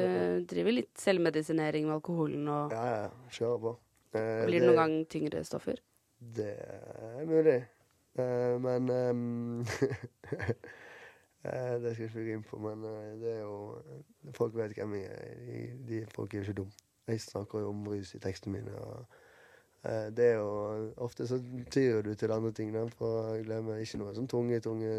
driver 0.48 0.74
litt 0.78 0.94
selvmedisinering 1.00 1.88
med 1.88 1.98
alkoholen 1.98 2.46
og 2.48 2.72
Ja, 2.74 2.84
ja, 2.92 3.10
kjører 3.36 3.62
på. 3.64 3.72
Eh, 4.16 4.44
Blir 4.48 4.62
det 4.62 4.70
noen 4.70 4.80
gang 4.80 4.94
tyngre 5.12 5.42
stoffer? 5.44 5.82
Det 6.36 6.54
er 6.56 7.28
mulig. 7.28 7.58
Eh, 8.16 8.54
men 8.64 8.88
um, 8.88 9.60
eh, 11.44 11.74
Det 11.82 11.92
skal 11.92 12.06
jeg 12.06 12.10
ikke 12.10 12.24
gå 12.30 12.38
inn 12.38 12.46
på, 12.48 12.62
men 12.64 12.86
eh, 12.88 13.12
det 13.20 13.34
er 13.34 13.42
jo 13.42 14.32
Folk 14.38 14.56
vet 14.56 14.72
hvem 14.78 14.96
jeg 14.96 15.12
er. 15.12 15.36
De, 15.50 15.60
de 15.90 16.02
folk 16.14 16.32
er 16.32 16.40
jo 16.40 16.48
ikke 16.48 16.60
dumme. 16.62 16.82
Jeg 17.06 17.20
snakker 17.22 17.62
jo 17.62 17.70
om 17.70 17.84
rus 17.92 18.16
i 18.16 18.22
tekstene 18.24 18.56
mine. 18.56 18.72
Og, 18.82 19.04
Eh, 19.86 20.08
det 20.16 20.24
er 20.32 20.34
jo 20.40 20.92
Ofte 20.96 21.26
så 21.28 21.38
tyr 21.70 22.02
du 22.02 22.14
til 22.14 22.32
andre 22.32 22.52
ting 22.52 22.72
da, 22.74 22.86
for 22.98 23.30
å 23.34 23.38
glemme 23.44 23.78
ikke 23.82 24.00
noe 24.00 24.14
sånn 24.16 24.28
tunge, 24.30 24.60
tunge 24.64 24.90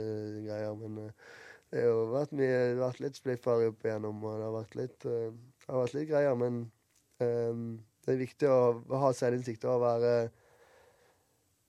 greier. 0.45 0.75
Men 0.79 0.99
eh, 1.07 1.27
det 1.73 1.83
har 1.83 2.11
vært, 2.13 2.33
mye, 2.37 2.47
det 2.55 2.79
har 2.79 2.83
vært 2.85 3.03
litt 3.03 3.19
spliffere 3.19 3.69
opp 3.71 3.85
igjennom, 3.85 4.23
og 4.23 4.39
det 4.39 4.45
har 4.45 4.55
vært 4.55 4.75
litt, 4.79 5.07
uh, 5.07 5.63
har 5.67 5.81
vært 5.83 5.95
litt 5.97 6.09
greier. 6.09 6.35
Men 6.39 6.59
um, 7.19 7.63
det 8.05 8.13
er 8.13 8.21
viktig 8.23 8.51
å 8.51 8.99
ha 9.03 9.13
selvinnsikt 9.15 9.67
og 9.67 9.83
være 9.83 10.13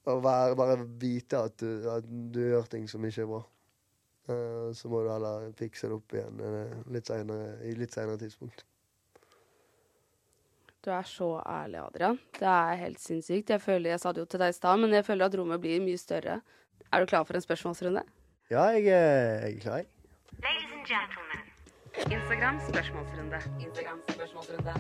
å 0.09 0.19
være, 0.25 0.57
bare 0.57 0.77
vite 1.01 1.41
at 1.49 1.61
du, 1.61 1.71
at 1.91 2.07
du 2.07 2.41
gjør 2.47 2.69
ting 2.71 2.87
som 2.91 3.05
ikke 3.05 3.25
er 3.25 3.31
bra. 3.33 3.43
Uh, 4.29 4.71
så 4.77 4.91
må 4.93 5.03
du 5.03 5.11
heller 5.11 5.49
fikse 5.57 5.89
det 5.89 5.97
opp 5.97 6.15
igjen 6.15 6.43
uh, 6.45 6.75
litt 6.95 7.09
senere, 7.09 7.55
i 7.67 7.75
litt 7.79 7.97
senere 7.97 8.21
tidspunkt. 8.21 8.65
Du 10.85 10.93
er 10.95 11.09
så 11.09 11.33
ærlig, 11.43 11.81
Adrian. 11.83 12.21
Det 12.39 12.49
er 12.49 12.79
helt 12.85 13.01
sinnssykt. 13.03 13.51
Jeg 13.51 13.61
føler, 13.61 13.91
jeg 13.93 14.03
sa 14.05 14.13
det 14.15 14.23
jo 14.23 14.29
til 14.31 14.41
deg 14.41 14.55
i 14.55 14.57
stad, 14.57 14.79
men 14.81 14.95
jeg 14.95 15.05
føler 15.05 15.27
at 15.27 15.35
rommet 15.37 15.61
blir 15.61 15.83
mye 15.83 15.99
større. 16.01 16.39
Er 16.89 17.03
du 17.03 17.11
klar 17.11 17.27
for 17.27 17.37
en 17.37 17.45
spørsmålsrunde? 17.45 18.05
Ja, 18.51 18.63
jeg, 18.63 18.87
er- 18.87 19.47
jeg 19.47 19.57
er 19.57 19.61
klar. 19.61 19.77
jeg. 19.77 19.87
Ladies 20.45 20.73
and 20.77 20.87
gentlemen, 20.87 21.41
Instagram 22.17 22.61
spørsmålsrunde. 22.69 23.39
Instagram 23.67 24.01
spørsmålsrunde. 24.09 24.75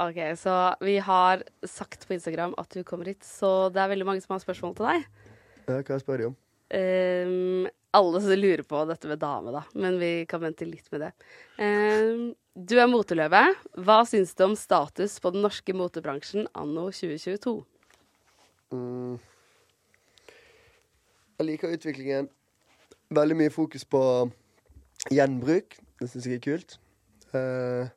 OK, 0.00 0.16
så 0.36 0.74
vi 0.82 0.96
har 0.98 1.42
sagt 1.62 2.08
på 2.08 2.14
Instagram 2.16 2.54
at 2.58 2.68
du 2.74 2.82
kommer 2.86 3.06
hit, 3.12 3.22
så 3.22 3.68
det 3.70 3.78
er 3.78 3.92
veldig 3.92 4.06
mange 4.08 4.24
som 4.24 4.34
har 4.34 4.42
spørsmål 4.42 4.72
til 4.74 4.88
deg. 4.88 5.04
Ja, 5.70 5.76
hva 5.86 5.98
spør 6.02 6.18
de 6.18 6.26
om? 6.32 6.34
Um, 6.74 7.68
alle 7.94 8.22
som 8.24 8.34
lurer 8.34 8.64
på 8.66 8.80
dette 8.90 9.06
med 9.06 9.20
dame, 9.22 9.52
da, 9.54 9.62
men 9.78 10.00
vi 10.00 10.10
kan 10.26 10.42
vente 10.42 10.66
litt 10.66 10.90
med 10.90 11.04
det. 11.06 11.12
Um, 11.62 12.24
du 12.58 12.74
er 12.82 12.90
moteløve. 12.90 13.44
Hva 13.86 14.00
syns 14.08 14.34
du 14.34 14.42
om 14.48 14.56
status 14.58 15.20
på 15.22 15.30
den 15.34 15.46
norske 15.46 15.76
motebransjen 15.78 16.50
anno 16.58 16.88
2022? 16.90 17.54
Mm. 18.72 19.18
Jeg 21.38 21.46
liker 21.48 21.74
utviklingen. 21.74 22.30
Veldig 23.14 23.36
mye 23.36 23.52
fokus 23.52 23.84
på 23.84 24.00
gjenbruk. 25.10 25.76
Det 26.00 26.08
syns 26.10 26.26
jeg 26.28 26.40
er 26.40 26.44
kult. 26.44 26.78
Uh, 27.34 27.90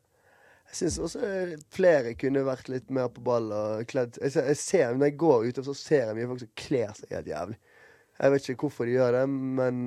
jeg 0.67 0.79
syns 0.81 0.97
også 0.99 1.31
flere 1.71 2.15
kunne 2.19 2.43
vært 2.47 2.69
litt 2.71 2.89
mer 2.93 3.07
på 3.13 3.21
ball 3.23 3.51
og 3.55 3.85
kledd 3.87 4.17
jeg 4.19 4.33
ser, 4.33 4.47
jeg 4.49 4.59
ser, 4.59 4.95
Når 4.97 5.11
jeg 5.11 5.17
går 5.21 5.45
ute, 5.47 5.63
så 5.63 5.75
ser 5.77 6.09
jeg 6.09 6.17
mye 6.17 6.29
folk 6.31 6.41
som 6.43 6.53
kler 6.59 6.91
seg 6.97 7.13
helt 7.15 7.31
jævlig. 7.31 7.57
Jeg 8.17 8.33
vet 8.33 8.49
ikke 8.49 8.65
hvorfor 8.65 8.89
de 8.89 8.95
gjør 8.97 9.13
det, 9.13 9.23
men 9.29 9.81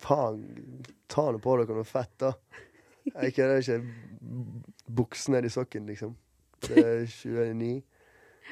faen, 0.00 0.42
ta 1.12 1.26
nå 1.28 1.40
på 1.44 1.56
dere 1.60 1.76
noe 1.76 1.86
fett, 1.86 2.12
da. 2.22 2.32
Jeg 3.04 3.34
kødder 3.36 3.60
ikke, 3.60 3.76
det 3.76 3.76
er 3.76 3.82
ikke 3.82 4.94
buks 4.96 5.28
ned 5.28 5.44
i 5.44 5.52
sokken, 5.52 5.86
liksom. 5.90 6.16
Det 6.64 6.80
er 6.80 7.04
29. 7.12 7.82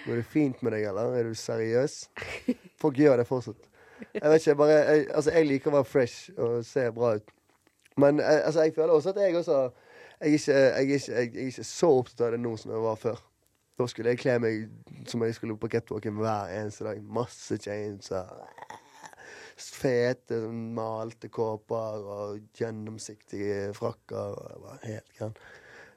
Går 0.07 0.21
det 0.21 0.25
fint 0.27 0.63
med 0.63 0.73
deg, 0.77 0.87
eller? 0.91 1.15
Er 1.19 1.29
du 1.29 1.35
seriøs? 1.35 1.99
Folk 2.81 2.99
gjør 3.01 3.21
det 3.21 3.27
fortsatt. 3.29 3.69
Jeg 4.15 4.31
vet 4.33 4.41
ikke, 4.41 4.57
bare 4.57 4.77
jeg, 4.79 5.07
Altså, 5.15 5.31
jeg 5.37 5.47
liker 5.47 5.71
å 5.71 5.79
være 5.81 5.89
fresh 5.89 6.31
og 6.41 6.65
se 6.65 6.87
bra 6.97 7.15
ut. 7.19 7.33
Men 8.01 8.21
jeg, 8.23 8.43
altså, 8.49 8.65
jeg 8.65 8.75
føler 8.75 8.95
også 8.97 9.13
at 9.13 9.21
jeg 9.21 9.37
også 9.37 9.59
jeg 10.21 10.29
er, 10.29 10.37
ikke, 10.37 10.53
jeg, 10.53 10.73
er 10.73 10.81
ikke, 10.81 11.13
jeg 11.13 11.45
er 11.45 11.47
ikke 11.49 11.65
så 11.65 11.89
opptatt 11.97 12.27
av 12.27 12.35
det 12.35 12.41
nå 12.43 12.51
som 12.61 12.73
jeg 12.75 12.83
var 12.85 12.99
før. 13.01 13.21
Da 13.81 13.87
skulle 13.89 14.13
jeg 14.13 14.21
kle 14.21 14.35
meg 14.45 15.07
som 15.09 15.23
jeg 15.25 15.37
skulle 15.39 15.57
på 15.57 15.71
catwalken 15.73 16.19
hver 16.21 16.51
eneste 16.59 16.85
dag. 16.85 16.99
Masse 17.01 17.57
chains 17.57 18.11
og 18.13 18.29
fete, 19.61 20.43
malte 20.77 21.31
kåper 21.33 22.05
og 22.05 22.59
gjennomsiktige 22.59 23.71
frakker. 23.77 24.37
Og 24.37 24.53
jeg 24.53 24.63
var 24.67 24.85
helt 24.85 25.17
gæren. 25.17 25.39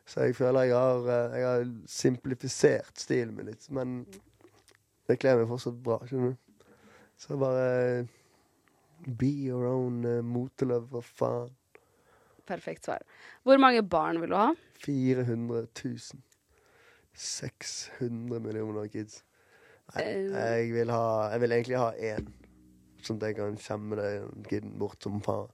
Så 0.06 0.26
jeg 0.28 0.36
føler 0.36 0.68
jeg 0.68 0.76
har, 0.76 1.06
eh, 1.08 1.38
jeg 1.40 1.48
har 1.48 1.66
simplifisert 1.88 3.00
stilen 3.00 3.36
min 3.38 3.48
litt. 3.52 3.70
Men 3.72 4.02
det 5.08 5.20
kler 5.22 5.40
meg 5.40 5.48
fortsatt 5.52 5.80
bra, 5.84 6.00
skjønner 6.08 6.34
du. 6.34 6.68
Så 7.24 7.38
bare 7.40 8.08
be 9.20 9.30
your 9.48 9.66
own 9.68 10.04
uh, 10.08 10.22
moteløv, 10.24 10.90
hva 10.92 11.02
faen. 11.04 11.52
Perfekt 12.48 12.88
svar. 12.88 13.04
Hvor 13.48 13.60
mange 13.60 13.84
barn 13.88 14.20
vil 14.20 14.32
du 14.32 14.36
ha? 14.36 14.50
400 14.84 15.68
000. 15.84 16.24
600 17.14 18.40
millioner 18.44 18.88
kids. 18.92 19.22
Nei, 19.94 20.04
Eh. 20.04 20.32
jeg 20.32 20.74
vil, 20.74 20.92
ha, 20.92 21.30
jeg 21.32 21.42
vil 21.44 21.52
egentlig 21.52 21.78
ha 21.80 21.92
én. 21.94 22.28
Sånn 23.04 23.20
at 23.20 23.28
jeg 23.30 23.36
kan 23.38 23.58
skjemme 23.60 24.00
den 24.00 24.44
kiden 24.48 24.76
bort 24.80 25.04
som 25.04 25.22
faen. 25.22 25.52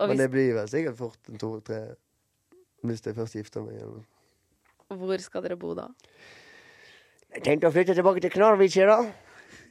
Men 0.00 0.18
det 0.20 0.30
blir 0.30 0.54
vel 0.56 0.68
sikkert 0.68 0.98
fort 0.98 1.30
en 1.30 1.38
to-tre 1.40 1.80
hvis 2.84 3.04
jeg 3.06 3.16
først 3.16 3.36
gifter 3.38 3.64
meg. 3.64 3.80
Eller. 3.80 4.02
hvor 4.88 5.22
skal 5.22 5.44
dere 5.44 5.56
bo 5.60 5.74
da? 5.74 5.88
Jeg 7.34 7.42
tenkte 7.46 7.70
å 7.70 7.74
flytte 7.74 7.96
tilbake 7.96 8.22
til 8.22 8.32
Knarvik, 8.34 8.76
da. 8.86 8.98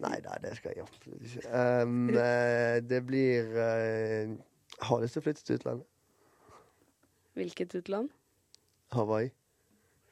Nei 0.03 0.17
da, 0.23 0.35
det 0.41 0.55
skal 0.57 0.73
jeg 0.73 0.83
absolutt 0.83 1.23
ikke. 1.27 1.43
Um, 1.53 2.09
eh, 2.25 2.79
det 2.83 2.99
blir 3.07 3.53
uh, 3.53 4.33
Jeg 4.33 4.89
har 4.89 5.03
lyst 5.03 5.15
til 5.15 5.23
å 5.23 5.27
flytte 5.27 5.45
til 5.45 5.59
utlandet. 5.61 5.87
Hvilket 7.37 7.75
utland? 7.79 8.09
Hawaii. 8.93 9.31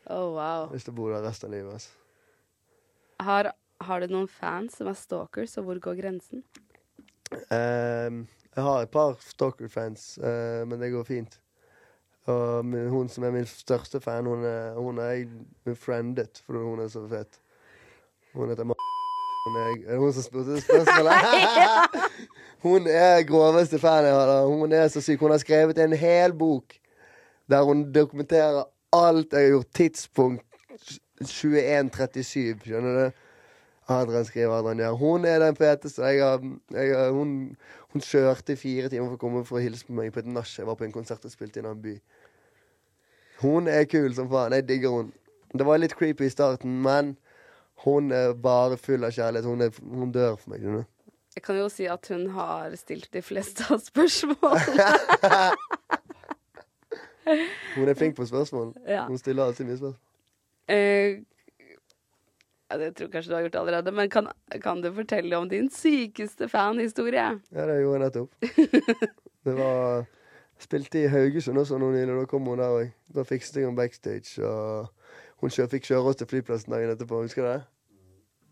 Oh, 0.09 0.31
wow. 0.37 0.71
Lyst 0.73 0.87
til 0.89 0.95
å 0.95 0.97
bo 0.97 1.09
der 1.11 1.25
resten 1.25 1.51
av 1.51 1.57
livet. 1.57 1.73
Altså. 1.75 1.91
Har, 3.21 3.51
har 3.85 4.01
du 4.01 4.13
noen 4.15 4.29
fans 4.31 4.79
som 4.79 4.89
er 4.89 4.97
stalkers, 4.97 5.57
og 5.59 5.67
hvor 5.67 5.81
går 5.89 5.99
grensen? 5.99 6.45
Um, 7.51 8.23
jeg 8.51 8.63
har 8.65 8.81
et 8.81 8.91
par 8.91 9.19
Stalker-fans, 9.23 10.17
uh, 10.23 10.63
men 10.67 10.81
det 10.81 10.91
går 10.91 11.05
fint. 11.07 11.40
Og 12.29 12.65
min, 12.65 12.89
hun 12.89 13.09
som 13.09 13.23
er 13.23 13.31
min 13.31 13.45
største 13.45 14.01
fan, 14.01 14.25
hun 14.25 14.43
er, 14.45 14.73
hun 14.77 14.97
er 14.97 15.25
befriendet 15.65 16.43
fordi 16.45 16.59
hun 16.59 16.79
er 16.79 16.87
så 16.87 17.07
fet. 17.09 17.39
Hun 18.33 18.49
heter 18.49 18.63
Ma... 18.63 18.73
Hun 19.47 19.55
er, 19.57 19.71
er 19.87 19.91
det 19.91 19.99
hun 19.99 20.13
som 20.13 20.23
spurte 20.23 20.61
spørsmålet? 20.61 21.13
hun 22.67 22.87
er 22.87 23.23
groveste 23.27 23.79
fan 23.79 24.05
jeg 24.05 24.13
har. 24.13 24.45
Hun 24.45 24.71
er 24.71 24.87
så 24.87 25.01
syk. 25.01 25.19
Hun 25.19 25.31
har 25.31 25.41
skrevet 25.41 25.81
en 25.81 25.93
hel 25.93 26.33
bok 26.33 26.77
der 27.49 27.63
hun 27.63 27.91
dokumenterer 27.93 28.63
alt 28.93 29.33
jeg 29.33 29.41
har 29.41 29.49
gjort. 29.49 29.73
Tidspunkt 29.75 30.45
2137, 31.21 32.59
skjønner 32.65 32.97
du? 32.99 33.19
Adrian 33.91 34.25
skriver 34.25 34.53
Adrian 34.55 34.77
gjør. 34.77 34.91
Hun 34.91 35.25
er 35.25 35.39
den 35.39 35.55
feteste. 35.55 36.03
Jeg 36.03 36.23
har, 36.23 36.39
jeg 36.71 36.97
har, 36.97 37.09
hun, 37.11 37.57
hun 37.93 38.03
kjørte 38.05 38.55
i 38.55 38.59
fire 38.59 38.89
timer 38.89 39.09
for 39.11 39.17
å 39.17 39.21
komme 39.21 39.43
for 39.47 39.59
å 39.59 39.63
hilse 39.63 39.87
på 39.87 39.95
meg 39.97 40.13
på 40.13 40.21
et 40.23 40.29
nach. 40.31 40.51
Jeg 40.57 40.67
var 40.67 40.77
på 40.79 40.87
en 40.87 40.95
konsert 40.95 41.25
og 41.27 41.33
spilte 41.33 41.59
i 41.59 41.63
en 41.63 41.71
annen 41.71 41.83
by. 41.83 41.95
Hun 43.41 43.67
er 43.67 43.87
kul 43.89 44.13
som 44.15 44.29
faen. 44.31 44.55
Jeg 44.55 44.67
digger 44.69 44.95
hun. 44.95 45.11
Det 45.51 45.67
var 45.67 45.81
litt 45.81 45.97
creepy 45.99 46.29
i 46.29 46.31
starten, 46.31 46.77
men 46.85 47.15
hun 47.83 48.11
er 48.15 48.35
bare 48.37 48.77
full 48.79 49.03
av 49.03 49.11
kjærlighet. 49.15 49.49
Hun, 49.49 49.65
er, 49.65 49.81
hun 49.81 50.13
dør 50.15 50.37
for 50.39 50.53
meg. 50.53 50.63
skjønner? 50.63 50.87
Jeg 51.35 51.43
kan 51.43 51.57
jo 51.57 51.67
si 51.71 51.87
at 51.87 52.07
hun 52.11 52.29
har 52.35 52.75
stilt 52.79 53.09
de 53.15 53.21
fleste 53.23 53.67
av 53.71 53.79
spørsmålene. 53.83 54.87
Hun 57.75 57.87
er 57.87 57.93
flink 57.93 58.15
på 58.17 58.25
spørsmål. 58.25 58.73
Ja. 58.89 59.05
Hun 59.07 59.17
stiller 59.17 59.45
alltid 59.45 59.67
mye 59.69 59.77
spørsmål. 59.77 59.99
Eh, 60.67 61.21
ja, 62.71 62.77
det 62.79 62.93
tror 62.95 63.09
jeg 63.09 63.13
kanskje 63.17 63.31
du 63.31 63.35
har 63.35 63.43
gjort 63.45 63.59
allerede, 63.59 63.91
men 63.91 64.09
kan, 64.11 64.29
kan 64.63 64.81
du 64.83 64.87
fortelle 64.95 65.35
om 65.37 65.49
din 65.51 65.67
sykeste 65.73 66.47
fanhistorie? 66.51 67.27
Ja, 67.51 67.67
det 67.67 67.81
gjorde 67.81 67.97
jeg 67.99 68.05
nettopp. 68.07 68.31
Det 69.41 69.55
var 69.57 70.03
Spilte 70.61 70.99
i 71.01 71.07
Haugesund 71.09 71.57
også 71.57 71.79
nå 71.81 71.87
nylig. 71.89 72.13
Da 72.13 72.27
kom 72.29 72.45
hun 72.45 72.59
der 72.61 72.69
òg. 72.75 72.91
Da 73.09 73.23
fikset 73.25 73.55
jeg 73.57 73.65
henne 73.65 73.79
backstage. 73.79 74.37
Og 74.45 74.91
hun 75.41 75.49
kjør, 75.49 75.71
fikk 75.71 75.87
kjøre 75.89 76.11
oss 76.11 76.19
til 76.19 76.29
flyplassen 76.29 76.75
dagen 76.75 76.93
etterpå. 76.93 77.23
Husker 77.25 77.47
du 77.47 77.49
det? 77.49 77.61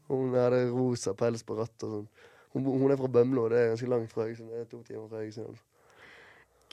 Hun 0.10 0.34
hadde 0.34 0.64
rosa 0.74 1.14
pels 1.14 1.46
på 1.46 1.60
rattet 1.60 1.86
og 1.86 1.92
sånn. 1.94 2.08
Hun, 2.56 2.66
hun 2.66 2.90
er 2.90 2.98
fra 2.98 3.12
Bømlo, 3.14 3.44
det 3.54 3.60
er 3.62 3.68
ganske 3.76 3.92
langt 3.92 4.10
fra 4.10 4.26
Haugesund. 4.26 4.50
Det 4.50 4.64
er 4.64 4.72
to 4.72 4.82
timer 4.88 5.06
fra 5.12 5.22
Haugesund. 5.22 5.62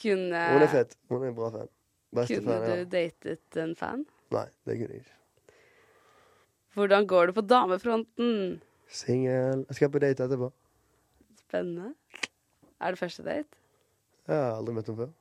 Kunne, 0.00 0.40
Hun 0.54 0.64
er 0.64 0.72
fet. 0.72 0.96
Hun 1.12 1.20
er 1.20 1.28
en 1.34 1.36
bra 1.36 1.52
fan. 1.52 1.68
Beste 2.16 2.40
kunne 2.40 2.56
fan 2.56 2.66
jeg 2.70 2.78
du 2.80 2.96
datet 2.96 3.60
en 3.60 3.76
fan? 3.76 4.06
Nei, 4.32 4.46
det 4.64 4.78
kunne 4.80 4.96
jeg 4.96 5.04
ikke. 5.04 5.18
Hvordan 6.76 7.06
går 7.08 7.30
det 7.30 7.34
på 7.38 7.44
damefronten? 7.48 8.32
Singel. 8.92 9.62
Jeg 9.68 9.78
skal 9.78 9.90
på 9.90 10.00
date 10.02 10.26
etterpå. 10.26 10.50
Spennende. 11.40 11.94
Er 12.80 12.92
det 12.92 13.00
første 13.00 13.24
date? 13.24 13.62
Jeg 14.26 14.36
har 14.36 14.58
aldri 14.58 14.74
møtt 14.76 14.90
henne 14.90 15.06
før. 15.06 15.14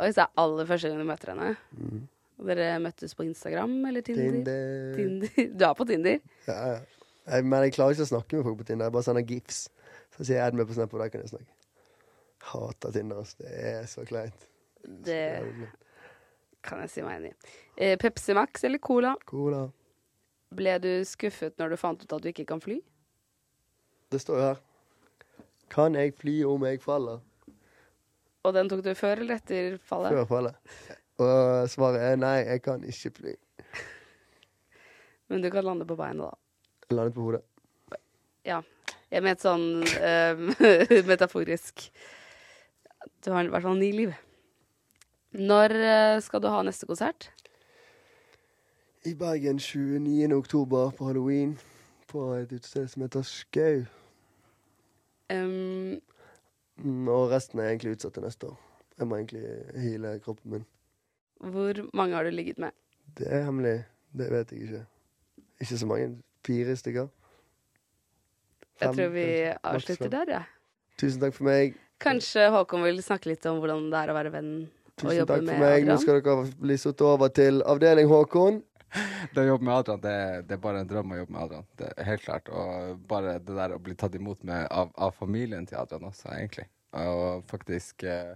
Oi, 0.00 0.08
så 0.16 0.24
er 0.24 0.40
aller 0.40 0.68
første 0.70 0.88
gang 0.88 1.02
du 1.02 1.04
møter 1.04 1.34
henne. 1.34 1.50
Mm. 1.76 2.06
Og 2.40 2.48
dere 2.48 2.78
møttes 2.80 3.12
på 3.18 3.26
Instagram 3.26 3.74
eller 3.90 4.06
Tinder? 4.06 4.38
Tinder. 4.38 4.94
Tinder. 4.96 5.50
Du 5.58 5.64
er 5.68 5.74
på 5.76 5.86
Tinder? 5.90 6.22
Ja, 6.46 6.56
ja. 6.70 6.78
Jeg, 7.30 7.44
men 7.44 7.66
jeg 7.66 7.74
klarer 7.76 7.92
ikke 7.94 8.06
å 8.06 8.10
snakke 8.14 8.38
med 8.38 8.46
folk 8.46 8.62
på 8.62 8.68
Tinder. 8.70 8.88
Jeg 8.88 8.94
bare 8.96 9.06
sender 9.06 9.26
gifs. 9.28 9.58
Så 10.16 10.24
sier 10.24 10.38
jeg 10.38 10.46
add 10.46 10.56
meg 10.56 10.70
på 10.70 10.78
Snap, 10.78 10.94
og 10.96 11.02
der 11.02 11.10
kan 11.12 11.20
jeg 11.26 11.34
snakke. 11.34 11.52
Hater 12.54 12.94
Tinder, 12.96 13.20
altså. 13.20 13.42
Det 13.42 13.58
er 13.74 13.84
så 13.90 14.06
kleint. 14.08 14.48
Det 15.04 15.20
kan 16.64 16.80
jeg 16.86 16.92
si 16.94 17.04
meg 17.04 17.20
enig 17.20 17.34
i. 17.34 17.52
Eh, 17.76 17.94
Pepsi 18.00 18.32
Max 18.36 18.64
eller 18.64 18.80
Cola? 18.80 19.12
Cola. 19.28 19.66
Ble 20.50 20.78
du 20.82 20.90
skuffet 21.06 21.54
når 21.60 21.74
du 21.74 21.78
fant 21.78 22.00
ut 22.02 22.12
at 22.16 22.22
du 22.24 22.28
ikke 22.32 22.46
kan 22.48 22.62
fly? 22.62 22.80
Det 24.10 24.18
står 24.18 24.38
jo 24.38 24.46
her. 24.48 24.62
Kan 25.70 25.94
jeg 25.94 26.16
fly 26.18 26.40
om 26.50 26.64
jeg 26.66 26.80
faller? 26.82 27.20
Og 28.42 28.56
den 28.56 28.70
tok 28.70 28.82
du 28.82 28.90
før 28.98 29.22
eller 29.22 29.38
etter 29.38 29.76
fallet? 29.86 30.16
Før 30.16 30.26
fallet. 30.26 30.74
Og 31.20 31.68
svaret 31.70 32.02
er 32.02 32.18
nei, 32.18 32.38
jeg 32.48 32.62
kan 32.64 32.82
ikke 32.82 33.12
fly. 33.20 33.34
Men 35.30 35.44
du 35.44 35.50
kan 35.52 35.66
lande 35.66 35.86
på 35.86 35.98
beina, 35.98 36.32
da. 36.32 36.96
Lande 36.96 37.14
på 37.14 37.28
hodet. 37.28 37.44
Ja. 38.48 38.62
Jeg 39.10 39.26
mente 39.26 39.42
sånn 39.42 39.82
uh, 39.82 40.42
metaforisk. 41.10 41.88
Du 43.22 43.30
har 43.34 43.46
i 43.46 43.52
hvert 43.52 43.66
fall 43.66 43.78
ni 43.78 43.90
liv. 43.94 44.14
Når 45.30 45.74
eh, 45.78 46.20
skal 46.24 46.42
du 46.42 46.48
ha 46.50 46.62
neste 46.66 46.88
konsert? 46.90 47.28
I 49.04 49.14
Bergen 49.14 49.58
29. 49.58 50.32
oktober 50.32 50.90
på 50.90 51.04
halloween. 51.06 51.58
På 52.08 52.32
et 52.34 52.52
utested 52.52 52.88
som 52.88 53.02
heter 53.02 53.22
Skau. 53.22 53.84
Um, 55.32 56.00
Mm, 56.80 57.08
Og 57.08 57.30
resten 57.30 57.58
er 57.60 57.64
egentlig 57.68 57.90
utsatt 57.92 58.14
til 58.16 58.22
neste 58.24 58.46
år. 58.46 58.54
Jeg 58.98 59.06
må 59.06 59.16
egentlig 59.16 59.42
heale 59.76 60.18
kroppen 60.24 60.50
min. 60.50 60.64
hvor 61.40 61.74
mange 61.94 62.14
har 62.14 62.22
du 62.24 62.30
ligget 62.30 62.58
med? 62.58 62.70
Det 63.18 63.26
er 63.32 63.42
hemmelig. 63.44 63.84
Det 64.18 64.30
vet 64.30 64.52
jeg 64.52 64.60
ikke. 64.62 64.86
Ikke 65.60 65.78
så 65.78 65.86
mange. 65.86 66.18
Fire 66.46 66.76
stykker. 66.76 67.08
Jeg 68.80 68.94
tror 68.94 69.08
vi 69.08 69.52
avslutter 69.64 70.08
der, 70.08 70.24
jeg. 70.28 70.42
Tusen 70.98 71.20
takk 71.20 71.34
for 71.34 71.44
meg. 71.44 71.74
Kanskje 72.00 72.50
Håkon 72.50 72.82
vil 72.82 73.02
snakke 73.02 73.26
litt 73.26 73.46
om 73.46 73.58
hvordan 73.58 73.90
det 73.92 73.98
er 74.00 74.08
å 74.10 74.14
være 74.16 74.32
venn 74.32 74.52
og 74.62 74.96
Tusen 74.96 75.16
jobbe 75.18 75.34
takk 75.34 75.48
for 75.48 75.58
meg. 75.60 75.84
Nå 75.84 75.96
skal 76.00 76.22
dere 76.22 76.46
bli 76.60 76.76
satt 76.76 77.00
over 77.00 77.28
til 77.28 77.62
avdeling 77.62 78.08
Håkon. 78.08 78.62
Det 79.34 79.42
å 79.44 79.46
jobbe 79.52 79.64
med 79.68 79.74
Adrian, 79.74 80.00
det, 80.02 80.14
det 80.48 80.56
er 80.56 80.62
bare 80.62 80.80
en 80.82 80.88
drøm 80.90 81.12
å 81.14 81.18
jobbe 81.20 81.32
med 81.36 81.42
Adrian. 81.44 81.66
Det 81.78 81.90
helt 82.08 82.24
klart. 82.24 82.48
Og 82.50 82.98
bare 83.10 83.36
det 83.38 83.54
der 83.58 83.74
å 83.76 83.78
bli 83.82 83.94
tatt 83.98 84.16
imot 84.18 84.42
med, 84.48 84.66
av, 84.74 84.90
av 84.98 85.14
familien 85.18 85.66
til 85.68 85.78
Adrian 85.78 86.08
også, 86.10 86.32
egentlig. 86.34 86.66
Og 86.98 87.44
faktisk 87.50 88.02
eh, 88.10 88.32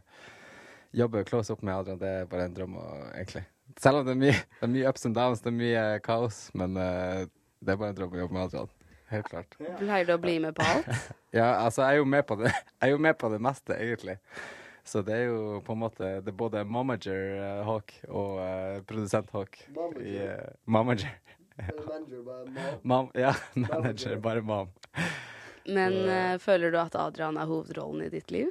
jobbe 0.95 1.25
close 1.27 1.51
up 1.53 1.63
med 1.67 1.75
Adrian, 1.75 1.99
det 1.99 2.13
er 2.21 2.29
bare 2.31 2.47
en 2.49 2.55
drøm, 2.55 2.77
å- 2.79 3.11
egentlig. 3.17 3.43
Selv 3.81 4.03
om 4.03 4.07
det 4.07 4.13
er 4.15 4.21
mye, 4.21 4.39
det 4.61 4.69
er 4.69 4.73
mye 4.77 4.89
ups 4.93 5.07
and 5.09 5.17
downs, 5.19 5.41
det 5.43 5.51
er 5.51 5.59
mye 5.59 5.85
kaos, 6.05 6.41
men 6.55 6.77
eh, 6.79 7.25
det 7.65 7.75
er 7.75 7.81
bare 7.81 7.95
en 7.95 7.99
drøm 7.99 8.15
å 8.15 8.23
jobbe 8.23 8.37
med 8.39 8.45
Adrian. 8.49 8.71
Helt 9.11 9.27
klart. 9.31 9.57
Pleier 9.81 10.07
du 10.09 10.15
å 10.15 10.21
bli 10.23 10.39
med 10.43 10.55
på 10.57 10.65
alt? 10.67 10.87
Ja, 11.35 11.49
altså, 11.65 11.83
jeg 11.83 11.97
er 11.97 11.99
jo 11.99 12.05
med 12.07 12.23
på 12.29 12.37
det, 12.39 12.53
jeg 12.55 12.87
er 12.87 12.93
jo 12.95 12.99
med 13.03 13.17
på 13.19 13.27
det 13.33 13.41
meste, 13.43 13.75
egentlig. 13.75 14.15
Så 14.85 15.01
det 15.03 15.15
er 15.17 15.31
jo 15.31 15.61
på 15.65 15.73
en 15.73 15.81
måte 15.81 16.09
Det 16.21 16.29
er 16.29 16.37
både 16.37 16.61
momager 16.69 17.23
eh, 17.41 17.61
Hawk 17.65 17.95
og 18.09 18.35
uh, 18.37 18.83
produsent 18.85 19.31
Hawk. 19.33 19.57
Momager? 19.73 20.03
I, 20.05 20.17
eh, 20.27 20.51
momager. 20.67 21.15
Mam, 22.83 23.09
ja, 23.15 23.31
manager. 23.55 24.17
Bare 24.21 24.43
mam. 24.43 24.69
Men 25.65 25.95
uh, 26.05 26.35
føler 26.43 26.75
du 26.75 26.79
at 26.83 26.97
Adrian 26.99 27.39
er 27.41 27.49
hovedrollen 27.49 28.05
i 28.05 28.11
ditt 28.13 28.33
liv? 28.35 28.51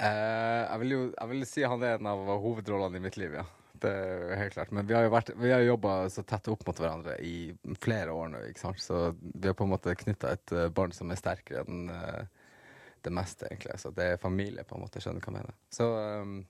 Eh, 0.00 0.62
jeg 0.64 0.80
vil 0.82 0.94
jo 0.94 1.02
jeg 1.12 1.30
vil 1.30 1.44
si 1.46 1.62
han 1.66 1.82
er 1.86 1.98
en 1.98 2.08
av 2.10 2.22
hovedrollene 2.42 2.98
i 2.98 3.04
mitt 3.04 3.18
liv, 3.20 3.36
ja. 3.38 3.44
Det 3.84 3.90
er 3.90 4.22
jo 4.30 4.38
helt 4.40 4.54
klart. 4.56 4.72
Men 4.72 4.86
vi 4.88 4.94
har 4.96 5.04
jo, 5.04 5.10
vært- 5.12 5.34
vi 5.36 5.50
har 5.52 5.60
jobba 5.60 6.08
så 6.10 6.22
tett 6.24 6.48
opp 6.48 6.64
mot 6.66 6.78
hverandre 6.80 7.18
i 7.20 7.52
flere 7.82 8.14
år 8.14 8.30
nå, 8.32 8.40
ikke 8.48 8.62
sant. 8.62 8.80
Så 8.80 9.02
vi 9.20 9.50
har 9.50 9.54
på 9.58 9.66
en 9.66 9.74
måte 9.74 9.94
knytta 9.98 10.32
et 10.38 10.54
barn 10.74 10.94
som 10.94 11.10
er 11.12 11.20
sterkere 11.20 11.66
enn 11.66 11.90
eh, 11.92 12.24
det 13.04 13.12
meste, 13.12 13.46
egentlig. 13.50 13.78
Så 13.80 13.90
det 13.96 14.04
er 14.04 14.16
familie, 14.16 14.64
på 14.64 14.74
en 14.78 14.84
måte. 14.86 15.00
Skjønner 15.00 15.20
hva 15.20 15.32
jeg 15.32 15.38
mener. 15.42 15.54
Så 15.72 15.84
um, 16.22 16.44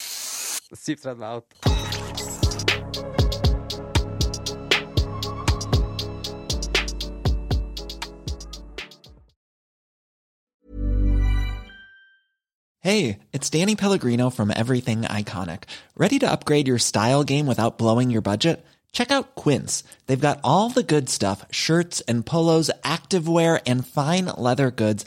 730 0.72 1.24
out. 1.24 1.44
Hey, 12.80 13.20
it's 13.32 13.48
Danny 13.48 13.76
Pellegrino 13.76 14.28
from 14.28 14.50
Everything 14.50 15.02
Iconic. 15.02 15.62
Ready 15.96 16.18
to 16.18 16.30
upgrade 16.30 16.68
your 16.68 16.78
style 16.78 17.24
game 17.24 17.46
without 17.46 17.78
blowing 17.78 18.10
your 18.10 18.20
budget? 18.20 18.62
Check 18.92 19.10
out 19.10 19.34
Quince. 19.34 19.84
They've 20.06 20.20
got 20.20 20.40
all 20.44 20.68
the 20.68 20.82
good 20.82 21.08
stuff 21.08 21.46
shirts 21.50 22.02
and 22.02 22.26
polos, 22.26 22.70
activewear, 22.82 23.60
and 23.66 23.86
fine 23.86 24.26
leather 24.36 24.70
goods, 24.70 25.06